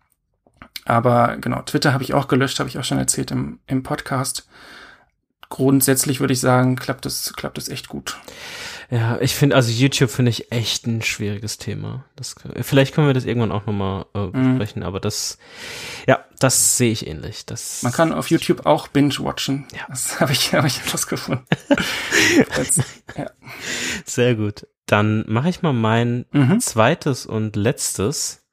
Aber 0.87 1.37
genau, 1.37 1.61
Twitter 1.63 1.93
habe 1.93 2.05
ich 2.05 2.15
auch 2.15 2.29
gelöscht, 2.29 2.59
habe 2.59 2.69
ich 2.69 2.79
auch 2.79 2.85
schon 2.85 2.99
erzählt 2.99 3.31
im, 3.31 3.59
im 3.67 3.83
Podcast. 3.83 4.49
Grundsätzlich 5.49 6.21
würde 6.21 6.33
ich 6.33 6.41
sagen, 6.41 6.77
klappt 6.77 7.07
es 7.07 7.33
klappt 7.37 7.59
es 7.59 7.69
echt 7.69 7.89
gut. 7.89 8.17
Ja, 8.91 9.19
ich 9.21 9.35
finde, 9.35 9.57
also 9.57 9.71
YouTube 9.71 10.11
finde 10.11 10.31
ich 10.31 10.53
echt 10.53 10.87
ein 10.87 11.03
schwieriges 11.03 11.59
Thema. 11.59 12.05
Das, 12.15 12.37
vielleicht 12.63 12.95
können 12.95 13.09
wir 13.09 13.15
das 13.15 13.25
irgendwann 13.25 13.51
auch 13.51 13.67
nochmal 13.67 14.07
äh, 14.15 14.27
mhm. 14.27 14.33
besprechen, 14.33 14.83
mhm. 14.83 14.87
aber 14.87 15.01
das, 15.01 15.39
ja, 16.07 16.25
das 16.39 16.77
sehe 16.77 16.93
ich 16.93 17.07
ähnlich. 17.07 17.47
Das 17.47 17.83
Man 17.83 17.93
kann 17.93 18.13
auf 18.13 18.31
YouTube 18.31 18.65
auch 18.65 18.87
binge-watchen. 18.89 19.67
Ja. 19.73 19.87
Das 19.89 20.21
habe 20.21 20.33
ich, 20.33 20.53
hab 20.55 20.65
ich 20.65 20.85
herausgefunden. 20.85 21.45
ja. 23.17 23.27
Sehr 24.05 24.37
gut. 24.37 24.67
Dann 24.87 25.25
mache 25.27 25.49
ich 25.49 25.63
mal 25.63 25.73
mein 25.73 26.27
mhm. 26.31 26.61
zweites 26.61 27.27
und 27.27 27.57
letztes 27.57 28.46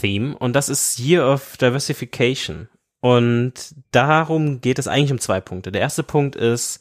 Theme 0.00 0.36
und 0.36 0.54
das 0.54 0.68
ist 0.68 0.98
Year 0.98 1.26
of 1.26 1.56
Diversification. 1.56 2.68
Und 3.00 3.74
darum 3.92 4.60
geht 4.60 4.78
es 4.78 4.86
eigentlich 4.86 5.12
um 5.12 5.20
zwei 5.20 5.40
Punkte. 5.40 5.72
Der 5.72 5.80
erste 5.80 6.02
Punkt 6.02 6.36
ist 6.36 6.80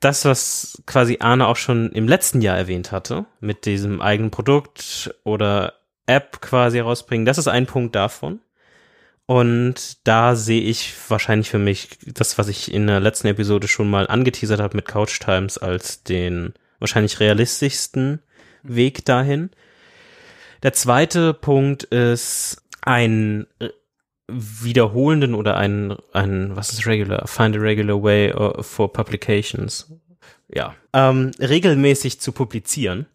das, 0.00 0.24
was 0.24 0.82
quasi 0.86 1.18
Arne 1.20 1.46
auch 1.46 1.56
schon 1.56 1.90
im 1.92 2.06
letzten 2.06 2.42
Jahr 2.42 2.56
erwähnt 2.56 2.92
hatte, 2.92 3.24
mit 3.40 3.64
diesem 3.64 4.00
eigenen 4.02 4.30
Produkt 4.30 5.14
oder 5.24 5.74
App 6.06 6.40
quasi 6.40 6.78
rausbringen. 6.78 7.24
Das 7.24 7.38
ist 7.38 7.48
ein 7.48 7.66
Punkt 7.66 7.96
davon. 7.96 8.40
Und 9.24 10.06
da 10.06 10.36
sehe 10.36 10.62
ich 10.62 10.94
wahrscheinlich 11.08 11.50
für 11.50 11.58
mich 11.58 11.98
das, 12.06 12.38
was 12.38 12.46
ich 12.46 12.72
in 12.72 12.86
der 12.86 13.00
letzten 13.00 13.26
Episode 13.26 13.66
schon 13.66 13.90
mal 13.90 14.06
angeteasert 14.06 14.60
habe 14.60 14.76
mit 14.76 14.86
Couch 14.86 15.18
Times 15.18 15.58
als 15.58 16.04
den 16.04 16.54
wahrscheinlich 16.78 17.18
realistischsten 17.18 18.20
Weg 18.62 19.04
dahin. 19.04 19.50
Der 20.62 20.72
zweite 20.72 21.34
Punkt 21.34 21.84
ist 21.84 22.62
ein 22.82 23.46
äh, 23.58 23.70
wiederholenden 24.28 25.34
oder 25.34 25.56
ein, 25.56 25.96
ein, 26.12 26.56
was 26.56 26.72
ist 26.72 26.86
regular? 26.86 27.26
Find 27.26 27.56
a 27.56 27.60
regular 27.60 28.02
way 28.02 28.32
uh, 28.32 28.62
for 28.62 28.92
publications. 28.92 29.92
Ja. 30.48 30.74
Ähm, 30.92 31.32
regelmäßig 31.38 32.20
zu 32.20 32.32
publizieren. 32.32 33.06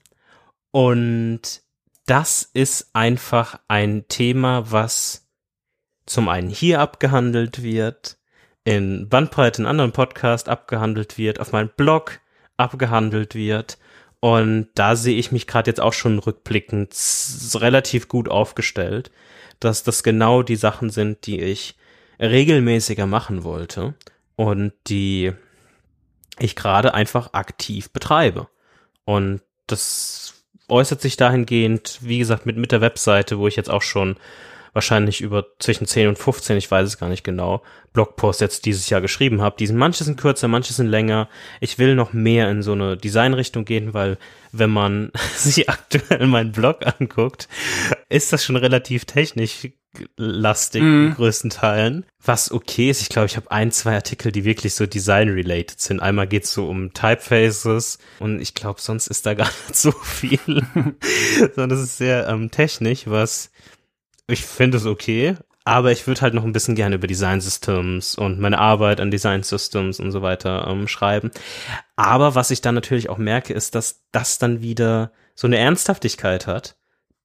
Und 0.72 1.62
das 2.06 2.50
ist 2.54 2.92
einfach 2.94 3.60
ein 3.68 4.08
Thema, 4.08 4.72
was 4.72 5.28
zum 6.06 6.30
einen 6.30 6.50
hier 6.50 6.80
abgehandelt 6.80 7.64
wird, 7.64 8.18
in 8.64 9.10
Bandbreite 9.10 9.62
in 9.62 9.68
anderen 9.68 9.92
Podcasts 9.92 10.48
abgehandelt 10.50 11.18
wird, 11.18 11.40
auf 11.40 11.52
meinem 11.52 11.72
Blog 11.76 12.20
abgehandelt 12.58 13.34
wird 13.36 13.78
und 14.22 14.70
da 14.76 14.96
sehe 14.96 15.18
ich 15.18 15.32
mich 15.32 15.48
gerade 15.48 15.70
jetzt 15.70 15.82
auch 15.82 15.94
schon 15.94 16.20
rückblickend 16.20 16.96
relativ 17.56 18.08
gut 18.08 18.30
aufgestellt, 18.30 19.12
dass 19.60 19.84
das 19.84 20.04
genau 20.04 20.44
die 20.44 20.56
Sachen 20.56 20.92
sind, 20.92 21.26
die 21.26 21.42
ich 21.42 21.76
regelmäßiger 22.20 23.08
machen 23.08 23.44
wollte 23.44 23.96
und 24.36 24.74
die 24.88 25.34
ich 26.38 26.56
gerade 26.56 26.94
einfach 26.94 27.34
aktiv 27.34 27.90
betreibe. 27.90 28.48
Und 29.06 29.42
das 29.66 30.36
äußert 30.70 31.02
sich 31.02 31.18
dahingehend, 31.18 31.98
wie 32.02 32.20
gesagt, 32.20 32.46
mit, 32.46 32.58
mit 32.58 32.72
der 32.72 32.82
Webseite, 32.82 33.40
wo 33.40 33.48
ich 33.48 33.56
jetzt 33.56 33.72
auch 33.72 33.82
schon 33.82 34.18
wahrscheinlich 34.74 35.22
über 35.22 35.46
zwischen 35.60 35.86
10 35.86 36.08
und 36.08 36.18
15, 36.18 36.58
ich 36.58 36.70
weiß 36.70 36.88
es 36.88 36.98
gar 36.98 37.10
nicht 37.10 37.24
genau, 37.24 37.62
Blogposts 37.94 38.42
jetzt 38.42 38.66
dieses 38.66 38.90
Jahr 38.90 39.02
geschrieben 39.02 39.42
habe. 39.42 39.56
Die 39.60 39.68
sind, 39.68 39.78
manche 39.78 40.04
sind 40.04 40.20
kürzer, 40.20 40.48
manche 40.48 40.74
sind 40.74 40.88
länger. 40.88 41.28
Ich 41.60 41.78
will 41.78 41.96
noch 41.96 42.14
mehr 42.14 42.50
in 42.50 42.62
so 42.62 42.72
eine 42.72 42.96
Designrichtung 42.96 43.66
gehen, 43.66 43.94
weil 43.94 44.18
wenn 44.52 44.70
man 44.70 45.12
sich 45.36 45.70
aktuell 45.70 46.26
meinen 46.28 46.52
Blog 46.52 46.86
anguckt, 46.86 47.50
ist 48.10 48.32
das 48.32 48.44
schon 48.44 48.56
relativ 48.56 49.06
technisch 49.06 49.68
lastig 50.16 50.82
mm. 50.82 51.08
in 51.08 51.14
größten 51.16 51.50
Teilen. 51.50 52.06
Was 52.24 52.52
okay 52.52 52.90
ist, 52.90 53.02
ich 53.02 53.10
glaube, 53.10 53.26
ich 53.26 53.36
habe 53.36 53.52
ein, 53.52 53.72
zwei 53.72 53.96
Artikel, 53.96 54.32
die 54.32 54.46
wirklich 54.46 54.74
so 54.74 54.86
design-related 54.86 55.80
sind. 55.80 56.00
Einmal 56.00 56.28
geht's 56.28 56.54
so 56.54 56.68
um 56.68 56.94
Typefaces 56.94 58.00
und 58.20 58.40
ich 58.40 58.54
glaube, 58.54 58.80
sonst 58.80 59.08
ist 59.08 59.26
da 59.26 59.34
gar 59.34 59.50
nicht 59.68 59.76
so 59.76 59.92
viel. 59.92 60.40
Sondern 61.56 61.70
das 61.70 61.82
ist 61.82 61.98
sehr 61.98 62.28
ähm, 62.30 62.52
technisch, 62.52 63.04
was 63.06 63.52
ich 64.28 64.46
finde 64.46 64.78
es 64.78 64.86
okay. 64.86 65.36
Aber 65.64 65.92
ich 65.92 66.08
würde 66.08 66.22
halt 66.22 66.34
noch 66.34 66.44
ein 66.44 66.54
bisschen 66.54 66.74
gerne 66.76 66.96
über 66.96 67.06
Design 67.06 67.40
Systems 67.40 68.16
und 68.16 68.40
meine 68.40 68.58
Arbeit 68.58 69.00
an 69.00 69.12
Design 69.12 69.44
Systems 69.44 70.00
und 70.00 70.12
so 70.12 70.24
weiter 70.24 70.68
ähm, 70.68 70.88
schreiben. 70.88 71.30
Aber 71.96 72.34
was 72.34 72.50
ich 72.50 72.62
dann 72.62 72.74
natürlich 72.74 73.10
auch 73.10 73.20
merke, 73.20 73.54
ist, 73.54 73.76
dass 73.76 74.02
das 74.12 74.40
dann 74.40 74.62
wieder 74.62 75.12
so 75.36 75.46
eine 75.46 75.60
Ernsthaftigkeit 75.60 76.48
hat, 76.48 76.78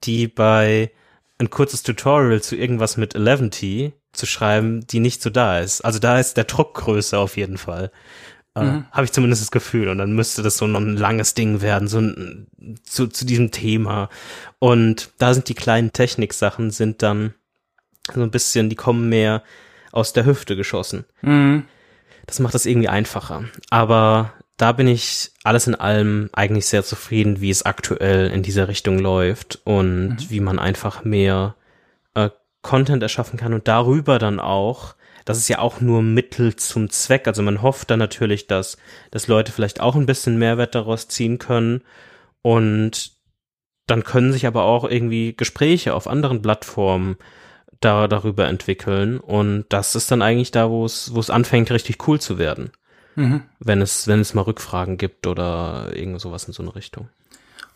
die 0.05 0.29
bei 0.29 0.93
ein 1.39 1.49
kurzes 1.49 1.83
Tutorial 1.83 2.43
zu 2.43 2.57
irgendwas 2.57 2.97
mit 2.97 3.17
11T 3.17 3.93
zu 4.13 4.27
schreiben, 4.27 4.87
die 4.87 5.01
nicht 5.01 5.23
so 5.23 5.31
da 5.31 5.61
ist. 5.61 5.83
Also 5.83 5.99
da 5.99 6.19
ist 6.19 6.37
der 6.37 6.45
Druck 6.45 6.75
größer 6.75 7.19
auf 7.19 7.37
jeden 7.37 7.59
Fall. 7.59 7.91
Äh, 8.57 8.65
mhm. 8.65 8.85
Habe 8.91 9.05
ich 9.05 9.13
zumindest 9.13 9.43
das 9.43 9.51
Gefühl. 9.51 9.89
Und 9.89 9.99
dann 9.99 10.13
müsste 10.13 10.43
das 10.43 10.57
so 10.57 10.67
noch 10.67 10.81
ein 10.81 10.97
langes 10.97 11.35
Ding 11.35 11.61
werden, 11.61 11.87
so 11.87 12.01
ein, 12.01 12.47
zu, 12.83 13.07
zu 13.07 13.27
diesem 13.27 13.51
Thema. 13.51 14.09
Und 14.59 15.11
da 15.19 15.35
sind 15.35 15.49
die 15.49 15.55
kleinen 15.55 15.93
Techniksachen 15.93 16.71
sind 16.71 17.03
dann 17.03 17.35
so 18.15 18.23
ein 18.23 18.31
bisschen, 18.31 18.71
die 18.71 18.77
kommen 18.77 19.09
mehr 19.09 19.43
aus 19.93 20.13
der 20.13 20.25
Hüfte 20.25 20.57
geschossen. 20.57 21.05
Mhm. 21.23 21.65
Das 22.27 22.41
macht 22.41 22.55
das 22.55 22.67
irgendwie 22.67 22.89
einfacher. 22.89 23.45
Aber 23.71 24.33
da 24.57 24.73
bin 24.73 24.89
ich 24.89 25.33
alles 25.45 25.67
in 25.67 25.75
allem 25.75 26.31
eigentlich 26.33 26.67
sehr 26.67 26.83
zufrieden, 26.83 27.41
wie 27.41 27.51
es 27.51 27.65
aktuell 27.65 28.31
in 28.31 28.43
dieser 28.43 28.69
Richtung 28.69 28.99
läuft 28.99 29.61
und 29.65 30.09
mhm. 30.09 30.31
wie 30.31 30.41
man 30.41 30.59
einfach 30.59 31.05
mehr 31.05 31.57
äh, 32.15 32.31
Content 32.63 33.03
erschaffen 33.03 33.39
kann 33.39 33.53
und 33.53 33.69
darüber 33.69 34.19
dann 34.19 34.41
auch, 34.41 34.95
das 35.27 35.37
ist 35.37 35.49
ja 35.49 35.59
auch 35.59 35.83
nur 35.83 36.01
Mittel 36.03 36.57
zum 36.57 36.89
Zweck. 36.89 37.29
Also 37.29 37.43
man 37.43 37.61
hofft 37.61 37.91
dann 37.91 37.99
natürlich, 37.99 38.47
dass, 38.47 38.79
dass 39.11 39.29
Leute 39.29 39.53
vielleicht 39.53 39.81
auch 39.81 39.95
ein 39.95 40.07
bisschen 40.07 40.39
Mehrwert 40.39 40.75
daraus 40.75 41.09
ziehen 41.09 41.39
können 41.39 41.83
und 42.41 43.13
dann 43.87 44.03
können 44.03 44.33
sich 44.33 44.47
aber 44.47 44.63
auch 44.63 44.85
irgendwie 44.85 45.37
Gespräche 45.37 45.93
auf 45.93 46.07
anderen 46.09 46.41
Plattformen 46.41 47.17
da, 47.81 48.09
darüber 48.09 48.47
entwickeln 48.49 49.21
und 49.21 49.67
das 49.69 49.95
ist 49.95 50.11
dann 50.11 50.23
eigentlich 50.23 50.51
da, 50.51 50.71
wo 50.71 50.87
es, 50.87 51.15
wo 51.15 51.21
es 51.21 51.29
anfängt, 51.29 51.71
richtig 51.71 52.09
cool 52.09 52.19
zu 52.19 52.39
werden 52.39 52.71
mhm. 53.17 53.43
wenn 53.59 53.83
es, 53.83 54.07
wenn 54.07 54.21
es 54.21 54.35
mal 54.35 54.43
Rückfragen 54.43 54.99
gibt 54.99 55.27
oder 55.27 55.91
irgend 55.95 56.21
sowas 56.21 56.45
in 56.45 56.53
so 56.53 56.63
eine 56.63 56.75
Richtung. 56.75 57.09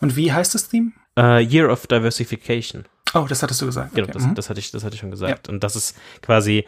Und 0.01 0.17
wie 0.17 0.33
heißt 0.33 0.55
das 0.55 0.69
Theme? 0.69 0.93
Uh, 1.19 1.39
Year 1.39 1.71
of 1.71 1.87
Diversification. 1.87 2.85
Oh, 3.13 3.27
das 3.29 3.43
hattest 3.43 3.61
du 3.61 3.67
gesagt. 3.67 3.95
Genau, 3.95 4.05
okay. 4.05 4.13
das, 4.15 4.27
mhm. 4.27 4.35
das, 4.35 4.49
hatte 4.49 4.61
ich, 4.61 4.71
das 4.71 4.85
hatte 4.85 4.95
ich 4.95 5.01
schon 5.01 5.11
gesagt. 5.11 5.49
Ja. 5.49 5.53
Und 5.53 5.65
das 5.65 5.75
ist 5.75 5.97
quasi, 6.23 6.65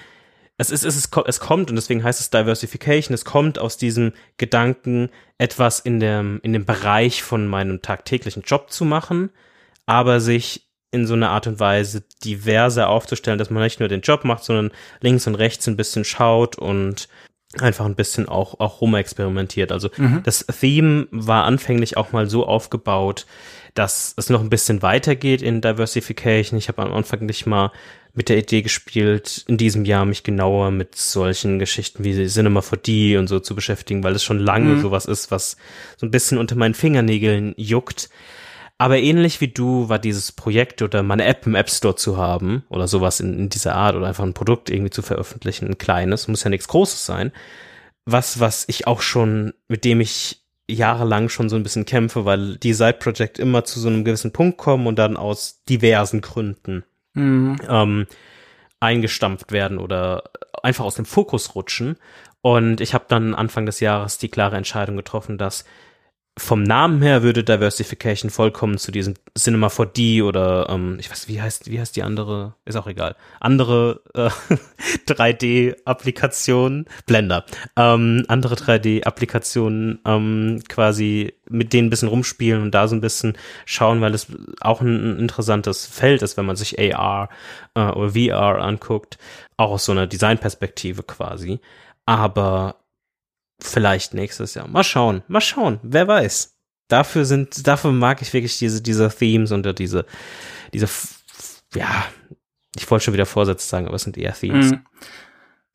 es 0.63 0.71
ist, 0.71 0.85
es 0.85 0.97
ist, 0.97 1.11
es 1.27 1.41
kommt 1.41 1.71
und 1.71 1.77
deswegen 1.77 2.05
heißt 2.05 2.21
es 2.21 2.31
Diversification. 2.31 3.15
Es 3.15 3.25
kommt 3.25 3.59
aus 3.59 3.77
diesem 3.77 4.13
Gedanken, 4.39 5.11
etwas 5.37 5.81
in 5.81 5.99
dem, 5.99 6.39
in 6.45 6.53
dem 6.53 6.65
Bereich 6.65 7.23
von 7.23 7.49
meinem 7.49 7.83
tagtäglichen 7.83 8.45
Job 8.45 8.71
zu 8.71 8.85
machen, 8.85 9.31
aber 9.87 10.21
sich 10.21 10.69
in 10.93 11.07
so 11.07 11.15
einer 11.15 11.31
Art 11.31 11.49
und 11.49 11.59
Weise 11.59 12.05
diverser 12.23 12.89
aufzustellen, 12.89 13.39
dass 13.39 13.51
man 13.51 13.63
nicht 13.63 13.81
nur 13.81 13.89
den 13.89 14.03
Job 14.03 14.25
macht, 14.25 14.45
sondern 14.45 14.71
links 15.01 15.27
und 15.27 15.35
rechts 15.35 15.67
ein 15.67 15.77
bisschen 15.77 16.05
schaut 16.05 16.57
und 16.57 17.09
einfach 17.59 17.85
ein 17.85 17.97
bisschen 17.97 18.29
auch, 18.29 18.61
auch 18.61 18.81
rumexperimentiert. 18.81 19.73
Also 19.73 19.91
mhm. 19.97 20.23
das 20.23 20.47
Theme 20.47 21.09
war 21.11 21.45
anfänglich 21.45 21.97
auch 21.97 22.13
mal 22.13 22.31
so 22.31 22.47
aufgebaut, 22.47 23.27
dass 23.75 24.15
es 24.17 24.31
noch 24.31 24.41
ein 24.41 24.51
bisschen 24.51 24.83
weitergeht 24.83 25.43
in 25.43 25.61
Diversification. 25.61 26.59
Ich 26.59 26.69
habe 26.69 26.83
am 26.83 26.93
Anfang 26.93 27.27
nicht 27.27 27.47
mal 27.47 27.73
mit 28.15 28.29
der 28.29 28.39
Idee 28.39 28.63
gespielt, 28.63 29.45
in 29.49 29.57
diesem 29.57 29.85
Jahr 29.85 30.05
mich 30.05 30.23
genauer 30.23 30.71
mit 30.71 30.97
solchen 30.97 31.59
Geschichten 31.59 32.05
wie 32.05 32.27
Cinema 32.27 32.61
4D 32.61 33.19
und 33.19 33.27
so 33.27 33.41
zu 33.41 33.55
beschäftigen, 33.55 34.05
weil 34.05 34.15
es 34.15 34.23
schon 34.23 34.39
lange 34.39 34.75
mhm. 34.75 34.81
sowas 34.83 35.07
ist, 35.07 35.31
was 35.31 35.57
so 35.97 36.07
ein 36.07 36.11
bisschen 36.11 36.39
unter 36.39 36.55
meinen 36.55 36.75
Fingernägeln 36.75 37.55
juckt. 37.57 38.11
Aber 38.77 38.99
ähnlich 38.99 39.41
wie 39.41 39.49
du 39.49 39.89
war 39.89 39.99
dieses 39.99 40.33
Projekt 40.33 40.83
oder 40.83 41.03
meine 41.03 41.25
App 41.25 41.47
im 41.47 41.55
App 41.55 41.71
Store 41.71 41.95
zu 41.95 42.17
haben 42.19 42.65
oder 42.69 42.87
sowas 42.87 43.21
in, 43.21 43.39
in 43.39 43.49
dieser 43.49 43.77
Art 43.77 43.97
oder 43.97 44.09
einfach 44.09 44.25
ein 44.25 44.35
Produkt 44.35 44.69
irgendwie 44.69 44.91
zu 44.91 45.03
veröffentlichen, 45.03 45.69
ein 45.69 45.79
kleines, 45.79 46.29
muss 46.29 46.45
ja 46.45 46.51
nichts 46.51 46.69
Großes 46.69 47.07
sein. 47.07 47.33
Was, 48.05 48.41
was 48.41 48.65
ich 48.69 48.87
auch 48.87 49.01
schon, 49.01 49.55
mit 49.69 49.85
dem 49.85 50.01
ich 50.01 50.43
jahrelang 50.69 51.29
schon 51.29 51.49
so 51.49 51.57
ein 51.57 51.63
bisschen 51.63 51.87
kämpfe, 51.87 52.25
weil 52.25 52.57
die 52.57 52.75
Side-Project 52.75 53.39
immer 53.39 53.65
zu 53.65 53.81
so 53.81 53.89
einem 53.89 54.05
gewissen 54.05 54.33
Punkt 54.33 54.59
kommen 54.59 54.87
und 54.87 54.99
dann 54.99 55.17
aus 55.17 55.63
diversen 55.69 56.21
Gründen 56.21 56.85
mhm. 57.15 57.57
ähm, 57.69 58.07
eingestampft 58.81 59.53
werden 59.53 59.79
oder 59.79 60.25
einfach 60.63 60.85
aus 60.85 60.97
dem 60.97 61.05
Fokus 61.05 61.55
rutschen. 61.55 61.97
Und 62.41 62.81
ich 62.81 62.95
habe 62.95 63.05
dann 63.09 63.35
Anfang 63.35 63.67
des 63.67 63.81
Jahres 63.81 64.19
die 64.19 64.29
klare 64.29 64.57
Entscheidung 64.57 64.97
getroffen, 64.97 65.39
dass 65.39 65.65
vom 66.39 66.63
Namen 66.63 67.03
her 67.03 67.23
würde 67.23 67.45
Diversification 67.45 68.31
vollkommen 68.31 68.79
zu 68.79 68.91
diesem 68.91 69.15
Cinema 69.37 69.67
4D 69.67 70.25
oder 70.25 70.67
ähm, 70.71 70.97
ich 70.99 71.11
weiß, 71.11 71.29
wie 71.29 71.43
heißt, 71.43 71.71
wie 71.71 71.79
heißt 71.79 71.95
die 71.95 72.03
andere? 72.03 72.55
Ist 72.65 72.77
auch 72.77 72.87
egal. 72.87 73.17
Andere 73.39 74.01
äh, 74.15 74.31
3D-Applikationen, 75.13 76.87
Blender, 77.05 77.45
ähm, 77.77 78.25
andere 78.29 78.55
3D-Applikationen 78.55 79.99
ähm, 80.07 80.63
quasi 80.69 81.35
mit 81.51 81.75
denen 81.75 81.89
ein 81.89 81.91
bisschen 81.91 82.09
rumspielen 82.09 82.63
und 82.63 82.71
da 82.71 82.89
so 82.89 82.97
ein 82.97 83.03
bisschen 83.03 83.37
schauen, 83.67 84.01
weil 84.01 84.15
es 84.15 84.29
auch 84.63 84.81
ein, 84.81 85.17
ein 85.17 85.19
interessantes 85.19 85.87
Feld 85.87 86.23
ist, 86.23 86.39
wenn 86.39 86.47
man 86.47 86.57
sich 86.57 86.79
AR 86.79 87.29
äh, 87.75 87.81
oder 87.91 88.11
VR 88.11 88.63
anguckt, 88.63 89.19
auch 89.59 89.73
aus 89.73 89.85
so 89.85 89.93
einer 89.93 90.07
Designperspektive 90.07 91.03
quasi. 91.03 91.61
Aber 92.07 92.82
Vielleicht 93.61 94.15
nächstes 94.15 94.55
Jahr. 94.55 94.69
Mal 94.69 94.85
schauen, 94.85 95.23
mal 95.29 95.41
schauen, 95.41 95.79
wer 95.83 96.09
weiß. 96.09 96.57
Dafür 96.89 97.25
sind, 97.25 97.67
dafür 97.67 97.93
mag 97.93 98.21
ich 98.23 98.33
wirklich 98.33 98.59
diese, 98.59 98.83
diese 98.83 99.09
Themes 99.09 99.53
und 99.53 99.79
diese, 99.79 100.05
diese, 100.75 100.89
ja, 101.75 102.05
ich 102.77 102.91
wollte 102.91 103.07
schon 103.07 103.15
wieder 103.15 103.27
Vorsätze 103.27 103.67
sagen, 103.67 103.87
aber 103.87 103.97
es 103.97 104.03
sind 104.03 104.19
eher 104.19 104.35
Themes. 104.35 104.73
Mhm. 104.73 104.81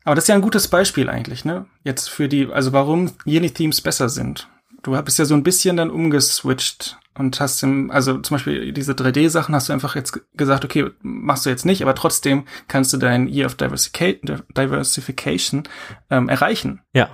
Aber 0.04 0.16
das 0.16 0.26
ist 0.26 0.30
ja 0.30 0.36
ein 0.36 0.42
gutes 0.42 0.68
Beispiel 0.68 1.10
eigentlich, 1.10 1.44
ne? 1.44 1.66
Jetzt 1.84 2.10
für 2.10 2.30
die, 2.30 2.48
also 2.48 2.72
warum 2.72 3.12
jene 3.26 3.52
Themes 3.52 3.82
besser 3.82 4.10
sind. 4.10 4.48
Du 4.84 4.92
bist 5.02 5.20
ja 5.20 5.26
so 5.26 5.34
ein 5.34 5.44
bisschen 5.44 5.76
dann 5.76 5.90
umgeswitcht 5.90 6.98
und 7.16 7.40
hast 7.40 7.62
im, 7.64 7.92
also 7.92 8.20
zum 8.20 8.36
Beispiel 8.36 8.72
diese 8.72 8.94
3D-Sachen 8.94 9.56
hast 9.56 9.70
du 9.70 9.74
einfach 9.74 9.96
jetzt 9.96 10.20
gesagt, 10.36 10.64
okay, 10.64 10.92
machst 11.02 11.46
du 11.46 11.50
jetzt 11.50 11.66
nicht, 11.66 11.82
aber 11.82 11.96
trotzdem 11.96 12.46
kannst 12.68 12.94
du 12.94 12.98
dein 12.98 13.28
Year 13.28 13.48
of 13.48 13.56
Diversification 13.56 15.64
ähm, 16.10 16.30
erreichen. 16.30 16.82
Ja 16.94 17.10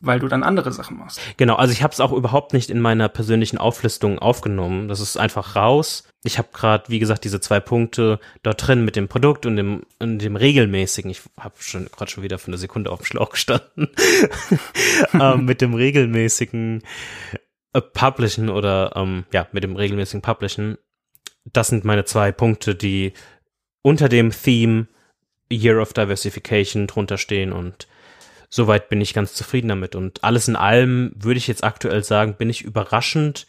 weil 0.00 0.20
du 0.20 0.28
dann 0.28 0.42
andere 0.42 0.72
Sachen 0.72 0.98
machst. 0.98 1.20
Genau, 1.36 1.56
also 1.56 1.72
ich 1.72 1.82
habe 1.82 1.92
es 1.92 2.00
auch 2.00 2.12
überhaupt 2.12 2.52
nicht 2.52 2.70
in 2.70 2.80
meiner 2.80 3.08
persönlichen 3.08 3.58
Auflistung 3.58 4.18
aufgenommen. 4.18 4.88
Das 4.88 5.00
ist 5.00 5.16
einfach 5.16 5.56
raus. 5.56 6.04
Ich 6.24 6.38
habe 6.38 6.48
gerade, 6.52 6.88
wie 6.88 6.98
gesagt, 6.98 7.24
diese 7.24 7.40
zwei 7.40 7.60
Punkte 7.60 8.18
dort 8.42 8.66
drin 8.66 8.84
mit 8.84 8.96
dem 8.96 9.08
Produkt 9.08 9.46
und 9.46 9.56
dem, 9.56 9.82
und 9.98 10.18
dem 10.18 10.36
regelmäßigen. 10.36 11.10
Ich 11.10 11.22
habe 11.38 11.54
schon 11.58 11.86
gerade 11.86 12.10
schon 12.10 12.24
wieder 12.24 12.38
für 12.38 12.48
eine 12.48 12.58
Sekunde 12.58 12.90
auf 12.90 13.00
dem 13.00 13.06
Schlauch 13.06 13.30
gestanden. 13.30 13.88
ähm, 15.14 15.44
mit 15.44 15.60
dem 15.60 15.74
regelmäßigen 15.74 16.82
äh, 17.72 17.80
Publishen 17.80 18.48
oder 18.48 18.92
ähm, 18.96 19.24
ja, 19.32 19.46
mit 19.52 19.64
dem 19.64 19.76
regelmäßigen 19.76 20.22
Publishen. 20.22 20.78
Das 21.44 21.68
sind 21.68 21.84
meine 21.84 22.04
zwei 22.04 22.32
Punkte, 22.32 22.74
die 22.74 23.12
unter 23.82 24.08
dem 24.08 24.30
Theme 24.30 24.88
Year 25.50 25.80
of 25.80 25.92
Diversification 25.92 26.88
drunter 26.88 27.18
stehen 27.18 27.52
und 27.52 27.86
soweit 28.56 28.88
bin 28.88 29.00
ich 29.00 29.14
ganz 29.14 29.34
zufrieden 29.34 29.68
damit. 29.68 29.94
Und 29.94 30.24
alles 30.24 30.48
in 30.48 30.56
allem 30.56 31.12
würde 31.14 31.38
ich 31.38 31.46
jetzt 31.46 31.62
aktuell 31.62 32.02
sagen, 32.02 32.34
bin 32.34 32.50
ich 32.50 32.62
überraschend, 32.62 33.46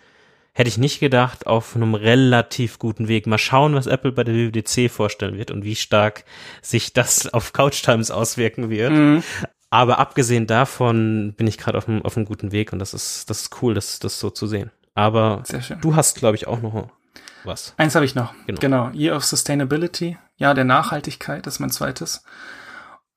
hätte 0.53 0.67
ich 0.67 0.77
nicht 0.77 0.99
gedacht, 0.99 1.47
auf 1.47 1.75
einem 1.75 1.95
relativ 1.95 2.77
guten 2.77 3.07
Weg. 3.07 3.25
Mal 3.25 3.37
schauen, 3.37 3.73
was 3.73 3.87
Apple 3.87 4.11
bei 4.11 4.23
der 4.23 4.35
WWDC 4.35 4.91
vorstellen 4.91 5.37
wird 5.37 5.49
und 5.49 5.63
wie 5.63 5.75
stark 5.75 6.25
sich 6.61 6.93
das 6.93 7.27
auf 7.33 7.53
Couch 7.53 7.81
Times 7.81 8.11
auswirken 8.11 8.69
wird. 8.69 8.91
Mhm. 8.91 9.23
Aber 9.69 9.99
abgesehen 9.99 10.45
davon 10.45 11.33
bin 11.35 11.47
ich 11.47 11.57
gerade 11.57 11.77
auf 11.77 11.87
einem, 11.87 12.03
auf 12.03 12.15
einem 12.15 12.25
guten 12.25 12.51
Weg 12.51 12.71
und 12.71 12.79
das 12.79 12.93
ist, 12.93 13.29
das 13.29 13.41
ist 13.41 13.61
cool, 13.61 13.73
das, 13.73 13.99
das 13.99 14.19
so 14.19 14.29
zu 14.29 14.45
sehen. 14.47 14.71
Aber 14.93 15.43
du 15.81 15.95
hast, 15.95 16.17
glaube 16.17 16.35
ich, 16.35 16.47
auch 16.47 16.61
noch 16.61 16.89
was. 17.43 17.73
Eins 17.77 17.95
habe 17.95 18.05
ich 18.05 18.15
noch. 18.15 18.33
Genau. 18.45 18.59
genau. 18.59 18.89
Year 18.89 19.15
of 19.15 19.23
Sustainability. 19.23 20.17
Ja, 20.37 20.53
der 20.53 20.63
Nachhaltigkeit, 20.63 21.45
das 21.45 21.55
ist 21.55 21.59
mein 21.59 21.69
zweites. 21.69 22.23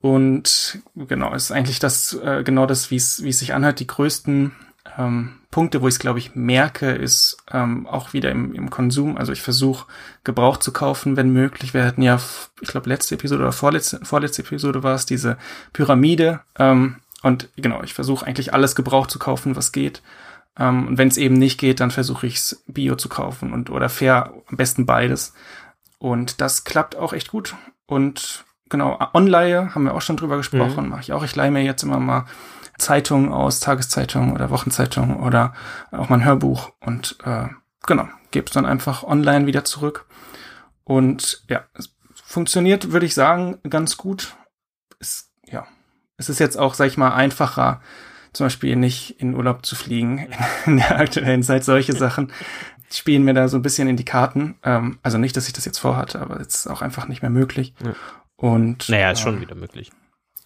Und 0.00 0.80
genau, 0.96 1.34
ist 1.34 1.52
eigentlich 1.52 1.78
das, 1.78 2.14
äh, 2.14 2.42
genau 2.42 2.66
das, 2.66 2.90
wie 2.90 2.96
es, 2.96 3.22
wie 3.22 3.28
es 3.28 3.38
sich 3.38 3.54
anhört, 3.54 3.80
die 3.80 3.86
größten 3.86 4.52
Ähm, 4.96 5.36
Punkte, 5.50 5.82
wo 5.82 5.88
ich 5.88 5.94
es, 5.94 5.98
glaube 5.98 6.18
ich, 6.18 6.34
merke, 6.34 6.90
ist 6.92 7.36
ähm, 7.50 7.86
auch 7.86 8.12
wieder 8.12 8.30
im, 8.30 8.54
im 8.54 8.70
Konsum. 8.70 9.16
Also 9.16 9.32
ich 9.32 9.42
versuche, 9.42 9.86
Gebrauch 10.24 10.56
zu 10.58 10.72
kaufen, 10.72 11.16
wenn 11.16 11.32
möglich. 11.32 11.74
Wir 11.74 11.84
hatten 11.84 12.02
ja, 12.02 12.20
ich 12.60 12.68
glaube, 12.68 12.88
letzte 12.88 13.16
Episode 13.16 13.42
oder 13.42 13.52
vorletzte, 13.52 14.04
vorletzte 14.04 14.42
Episode 14.42 14.82
war 14.82 14.94
es, 14.94 15.06
diese 15.06 15.36
Pyramide. 15.72 16.40
Ähm, 16.58 16.96
und 17.22 17.48
genau, 17.56 17.82
ich 17.82 17.94
versuche 17.94 18.26
eigentlich 18.26 18.54
alles 18.54 18.74
Gebrauch 18.74 19.06
zu 19.06 19.18
kaufen, 19.18 19.54
was 19.56 19.72
geht. 19.72 20.02
Ähm, 20.56 20.86
und 20.88 20.98
wenn 20.98 21.08
es 21.08 21.18
eben 21.18 21.34
nicht 21.34 21.58
geht, 21.58 21.80
dann 21.80 21.90
versuche 21.90 22.26
ich 22.26 22.36
es 22.36 22.64
Bio 22.66 22.94
zu 22.96 23.08
kaufen 23.08 23.52
und 23.52 23.70
oder 23.70 23.88
fair, 23.88 24.32
am 24.46 24.56
besten 24.56 24.86
beides. 24.86 25.34
Und 25.98 26.40
das 26.40 26.64
klappt 26.64 26.96
auch 26.96 27.12
echt 27.12 27.28
gut. 27.30 27.54
Und 27.86 28.44
genau, 28.70 28.98
Online 29.12 29.74
haben 29.74 29.84
wir 29.84 29.94
auch 29.94 30.00
schon 30.00 30.16
drüber 30.16 30.38
gesprochen, 30.38 30.84
mhm. 30.84 30.90
mache 30.90 31.02
ich 31.02 31.12
auch. 31.12 31.22
Ich 31.22 31.36
leihe 31.36 31.50
mir 31.50 31.62
jetzt 31.62 31.82
immer 31.82 32.00
mal 32.00 32.24
Zeitungen 32.78 33.32
aus, 33.32 33.60
Tageszeitungen 33.60 34.32
oder 34.32 34.50
Wochenzeitungen 34.50 35.20
oder 35.20 35.52
auch 35.92 36.08
mein 36.08 36.24
Hörbuch 36.24 36.72
und 36.80 37.18
äh, 37.24 37.48
genau, 37.86 38.08
gebe 38.30 38.46
es 38.46 38.52
dann 38.52 38.66
einfach 38.66 39.04
online 39.04 39.46
wieder 39.46 39.64
zurück. 39.64 40.06
Und 40.84 41.44
ja, 41.48 41.64
es 41.74 41.94
funktioniert, 42.24 42.92
würde 42.92 43.06
ich 43.06 43.14
sagen, 43.14 43.58
ganz 43.68 43.96
gut. 43.96 44.34
Es, 44.98 45.30
ja, 45.46 45.66
es 46.16 46.28
ist 46.28 46.40
jetzt 46.40 46.56
auch, 46.56 46.74
sag 46.74 46.86
ich 46.86 46.96
mal, 46.96 47.12
einfacher, 47.12 47.80
zum 48.32 48.46
Beispiel 48.46 48.76
nicht 48.76 49.20
in 49.20 49.34
Urlaub 49.34 49.66
zu 49.66 49.76
fliegen 49.76 50.28
in 50.66 50.78
der 50.78 50.98
aktuellen 50.98 51.42
Zeit. 51.42 51.64
Solche 51.64 51.92
Sachen 51.92 52.32
spielen 52.92 53.24
mir 53.24 53.34
da 53.34 53.48
so 53.48 53.56
ein 53.56 53.62
bisschen 53.62 53.88
in 53.88 53.96
die 53.96 54.04
Karten. 54.04 54.56
Ähm, 54.62 54.98
also 55.02 55.18
nicht, 55.18 55.36
dass 55.36 55.46
ich 55.46 55.52
das 55.52 55.64
jetzt 55.64 55.78
vorhatte, 55.78 56.20
aber 56.20 56.38
jetzt 56.38 56.54
ist 56.54 56.66
auch 56.66 56.82
einfach 56.82 57.08
nicht 57.08 57.22
mehr 57.22 57.30
möglich. 57.30 57.74
Ja. 57.84 57.94
Und 58.40 58.88
naja, 58.88 59.10
ist 59.10 59.20
äh, 59.20 59.22
schon 59.22 59.40
wieder 59.40 59.54
möglich. 59.54 59.92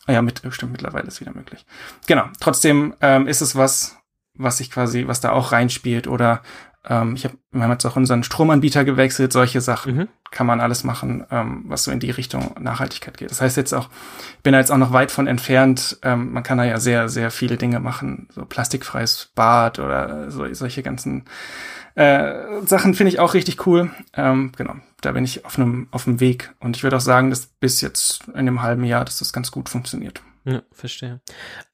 Ja, 0.09 0.21
mit, 0.21 0.43
stimmt, 0.51 0.73
mittlerweile 0.73 1.07
ist 1.07 1.21
wieder 1.21 1.33
möglich. 1.33 1.65
Genau. 2.07 2.25
Trotzdem 2.41 2.95
ähm, 3.01 3.27
ist 3.27 3.41
es 3.41 3.57
was, 3.57 3.97
was 4.35 4.61
ich 4.61 4.71
quasi, 4.71 5.07
was 5.07 5.21
da 5.21 5.31
auch 5.31 5.53
reinspielt 5.53 6.09
oder 6.09 6.43
ähm, 6.87 7.15
ich 7.15 7.25
hab, 7.25 7.33
wir 7.53 7.63
haben 7.63 7.71
jetzt 7.71 7.87
auch 7.87 7.97
unseren 7.97 8.25
Stromanbieter 8.25 8.85
gewechselt, 8.85 9.33
solche 9.33 9.61
Sachen 9.61 9.97
mhm. 9.97 10.09
kann 10.31 10.47
man 10.47 10.61
alles 10.61 10.85
machen, 10.85 11.25
ähm, 11.31 11.65
was 11.69 11.85
so 11.85 11.91
in 11.91 12.01
die 12.01 12.11
Richtung 12.11 12.55
Nachhaltigkeit 12.61 13.17
geht. 13.17 13.31
Das 13.31 13.41
heißt 13.41 13.57
jetzt 13.57 13.73
auch, 13.73 13.89
ich 14.37 14.43
bin 14.43 14.53
da 14.53 14.59
jetzt 14.59 14.71
auch 14.71 14.77
noch 14.77 14.93
weit 14.93 15.11
von 15.11 15.27
entfernt, 15.27 15.99
ähm, 16.03 16.33
man 16.33 16.43
kann 16.43 16.59
da 16.59 16.65
ja 16.65 16.79
sehr, 16.79 17.09
sehr 17.09 17.31
viele 17.31 17.57
Dinge 17.57 17.81
machen, 17.81 18.29
so 18.31 18.45
plastikfreies 18.45 19.31
Bad 19.35 19.79
oder 19.79 20.31
so, 20.31 20.53
solche 20.53 20.83
ganzen 20.83 21.25
äh, 21.95 22.63
Sachen 22.67 22.95
finde 22.95 23.13
ich 23.13 23.21
auch 23.21 23.35
richtig 23.35 23.67
cool. 23.67 23.91
Ähm, 24.15 24.53
genau, 24.57 24.75
da 25.01 25.13
bin 25.13 25.25
ich 25.25 25.45
auf 25.45 25.59
einem 25.59 25.89
auf 25.91 26.05
dem 26.05 26.21
Weg 26.21 26.55
und 26.61 26.77
ich 26.77 26.83
würde 26.83 26.97
auch 26.97 27.01
sagen, 27.01 27.31
dass 27.31 27.47
bis 27.47 27.81
jetzt 27.81 28.25
in 28.35 28.47
dem 28.47 28.63
halben 28.63 28.85
Jahr, 28.85 29.05
dass 29.05 29.19
das 29.19 29.33
ganz 29.33 29.51
gut 29.51 29.69
funktioniert. 29.69 30.23
Ja, 30.45 30.63
verstehe. 30.73 31.21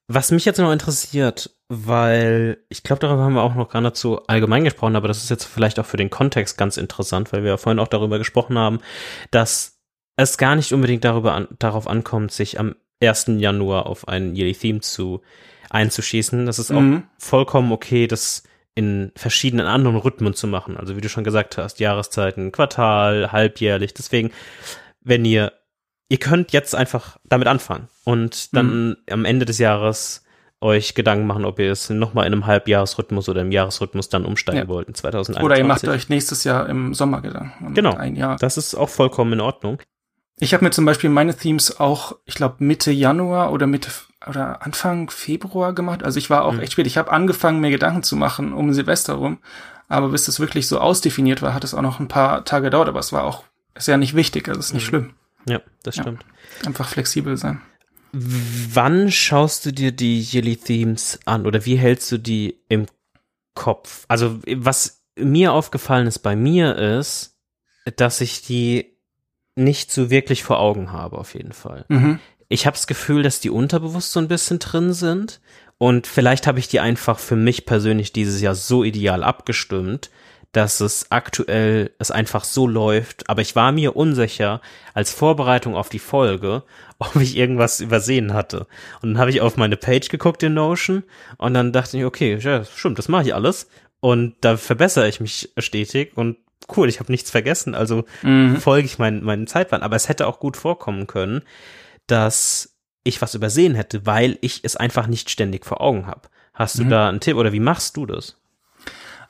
Was 0.07 0.33
mich 0.33 0.45
jetzt 0.45 0.59
noch 0.59 0.73
interessiert, 0.73 1.57
weil 1.69 2.59
ich 2.69 2.83
glaube, 2.83 3.01
darüber 3.01 3.23
haben 3.23 3.35
wir 3.35 3.43
auch 3.43 3.55
noch 3.55 3.69
gar 3.69 3.81
nicht 3.81 3.97
so 3.97 4.27
allgemein 4.27 4.65
gesprochen, 4.65 4.97
aber 4.97 5.09
das 5.09 5.23
ist 5.23 5.31
jetzt 5.31 5.45
vielleicht 5.45 5.79
auch 5.79 5.87
für 5.87 5.97
den 5.97 6.11
Kontext 6.11 6.59
ganz 6.59 6.77
interessant, 6.77 7.33
weil 7.33 7.43
wir 7.43 7.51
ja 7.51 7.57
vorhin 7.57 7.79
auch 7.79 7.89
darüber 7.89 8.19
gesprochen 8.19 8.59
haben, 8.59 8.81
dass 9.31 9.79
es 10.17 10.37
gar 10.37 10.57
nicht 10.57 10.73
unbedingt 10.73 11.05
darüber 11.05 11.35
an, 11.35 11.49
darauf 11.59 11.87
ankommt, 11.87 12.33
sich 12.33 12.59
am 12.59 12.75
1. 13.03 13.27
Januar 13.39 13.87
auf 13.87 14.09
ein 14.09 14.35
Yearly 14.35 14.55
Theme 14.55 14.81
zu 14.81 15.23
einzuschießen. 15.71 16.45
Das 16.45 16.59
ist 16.59 16.71
auch 16.71 16.81
mhm. 16.81 17.05
vollkommen 17.19 17.73
okay, 17.73 18.07
das 18.07 18.43
in 18.75 19.13
verschiedenen 19.17 19.67
anderen 19.67 19.97
Rhythmen 19.97 20.35
zu 20.35 20.47
machen. 20.47 20.77
Also 20.77 20.97
wie 20.97 21.01
du 21.01 21.09
schon 21.09 21.25
gesagt 21.25 21.59
hast, 21.59 21.81
Jahreszeiten, 21.81 22.53
Quartal, 22.53 23.33
halbjährlich. 23.33 23.95
Deswegen, 23.95 24.31
wenn 25.01 25.25
ihr, 25.25 25.53
ihr 26.09 26.19
könnt 26.19 26.53
jetzt 26.53 26.75
einfach 26.75 27.19
damit 27.25 27.49
anfangen 27.49 27.89
und 28.05 28.55
dann 28.55 28.89
mhm. 28.89 28.97
am 29.11 29.25
Ende 29.25 29.45
des 29.45 29.59
Jahres 29.59 30.25
euch 30.61 30.95
Gedanken 30.95 31.27
machen, 31.27 31.45
ob 31.45 31.59
ihr 31.59 31.73
es 31.73 31.89
nochmal 31.89 32.27
in 32.27 32.35
einem 32.35 32.47
Halbjahresrhythmus 32.47 33.29
oder 33.29 33.41
im 33.41 33.51
Jahresrhythmus 33.51 34.11
dann 34.11 34.27
umsteigen 34.27 34.61
ja. 34.61 34.69
wollt 34.69 34.89
in 34.89 34.95
2021. 34.95 35.43
Oder 35.43 35.57
ihr 35.57 35.65
macht 35.65 35.89
euch 35.89 36.09
nächstes 36.09 36.45
Jahr 36.45 36.69
im 36.69 36.93
Sommer 36.93 37.23
Gedanken. 37.23 37.75
Genau. 37.75 37.95
Ein 37.95 38.15
Jahr. 38.15 38.37
Das 38.37 38.59
ist 38.59 38.75
auch 38.75 38.91
vollkommen 38.91 39.33
in 39.33 39.41
Ordnung. 39.41 39.79
Ich 40.39 40.55
habe 40.55 40.65
mir 40.65 40.71
zum 40.71 40.85
Beispiel 40.85 41.11
meine 41.11 41.35
Themes 41.35 41.81
auch, 41.81 42.17
ich 42.25 42.35
glaube, 42.35 42.57
Mitte 42.59 42.91
Januar 42.91 43.53
oder 43.53 43.67
Mitte 43.67 43.91
oder 44.27 44.63
Anfang 44.63 45.11
Februar 45.11 45.73
gemacht. 45.73 46.03
Also 46.03 46.19
ich 46.19 46.31
war 46.31 46.45
auch 46.45 46.53
mhm. 46.53 46.61
echt 46.61 46.73
spät. 46.73 46.87
Ich 46.87 46.99
habe 46.99 47.11
angefangen, 47.11 47.61
mir 47.61 47.71
Gedanken 47.71 48.03
zu 48.03 48.17
machen 48.17 48.53
um 48.53 48.73
Silvester 48.73 49.15
rum. 49.15 49.39
Aber 49.89 50.11
bis 50.11 50.25
das 50.25 50.39
wirklich 50.39 50.69
so 50.69 50.79
ausdefiniert 50.79 51.43
war, 51.43 51.55
hat 51.55 51.65
es 51.65 51.75
auch 51.75 51.83
noch 51.83 51.99
ein 51.99 52.09
paar 52.09 52.45
Tage 52.45 52.65
gedauert. 52.65 52.89
Aber 52.89 53.01
es 53.01 53.13
war 53.13 53.25
auch, 53.25 53.45
ist 53.75 53.89
ja 53.89 53.97
nicht 53.97 54.15
wichtig, 54.15 54.49
also 54.49 54.61
ist 54.61 54.75
nicht 54.75 54.85
mhm. 54.85 54.89
schlimm. 54.89 55.15
Ja, 55.47 55.61
das 55.83 55.97
stimmt. 55.97 56.25
Ja, 56.61 56.69
einfach 56.69 56.89
flexibel 56.89 57.37
sein. 57.37 57.61
Wann 58.13 59.11
schaust 59.11 59.65
du 59.67 59.73
dir 59.73 59.93
die 59.93 60.21
Yearly 60.21 60.57
Themes 60.57 61.19
an 61.25 61.47
oder 61.47 61.65
wie 61.65 61.77
hältst 61.77 62.11
du 62.13 62.19
die 62.19 62.61
im 62.69 62.87
Kopf? 63.55 64.05
Also 64.09 64.41
was 64.47 65.03
mir 65.17 65.53
aufgefallen 65.53 66.07
ist 66.07 66.19
bei 66.21 66.35
mir 66.35 66.77
ist, 66.77 67.37
dass 67.97 68.21
ich 68.21 68.43
die 68.43 68.97
nicht 69.55 69.93
so 69.93 70.11
wirklich 70.11 70.43
vor 70.43 70.59
Augen 70.59 70.93
habe 70.93 71.19
auf 71.19 71.35
jeden 71.35 71.53
Fall. 71.53 71.85
Mhm. 71.89 72.19
Ich 72.51 72.67
habe 72.67 72.77
das 72.77 72.89
Gefühl, 72.89 73.23
dass 73.23 73.41
die 73.41 73.49
unterbewusst 73.49 74.13
so 74.13 74.21
ein 74.21 74.29
bisschen 74.29 74.59
drin 74.59 74.93
sind. 74.93 75.41
Und 75.79 76.07
vielleicht 76.07 76.47
habe 76.47 76.59
ich 76.59 76.69
die 76.69 76.81
einfach 76.81 77.19
für 77.19 77.37
mich 77.37 77.65
persönlich 77.65 78.13
dieses 78.13 78.43
Jahr 78.43 78.55
so 78.55 78.85
ideal 78.85 79.23
abgestimmt, 79.23 80.11
dass 80.53 80.81
es 80.81 81.07
aktuell 81.11 81.93
es 82.01 82.11
einfach 82.11 82.43
so 82.43 82.67
läuft, 82.67 83.31
aber 83.31 83.41
ich 83.41 83.55
war 83.55 83.71
mir 83.71 83.95
unsicher 83.95 84.61
als 84.95 85.13
Vorbereitung 85.13 85.77
auf 85.77 85.89
die 85.89 86.01
Folge, 86.01 86.65
ob 86.99 87.17
ich 87.17 87.37
irgendwas 87.37 87.81
übersehen 87.81 88.35
hatte. 88.35 88.67
Und 89.01 89.13
dann 89.13 89.19
habe 89.19 89.31
ich 89.31 89.41
auf 89.41 89.57
meine 89.57 89.77
Page 89.77 90.09
geguckt 90.09 90.43
in 90.43 90.55
Notion. 90.55 91.05
Und 91.39 91.55
dann 91.55 91.73
dachte 91.73 91.97
ich, 91.97 92.05
okay, 92.05 92.37
ja, 92.39 92.65
stimmt, 92.65 92.99
das 92.99 93.09
mache 93.09 93.29
ich 93.29 93.35
alles. 93.35 93.69
Und 94.01 94.35
da 94.41 94.57
verbessere 94.57 95.09
ich 95.09 95.21
mich 95.21 95.51
stetig. 95.57 96.17
Und 96.17 96.37
cool, 96.77 96.89
ich 96.89 96.99
habe 96.99 97.13
nichts 97.13 97.31
vergessen, 97.31 97.75
also 97.75 98.05
mhm. 98.23 98.57
folge 98.57 98.87
ich 98.87 98.99
meinen 98.99 99.25
meinen 99.25 99.47
Zeitplan, 99.47 99.83
aber 99.83 99.97
es 99.97 100.09
hätte 100.09 100.27
auch 100.27 100.41
gut 100.41 100.57
vorkommen 100.57 101.07
können, 101.07 101.43
dass 102.11 102.77
ich 103.05 103.23
was 103.23 103.35
übersehen 103.35 103.75
hätte, 103.75 104.07
weil 104.07 104.39
ich 104.41 104.61
es 104.63 104.77
einfach 104.77 105.07
nicht 105.07 105.31
ständig 105.31 105.65
vor 105.65 105.81
Augen 105.81 106.07
habe. 106.07 106.29
Hast 106.53 106.79
du 106.79 106.85
mhm. 106.85 106.91
da 106.91 107.09
einen 107.09 107.21
Tipp 107.21 107.37
oder 107.37 107.53
wie 107.53 107.61
machst 107.61 107.97
du 107.97 108.07
das? 108.07 108.37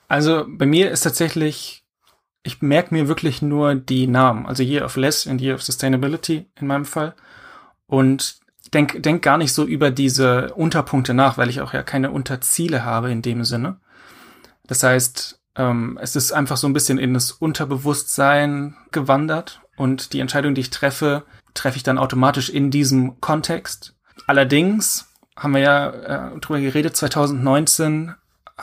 Also 0.07 0.45
bei 0.47 0.65
mir 0.65 0.91
ist 0.91 1.01
tatsächlich, 1.01 1.85
ich 2.43 2.61
merke 2.61 2.93
mir 2.93 3.07
wirklich 3.07 3.41
nur 3.41 3.75
die 3.75 4.07
Namen, 4.07 4.45
also 4.45 4.63
Year 4.63 4.83
of 4.83 4.97
Less 4.97 5.25
und 5.25 5.39
Year 5.39 5.55
of 5.55 5.63
Sustainability 5.63 6.47
in 6.59 6.67
meinem 6.67 6.85
Fall. 6.85 7.15
Und 7.87 8.41
denk, 8.73 9.01
denk 9.03 9.21
gar 9.21 9.37
nicht 9.37 9.53
so 9.53 9.65
über 9.65 9.91
diese 9.91 10.53
Unterpunkte 10.53 11.13
nach, 11.13 11.37
weil 11.37 11.49
ich 11.49 11.61
auch 11.61 11.73
ja 11.73 11.83
keine 11.83 12.11
Unterziele 12.11 12.83
habe 12.83 13.11
in 13.11 13.21
dem 13.21 13.45
Sinne. 13.45 13.77
Das 14.67 14.83
heißt, 14.83 15.39
ähm, 15.55 15.97
es 16.01 16.15
ist 16.15 16.31
einfach 16.31 16.57
so 16.57 16.67
ein 16.67 16.73
bisschen 16.73 16.97
in 16.97 17.13
das 17.13 17.31
Unterbewusstsein 17.31 18.75
gewandert 18.91 19.61
und 19.77 20.13
die 20.13 20.19
Entscheidung, 20.19 20.55
die 20.55 20.61
ich 20.61 20.69
treffe, 20.69 21.23
treffe 21.53 21.77
ich 21.77 21.83
dann 21.83 21.97
automatisch 21.97 22.49
in 22.49 22.71
diesem 22.71 23.19
Kontext. 23.21 23.95
Allerdings 24.27 25.07
haben 25.35 25.53
wir 25.53 25.61
ja 25.61 25.89
äh, 25.89 26.39
drüber 26.39 26.59
geredet, 26.59 26.95
2019 26.95 28.13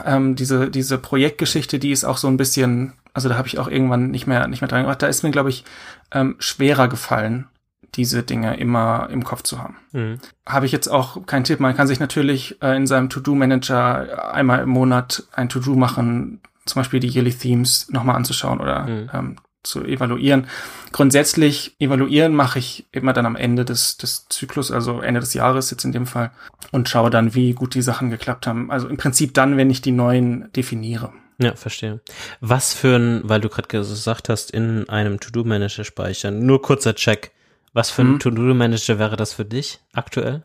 ähm, 0.05 0.37
diese, 0.37 0.71
diese 0.71 0.99
Projektgeschichte, 0.99 1.79
die 1.79 1.91
ist 1.91 2.05
auch 2.05 2.19
so 2.19 2.29
ein 2.29 2.37
bisschen, 2.37 2.95
also 3.15 3.29
da 3.29 3.37
habe 3.37 3.49
ich 3.49 3.59
auch 3.59 3.69
irgendwann 3.69 4.11
nicht 4.11 4.27
mehr, 4.27 4.47
nicht 4.49 4.61
mehr 4.61 4.69
dran 4.69 4.83
gemacht. 4.83 5.03
Da 5.03 5.07
ist 5.07 5.23
mir, 5.23 5.31
glaube 5.31 5.51
ich, 5.51 5.65
ähm, 6.13 6.37
schwerer 6.39 6.89
gefallen, 6.89 7.49
diese 7.95 8.23
Dinge 8.23 8.57
immer 8.59 9.09
im 9.11 9.25
Kopf 9.25 9.43
zu 9.43 9.59
haben. 9.59 9.77
Mhm. 9.93 10.19
Habe 10.47 10.67
ich 10.67 10.73
jetzt 10.73 10.89
auch 10.89 11.27
keinen 11.27 11.45
Tipp. 11.45 11.61
Man 11.61 11.77
kann 11.77 11.89
sich 11.89 12.01
natürlich 12.01 12.61
äh, 12.63 12.77
in 12.77 12.87
seinem 12.87 13.09
To-Do-Manager 13.09 14.33
einmal 14.33 14.61
im 14.61 14.69
Monat 14.69 15.25
ein 15.33 15.49
To-Do 15.49 15.75
machen, 15.75 16.41
zum 16.67 16.81
Beispiel 16.81 17.01
die 17.01 17.09
Yearly 17.09 17.33
Themes 17.33 17.89
nochmal 17.91 18.17
anzuschauen 18.17 18.61
oder 18.61 18.83
mhm. 18.83 19.11
ähm, 19.13 19.37
zu 19.63 19.85
evaluieren. 19.85 20.47
Grundsätzlich 20.93 21.77
evaluieren 21.79 22.35
mache 22.35 22.59
ich 22.59 22.87
immer 22.93 23.13
dann 23.13 23.27
am 23.27 23.37
Ende 23.37 23.65
des, 23.65 23.97
des 23.97 24.27
Zyklus, 24.29 24.71
also 24.71 25.01
Ende 25.01 25.21
des 25.21 25.35
Jahres 25.35 25.71
jetzt 25.71 25.85
in 25.85 25.93
dem 25.93 26.07
Fall, 26.07 26.31
und 26.73 26.89
schaue 26.89 27.11
dann, 27.11 27.35
wie 27.35 27.53
gut 27.53 27.75
die 27.75 27.83
Sachen 27.83 28.11
geklappt 28.11 28.47
haben. 28.47 28.71
Also 28.71 28.89
im 28.89 28.97
Prinzip 28.97 29.35
dann, 29.35 29.57
wenn 29.57 29.71
ich 29.71 29.83
die 29.83 29.93
neuen 29.93 30.51
definiere. 30.53 31.13
Ja, 31.41 31.55
verstehe. 31.55 32.01
Was 32.41 32.75
für 32.75 32.97
ein, 32.97 33.21
weil 33.25 33.41
du 33.41 33.49
gerade 33.49 33.69
gesagt 33.69 34.29
hast, 34.29 34.51
in 34.51 34.89
einem 34.89 35.21
To-Do-Manager 35.21 35.85
speichern, 35.85 36.45
nur 36.45 36.63
kurzer 36.63 36.95
Check. 36.95 37.33
Was 37.79 37.91
für 37.91 38.03
ein 38.03 38.15
hm. 38.15 38.19
To-Do-Manager 38.19 38.99
wäre 38.99 39.15
das 39.17 39.35
für 39.35 39.45
dich 39.45 39.79
aktuell? 39.93 40.43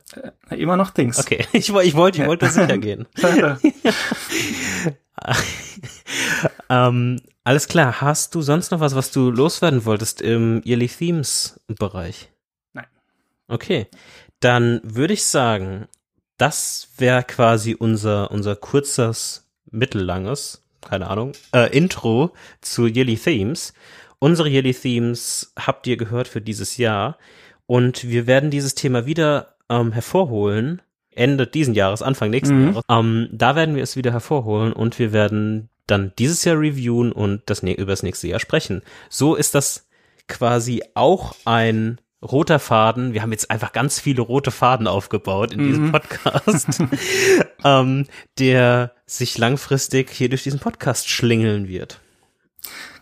Äh, 0.52 0.56
immer 0.62 0.78
noch 0.78 0.92
Dings. 0.92 1.18
Okay, 1.18 1.48
ich, 1.54 1.70
ich 1.70 1.96
wollte 1.96 2.22
ich 2.22 2.28
wollte 2.28 2.48
sicher 2.48 2.78
gehen. 2.78 3.08
ähm, 6.70 7.22
alles 7.44 7.68
klar. 7.68 8.02
Hast 8.02 8.36
du 8.36 8.44
sonst 8.44 8.70
noch 8.70 8.82
was, 8.82 8.94
was 8.94 9.10
du 9.10 9.32
loswerden 9.32 9.84
wolltest 9.86 10.22
im 10.22 10.62
Yearly 10.64 10.88
Themes 10.88 11.60
Bereich? 11.66 12.30
Nein. 12.74 12.86
Okay. 13.48 13.88
Dann 14.40 14.80
würde 14.84 15.16
ich 15.16 15.26
sagen, 15.26 15.88
das 16.38 16.90
wäre 16.98 17.24
quasi 17.24 17.74
unser, 17.74 18.30
unser 18.30 18.56
kurzes, 18.56 19.50
mittellanges, 19.72 20.62
keine 20.82 21.10
Ahnung, 21.10 21.32
äh, 21.52 21.76
Intro 21.76 22.36
zu 22.62 22.86
Yearly 22.86 23.18
Themes. 23.18 23.74
Unsere 24.24 24.48
Yearly 24.48 24.74
Themes 24.74 25.52
habt 25.60 25.86
ihr 25.86 25.98
gehört 25.98 26.30
für 26.30 26.40
dieses 26.40 26.78
Jahr 26.78 27.18
und 27.66 28.08
wir 28.08 28.26
werden 28.26 28.52
dieses 28.52 28.74
Thema 28.74 29.06
wieder 29.06 29.58
ähm, 29.68 29.92
hervorholen 29.92 30.82
Ende 31.12 31.46
diesen 31.46 31.74
Jahres, 31.74 32.02
Anfang 32.02 32.30
nächsten 32.30 32.58
mhm. 32.58 32.68
Jahres. 32.68 32.86
Ähm, 32.90 33.28
da 33.34 33.58
werden 33.58 33.76
wir 33.76 33.84
es 33.84 33.98
wieder 33.98 34.14
hervorholen 34.14 34.72
und 34.72 34.98
wir 34.98 35.12
werden 35.12 35.68
dann 35.88 36.14
dieses 36.18 36.46
Jahr 36.46 36.58
reviewen 36.58 37.12
und 37.12 37.42
das 37.48 37.64
über 37.64 37.92
das 37.92 38.02
nächste 38.02 38.30
Jahr 38.30 38.40
sprechen. 38.40 38.82
So 39.10 39.36
ist 39.36 39.56
das 39.56 39.90
quasi 40.30 40.82
auch 40.94 41.36
ein 41.44 42.00
roter 42.22 42.60
Faden. 42.60 43.12
Wir 43.12 43.24
haben 43.24 43.34
jetzt 43.34 43.52
einfach 43.52 43.74
ganz 43.74 44.00
viele 44.00 44.22
rote 44.22 44.52
Faden 44.52 44.88
aufgebaut 44.88 45.52
in 45.52 45.68
diesem 45.68 45.88
mhm. 45.88 45.92
Podcast, 45.92 46.82
ähm, 47.66 48.08
der 48.40 48.94
sich 49.06 49.38
langfristig 49.38 50.12
hier 50.12 50.30
durch 50.30 50.44
diesen 50.44 50.62
Podcast 50.62 51.10
schlingeln 51.10 51.68
wird. 51.68 52.00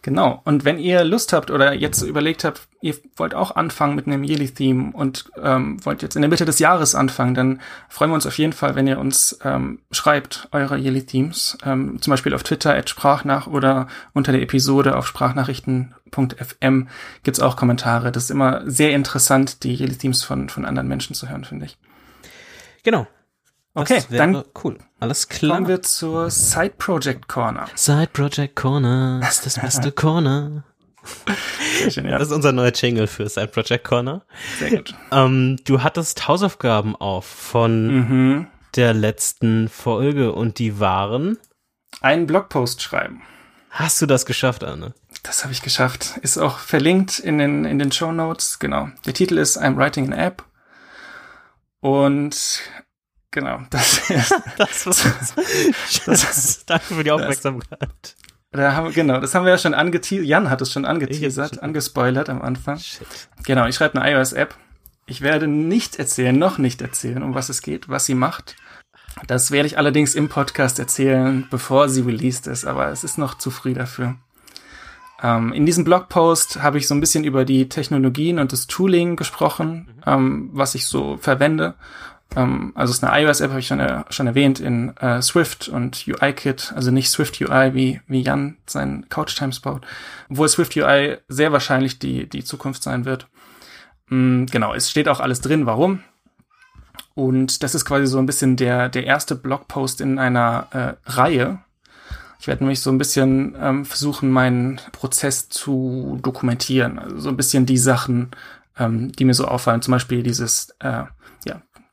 Genau. 0.03 0.41
Und 0.45 0.65
wenn 0.65 0.79
ihr 0.79 1.03
Lust 1.03 1.31
habt 1.31 1.51
oder 1.51 1.73
jetzt 1.73 2.01
überlegt 2.01 2.43
habt, 2.43 2.67
ihr 2.81 2.95
wollt 3.17 3.35
auch 3.35 3.55
anfangen 3.55 3.95
mit 3.95 4.07
einem 4.07 4.23
Yearly-Theme 4.23 4.91
und 4.93 5.29
ähm, 5.41 5.83
wollt 5.85 6.01
jetzt 6.01 6.15
in 6.15 6.23
der 6.23 6.29
Mitte 6.29 6.45
des 6.45 6.57
Jahres 6.57 6.95
anfangen, 6.95 7.35
dann 7.35 7.61
freuen 7.87 8.09
wir 8.09 8.15
uns 8.15 8.25
auf 8.25 8.37
jeden 8.39 8.53
Fall, 8.53 8.73
wenn 8.73 8.87
ihr 8.87 8.97
uns 8.97 9.37
ähm, 9.43 9.79
schreibt, 9.91 10.47
eure 10.51 10.77
Yearly-Themes, 10.77 11.59
ähm, 11.63 12.01
zum 12.01 12.09
Beispiel 12.09 12.33
auf 12.33 12.41
Twitter 12.41 12.75
at 12.75 12.89
Sprachnach 12.89 13.45
oder 13.45 13.87
unter 14.13 14.31
der 14.31 14.41
Episode 14.41 14.97
auf 14.97 15.05
sprachnachrichten.fm 15.05 16.87
gibt's 17.21 17.39
auch 17.39 17.55
Kommentare. 17.55 18.11
Das 18.11 18.23
ist 18.23 18.31
immer 18.31 18.63
sehr 18.65 18.93
interessant, 18.93 19.63
die 19.63 19.75
Yearly-Themes 19.75 20.23
von, 20.23 20.49
von 20.49 20.65
anderen 20.65 20.87
Menschen 20.87 21.15
zu 21.15 21.29
hören, 21.29 21.43
finde 21.43 21.67
ich. 21.67 21.77
Genau. 22.81 23.05
Okay, 23.73 24.01
dann 24.09 24.43
cool. 24.63 24.77
Alles 24.99 25.29
klar. 25.29 25.55
Kommen 25.55 25.67
wir 25.67 25.81
zur 25.81 26.29
Side 26.29 26.73
Project 26.77 27.27
Corner. 27.27 27.67
Side 27.75 28.09
Project 28.11 28.55
Corner 28.55 29.21
ist 29.27 29.45
das 29.45 29.55
beste 29.61 29.91
Corner. 29.91 30.63
Schön, 31.89 32.05
ja. 32.05 32.19
Das 32.19 32.27
ist 32.27 32.33
unser 32.33 32.51
neuer 32.51 32.73
Jingle 32.73 33.07
für 33.07 33.27
Side 33.27 33.47
Project 33.47 33.85
Corner. 33.85 34.23
Sehr 34.59 34.69
gut. 34.71 34.93
Ähm, 35.11 35.57
du 35.63 35.81
hattest 35.81 36.27
Hausaufgaben 36.27 36.95
auf 36.95 37.25
von 37.25 37.87
mhm. 37.87 38.47
der 38.75 38.93
letzten 38.93 39.69
Folge 39.69 40.33
und 40.33 40.59
die 40.59 40.79
waren 40.79 41.37
einen 42.01 42.27
Blogpost 42.27 42.81
schreiben. 42.81 43.21
Hast 43.69 44.01
du 44.01 44.05
das 44.05 44.25
geschafft, 44.25 44.63
Anne? 44.63 44.93
Das 45.23 45.43
habe 45.43 45.53
ich 45.53 45.61
geschafft. 45.61 46.17
Ist 46.21 46.37
auch 46.37 46.59
verlinkt 46.59 47.19
in 47.19 47.37
den 47.37 47.65
in 47.65 47.79
den 47.79 47.91
Show 47.91 48.11
Notes. 48.11 48.59
Genau. 48.59 48.89
Der 49.05 49.13
Titel 49.13 49.37
ist 49.37 49.57
I'm 49.59 49.77
writing 49.77 50.11
an 50.11 50.19
app. 50.19 50.43
Und 51.79 52.61
Genau, 53.31 53.61
das 53.69 54.09
ist. 54.09 54.35
das, 54.57 54.85
was, 54.85 55.35
das, 56.05 56.65
danke 56.65 56.93
für 56.93 57.03
die 57.03 57.11
Aufmerksamkeit. 57.11 58.15
Da 58.51 58.73
haben, 58.75 58.91
genau, 58.91 59.19
das 59.21 59.33
haben 59.33 59.45
wir 59.45 59.51
ja 59.51 59.57
schon 59.57 59.73
angeteasert. 59.73 60.27
Jan 60.27 60.49
hat 60.49 60.61
es 60.61 60.73
schon 60.73 60.83
angeteasert, 60.83 61.63
angespoilert 61.63 62.29
am 62.29 62.41
Anfang. 62.41 62.77
Shit. 62.77 63.07
Genau, 63.45 63.65
ich 63.65 63.75
schreibe 63.75 64.01
eine 64.01 64.11
iOS-App. 64.11 64.55
Ich 65.05 65.21
werde 65.21 65.47
nicht 65.47 65.97
erzählen, 65.97 66.37
noch 66.37 66.57
nicht 66.57 66.81
erzählen, 66.81 67.23
um 67.23 67.33
was 67.33 67.47
es 67.47 67.61
geht, 67.61 67.87
was 67.87 68.05
sie 68.05 68.13
macht. 68.13 68.57
Das 69.27 69.51
werde 69.51 69.67
ich 69.67 69.77
allerdings 69.77 70.15
im 70.15 70.27
Podcast 70.27 70.79
erzählen, 70.79 71.47
bevor 71.49 71.87
sie 71.87 72.01
released 72.01 72.47
ist, 72.47 72.65
aber 72.65 72.89
es 72.89 73.05
ist 73.05 73.17
noch 73.17 73.35
zu 73.35 73.51
früh 73.51 73.73
dafür. 73.73 74.15
Ähm, 75.23 75.53
in 75.53 75.65
diesem 75.65 75.83
Blogpost 75.83 76.61
habe 76.61 76.77
ich 76.77 76.87
so 76.87 76.95
ein 76.95 76.99
bisschen 76.99 77.23
über 77.23 77.45
die 77.45 77.69
Technologien 77.69 78.39
und 78.39 78.51
das 78.51 78.67
Tooling 78.67 79.15
gesprochen, 79.15 79.87
mhm. 79.87 80.03
ähm, 80.05 80.49
was 80.53 80.75
ich 80.75 80.87
so 80.87 81.17
verwende 81.17 81.75
ähm, 82.35 82.71
also 82.75 82.91
es 82.91 82.97
ist 82.97 83.03
eine 83.03 83.21
iOS-App, 83.21 83.49
habe 83.49 83.59
ich 83.59 83.67
schon, 83.67 83.79
äh, 83.79 84.03
schon 84.09 84.27
erwähnt, 84.27 84.59
in 84.59 84.95
äh, 84.97 85.21
Swift 85.21 85.67
und 85.67 86.05
UI-Kit, 86.07 86.73
also 86.75 86.91
nicht 86.91 87.09
Swift 87.09 87.41
UI, 87.41 87.73
wie, 87.73 88.01
wie 88.07 88.21
Jan 88.21 88.57
seinen 88.65 89.09
Couch 89.09 89.35
Times 89.35 89.59
baut, 89.59 89.85
obwohl 90.29 90.47
Swift 90.47 90.75
UI 90.77 91.17
sehr 91.27 91.51
wahrscheinlich 91.51 91.99
die, 91.99 92.27
die 92.29 92.43
Zukunft 92.43 92.83
sein 92.83 93.05
wird. 93.05 93.27
Ähm, 94.09 94.45
genau, 94.49 94.73
es 94.73 94.89
steht 94.89 95.07
auch 95.07 95.19
alles 95.19 95.41
drin, 95.41 95.65
warum. 95.65 96.03
Und 97.13 97.63
das 97.63 97.75
ist 97.75 97.85
quasi 97.85 98.07
so 98.07 98.19
ein 98.19 98.25
bisschen 98.25 98.55
der, 98.55 98.87
der 98.89 99.05
erste 99.05 99.35
Blogpost 99.35 99.99
in 99.99 100.17
einer 100.17 100.67
äh, 100.71 101.09
Reihe. 101.11 101.59
Ich 102.39 102.47
werde 102.47 102.63
nämlich 102.63 102.79
so 102.79 102.89
ein 102.89 102.97
bisschen 102.97 103.55
ähm, 103.59 103.85
versuchen, 103.85 104.31
meinen 104.31 104.79
Prozess 104.93 105.49
zu 105.49 106.17
dokumentieren. 106.21 106.97
Also 106.97 107.19
so 107.19 107.29
ein 107.29 107.37
bisschen 107.37 107.65
die 107.65 107.77
Sachen, 107.77 108.31
ähm, 108.79 109.11
die 109.11 109.25
mir 109.25 109.33
so 109.33 109.45
auffallen. 109.45 109.81
Zum 109.81 109.91
Beispiel 109.91 110.23
dieses 110.23 110.73
äh, 110.79 111.03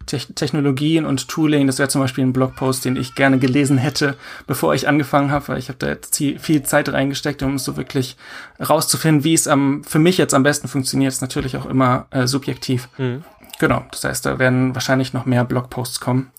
Technologien 0.09 1.05
und 1.05 1.29
Tooling. 1.29 1.67
Das 1.67 1.79
wäre 1.79 1.89
zum 1.89 2.01
Beispiel 2.01 2.25
ein 2.25 2.33
Blogpost, 2.33 2.85
den 2.85 2.97
ich 2.97 3.15
gerne 3.15 3.39
gelesen 3.39 3.79
hätte, 3.79 4.17
bevor 4.47 4.75
ich 4.75 4.89
angefangen 4.89 5.31
habe, 5.31 5.49
weil 5.49 5.59
ich 5.59 5.69
habe 5.69 5.79
da 5.79 5.89
jetzt 5.89 6.17
viel 6.17 6.63
Zeit 6.63 6.93
reingesteckt, 6.93 7.43
um 7.43 7.59
so 7.59 7.77
wirklich 7.77 8.17
rauszufinden, 8.61 9.25
wie 9.25 9.35
es 9.35 9.47
am 9.49 9.85
für 9.85 9.99
mich 9.99 10.19
jetzt 10.19 10.35
am 10.35 10.43
besten 10.43 10.69
funktioniert. 10.69 11.13
Ist 11.13 11.23
natürlich 11.23 11.57
auch 11.57 11.67
immer 11.67 12.07
äh, 12.11 12.27
subjektiv. 12.27 12.89
Mhm. 12.99 13.25
Genau, 13.59 13.85
das 13.91 14.05
heißt, 14.05 14.27
da 14.27 14.39
werden 14.39 14.75
wahrscheinlich 14.75 15.13
noch 15.13 15.27
mehr 15.27 15.45
Blogposts 15.45 16.01
kommen. 16.01 16.31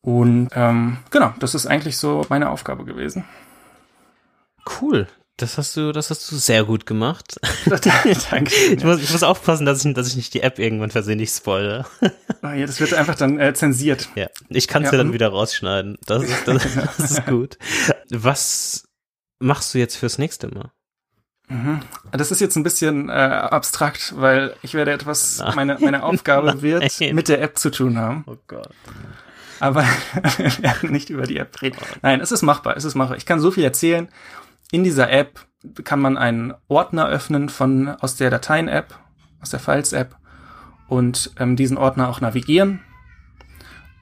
Und 0.00 0.48
ähm, 0.54 0.98
genau, 1.10 1.34
das 1.38 1.54
ist 1.54 1.66
eigentlich 1.66 1.98
so 1.98 2.24
meine 2.28 2.50
Aufgabe 2.50 2.84
gewesen. 2.84 3.24
Cool. 4.80 5.06
Das 5.38 5.56
hast 5.56 5.76
du, 5.76 5.92
das 5.92 6.10
hast 6.10 6.30
du 6.32 6.36
sehr 6.36 6.64
gut 6.64 6.84
gemacht. 6.84 7.38
Danke. 8.30 8.54
Ich 8.54 8.82
muss, 8.82 9.00
ich 9.00 9.10
muss 9.12 9.22
aufpassen, 9.22 9.64
dass 9.64 9.84
ich, 9.84 9.94
dass 9.94 10.08
ich 10.08 10.16
nicht 10.16 10.34
die 10.34 10.42
App 10.42 10.58
irgendwann 10.58 10.90
versehentlich 10.90 11.30
spoilere. 11.30 11.86
Oh 12.42 12.48
ja, 12.48 12.66
das 12.66 12.80
wird 12.80 12.92
einfach 12.92 13.14
dann 13.14 13.38
äh, 13.38 13.54
zensiert. 13.54 14.08
Ja, 14.16 14.26
ich 14.48 14.66
kann 14.66 14.82
es 14.82 14.90
ja, 14.90 14.98
ja 14.98 15.04
dann 15.04 15.12
wieder 15.12 15.28
rausschneiden. 15.28 15.96
Das 16.04 16.24
ist, 16.24 16.48
das, 16.48 16.66
das 16.96 17.10
ist 17.12 17.26
gut. 17.26 17.56
Was 18.10 18.88
machst 19.38 19.72
du 19.74 19.78
jetzt 19.78 19.96
fürs 19.96 20.18
nächste 20.18 20.48
Mal? 20.48 20.72
Mhm. 21.46 21.82
Das 22.10 22.32
ist 22.32 22.40
jetzt 22.40 22.56
ein 22.56 22.64
bisschen 22.64 23.08
äh, 23.08 23.12
abstrakt, 23.12 24.14
weil 24.16 24.56
ich 24.62 24.74
werde 24.74 24.90
etwas, 24.90 25.38
Nein. 25.38 25.54
meine, 25.54 25.78
meine 25.78 26.02
Aufgabe 26.02 26.48
Nein. 26.48 26.62
wird 26.62 27.00
mit 27.12 27.28
der 27.28 27.40
App 27.42 27.58
zu 27.58 27.70
tun 27.70 27.96
haben. 27.96 28.24
Oh 28.26 28.36
Gott. 28.48 28.70
Aber 29.60 29.84
wir 30.36 30.62
werden 30.62 30.90
nicht 30.90 31.10
über 31.10 31.22
die 31.22 31.36
App 31.36 31.62
reden. 31.62 31.78
Nein, 32.02 32.20
es 32.20 32.32
ist 32.32 32.42
machbar, 32.42 32.76
es 32.76 32.84
ist 32.84 32.96
machbar. 32.96 33.16
Ich 33.16 33.26
kann 33.26 33.38
so 33.38 33.52
viel 33.52 33.64
erzählen 33.64 34.08
in 34.70 34.84
dieser 34.84 35.10
App 35.10 35.46
kann 35.84 36.00
man 36.00 36.16
einen 36.16 36.54
Ordner 36.68 37.08
öffnen 37.08 37.48
von 37.48 37.88
aus 37.88 38.16
der 38.16 38.30
Dateien-App, 38.30 38.98
aus 39.40 39.50
der 39.50 39.60
Files-App 39.60 40.16
und 40.88 41.32
ähm, 41.38 41.56
diesen 41.56 41.76
Ordner 41.76 42.08
auch 42.08 42.20
navigieren. 42.20 42.80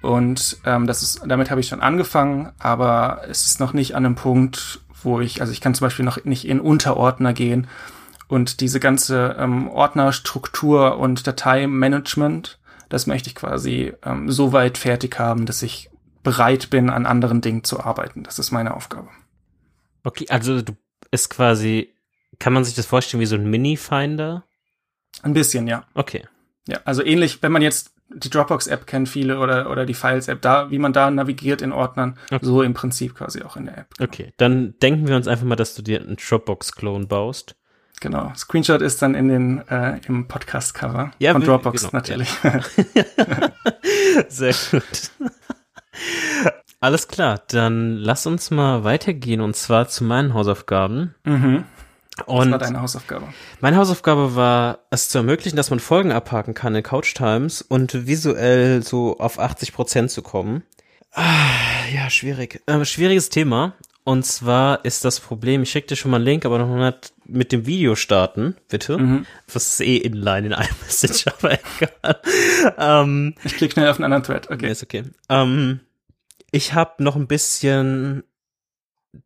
Und 0.03 0.59
ähm, 0.65 0.87
das 0.87 1.03
ist, 1.03 1.23
damit 1.27 1.51
habe 1.51 1.61
ich 1.61 1.69
schon 1.69 1.81
angefangen, 1.81 2.53
aber 2.59 3.23
es 3.29 3.47
ist 3.47 3.61
noch 3.61 3.73
nicht 3.73 3.97
an 3.97 4.05
einem 4.05 4.15
Punkt, 4.15 4.81
wo 5.03 5.21
ich, 5.21 5.41
also 5.41 5.53
ich 5.53 5.61
kann 5.61 5.75
zum 5.75 5.87
Beispiel 5.87 6.05
noch 6.05 6.25
nicht 6.25 6.47
in 6.47 6.61
Unterordner 6.61 7.33
gehen 7.33 7.67
und 8.29 8.61
diese 8.61 8.81
ganze 8.81 9.37
ähm, 9.39 9.69
Ordnerstruktur 9.69 10.99
und 10.99 11.27
Dateimanagement, 11.27 12.59
das 12.89 13.07
möchte 13.07 13.29
ich 13.29 13.35
quasi 13.35 13.95
ähm, 14.05 14.31
so 14.31 14.53
weit 14.53 14.79
fertig 14.79 15.19
haben, 15.19 15.47
dass 15.47 15.63
ich 15.63 15.91
bereit 16.23 16.71
bin, 16.71 16.91
an 16.91 17.07
anderen 17.07 17.41
Dingen 17.41 17.65
zu 17.65 17.81
arbeiten. 17.81 18.25
Das 18.25 18.39
ist 18.39 18.51
meine 18.51 18.75
Aufgabe. 18.75 19.09
Okay, 20.07 20.27
also 20.29 20.63
du 20.63 20.73
ist 21.11 21.31
quasi, 21.31 21.93
kann 22.39 22.53
man 22.53 22.63
sich 22.63 22.77
das 22.77 22.87
vorstellen 22.87 23.21
wie 23.21 23.27
so 23.27 23.35
ein 23.35 23.51
Mini-Finder? 23.51 24.45
Ein 25.23 25.33
bisschen, 25.33 25.67
ja. 25.67 25.85
Okay. 25.95 26.23
Ja, 26.69 26.79
also 26.85 27.05
ähnlich, 27.05 27.43
wenn 27.43 27.51
man 27.51 27.61
jetzt 27.61 27.93
die 28.11 28.31
Dropbox-App 28.31 28.87
kennt 28.87 29.09
viele 29.09 29.41
oder, 29.41 29.69
oder 29.69 29.85
die 29.85 29.95
Files-App, 29.95 30.41
da, 30.41 30.71
wie 30.71 30.79
man 30.79 30.93
da 30.93 31.11
navigiert 31.11 31.61
in 31.61 31.73
Ordnern, 31.73 32.17
okay. 32.31 32.39
so 32.41 32.63
im 32.63 32.73
Prinzip 32.73 33.17
quasi 33.17 33.43
auch 33.43 33.57
in 33.57 33.67
der 33.67 33.79
App. 33.79 33.89
Okay, 34.01 34.33
dann 34.37 34.79
denken 34.79 35.09
wir 35.09 35.17
uns 35.17 35.27
einfach 35.27 35.45
mal, 35.45 35.57
dass 35.57 35.75
du 35.75 35.83
dir 35.83 36.01
einen 36.01 36.15
Dropbox-Clone 36.15 37.07
baust. 37.07 37.57
Genau. 38.01 38.33
Screenshot 38.37 38.83
ist 38.83 39.03
dann 39.03 39.17
in 39.17 39.27
den 39.27 39.67
äh, 39.67 39.99
im 40.07 40.29
Podcast-Cover 40.29 41.11
ja, 41.19 41.33
von 41.33 41.43
Dropbox 41.43 41.81
genau, 41.81 41.93
natürlich. 41.95 42.31
Ja. 42.45 42.61
Sehr 44.29 44.55
gut. 44.71 45.11
Alles 46.81 47.09
klar, 47.09 47.43
dann 47.49 47.97
lass 47.97 48.27
uns 48.27 48.51
mal 48.51 48.85
weitergehen 48.85 49.41
und 49.41 49.57
zwar 49.57 49.89
zu 49.89 50.05
meinen 50.05 50.35
Hausaufgaben. 50.35 51.15
Mhm. 51.25 51.65
Und 52.25 52.47
Was 52.47 52.51
war 52.51 52.59
deine 52.59 52.81
Hausaufgabe? 52.81 53.29
Meine 53.61 53.77
Hausaufgabe 53.77 54.37
war, 54.37 54.79
es 54.91 55.11
zu 55.11 55.19
ermöglichen, 55.19 55.57
dass 55.57 55.71
man 55.71 55.81
Folgen 55.81 56.13
abhaken 56.13 56.55
kann 56.55 56.75
in 56.75 56.83
Couch 56.83 57.15
Times 57.15 57.61
und 57.61 58.07
visuell 58.07 58.83
so 58.83 59.19
auf 59.19 59.39
80 59.39 59.75
Prozent 59.75 60.11
zu 60.11 60.23
kommen. 60.23 60.63
Ah, 61.13 61.25
ja, 61.95 62.09
schwierig. 62.09 62.63
Äh, 62.67 62.85
schwieriges 62.85 63.29
Thema. 63.29 63.75
Und 64.05 64.25
zwar 64.25 64.85
ist 64.85 65.05
das 65.05 65.19
Problem, 65.19 65.63
ich 65.63 65.71
schicke 65.71 65.89
dir 65.89 65.97
schon 65.97 66.13
mal 66.13 66.19
einen 66.19 66.27
Link, 66.27 66.47
aber 66.47 66.59
noch 66.59 66.77
nicht 66.77 67.13
mit 67.25 67.51
dem 67.51 67.67
Video 67.67 67.97
starten, 67.97 68.55
bitte. 68.69 68.99
Mhm. 68.99 69.27
Was 69.53 69.73
ist 69.73 69.81
eh 69.81 69.97
inline 69.97 70.47
in 70.47 70.53
iMessage, 70.53 71.27
aber 71.39 71.53
egal. 71.53 72.21
ähm, 72.79 73.35
ich 73.43 73.57
klicke 73.57 73.73
schnell 73.73 73.91
auf 73.91 73.97
einen 73.97 74.05
anderen 74.05 74.23
Thread, 74.23 74.49
okay. 74.51 74.71
Ist 74.71 74.85
okay. 74.85 75.03
Ähm, 75.29 75.81
ich 76.51 76.75
habe 76.75 77.03
noch 77.03 77.17
ein 77.17 77.27
bisschen 77.27 78.25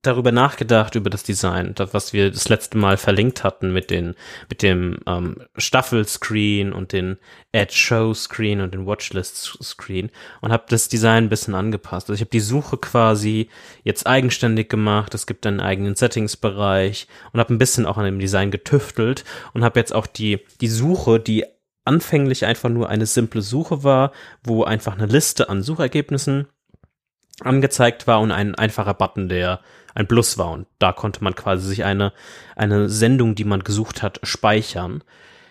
darüber 0.02 0.32
nachgedacht 0.32 0.94
über 0.94 1.10
das 1.10 1.22
Design, 1.22 1.74
das, 1.74 1.92
was 1.94 2.12
wir 2.12 2.30
das 2.30 2.48
letzte 2.48 2.78
Mal 2.78 2.96
verlinkt 2.96 3.44
hatten 3.44 3.72
mit 3.72 3.90
den 3.90 4.14
mit 4.48 4.62
dem 4.62 4.98
ähm, 5.06 5.42
Staffelscreen 5.56 6.72
und 6.72 6.92
den 6.92 7.18
Add 7.54 7.72
Show 7.72 8.14
Screen 8.14 8.60
und 8.60 8.74
den 8.74 8.86
Watchlist 8.86 9.58
Screen 9.62 10.10
und 10.40 10.52
habe 10.52 10.64
das 10.68 10.88
Design 10.88 11.24
ein 11.24 11.28
bisschen 11.28 11.54
angepasst. 11.54 12.08
Also 12.08 12.14
ich 12.14 12.20
habe 12.20 12.30
die 12.30 12.40
Suche 12.40 12.78
quasi 12.78 13.48
jetzt 13.82 14.06
eigenständig 14.06 14.68
gemacht. 14.68 15.14
Es 15.14 15.26
gibt 15.26 15.46
einen 15.46 15.60
eigenen 15.60 15.96
Settings-Bereich 15.96 17.08
und 17.32 17.40
habe 17.40 17.54
ein 17.54 17.58
bisschen 17.58 17.86
auch 17.86 17.98
an 17.98 18.04
dem 18.04 18.18
Design 18.18 18.50
getüftelt 18.50 19.24
und 19.54 19.64
habe 19.64 19.80
jetzt 19.80 19.94
auch 19.94 20.06
die 20.06 20.40
die 20.60 20.68
Suche, 20.68 21.20
die 21.20 21.44
anfänglich 21.84 22.44
einfach 22.44 22.68
nur 22.68 22.88
eine 22.88 23.06
simple 23.06 23.42
Suche 23.42 23.82
war, 23.82 24.12
wo 24.44 24.64
einfach 24.64 24.96
eine 24.96 25.06
Liste 25.06 25.48
an 25.48 25.62
Suchergebnissen 25.62 26.46
angezeigt 27.42 28.06
war 28.06 28.20
und 28.20 28.32
ein 28.32 28.54
einfacher 28.54 28.94
Button, 28.94 29.28
der 29.28 29.60
ein 29.94 30.06
Plus 30.06 30.38
war. 30.38 30.52
Und 30.52 30.66
da 30.78 30.92
konnte 30.92 31.22
man 31.24 31.34
quasi 31.34 31.66
sich 31.66 31.84
eine, 31.84 32.12
eine 32.56 32.88
Sendung, 32.88 33.34
die 33.34 33.44
man 33.44 33.64
gesucht 33.64 34.02
hat, 34.02 34.20
speichern. 34.22 35.02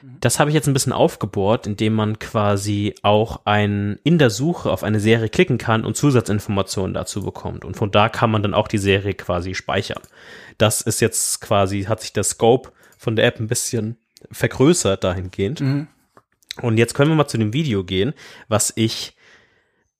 Das 0.01 0.39
habe 0.39 0.49
ich 0.49 0.53
jetzt 0.53 0.67
ein 0.67 0.73
bisschen 0.73 0.93
aufgebohrt, 0.93 1.67
indem 1.67 1.93
man 1.93 2.19
quasi 2.19 2.95
auch 3.01 3.41
ein, 3.43 3.99
in 4.03 4.17
der 4.17 4.29
Suche 4.29 4.71
auf 4.71 4.83
eine 4.83 5.01
Serie 5.01 5.27
klicken 5.27 5.57
kann 5.57 5.83
und 5.83 5.97
Zusatzinformationen 5.97 6.93
dazu 6.93 7.21
bekommt. 7.21 7.65
Und 7.65 7.75
von 7.75 7.91
da 7.91 8.07
kann 8.07 8.31
man 8.31 8.41
dann 8.41 8.53
auch 8.53 8.69
die 8.69 8.77
Serie 8.77 9.13
quasi 9.13 9.55
speichern. 9.55 10.01
Das 10.57 10.79
ist 10.81 11.01
jetzt 11.01 11.41
quasi, 11.41 11.83
hat 11.83 11.99
sich 12.01 12.13
der 12.13 12.23
Scope 12.23 12.71
von 12.97 13.17
der 13.17 13.25
App 13.25 13.39
ein 13.39 13.47
bisschen 13.47 13.97
vergrößert 14.31 15.03
dahingehend. 15.03 15.59
Mhm. 15.59 15.87
Und 16.61 16.77
jetzt 16.77 16.93
können 16.93 17.11
wir 17.11 17.15
mal 17.15 17.27
zu 17.27 17.37
dem 17.37 17.53
Video 17.53 17.83
gehen, 17.83 18.13
was 18.47 18.71
ich 18.75 19.15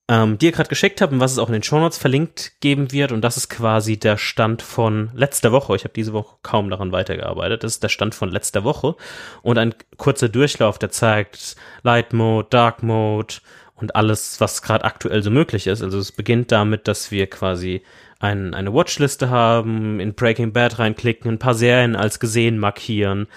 ähm, 0.10 0.40
dir 0.40 0.52
gerade 0.52 0.70
geschickt 0.70 1.02
habe 1.02 1.14
und 1.14 1.22
was 1.22 1.34
es 1.34 1.38
auch 1.38 1.50
in 1.50 1.54
den 1.54 1.64
Shownotes 1.64 2.00
verlinkt 2.00 2.54
geben 2.62 2.92
wird. 2.92 3.12
Und 3.12 3.22
das 3.22 3.38
ist 3.38 3.48
quasi 3.48 3.98
der 3.98 4.18
Stand 4.18 4.64
von 4.64 5.12
letzter 5.14 5.52
Woche. 5.52 5.76
Ich 5.76 5.84
habe 5.84 5.94
diese 5.94 6.14
Woche 6.14 6.38
kaum 6.42 6.72
daran 6.72 6.92
weitergearbeitet. 6.92 7.64
Das 7.64 7.74
ist 7.74 7.84
der 7.84 7.90
Stand 7.90 8.16
von 8.16 8.32
letzter 8.32 8.64
Woche. 8.64 8.96
Und 9.44 9.60
ein 9.60 9.76
kurzer 9.98 10.28
Durchlauf, 10.28 10.80
der 10.80 10.90
zeigt 10.90 11.56
Light 11.84 12.12
Mode, 12.12 12.48
Dark 12.50 12.82
Mode 12.82 13.36
und 13.76 13.96
alles, 13.96 14.42
was 14.42 14.64
gerade 14.64 14.84
aktuell 14.84 15.22
so 15.22 15.30
möglich 15.30 15.68
ist. 15.68 15.84
Also 15.84 16.00
es 16.00 16.12
beginnt 16.12 16.52
damit, 16.52 16.88
dass 16.88 17.12
wir 17.12 17.28
quasi 17.28 17.84
ein, 18.20 18.56
eine 18.56 18.74
Watchliste 18.74 19.30
haben, 19.30 20.00
in 20.00 20.16
Breaking 20.16 20.54
Bad 20.54 20.80
reinklicken, 20.80 21.34
ein 21.34 21.40
paar 21.40 21.54
Serien 21.54 21.96
als 21.96 22.20
gesehen 22.20 22.58
markieren, 22.58 23.28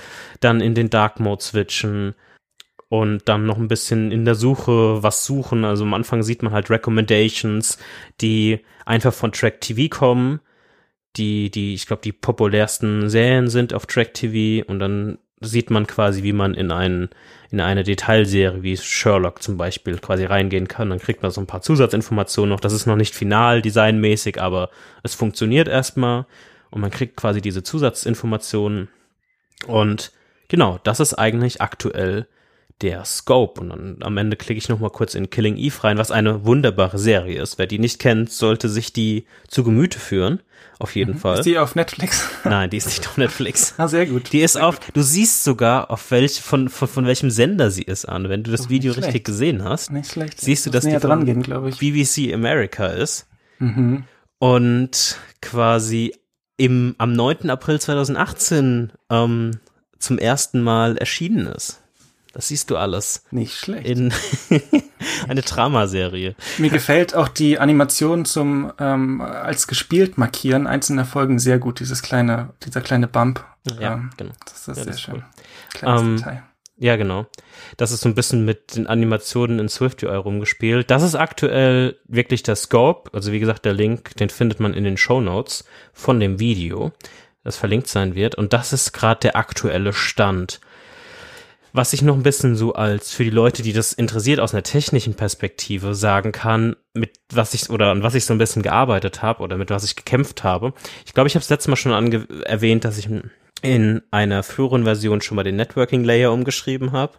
dann 0.40 0.62
in 0.62 0.74
den 0.74 0.88
Dark 0.88 1.20
Mode 1.20 1.42
switchen, 1.42 2.14
und 2.92 3.22
dann 3.24 3.46
noch 3.46 3.56
ein 3.56 3.68
bisschen 3.68 4.12
in 4.12 4.26
der 4.26 4.34
Suche 4.34 5.02
was 5.02 5.24
suchen. 5.24 5.64
Also 5.64 5.84
am 5.84 5.94
Anfang 5.94 6.22
sieht 6.22 6.42
man 6.42 6.52
halt 6.52 6.68
Recommendations, 6.68 7.78
die 8.20 8.60
einfach 8.84 9.14
von 9.14 9.32
Track 9.32 9.62
TV 9.62 9.88
kommen, 9.88 10.40
die, 11.16 11.50
die, 11.50 11.72
ich 11.72 11.86
glaube, 11.86 12.02
die 12.02 12.12
populärsten 12.12 13.08
Serien 13.08 13.48
sind 13.48 13.72
auf 13.72 13.86
Track 13.86 14.12
TV 14.12 14.62
und 14.70 14.78
dann 14.78 15.16
sieht 15.40 15.70
man 15.70 15.86
quasi, 15.86 16.22
wie 16.22 16.34
man 16.34 16.52
in 16.52 16.70
einen, 16.70 17.08
in 17.50 17.62
eine 17.62 17.82
Detailserie 17.82 18.62
wie 18.62 18.76
Sherlock 18.76 19.42
zum 19.42 19.56
Beispiel 19.56 19.96
quasi 19.96 20.26
reingehen 20.26 20.68
kann. 20.68 20.90
Dann 20.90 20.98
kriegt 20.98 21.22
man 21.22 21.30
so 21.30 21.40
ein 21.40 21.46
paar 21.46 21.62
Zusatzinformationen 21.62 22.50
noch. 22.50 22.60
Das 22.60 22.74
ist 22.74 22.84
noch 22.84 22.96
nicht 22.96 23.14
final 23.14 23.62
designmäßig, 23.62 24.38
aber 24.38 24.68
es 25.02 25.14
funktioniert 25.14 25.66
erstmal 25.66 26.26
und 26.70 26.82
man 26.82 26.90
kriegt 26.90 27.16
quasi 27.16 27.40
diese 27.40 27.62
Zusatzinformationen. 27.62 28.90
Und 29.66 30.12
genau, 30.48 30.78
das 30.84 31.00
ist 31.00 31.14
eigentlich 31.14 31.62
aktuell 31.62 32.26
der 32.82 33.04
Scope. 33.04 33.60
Und 33.60 33.70
dann 33.70 33.96
am 34.00 34.16
Ende 34.16 34.36
klicke 34.36 34.58
ich 34.58 34.68
nochmal 34.68 34.90
kurz 34.90 35.14
in 35.14 35.30
Killing 35.30 35.56
Eve 35.56 35.84
rein, 35.84 35.98
was 35.98 36.10
eine 36.10 36.44
wunderbare 36.44 36.98
Serie 36.98 37.40
ist. 37.40 37.58
Wer 37.58 37.66
die 37.66 37.78
nicht 37.78 37.98
kennt, 37.98 38.30
sollte 38.30 38.68
sich 38.68 38.92
die 38.92 39.26
zu 39.48 39.64
Gemüte 39.64 39.98
führen. 39.98 40.40
Auf 40.78 40.96
jeden 40.96 41.14
mhm. 41.14 41.18
Fall. 41.18 41.38
Ist 41.38 41.46
die 41.46 41.58
auf 41.58 41.74
Netflix? 41.76 42.28
Nein, 42.44 42.70
die 42.70 42.76
ist 42.76 42.86
nicht 42.86 43.06
auf 43.06 43.16
Netflix. 43.16 43.74
ah, 43.78 43.88
sehr 43.88 44.06
gut. 44.06 44.32
Die 44.32 44.40
ist 44.40 44.54
sehr 44.54 44.66
auf, 44.66 44.80
gut. 44.80 44.96
du 44.96 45.02
siehst 45.02 45.44
sogar, 45.44 45.90
auf 45.90 46.10
welch, 46.10 46.40
von, 46.40 46.68
von, 46.68 46.88
von 46.88 47.06
welchem 47.06 47.30
Sender 47.30 47.70
sie 47.70 47.82
ist 47.82 48.04
an. 48.04 48.28
Wenn 48.28 48.42
du 48.42 48.50
das 48.50 48.66
oh, 48.66 48.70
Video 48.70 48.92
richtig 48.92 49.24
gesehen 49.24 49.62
hast, 49.62 49.92
nicht 49.92 50.10
schlecht. 50.10 50.40
siehst 50.40 50.66
du, 50.66 50.70
dass 50.70 50.84
die 50.84 50.96
dran 50.96 51.24
gehen, 51.24 51.42
glaube 51.42 51.68
ich. 51.68 51.78
BBC 51.78 52.34
America 52.34 52.86
ist. 52.86 53.28
Mhm. 53.58 54.04
Und 54.38 55.18
quasi 55.40 56.14
im, 56.56 56.96
am 56.98 57.12
9. 57.12 57.48
April 57.48 57.80
2018 57.80 58.92
ähm, 59.08 59.60
zum 59.98 60.18
ersten 60.18 60.62
Mal 60.62 60.96
erschienen 60.96 61.46
ist. 61.46 61.81
Das 62.32 62.48
siehst 62.48 62.70
du 62.70 62.76
alles. 62.76 63.24
Nicht 63.30 63.54
schlecht. 63.54 63.86
In 63.86 64.12
eine 65.28 65.42
Dramaserie. 65.42 66.34
Mir 66.58 66.70
gefällt 66.70 67.14
auch 67.14 67.28
die 67.28 67.58
Animation 67.58 68.24
zum 68.24 68.72
ähm, 68.78 69.20
als 69.20 69.66
gespielt 69.66 70.16
markieren 70.16 70.66
einzelner 70.66 71.04
Folgen 71.04 71.38
sehr 71.38 71.58
gut. 71.58 71.80
Dieses 71.80 72.02
kleine, 72.02 72.50
dieser 72.64 72.80
kleine 72.80 73.06
Bump. 73.06 73.44
Ja, 73.78 73.94
ähm, 73.94 74.10
genau. 74.16 74.32
Das 74.44 74.60
ist 74.60 74.66
ja, 74.68 74.74
sehr 74.74 74.84
das 74.86 75.00
schön. 75.00 75.14
Cool. 75.14 75.24
Kleines 75.74 76.00
um, 76.00 76.08
ähm, 76.08 76.16
Detail. 76.16 76.42
Ja, 76.78 76.96
genau. 76.96 77.26
Das 77.76 77.92
ist 77.92 78.00
so 78.00 78.08
ein 78.08 78.14
bisschen 78.14 78.44
mit 78.44 78.74
den 78.74 78.86
Animationen 78.88 79.60
in 79.60 79.68
SwiftUI 79.68 80.16
rumgespielt. 80.16 80.90
Das 80.90 81.02
ist 81.02 81.14
aktuell 81.14 81.98
wirklich 82.08 82.42
der 82.42 82.56
Scope. 82.56 83.10
Also 83.12 83.30
wie 83.30 83.38
gesagt, 83.38 83.64
der 83.64 83.74
Link, 83.74 84.16
den 84.16 84.30
findet 84.30 84.58
man 84.58 84.74
in 84.74 84.82
den 84.82 84.96
Show 84.96 85.20
Notes 85.20 85.64
von 85.92 86.18
dem 86.18 86.40
Video, 86.40 86.90
das 87.44 87.56
verlinkt 87.56 87.86
sein 87.86 88.14
wird. 88.14 88.34
Und 88.34 88.52
das 88.52 88.72
ist 88.72 88.92
gerade 88.92 89.20
der 89.20 89.36
aktuelle 89.36 89.92
Stand. 89.92 90.60
Was 91.74 91.94
ich 91.94 92.02
noch 92.02 92.14
ein 92.14 92.22
bisschen 92.22 92.54
so 92.54 92.74
als 92.74 93.12
für 93.12 93.24
die 93.24 93.30
Leute, 93.30 93.62
die 93.62 93.72
das 93.72 93.94
interessiert 93.94 94.40
aus 94.40 94.52
einer 94.52 94.62
technischen 94.62 95.14
Perspektive 95.14 95.94
sagen 95.94 96.30
kann, 96.30 96.76
mit 96.92 97.18
was 97.32 97.54
ich 97.54 97.70
oder 97.70 97.90
an 97.90 98.02
was 98.02 98.14
ich 98.14 98.26
so 98.26 98.34
ein 98.34 98.38
bisschen 98.38 98.62
gearbeitet 98.62 99.22
habe 99.22 99.42
oder 99.42 99.56
mit 99.56 99.70
was 99.70 99.84
ich 99.84 99.96
gekämpft 99.96 100.44
habe. 100.44 100.74
Ich 101.06 101.14
glaube, 101.14 101.28
ich 101.28 101.34
habe 101.34 101.42
es 101.42 101.48
letztes 101.48 101.68
Mal 101.68 101.76
schon 101.76 102.42
erwähnt, 102.44 102.84
dass 102.84 102.98
ich 102.98 103.08
in 103.62 104.02
einer 104.10 104.42
früheren 104.42 104.84
Version 104.84 105.22
schon 105.22 105.36
mal 105.36 105.44
den 105.44 105.56
Networking 105.56 106.04
Layer 106.04 106.32
umgeschrieben 106.32 106.92
habe. 106.92 107.14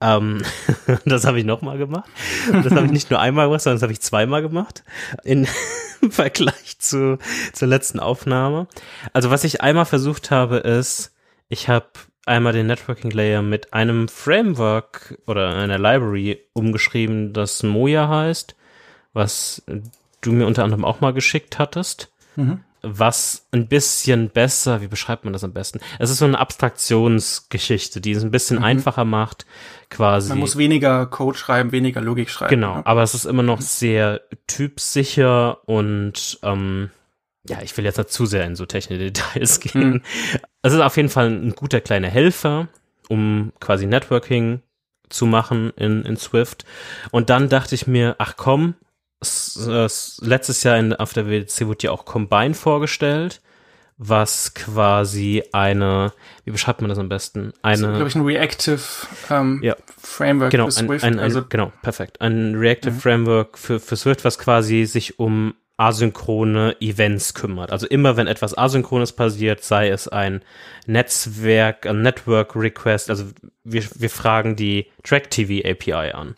Ähm, 0.00 0.42
das 1.04 1.26
habe 1.26 1.38
ich 1.38 1.44
nochmal 1.44 1.76
gemacht. 1.76 2.08
Das 2.50 2.72
habe 2.72 2.86
ich 2.86 2.92
nicht 2.92 3.10
nur 3.10 3.20
einmal 3.20 3.46
gemacht, 3.46 3.62
sondern 3.62 3.76
das 3.76 3.82
habe 3.82 3.92
ich 3.92 4.00
zweimal 4.00 4.42
gemacht. 4.42 4.84
In 5.22 5.46
Vergleich 6.10 6.78
zu, 6.78 7.18
zur 7.52 7.68
letzten 7.68 8.00
Aufnahme. 8.00 8.68
Also 9.12 9.30
was 9.30 9.44
ich 9.44 9.60
einmal 9.60 9.84
versucht 9.84 10.30
habe, 10.30 10.56
ist, 10.56 11.12
ich 11.48 11.68
habe 11.68 11.86
einmal 12.26 12.52
den 12.52 12.66
Networking 12.66 13.10
Layer 13.10 13.42
mit 13.42 13.72
einem 13.72 14.08
Framework 14.08 15.18
oder 15.26 15.54
einer 15.56 15.78
Library 15.78 16.40
umgeschrieben, 16.52 17.32
das 17.32 17.62
Moja 17.62 18.08
heißt, 18.08 18.54
was 19.12 19.62
du 20.20 20.32
mir 20.32 20.46
unter 20.46 20.64
anderem 20.64 20.84
auch 20.84 21.00
mal 21.00 21.12
geschickt 21.12 21.58
hattest. 21.58 22.12
Mhm. 22.36 22.60
Was 22.84 23.46
ein 23.52 23.68
bisschen 23.68 24.30
besser, 24.30 24.80
wie 24.80 24.88
beschreibt 24.88 25.22
man 25.22 25.32
das 25.32 25.44
am 25.44 25.52
besten? 25.52 25.78
Es 26.00 26.10
ist 26.10 26.18
so 26.18 26.24
eine 26.24 26.40
Abstraktionsgeschichte, 26.40 28.00
die 28.00 28.10
es 28.10 28.24
ein 28.24 28.32
bisschen 28.32 28.58
mhm. 28.58 28.64
einfacher 28.64 29.04
macht, 29.04 29.46
quasi. 29.88 30.30
Man 30.30 30.38
muss 30.38 30.58
weniger 30.58 31.06
Code 31.06 31.38
schreiben, 31.38 31.70
weniger 31.70 32.00
Logik 32.00 32.28
schreiben. 32.28 32.50
Genau, 32.50 32.76
ne? 32.78 32.86
aber 32.86 33.02
es 33.04 33.14
ist 33.14 33.24
immer 33.24 33.44
noch 33.44 33.60
sehr 33.60 34.22
typsicher 34.48 35.68
und 35.68 36.40
ähm, 36.42 36.90
ja, 37.48 37.60
ich 37.62 37.76
will 37.76 37.84
jetzt 37.84 37.98
nicht 37.98 38.10
zu 38.10 38.26
sehr 38.26 38.44
in 38.44 38.56
so 38.56 38.66
technische 38.66 38.98
Details 39.10 39.60
gehen. 39.60 39.90
Mhm. 39.90 40.02
Es 40.62 40.72
ist 40.72 40.80
auf 40.80 40.96
jeden 40.96 41.08
Fall 41.08 41.28
ein 41.28 41.54
guter 41.54 41.80
kleiner 41.80 42.08
Helfer, 42.08 42.68
um 43.08 43.52
quasi 43.60 43.86
Networking 43.86 44.62
zu 45.08 45.26
machen 45.26 45.72
in, 45.76 46.02
in 46.02 46.16
Swift. 46.16 46.64
Und 47.10 47.30
dann 47.30 47.48
dachte 47.48 47.74
ich 47.74 47.86
mir, 47.86 48.16
ach 48.18 48.36
komm, 48.36 48.74
letztes 49.20 50.62
Jahr 50.62 50.78
in, 50.78 50.94
auf 50.94 51.12
der 51.12 51.26
WDC 51.26 51.66
wurde 51.66 51.84
ja 51.84 51.90
auch 51.92 52.04
Combine 52.04 52.54
vorgestellt, 52.54 53.40
was 53.98 54.54
quasi 54.54 55.44
eine, 55.52 56.12
wie 56.44 56.50
beschreibt 56.50 56.80
man 56.80 56.88
das 56.88 56.98
am 56.98 57.08
besten? 57.08 57.52
Eine, 57.62 57.92
glaube 57.92 58.08
ich, 58.08 58.16
ein 58.16 58.24
Reactive 58.24 58.80
ähm, 59.30 59.60
ja, 59.62 59.76
Framework 59.96 60.50
genau, 60.50 60.64
für 60.64 60.72
Swift. 60.72 61.04
Ein, 61.04 61.14
ein, 61.14 61.20
also, 61.20 61.44
genau, 61.48 61.72
perfekt. 61.82 62.20
Ein 62.20 62.56
Reactive 62.56 62.94
mhm. 62.94 63.00
Framework 63.00 63.58
für, 63.58 63.78
für 63.78 63.96
Swift, 63.96 64.24
was 64.24 64.38
quasi 64.38 64.86
sich 64.86 65.20
um 65.20 65.54
asynchrone 65.76 66.76
Events 66.80 67.34
kümmert. 67.34 67.72
Also 67.72 67.86
immer 67.86 68.16
wenn 68.16 68.26
etwas 68.26 68.56
Asynchrones 68.56 69.12
passiert, 69.12 69.64
sei 69.64 69.88
es 69.88 70.08
ein 70.08 70.42
Netzwerk, 70.86 71.86
ein 71.86 72.02
Network 72.02 72.54
Request, 72.54 73.10
also 73.10 73.24
wir, 73.64 73.82
wir 73.94 74.10
fragen 74.10 74.56
die 74.56 74.86
Track 75.02 75.30
TV 75.30 75.68
API 75.68 76.12
an 76.12 76.36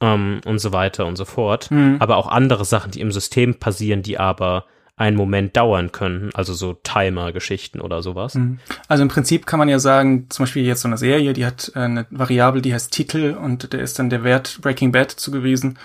ähm, 0.00 0.40
und 0.44 0.58
so 0.58 0.72
weiter 0.72 1.06
und 1.06 1.16
so 1.16 1.24
fort. 1.24 1.70
Mhm. 1.70 1.96
Aber 1.98 2.16
auch 2.16 2.28
andere 2.28 2.64
Sachen, 2.64 2.90
die 2.90 3.00
im 3.00 3.12
System 3.12 3.56
passieren, 3.56 4.02
die 4.02 4.18
aber 4.18 4.66
einen 5.00 5.16
Moment 5.16 5.56
dauern 5.56 5.92
können, 5.92 6.28
also 6.34 6.52
so 6.52 6.74
Timer-Geschichten 6.74 7.80
oder 7.80 8.02
sowas. 8.02 8.34
Mhm. 8.34 8.58
Also 8.86 9.02
im 9.02 9.08
Prinzip 9.08 9.46
kann 9.46 9.58
man 9.58 9.70
ja 9.70 9.78
sagen, 9.78 10.26
zum 10.28 10.42
Beispiel 10.42 10.66
jetzt 10.66 10.82
so 10.82 10.88
eine 10.88 10.98
Serie, 10.98 11.32
die 11.32 11.46
hat 11.46 11.72
äh, 11.74 11.78
eine 11.78 12.06
Variable, 12.10 12.60
die 12.60 12.74
heißt 12.74 12.92
Titel 12.92 13.34
und 13.42 13.72
der 13.72 13.80
ist 13.80 13.98
dann 13.98 14.10
der 14.10 14.24
Wert 14.24 14.58
Breaking 14.60 14.92
Bad 14.92 15.10
zugewiesen 15.10 15.78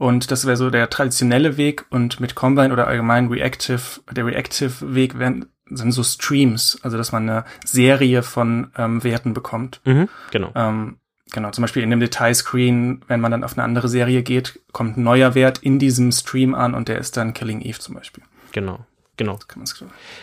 und 0.00 0.30
das 0.30 0.46
wäre 0.46 0.56
so 0.56 0.70
der 0.70 0.88
traditionelle 0.88 1.58
Weg 1.58 1.84
und 1.90 2.20
mit 2.20 2.34
Combine 2.34 2.72
oder 2.72 2.86
allgemein 2.86 3.28
Reactive, 3.28 4.00
der 4.10 4.24
Reactive 4.24 4.94
Weg 4.94 5.18
wären 5.18 5.44
sind 5.66 5.92
so 5.92 6.02
Streams, 6.02 6.78
also 6.80 6.96
dass 6.96 7.12
man 7.12 7.28
eine 7.28 7.44
Serie 7.66 8.22
von 8.22 8.72
ähm, 8.78 9.04
Werten 9.04 9.34
bekommt. 9.34 9.82
Mhm, 9.84 10.08
genau. 10.30 10.52
Ähm, 10.54 10.96
genau, 11.32 11.50
zum 11.50 11.60
Beispiel 11.60 11.82
in 11.82 11.90
dem 11.90 12.00
Detailscreen, 12.00 13.04
wenn 13.08 13.20
man 13.20 13.30
dann 13.30 13.44
auf 13.44 13.52
eine 13.52 13.62
andere 13.62 13.90
Serie 13.90 14.22
geht, 14.22 14.58
kommt 14.72 14.96
ein 14.96 15.02
neuer 15.02 15.34
Wert 15.34 15.58
in 15.58 15.78
diesem 15.78 16.12
Stream 16.12 16.54
an 16.54 16.74
und 16.74 16.88
der 16.88 16.98
ist 16.98 17.18
dann 17.18 17.34
Killing 17.34 17.60
Eve 17.60 17.78
zum 17.78 17.94
Beispiel. 17.94 18.24
Genau, 18.52 18.86
genau. 19.18 19.38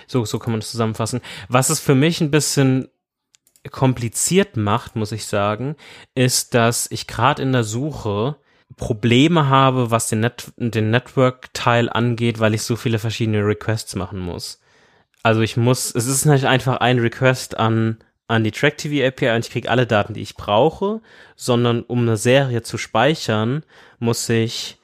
So, 0.07 0.25
so 0.25 0.39
kann 0.39 0.53
man 0.53 0.59
das 0.59 0.71
zusammenfassen. 0.71 1.21
Was 1.49 1.69
es 1.69 1.79
für 1.79 1.93
mich 1.93 2.19
ein 2.19 2.31
bisschen 2.31 2.87
kompliziert 3.69 4.57
macht, 4.57 4.95
muss 4.95 5.11
ich 5.11 5.27
sagen, 5.27 5.75
ist, 6.15 6.55
dass 6.55 6.89
ich 6.89 7.05
gerade 7.05 7.43
in 7.43 7.51
der 7.51 7.63
Suche 7.63 8.37
Probleme 8.75 9.47
habe, 9.47 9.91
was 9.91 10.07
den, 10.07 10.19
Net 10.19 10.51
den 10.57 10.91
Network-Teil 10.91 11.89
angeht, 11.89 12.39
weil 12.39 12.53
ich 12.53 12.61
so 12.61 12.75
viele 12.75 12.99
verschiedene 12.99 13.45
Requests 13.45 13.95
machen 13.95 14.19
muss. 14.19 14.61
Also 15.23 15.41
ich 15.41 15.57
muss, 15.57 15.93
es 15.95 16.05
ist 16.05 16.25
nicht 16.25 16.45
einfach 16.45 16.77
ein 16.77 16.99
Request 16.99 17.57
an 17.57 17.97
an 18.27 18.43
die 18.43 18.51
Track 18.51 18.77
TV 18.77 19.07
API 19.07 19.29
und 19.35 19.45
ich 19.45 19.51
kriege 19.51 19.69
alle 19.69 19.87
Daten, 19.87 20.13
die 20.13 20.21
ich 20.21 20.35
brauche, 20.35 21.01
sondern 21.35 21.81
um 21.81 22.01
eine 22.01 22.17
Serie 22.17 22.61
zu 22.61 22.77
speichern, 22.77 23.63
muss 23.99 24.27
ich 24.27 24.77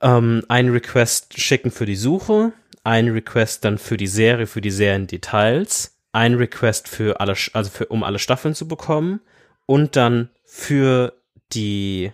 ähm, 0.00 0.44
einen 0.48 0.70
Request 0.70 1.40
schicken 1.40 1.70
für 1.70 1.86
die 1.86 1.96
Suche, 1.96 2.52
einen 2.82 3.12
Request 3.12 3.64
dann 3.64 3.78
für 3.78 3.96
die 3.96 4.08
Serie, 4.08 4.46
für 4.46 4.60
die 4.60 4.70
Serien-Details, 4.70 5.96
einen 6.12 6.36
Request 6.36 6.88
für 6.88 7.20
alle, 7.20 7.36
also 7.52 7.70
für, 7.70 7.86
um 7.86 8.02
alle 8.02 8.18
Staffeln 8.18 8.54
zu 8.54 8.66
bekommen 8.66 9.20
und 9.66 9.94
dann 9.94 10.30
für 10.44 11.12
die, 11.52 12.12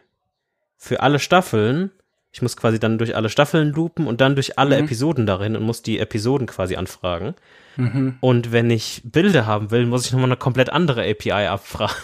für 0.77 1.01
alle 1.01 1.19
Staffeln 1.19 1.91
ich 2.37 2.43
muss 2.43 2.59
quasi 2.59 2.79
dann 2.79 2.99
durch 2.99 3.17
alle 3.17 3.31
Staffeln 3.31 3.73
loopen 3.73 4.07
und 4.07 4.21
dann 4.21 4.35
durch 4.35 4.59
alle 4.59 4.77
mhm. 4.77 4.85
Episoden 4.85 5.25
darin 5.25 5.57
und 5.57 5.63
muss 5.63 5.81
die 5.81 5.99
Episoden 5.99 6.47
quasi 6.47 6.77
anfragen. 6.77 7.35
Mhm. 7.77 8.19
Und 8.21 8.53
wenn 8.53 8.71
ich 8.71 9.01
Bilder 9.05 9.47
haben 9.47 9.71
will, 9.71 9.87
muss 9.87 10.05
ich 10.05 10.13
nochmal 10.13 10.29
eine 10.29 10.37
komplett 10.37 10.69
andere 10.69 11.09
API 11.09 11.47
abfragen. 11.47 11.97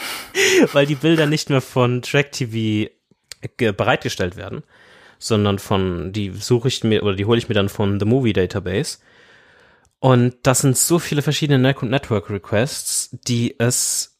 Weil 0.72 0.86
die 0.86 0.94
Bilder 0.94 1.26
nicht 1.26 1.50
mehr 1.50 1.60
von 1.60 2.00
TrackTV 2.00 2.88
bereitgestellt 3.58 4.36
werden, 4.36 4.62
sondern 5.18 5.58
von, 5.58 6.10
die 6.10 6.30
suche 6.30 6.68
ich 6.68 6.82
mir 6.82 7.02
oder 7.02 7.14
die 7.14 7.26
hole 7.26 7.36
ich 7.36 7.50
mir 7.50 7.54
dann 7.54 7.68
von 7.68 8.00
The 8.00 8.06
Movie 8.06 8.32
Database. 8.32 8.96
Und 9.98 10.36
das 10.42 10.60
sind 10.60 10.78
so 10.78 10.98
viele 10.98 11.20
verschiedene 11.20 11.58
Network 11.58 12.30
Requests, 12.30 13.10
die 13.26 13.60
es 13.60 14.15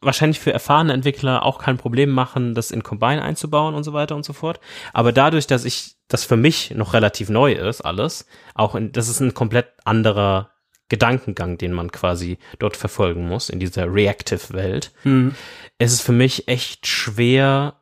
wahrscheinlich 0.00 0.38
für 0.38 0.52
erfahrene 0.52 0.92
Entwickler 0.92 1.44
auch 1.44 1.58
kein 1.58 1.76
Problem 1.76 2.10
machen, 2.10 2.54
das 2.54 2.70
in 2.70 2.82
Combine 2.82 3.22
einzubauen 3.22 3.74
und 3.74 3.84
so 3.84 3.92
weiter 3.92 4.14
und 4.14 4.24
so 4.24 4.32
fort. 4.32 4.60
Aber 4.92 5.12
dadurch, 5.12 5.46
dass 5.46 5.64
ich 5.64 5.96
das 6.06 6.24
für 6.24 6.36
mich 6.36 6.70
noch 6.70 6.94
relativ 6.94 7.28
neu 7.28 7.52
ist, 7.52 7.80
alles, 7.80 8.26
auch 8.54 8.74
in, 8.74 8.92
das 8.92 9.08
ist 9.08 9.20
ein 9.20 9.34
komplett 9.34 9.68
anderer 9.84 10.50
Gedankengang, 10.88 11.58
den 11.58 11.72
man 11.72 11.92
quasi 11.92 12.38
dort 12.58 12.76
verfolgen 12.76 13.28
muss 13.28 13.50
in 13.50 13.60
dieser 13.60 13.92
Reactive-Welt. 13.92 14.92
Mhm. 15.04 15.34
Es 15.76 15.92
ist 15.92 16.02
für 16.02 16.12
mich 16.12 16.48
echt 16.48 16.86
schwer, 16.86 17.74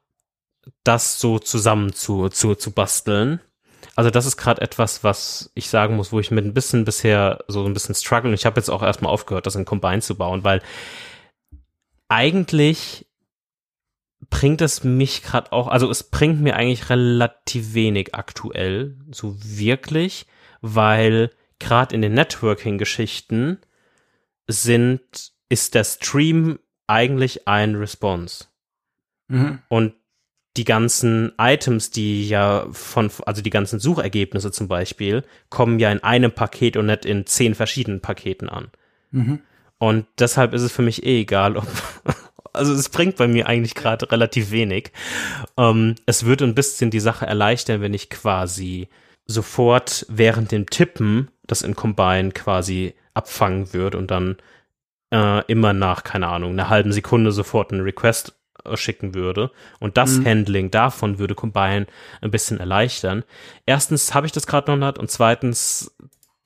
das 0.83 1.21
so 1.21 1.39
zusammen 1.39 1.93
zu, 1.93 2.29
zu, 2.31 2.55
zu 2.55 2.73
basteln. 2.73 3.41
Also 3.95 4.11
das 4.11 4.27
ist 4.27 4.37
gerade 4.37 4.61
etwas, 4.61 5.05
was 5.05 5.51
ich 5.55 5.69
sagen 5.69 5.97
muss, 5.97 6.12
wo 6.12 6.19
ich 6.19 6.31
mit 6.31 6.45
ein 6.45 6.55
bisschen 6.55 6.85
bisher 6.85 7.45
so 7.47 7.64
ein 7.64 7.73
bisschen 7.73 7.95
struggle. 7.95 8.31
Und 8.31 8.35
ich 8.35 8.45
habe 8.45 8.59
jetzt 8.59 8.71
auch 8.71 8.83
erstmal 8.83 9.12
aufgehört, 9.12 9.47
das 9.47 9.55
in 9.55 9.64
Combine 9.64 10.01
zu 10.01 10.17
bauen, 10.17 10.43
weil 10.43 10.61
eigentlich 12.09 13.07
bringt 14.30 14.61
es 14.61 14.84
mich 14.84 15.22
gerade 15.22 15.52
auch, 15.52 15.68
also 15.68 15.90
es 15.90 16.02
bringt 16.04 16.40
mir 16.40 16.57
eigentlich 16.57 16.90
relativ 16.90 17.74
wenig 17.74 18.14
aktuell, 18.14 18.96
so 19.11 19.36
wirklich, 19.38 20.26
weil 20.61 21.30
gerade 21.59 21.94
in 21.94 22.02
den 22.02 22.14
Networking-Geschichten 22.14 23.59
sind, 24.46 25.32
ist 25.48 25.74
der 25.74 25.84
Stream 25.84 26.59
eigentlich 26.86 27.46
ein 27.46 27.74
Response. 27.74 28.46
Mhm. 29.28 29.61
Und 29.68 29.94
die 30.57 30.64
ganzen 30.64 31.32
Items, 31.38 31.90
die 31.90 32.28
ja 32.28 32.66
von, 32.72 33.11
also 33.26 33.42
die 33.42 33.50
ganzen 33.50 33.78
Suchergebnisse 33.78 34.50
zum 34.50 34.68
Beispiel, 34.68 35.22
kommen 35.50 35.78
ja 35.78 35.92
in 35.92 36.02
einem 36.02 36.32
Paket 36.32 36.76
und 36.76 36.86
nicht 36.86 37.04
in 37.04 37.26
zehn 37.26 37.54
verschiedenen 37.54 38.00
Paketen 38.00 38.48
an. 38.48 38.70
Mhm. 39.11 39.40
Und 39.79 40.07
deshalb 40.18 40.55
ist 40.55 40.62
es 40.62 40.72
für 40.72 40.83
mich 40.83 41.05
eh 41.05 41.20
egal, 41.20 41.57
ob, 41.57 41.66
also 42.53 42.72
es 42.72 42.89
bringt 42.89 43.16
bei 43.16 43.29
mir 43.29 43.47
eigentlich 43.47 43.74
gerade 43.74 44.11
relativ 44.11 44.51
wenig. 44.51 44.93
Ähm, 45.57 45.97
es 46.07 46.24
würde 46.24 46.45
ein 46.45 46.55
bisschen 46.55 46.91
die 46.91 47.01
Sache 47.01 47.27
erleichtern, 47.27 47.81
wenn 47.81 47.95
ich 47.95 48.11
quasi 48.11 48.89
sofort 49.27 50.07
während 50.09 50.53
dem 50.53 50.70
Tippen 50.70 51.29
das 51.47 51.62
in 51.62 51.77
Combine 51.77 52.33
quasi 52.33 52.95
abfangen 53.14 53.72
würde 53.72 53.99
und 53.99 54.11
dann 54.11 54.37
äh, 55.12 55.45
immer 55.47 55.72
nach, 55.72 56.05
keine 56.05 56.29
Ahnung, 56.29 56.53
einer 56.53 56.68
halben 56.68 56.93
Sekunde 56.93 57.33
sofort 57.33 57.72
einen 57.72 57.83
Request 57.83 58.35
äh, 58.64 58.77
schicken 58.77 59.14
würde. 59.14 59.51
Und 59.79 59.97
das 59.97 60.18
mhm. 60.18 60.27
Handling 60.27 60.70
davon 60.70 61.18
würde 61.18 61.35
Combine 61.35 61.87
ein 62.20 62.31
bisschen 62.31 62.59
erleichtern. 62.59 63.24
Erstens 63.64 64.14
habe 64.14 64.27
ich 64.27 64.33
das 64.33 64.47
gerade 64.47 64.70
noch 64.70 64.87
nicht 64.87 64.99
und 64.99 65.11
zweitens 65.11 65.97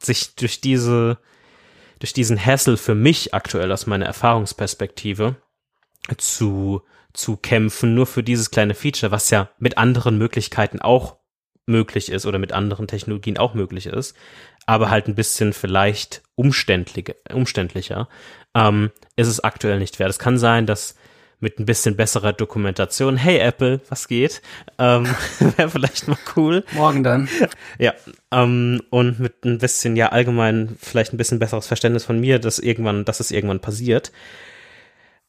sich 0.03 0.35
durch 0.35 0.61
diese 0.61 1.19
durch 2.01 2.13
diesen 2.13 2.45
Hassel 2.45 2.77
für 2.77 2.97
mich 2.97 3.33
aktuell 3.35 3.71
aus 3.71 3.87
meiner 3.87 4.07
Erfahrungsperspektive 4.07 5.37
zu, 6.19 6.83
zu 7.13 7.37
kämpfen, 7.37 7.95
nur 7.95 8.07
für 8.07 8.25
dieses 8.25 8.51
kleine 8.51 8.75
Feature, 8.75 9.13
was 9.13 9.31
ja 9.31 9.51
mit 9.59 9.79
anderen 9.79 10.19
Möglichkeiten 10.19 10.81
auch 10.81 11.19
möglich 11.67 12.11
ist 12.11 12.27
oder 12.27 12.39
mit 12.39 12.53
anderen 12.53 12.89
Technologien 12.89 13.39
auch 13.39 13.55
möglich 13.55 13.87
ist, 13.87 14.17
aber 14.67 14.91
halt 14.91 15.07
ein 15.07 15.15
bisschen 15.15 15.53
vielleicht 15.53 16.23
umständlicher, 16.35 17.15
umständlicher, 17.33 18.09
ähm, 18.55 18.91
ist 19.17 19.29
es 19.29 19.45
aktuell 19.45 19.79
nicht 19.79 19.99
wert. 19.99 20.11
Es 20.11 20.19
kann 20.19 20.39
sein, 20.39 20.67
dass 20.67 20.97
mit 21.41 21.59
ein 21.59 21.65
bisschen 21.65 21.97
besserer 21.97 22.33
Dokumentation. 22.33 23.17
Hey 23.17 23.39
Apple, 23.39 23.81
was 23.89 24.07
geht? 24.09 24.43
Ähm, 24.79 25.07
Wäre 25.57 25.71
vielleicht 25.71 26.07
mal 26.07 26.19
cool. 26.37 26.65
Morgen 26.73 27.03
dann. 27.03 27.29
Ja. 27.79 27.95
Ähm, 28.31 28.83
und 28.91 29.19
mit 29.19 29.45
ein 29.45 29.59
bisschen, 29.59 29.97
ja, 29.97 30.11
allgemein 30.11 30.77
vielleicht 30.81 31.13
ein 31.13 31.17
bisschen 31.17 31.39
besseres 31.39 31.67
Verständnis 31.67 32.05
von 32.05 32.21
mir, 32.21 32.39
dass 32.39 32.59
irgendwann, 32.59 33.05
dass 33.05 33.21
es 33.21 33.31
irgendwann 33.31 33.61
passiert. 33.61 34.13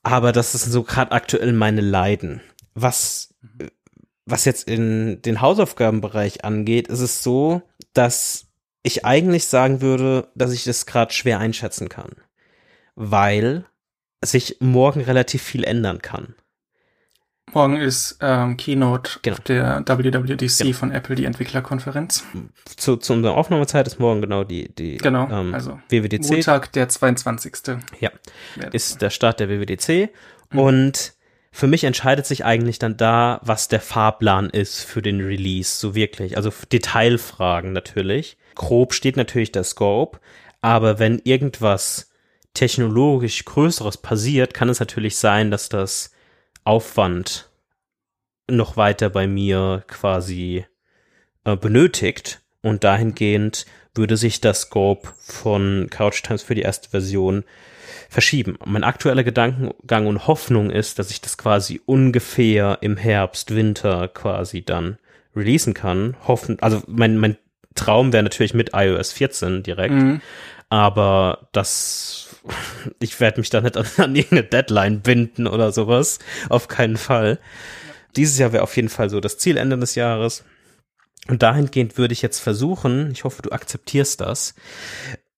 Aber 0.04 0.32
das 0.32 0.54
ist 0.54 0.66
so 0.66 0.84
gerade 0.84 1.12
aktuell 1.12 1.54
meine 1.54 1.82
Leiden. 1.82 2.42
Was, 2.74 3.34
was 4.26 4.46
jetzt 4.46 4.68
in 4.68 5.22
den 5.22 5.42
Hausaufgabenbereich 5.42 6.44
angeht, 6.44 6.88
ist 6.90 7.02
es 7.02 7.24
so, 7.24 7.62
dass 7.94 8.48
ich 8.84 9.06
eigentlich 9.06 9.46
sagen 9.46 9.82
würde, 9.82 10.28
dass 10.36 10.52
ich 10.52 10.64
das 10.64 10.86
gerade 10.86 11.14
schwer 11.14 11.40
einschätzen 11.40 11.88
kann. 11.88 12.12
Weil 12.96 13.66
sich 14.24 14.58
morgen 14.60 15.02
relativ 15.02 15.42
viel 15.42 15.64
ändern 15.64 16.02
kann. 16.02 16.36
Morgen 17.54 17.76
ist 17.76 18.18
ähm, 18.22 18.56
Keynote 18.56 19.20
genau. 19.24 19.38
der 19.46 19.84
WWDC 19.86 20.60
genau. 20.60 20.74
von 20.74 20.92
Apple, 20.92 21.16
die 21.16 21.26
Entwicklerkonferenz. 21.26 22.24
Zu, 22.78 22.96
zu 22.98 23.14
unserer 23.14 23.36
Aufnahmezeit 23.36 23.88
ist 23.88 24.00
morgen 24.00 24.22
genau 24.22 24.46
die, 24.46 24.74
die 24.74 24.98
genau, 24.98 25.28
ähm, 25.30 25.54
also 25.54 25.80
WWDC. 25.90 26.32
Montag, 26.32 26.72
der 26.72 26.88
22. 26.88 27.78
Ja, 28.00 28.12
ist 28.72 29.02
der 29.02 29.10
Start 29.10 29.42
der 29.42 29.50
WWDC. 29.50 30.12
Mhm. 30.52 30.60
Und 30.60 31.14
für 31.52 31.68
mich 31.68 31.84
entscheidet 31.84 32.26
sich 32.26 32.46
eigentlich 32.46 32.80
dann 32.80 32.96
da, 32.96 33.42
was 33.44 33.68
der 33.68 33.82
Fahrplan 33.82 34.50
ist 34.50 34.82
für 34.82 35.02
den 35.02 35.20
Release, 35.20 35.78
so 35.78 35.94
wirklich. 35.94 36.38
Also 36.38 36.54
Detailfragen 36.72 37.74
natürlich. 37.74 38.38
Grob 38.56 38.94
steht 38.94 39.18
natürlich 39.18 39.52
der 39.52 39.66
Scope, 39.66 40.20
aber 40.62 41.00
wenn 41.00 41.20
irgendwas 41.24 42.11
technologisch 42.54 43.46
Größeres 43.46 43.98
passiert, 43.98 44.54
kann 44.54 44.70
es 44.70 44.80
natürlich 44.80 45.18
sein, 45.18 45.52
dass 45.52 45.70
das 45.70 46.12
Aufwand 46.64 47.50
noch 48.50 48.78
weiter 48.78 49.10
bei 49.10 49.28
mir 49.28 49.84
quasi 49.88 50.66
äh, 51.46 51.56
benötigt 51.56 52.42
und 52.62 52.84
dahingehend 52.84 53.66
würde 53.96 54.18
sich 54.18 54.42
das 54.42 54.62
Scope 54.62 55.10
von 55.20 55.88
Couch 55.90 56.24
Times 56.24 56.44
für 56.44 56.56
die 56.56 56.62
erste 56.62 56.90
Version 56.90 57.44
verschieben. 58.10 58.58
Mein 58.66 58.84
aktueller 58.84 59.24
Gedankengang 59.24 60.08
und 60.08 60.28
Hoffnung 60.28 60.70
ist, 60.70 61.00
dass 61.00 61.12
ich 61.12 61.22
das 61.22 61.38
quasi 61.38 61.82
ungefähr 61.86 62.78
im 62.82 62.98
Herbst, 62.98 63.56
Winter 63.56 64.08
quasi 64.08 64.64
dann 64.64 64.98
releasen 65.36 65.74
kann. 65.74 66.16
Hoffen, 66.28 66.60
also 66.62 66.84
mein, 66.88 67.18
mein 67.18 67.38
Traum 67.76 68.12
wäre 68.12 68.24
natürlich 68.24 68.54
mit 68.54 68.72
iOS 68.74 69.14
14 69.14 69.64
direkt, 69.64 69.94
mhm. 69.94 70.22
Aber 70.72 71.50
das 71.52 72.30
ich 73.00 73.20
werde 73.20 73.40
mich 73.40 73.50
da 73.50 73.62
nicht 73.62 73.78
an, 73.78 73.86
an 73.98 74.16
irgendeine 74.16 74.44
Deadline 74.44 75.02
binden 75.02 75.46
oder 75.46 75.72
sowas. 75.72 76.20
Auf 76.50 76.68
keinen 76.68 76.98
Fall. 76.98 77.40
Dieses 78.16 78.38
Jahr 78.40 78.52
wäre 78.54 78.64
auf 78.64 78.76
jeden 78.76 78.90
Fall 78.90 79.10
so 79.10 79.20
das 79.20 79.38
Zielende 79.38 79.78
des 79.78 79.96
Jahres. 79.96 80.44
Und 81.28 81.44
dahingehend 81.44 81.98
würde 81.98 82.14
ich 82.14 82.22
jetzt 82.22 82.40
versuchen, 82.40 83.12
ich 83.12 83.26
hoffe, 83.26 83.42
du 83.42 83.52
akzeptierst 83.52 84.22
das, 84.22 84.56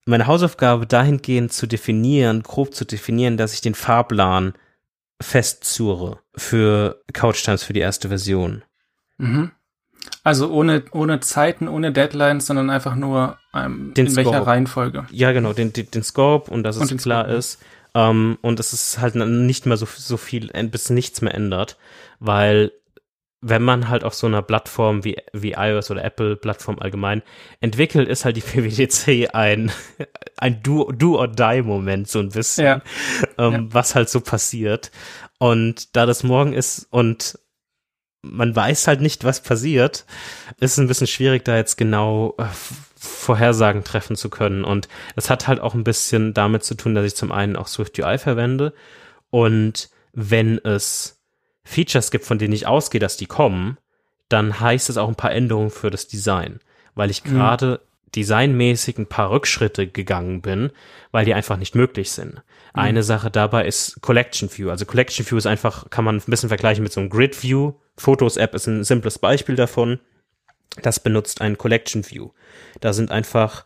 meine 0.06 0.28
Hausaufgabe 0.28 0.86
dahingehend 0.86 1.52
zu 1.52 1.68
definieren, 1.68 2.44
grob 2.44 2.74
zu 2.74 2.86
definieren, 2.86 3.38
dass 3.38 3.54
ich 3.54 3.62
den 3.62 3.76
Fahrplan 3.76 4.54
festzure 5.22 6.20
für 6.36 7.02
Couch 7.12 7.44
Times 7.44 7.64
für 7.64 7.74
die 7.74 7.80
erste 7.80 8.10
Version. 8.10 8.64
Mhm. 9.18 9.52
Also 10.24 10.50
ohne, 10.52 10.84
ohne 10.92 11.20
Zeiten, 11.20 11.68
ohne 11.68 11.92
Deadlines, 11.92 12.46
sondern 12.46 12.70
einfach 12.70 12.96
nur 12.96 13.38
ähm, 13.54 13.94
in 13.98 14.10
Scope. 14.10 14.26
welcher 14.26 14.48
Reihenfolge. 14.48 15.06
Ja, 15.12 15.32
genau, 15.32 15.54
den, 15.54 15.74
den, 15.74 15.92
den 15.92 16.04
Scope 16.04 16.50
und 16.50 16.64
dass 16.64 16.78
und 16.78 16.92
es 16.92 17.02
klar 17.02 17.26
Scope, 17.26 17.38
ist. 17.38 17.60
Ähm, 17.94 18.38
und 18.42 18.60
es 18.60 18.74
ist 18.74 19.00
halt 19.00 19.16
nicht 19.16 19.66
mehr 19.66 19.78
so, 19.78 19.86
so 19.86 20.18
viel, 20.18 20.48
bis 20.70 20.90
nichts 20.90 21.22
mehr 21.22 21.34
ändert, 21.34 21.78
weil 22.20 22.72
wenn 23.46 23.62
man 23.62 23.90
halt 23.90 24.06
auf 24.06 24.14
so 24.14 24.26
einer 24.26 24.42
Plattform 24.42 25.04
wie, 25.04 25.18
wie 25.34 25.52
iOS 25.52 25.92
oder 25.92 26.04
Apple 26.04 26.38
Plattform 26.38 26.80
allgemein 26.80 27.22
entwickelt, 27.60 28.08
ist 28.08 28.24
halt 28.24 28.38
die 28.38 28.42
PWDC 28.42 29.36
ein, 29.36 29.72
ein 30.38 30.64
Do-or-Die-Moment 30.64 32.08
so 32.08 32.20
ein 32.20 32.30
bisschen, 32.30 32.66
ja. 32.66 32.82
Ähm, 33.38 33.54
ja. 33.54 33.64
was 33.70 33.96
halt 33.96 34.10
so 34.10 34.22
passiert. 34.22 34.92
Und 35.40 35.96
da 35.98 36.06
das 36.06 36.24
morgen 36.24 36.54
ist 36.54 36.88
und 36.90 37.38
man 38.24 38.56
weiß 38.56 38.88
halt 38.88 39.02
nicht, 39.02 39.24
was 39.24 39.44
passiert. 39.44 40.06
Ist 40.60 40.80
ein 40.80 40.88
bisschen 40.88 41.08
schwierig, 41.08 41.46
da 41.46 41.56
jetzt 41.56 41.78
genau 41.78 42.34
äh, 42.38 42.46
Vorhersagen 42.96 43.84
treffen 43.84 44.16
zu 44.16 44.30
können. 44.30 44.64
Und 44.64 44.88
das 45.16 45.30
hat 45.30 45.48
halt 45.48 45.60
auch 45.60 45.76
ein 45.76 45.84
bisschen 45.84 46.34
damit 46.34 46.64
zu 46.64 46.76
tun, 46.76 46.96
dass 46.96 47.06
ich 47.06 47.16
zum 47.16 47.32
einen 47.32 47.56
auch 47.56 47.68
Swift 47.68 48.00
UI 48.00 48.18
verwende 48.18 48.74
und 49.34 49.90
wenn 50.14 50.60
es 50.64 51.20
Features 51.64 52.12
gibt, 52.12 52.26
von 52.26 52.38
denen 52.38 52.54
ich 52.54 52.68
ausgehe, 52.68 53.02
dass 53.02 53.18
die 53.18 53.26
kommen, 53.26 53.80
dann 54.30 54.60
heißt 54.60 54.92
es 54.92 54.98
auch 54.98 55.08
ein 55.08 55.16
paar 55.16 55.32
Änderungen 55.32 55.72
für 55.72 55.90
das 55.90 56.08
Design, 56.08 56.60
weil 56.94 57.10
ich 57.10 57.26
mhm. 57.26 57.30
gerade 57.32 57.68
mhm. 57.68 58.12
designmäßig 58.16 59.00
ein 59.00 59.08
paar 59.08 59.32
Rückschritte 59.32 59.88
gegangen 59.88 60.42
bin, 60.42 60.70
weil 61.12 61.26
die 61.26 61.34
einfach 61.34 61.58
nicht 61.58 61.74
möglich 61.74 62.12
sind. 62.12 62.36
Mhm. 62.36 62.42
Eine 62.74 63.02
Sache 63.02 63.32
dabei 63.32 63.66
ist 63.66 64.02
Collection 64.02 64.56
View. 64.56 64.70
Also 64.70 64.86
Collection 64.86 65.28
View 65.28 65.38
ist 65.38 65.48
einfach, 65.48 65.90
kann 65.90 66.06
man 66.06 66.18
ein 66.18 66.22
bisschen 66.28 66.50
vergleichen 66.50 66.84
mit 66.84 66.94
so 66.94 67.00
einem 67.00 67.10
Grid 67.10 67.42
View. 67.42 67.74
Fotos 67.98 68.38
App 68.38 68.56
ist 68.56 68.68
ein 68.68 68.84
simples 68.84 69.20
Beispiel 69.20 69.56
davon. 69.56 70.00
Das 70.82 71.00
benutzt 71.00 71.42
ein 71.42 71.58
Collection 71.58 72.10
View. 72.10 72.32
Da 72.80 72.94
sind 72.94 73.12
einfach 73.12 73.66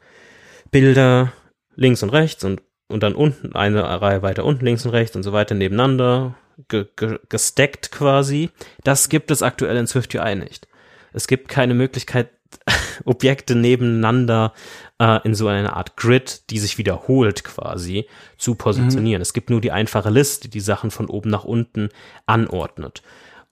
Bilder 0.71 1.31
links 1.75 2.03
und 2.03 2.09
rechts 2.09 2.43
und, 2.43 2.61
und 2.87 3.03
dann 3.03 3.15
unten 3.15 3.55
eine 3.55 3.83
Reihe 4.01 4.21
weiter 4.21 4.43
unten 4.43 4.65
links 4.65 4.85
und 4.85 4.91
rechts 4.91 5.15
und 5.15 5.23
so 5.23 5.31
weiter 5.31 5.55
nebeneinander 5.55 6.35
ge, 6.67 6.87
ge, 6.95 7.19
gestackt 7.29 7.91
quasi. 7.91 8.49
Das 8.83 9.09
gibt 9.09 9.31
es 9.31 9.43
aktuell 9.43 9.77
in 9.77 9.87
Swift 9.87 10.13
UI 10.15 10.35
nicht. 10.35 10.67
Es 11.13 11.27
gibt 11.27 11.47
keine 11.47 11.73
Möglichkeit, 11.73 12.29
Objekte 13.05 13.55
nebeneinander 13.55 14.53
äh, 14.99 15.19
in 15.25 15.35
so 15.35 15.47
einer 15.47 15.75
Art 15.75 15.97
Grid, 15.97 16.49
die 16.49 16.59
sich 16.59 16.77
wiederholt 16.77 17.43
quasi, 17.43 18.07
zu 18.37 18.55
positionieren. 18.55 19.19
Mhm. 19.19 19.23
Es 19.23 19.33
gibt 19.33 19.49
nur 19.49 19.61
die 19.61 19.71
einfache 19.71 20.09
Liste, 20.09 20.49
die 20.49 20.59
Sachen 20.59 20.91
von 20.91 21.07
oben 21.07 21.29
nach 21.29 21.43
unten 21.43 21.89
anordnet. 22.25 23.03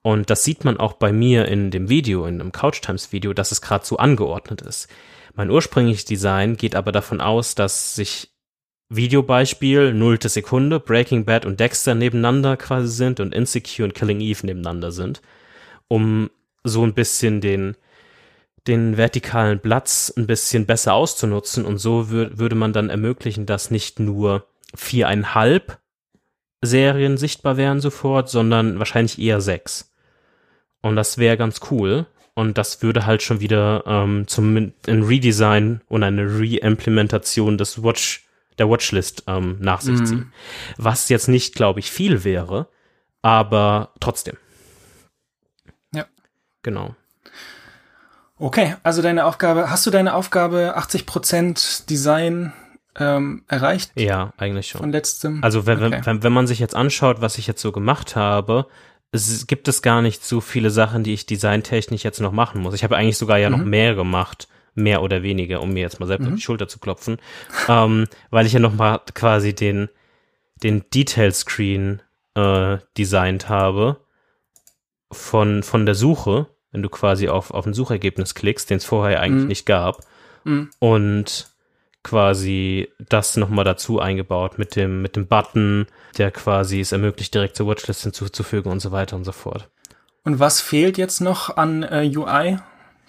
Und 0.06 0.30
das 0.30 0.44
sieht 0.44 0.64
man 0.64 0.78
auch 0.78 0.94
bei 0.94 1.12
mir 1.12 1.48
in 1.48 1.72
dem 1.72 1.90
Video, 1.90 2.28
in 2.28 2.40
einem 2.40 2.52
Couch 2.52 2.80
Times 2.80 3.12
Video, 3.12 3.34
dass 3.34 3.52
es 3.52 3.60
gerade 3.60 3.84
so 3.84 3.98
angeordnet 3.98 4.62
ist. 4.62 4.88
Mein 5.34 5.50
ursprüngliches 5.50 6.06
Design 6.06 6.58
geht 6.58 6.76
aber 6.76 6.92
davon 6.92 7.22
aus, 7.22 7.56
dass 7.56 7.96
sich 7.96 8.30
Videobeispiel, 8.88 9.96
nullte 9.96 10.30
Sekunde, 10.30 10.80
Breaking 10.80 11.26
Bad 11.26 11.48
und 11.48 11.60
Dexter 11.60 11.96
nebeneinander 11.96 12.56
quasi 12.56 12.90
sind 12.90 13.20
und 13.20 13.34
Insecure 13.34 13.86
und 13.86 13.96
Killing 13.96 14.22
Eve 14.22 14.46
nebeneinander 14.46 14.92
sind, 14.92 15.24
um 15.88 16.30
so 16.64 16.86
ein 16.86 16.94
bisschen 16.94 17.42
den, 17.42 17.76
den 18.68 18.98
vertikalen 18.98 19.60
Platz 19.60 20.14
ein 20.16 20.28
bisschen 20.28 20.68
besser 20.68 20.94
auszunutzen 20.94 21.66
und 21.66 21.80
so 21.80 22.12
wür 22.12 22.38
würde 22.38 22.56
man 22.56 22.74
dann 22.74 22.92
ermöglichen, 22.92 23.48
dass 23.48 23.72
nicht 23.72 24.00
nur 24.00 24.46
viereinhalb 24.76 25.80
Serien 26.62 27.18
sichtbar 27.18 27.58
wären 27.58 27.82
sofort, 27.82 28.30
sondern 28.30 28.78
wahrscheinlich 28.78 29.18
eher 29.18 29.42
sechs. 29.42 29.95
Und 30.86 30.96
das 30.96 31.18
wäre 31.18 31.36
ganz 31.36 31.62
cool. 31.72 32.06
Und 32.36 32.60
das 32.60 32.84
würde 32.84 33.08
halt 33.08 33.24
schon 33.24 33.40
wieder 33.40 33.84
ähm, 33.88 34.28
zum 34.28 34.56
ein 34.56 34.74
Redesign 34.86 35.82
und 35.88 36.04
eine 36.04 36.28
Reimplementation 36.28 37.58
des 37.58 37.82
Watch, 37.82 38.28
der 38.60 38.70
Watchlist 38.70 39.24
ähm, 39.26 39.58
nach 39.60 39.82
sich 39.82 40.00
mm. 40.00 40.06
ziehen. 40.06 40.34
Was 40.78 41.10
jetzt 41.10 41.28
nicht, 41.28 41.56
glaube 41.56 41.80
ich, 41.80 41.90
viel 41.90 42.24
wäre, 42.24 42.68
aber 43.24 43.94
trotzdem. 44.00 44.38
Ja. 45.92 46.06
Genau. 46.62 46.94
Okay, 48.38 48.76
also 48.84 49.02
deine 49.02 49.26
Aufgabe, 49.26 49.72
hast 49.72 49.88
du 49.88 49.90
deine 49.90 50.14
Aufgabe 50.14 50.78
80% 50.78 51.88
Design 51.88 52.54
ähm, 52.96 53.44
erreicht? 53.48 53.92
Ja, 53.96 54.34
eigentlich 54.38 54.68
schon. 54.68 54.82
Von 54.82 54.92
letztem. 54.92 55.44
Also 55.44 55.66
wenn, 55.66 55.82
okay. 55.82 56.02
wenn, 56.04 56.22
wenn 56.22 56.34
man 56.34 56.46
sich 56.46 56.60
jetzt 56.60 56.76
anschaut, 56.76 57.22
was 57.22 57.40
ich 57.40 57.48
jetzt 57.48 57.62
so 57.64 57.72
gemacht 57.72 58.16
habe, 58.16 58.68
es 59.16 59.48
gibt 59.48 59.68
es 59.68 59.82
gar 59.82 60.02
nicht 60.02 60.24
so 60.24 60.42
viele 60.42 60.70
Sachen, 60.70 61.04
die 61.04 61.14
ich 61.14 61.26
designtechnisch 61.26 62.04
jetzt 62.04 62.22
noch 62.22 62.32
machen 62.32 62.62
muss. 62.62 62.74
Ich 62.74 62.84
habe 62.84 62.98
eigentlich 62.98 63.18
sogar 63.18 63.38
ja 63.38 63.50
mhm. 63.50 63.58
noch 63.58 63.66
mehr 63.66 63.96
gemacht, 63.96 64.48
mehr 64.74 65.02
oder 65.02 65.24
weniger, 65.24 65.62
um 65.62 65.74
mir 65.74 65.82
jetzt 65.82 66.00
mal 66.00 66.08
selbst 66.08 66.26
mhm. 66.26 66.34
auf 66.34 66.36
die 66.36 66.42
Schulter 66.42 66.68
zu 66.68 66.80
klopfen, 66.80 67.18
ähm, 67.68 68.06
weil 68.30 68.46
ich 68.46 68.54
ja 68.54 68.60
noch 68.60 68.74
mal 68.74 69.00
quasi 69.14 69.54
den 69.54 69.90
den 70.64 70.86
Detail 70.94 71.32
Screen 71.32 72.02
äh, 72.36 72.78
designt 72.98 73.50
habe 73.50 73.98
von 75.12 75.64
von 75.64 75.86
der 75.86 75.96
Suche, 75.96 76.48
wenn 76.72 76.82
du 76.84 76.90
quasi 76.90 77.30
auf 77.30 77.52
auf 77.52 77.66
ein 77.66 77.74
Suchergebnis 77.74 78.36
klickst, 78.36 78.70
den 78.70 78.78
es 78.78 78.86
vorher 78.86 79.20
eigentlich 79.20 79.44
mhm. 79.44 79.50
nicht 79.50 79.66
gab 79.66 80.02
mhm. 80.44 80.70
und 80.80 81.56
quasi 82.06 82.88
das 83.00 83.36
nochmal 83.36 83.66
dazu 83.66 84.00
eingebaut 84.00 84.60
mit 84.60 84.76
dem, 84.76 85.02
mit 85.02 85.16
dem 85.16 85.26
Button, 85.26 85.88
der 86.18 86.32
quasi 86.32 86.80
es 86.80 86.92
ermöglicht, 86.92 87.34
direkt 87.34 87.56
zur 87.56 87.68
Watchlist 87.68 88.04
hinzuzufügen 88.04 88.72
und 88.72 88.80
so 88.80 88.92
weiter 88.92 89.16
und 89.16 89.24
so 89.24 89.32
fort. 89.32 89.70
Und 90.24 90.40
was 90.40 90.62
fehlt 90.62 90.98
jetzt 90.98 91.22
noch 91.22 91.56
an 91.56 91.84
äh, 91.84 92.12
UI? 92.16 92.58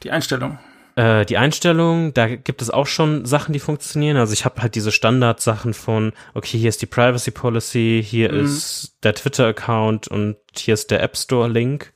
Die 0.02 0.10
Einstellung. 0.10 0.58
Äh, 0.96 1.26
die 1.26 1.36
Einstellung, 1.36 2.14
da 2.14 2.26
gibt 2.26 2.62
es 2.62 2.70
auch 2.70 2.86
schon 2.86 3.26
Sachen, 3.26 3.52
die 3.52 3.58
funktionieren. 3.58 4.16
Also 4.16 4.32
ich 4.32 4.44
habe 4.44 4.62
halt 4.62 4.74
diese 4.74 4.92
Standardsachen 4.92 5.74
von, 5.74 6.12
okay, 6.34 6.58
hier 6.58 6.70
ist 6.70 6.82
die 6.82 6.86
Privacy 6.86 7.30
Policy, 7.30 8.02
hier 8.04 8.32
mhm. 8.32 8.44
ist 8.44 8.96
der 9.02 9.14
Twitter-Account 9.14 10.08
und 10.08 10.36
hier 10.56 10.74
ist 10.74 10.90
der 10.90 11.02
App 11.02 11.16
Store-Link 11.16 11.92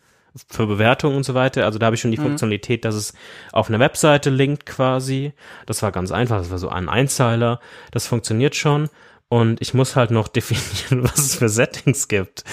für 0.48 0.66
Bewertungen 0.66 1.16
und 1.16 1.24
so 1.24 1.34
weiter. 1.34 1.64
Also 1.64 1.78
da 1.78 1.86
habe 1.86 1.96
ich 1.96 2.02
schon 2.02 2.10
die 2.10 2.18
mhm. 2.18 2.24
Funktionalität, 2.24 2.84
dass 2.84 2.94
es 2.94 3.14
auf 3.52 3.68
einer 3.68 3.78
Webseite 3.78 4.30
linkt 4.30 4.66
quasi. 4.66 5.32
Das 5.66 5.82
war 5.82 5.92
ganz 5.92 6.12
einfach, 6.12 6.38
das 6.38 6.50
war 6.50 6.58
so 6.58 6.68
ein 6.68 6.88
Einzeiler. 6.88 7.60
Das 7.90 8.06
funktioniert 8.06 8.54
schon. 8.54 8.90
Und 9.30 9.62
ich 9.62 9.74
muss 9.74 9.96
halt 9.96 10.10
noch 10.10 10.28
definieren, 10.38 11.04
was 11.04 11.18
es 11.18 11.36
für 11.36 11.48
Settings 11.48 12.08
gibt. 12.08 12.44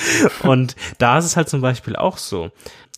Und 0.43 0.77
da 0.99 1.17
ist 1.17 1.25
es 1.25 1.35
halt 1.35 1.49
zum 1.49 1.59
Beispiel 1.59 1.97
auch 1.97 2.17
so, 2.17 2.51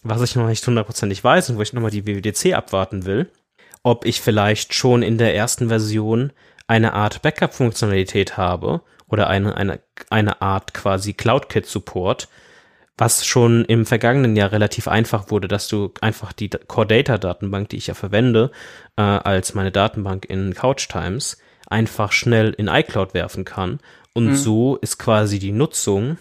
was 0.03 0.21
ich 0.21 0.35
noch 0.35 0.47
nicht 0.47 0.67
hundertprozentig 0.67 1.23
weiß 1.23 1.49
und 1.49 1.57
wo 1.57 1.61
ich 1.61 1.73
nochmal 1.73 1.89
die 1.89 2.05
WWDC 2.05 2.53
abwarten 2.53 3.05
will, 3.05 3.31
ob 3.81 4.05
ich 4.05 4.21
vielleicht 4.21 4.73
schon 4.73 5.01
in 5.01 5.17
der 5.17 5.33
ersten 5.33 5.69
Version 5.69 6.31
eine 6.67 6.93
Art 6.93 7.21
Backup-Funktionalität 7.21 8.37
habe 8.37 8.81
oder 9.07 9.27
eine, 9.27 9.55
eine, 9.55 9.79
eine 10.09 10.41
Art 10.41 10.73
quasi 10.73 11.13
CloudKit-Support, 11.13 12.27
was 12.97 13.25
schon 13.25 13.63
im 13.65 13.85
vergangenen 13.85 14.35
Jahr 14.35 14.51
relativ 14.51 14.89
einfach 14.89 15.31
wurde, 15.31 15.47
dass 15.47 15.69
du 15.69 15.93
einfach 16.01 16.33
die 16.33 16.49
Core 16.49 16.87
Data 16.87 17.17
Datenbank, 17.17 17.69
die 17.69 17.77
ich 17.77 17.87
ja 17.87 17.93
verwende, 17.93 18.51
äh, 18.97 19.01
als 19.01 19.53
meine 19.53 19.71
Datenbank 19.71 20.25
in 20.25 20.53
Couch 20.53 20.89
Times, 20.89 21.37
einfach 21.69 22.11
schnell 22.11 22.53
in 22.57 22.67
iCloud 22.67 23.13
werfen 23.13 23.45
kann. 23.45 23.79
Und 24.13 24.29
mhm. 24.29 24.35
so 24.35 24.75
ist 24.77 24.97
quasi 24.97 25.39
die 25.39 25.51
Nutzung 25.51 26.17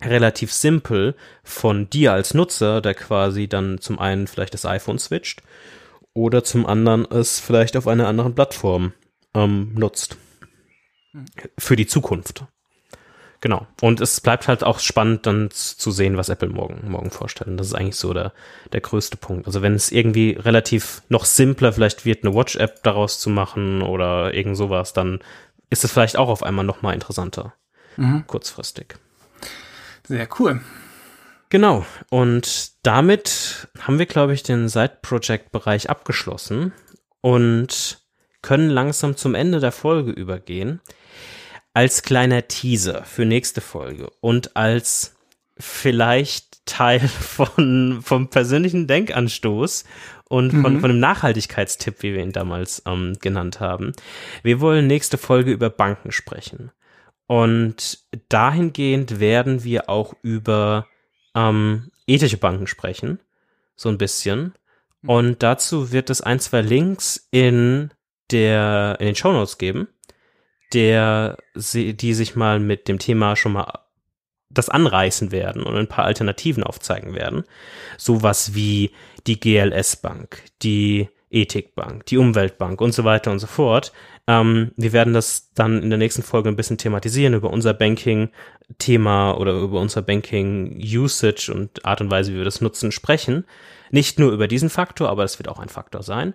relativ 0.00 0.52
simpel 0.52 1.14
von 1.44 1.88
dir 1.88 2.12
als 2.12 2.34
Nutzer, 2.34 2.80
der 2.80 2.94
quasi 2.94 3.48
dann 3.48 3.80
zum 3.80 3.98
einen 3.98 4.26
vielleicht 4.26 4.54
das 4.54 4.66
iPhone 4.66 4.98
switcht 4.98 5.42
oder 6.12 6.44
zum 6.44 6.66
anderen 6.66 7.04
es 7.10 7.40
vielleicht 7.40 7.76
auf 7.76 7.86
einer 7.86 8.08
anderen 8.08 8.34
Plattform 8.34 8.92
ähm, 9.34 9.72
nutzt. 9.74 10.16
Mhm. 11.12 11.26
Für 11.58 11.76
die 11.76 11.86
Zukunft. 11.86 12.44
Genau. 13.42 13.66
Und 13.80 14.00
es 14.00 14.20
bleibt 14.20 14.46
halt 14.46 14.62
auch 14.62 14.78
spannend, 14.78 15.26
dann 15.26 15.50
zu 15.50 15.90
sehen, 15.90 16.16
was 16.16 16.28
Apple 16.28 16.48
morgen, 16.48 16.88
morgen 16.88 17.10
vorstellt. 17.10 17.50
Und 17.50 17.56
das 17.56 17.66
ist 17.66 17.74
eigentlich 17.74 17.96
so 17.96 18.14
der, 18.14 18.32
der 18.72 18.80
größte 18.80 19.16
Punkt. 19.16 19.48
Also 19.48 19.62
wenn 19.62 19.74
es 19.74 19.90
irgendwie 19.90 20.38
relativ 20.38 21.02
noch 21.08 21.24
simpler 21.24 21.72
vielleicht 21.72 22.04
wird, 22.04 22.24
eine 22.24 22.36
Watch-App 22.36 22.84
daraus 22.84 23.18
zu 23.18 23.30
machen 23.30 23.82
oder 23.82 24.32
irgend 24.32 24.56
sowas, 24.56 24.92
dann 24.92 25.18
ist 25.70 25.82
es 25.82 25.90
vielleicht 25.90 26.16
auch 26.16 26.28
auf 26.28 26.44
einmal 26.44 26.64
noch 26.64 26.82
mal 26.82 26.94
interessanter. 26.94 27.52
Mhm. 27.96 28.24
Kurzfristig. 28.28 28.94
Sehr 30.06 30.28
cool. 30.38 30.60
Genau. 31.48 31.84
Und 32.10 32.86
damit 32.86 33.66
haben 33.80 33.98
wir, 33.98 34.06
glaube 34.06 34.34
ich, 34.34 34.44
den 34.44 34.68
Side-Project-Bereich 34.68 35.90
abgeschlossen 35.90 36.72
und 37.20 37.98
können 38.40 38.70
langsam 38.70 39.16
zum 39.16 39.34
Ende 39.34 39.58
der 39.58 39.72
Folge 39.72 40.12
übergehen 40.12 40.80
als 41.74 42.02
kleiner 42.02 42.48
Teaser 42.48 43.04
für 43.04 43.24
nächste 43.24 43.60
Folge 43.60 44.10
und 44.20 44.56
als 44.56 45.14
vielleicht 45.58 46.66
Teil 46.66 47.00
von, 47.08 48.00
vom 48.02 48.28
persönlichen 48.28 48.86
Denkanstoß 48.86 49.84
und 50.28 50.50
von, 50.50 50.74
mhm. 50.74 50.80
von 50.80 50.90
einem 50.90 51.00
Nachhaltigkeitstipp, 51.00 52.02
wie 52.02 52.14
wir 52.14 52.22
ihn 52.22 52.32
damals 52.32 52.82
ähm, 52.86 53.14
genannt 53.20 53.60
haben. 53.60 53.92
Wir 54.42 54.60
wollen 54.60 54.86
nächste 54.86 55.18
Folge 55.18 55.52
über 55.52 55.70
Banken 55.70 56.12
sprechen. 56.12 56.70
Und 57.26 57.98
dahingehend 58.28 59.20
werden 59.20 59.64
wir 59.64 59.88
auch 59.88 60.14
über 60.22 60.86
ähm, 61.34 61.90
ethische 62.06 62.36
Banken 62.36 62.66
sprechen. 62.66 63.20
So 63.74 63.88
ein 63.88 63.98
bisschen. 63.98 64.54
Und 65.04 65.42
dazu 65.42 65.92
wird 65.92 66.10
es 66.10 66.20
ein, 66.20 66.40
zwei 66.40 66.60
Links 66.60 67.28
in 67.30 67.90
der, 68.30 68.96
in 69.00 69.06
den 69.06 69.14
Show 69.16 69.32
Notes 69.32 69.58
geben 69.58 69.88
der 70.72 71.36
die 71.54 72.14
sich 72.14 72.36
mal 72.36 72.60
mit 72.60 72.88
dem 72.88 72.98
Thema 72.98 73.36
schon 73.36 73.52
mal 73.52 73.80
das 74.50 74.68
anreißen 74.68 75.32
werden 75.32 75.62
und 75.62 75.76
ein 75.76 75.86
paar 75.86 76.04
Alternativen 76.04 76.62
aufzeigen 76.62 77.14
werden. 77.14 77.44
Sowas 77.96 78.54
wie 78.54 78.90
die 79.26 79.40
GLS 79.40 79.96
Bank, 79.96 80.42
die 80.62 81.08
Ethikbank, 81.30 82.04
die 82.06 82.18
Umweltbank 82.18 82.80
und 82.80 82.92
so 82.92 83.04
weiter 83.04 83.30
und 83.30 83.38
so 83.38 83.46
fort. 83.46 83.92
Ähm, 84.26 84.72
wir 84.76 84.92
werden 84.92 85.14
das 85.14 85.50
dann 85.54 85.82
in 85.82 85.88
der 85.90 85.98
nächsten 85.98 86.22
Folge 86.22 86.48
ein 86.48 86.56
bisschen 86.56 86.78
thematisieren 86.78 87.34
über 87.34 87.50
unser 87.50 87.72
Banking-Thema 87.74 89.32
oder 89.32 89.54
über 89.54 89.80
unser 89.80 90.02
Banking-Usage 90.02 91.50
und 91.52 91.84
Art 91.86 92.02
und 92.02 92.10
Weise, 92.10 92.32
wie 92.32 92.36
wir 92.36 92.44
das 92.44 92.60
nutzen, 92.60 92.92
sprechen. 92.92 93.44
Nicht 93.90 94.18
nur 94.18 94.32
über 94.32 94.46
diesen 94.46 94.70
Faktor, 94.70 95.08
aber 95.08 95.22
das 95.22 95.38
wird 95.38 95.48
auch 95.48 95.58
ein 95.58 95.70
Faktor 95.70 96.02
sein. 96.02 96.34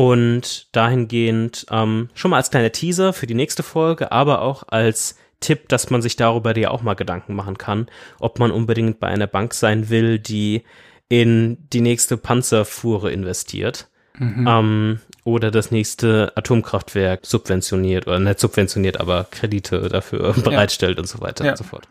Und 0.00 0.74
dahingehend 0.74 1.66
ähm, 1.70 2.08
schon 2.14 2.30
mal 2.30 2.38
als 2.38 2.50
kleiner 2.50 2.72
Teaser 2.72 3.12
für 3.12 3.26
die 3.26 3.34
nächste 3.34 3.62
Folge, 3.62 4.12
aber 4.12 4.40
auch 4.40 4.62
als 4.66 5.16
Tipp, 5.40 5.68
dass 5.68 5.90
man 5.90 6.00
sich 6.00 6.16
darüber 6.16 6.56
ja 6.56 6.70
auch 6.70 6.80
mal 6.80 6.94
Gedanken 6.94 7.34
machen 7.34 7.58
kann, 7.58 7.86
ob 8.18 8.38
man 8.38 8.50
unbedingt 8.50 8.98
bei 8.98 9.08
einer 9.08 9.26
Bank 9.26 9.52
sein 9.52 9.90
will, 9.90 10.18
die 10.18 10.62
in 11.10 11.68
die 11.68 11.82
nächste 11.82 12.16
Panzerfuhre 12.16 13.12
investiert. 13.12 13.88
Mhm. 14.16 14.46
Ähm, 14.48 15.00
oder 15.24 15.50
das 15.50 15.70
nächste 15.70 16.32
Atomkraftwerk 16.34 17.26
subventioniert 17.26 18.06
oder 18.06 18.20
nicht 18.20 18.40
subventioniert, 18.40 18.98
aber 19.00 19.26
Kredite 19.30 19.90
dafür 19.90 20.34
ja. 20.34 20.42
bereitstellt 20.42 20.98
und 20.98 21.08
so 21.08 21.20
weiter 21.20 21.44
ja. 21.44 21.50
und 21.50 21.58
so 21.58 21.64
fort. 21.64 21.86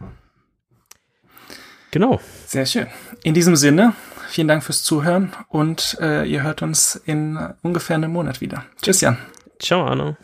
Genau. 1.92 2.20
Sehr 2.48 2.66
schön. 2.66 2.88
In 3.22 3.36
diesem 3.36 3.56
Sinne, 3.56 3.94
vielen 4.30 4.48
Dank 4.48 4.64
fürs 4.64 4.84
Zuhören 4.84 5.34
und 5.50 5.98
äh, 6.00 6.24
ihr 6.26 6.44
hört 6.44 6.62
uns 6.62 6.96
in 6.96 7.38
ungefähr 7.62 7.96
einem 7.96 8.12
Monat 8.12 8.42
wieder. 8.42 8.66
Tschüss, 8.82 9.02
Jan. 9.02 9.18
Ciao, 9.60 9.86
Arno. 9.86 10.16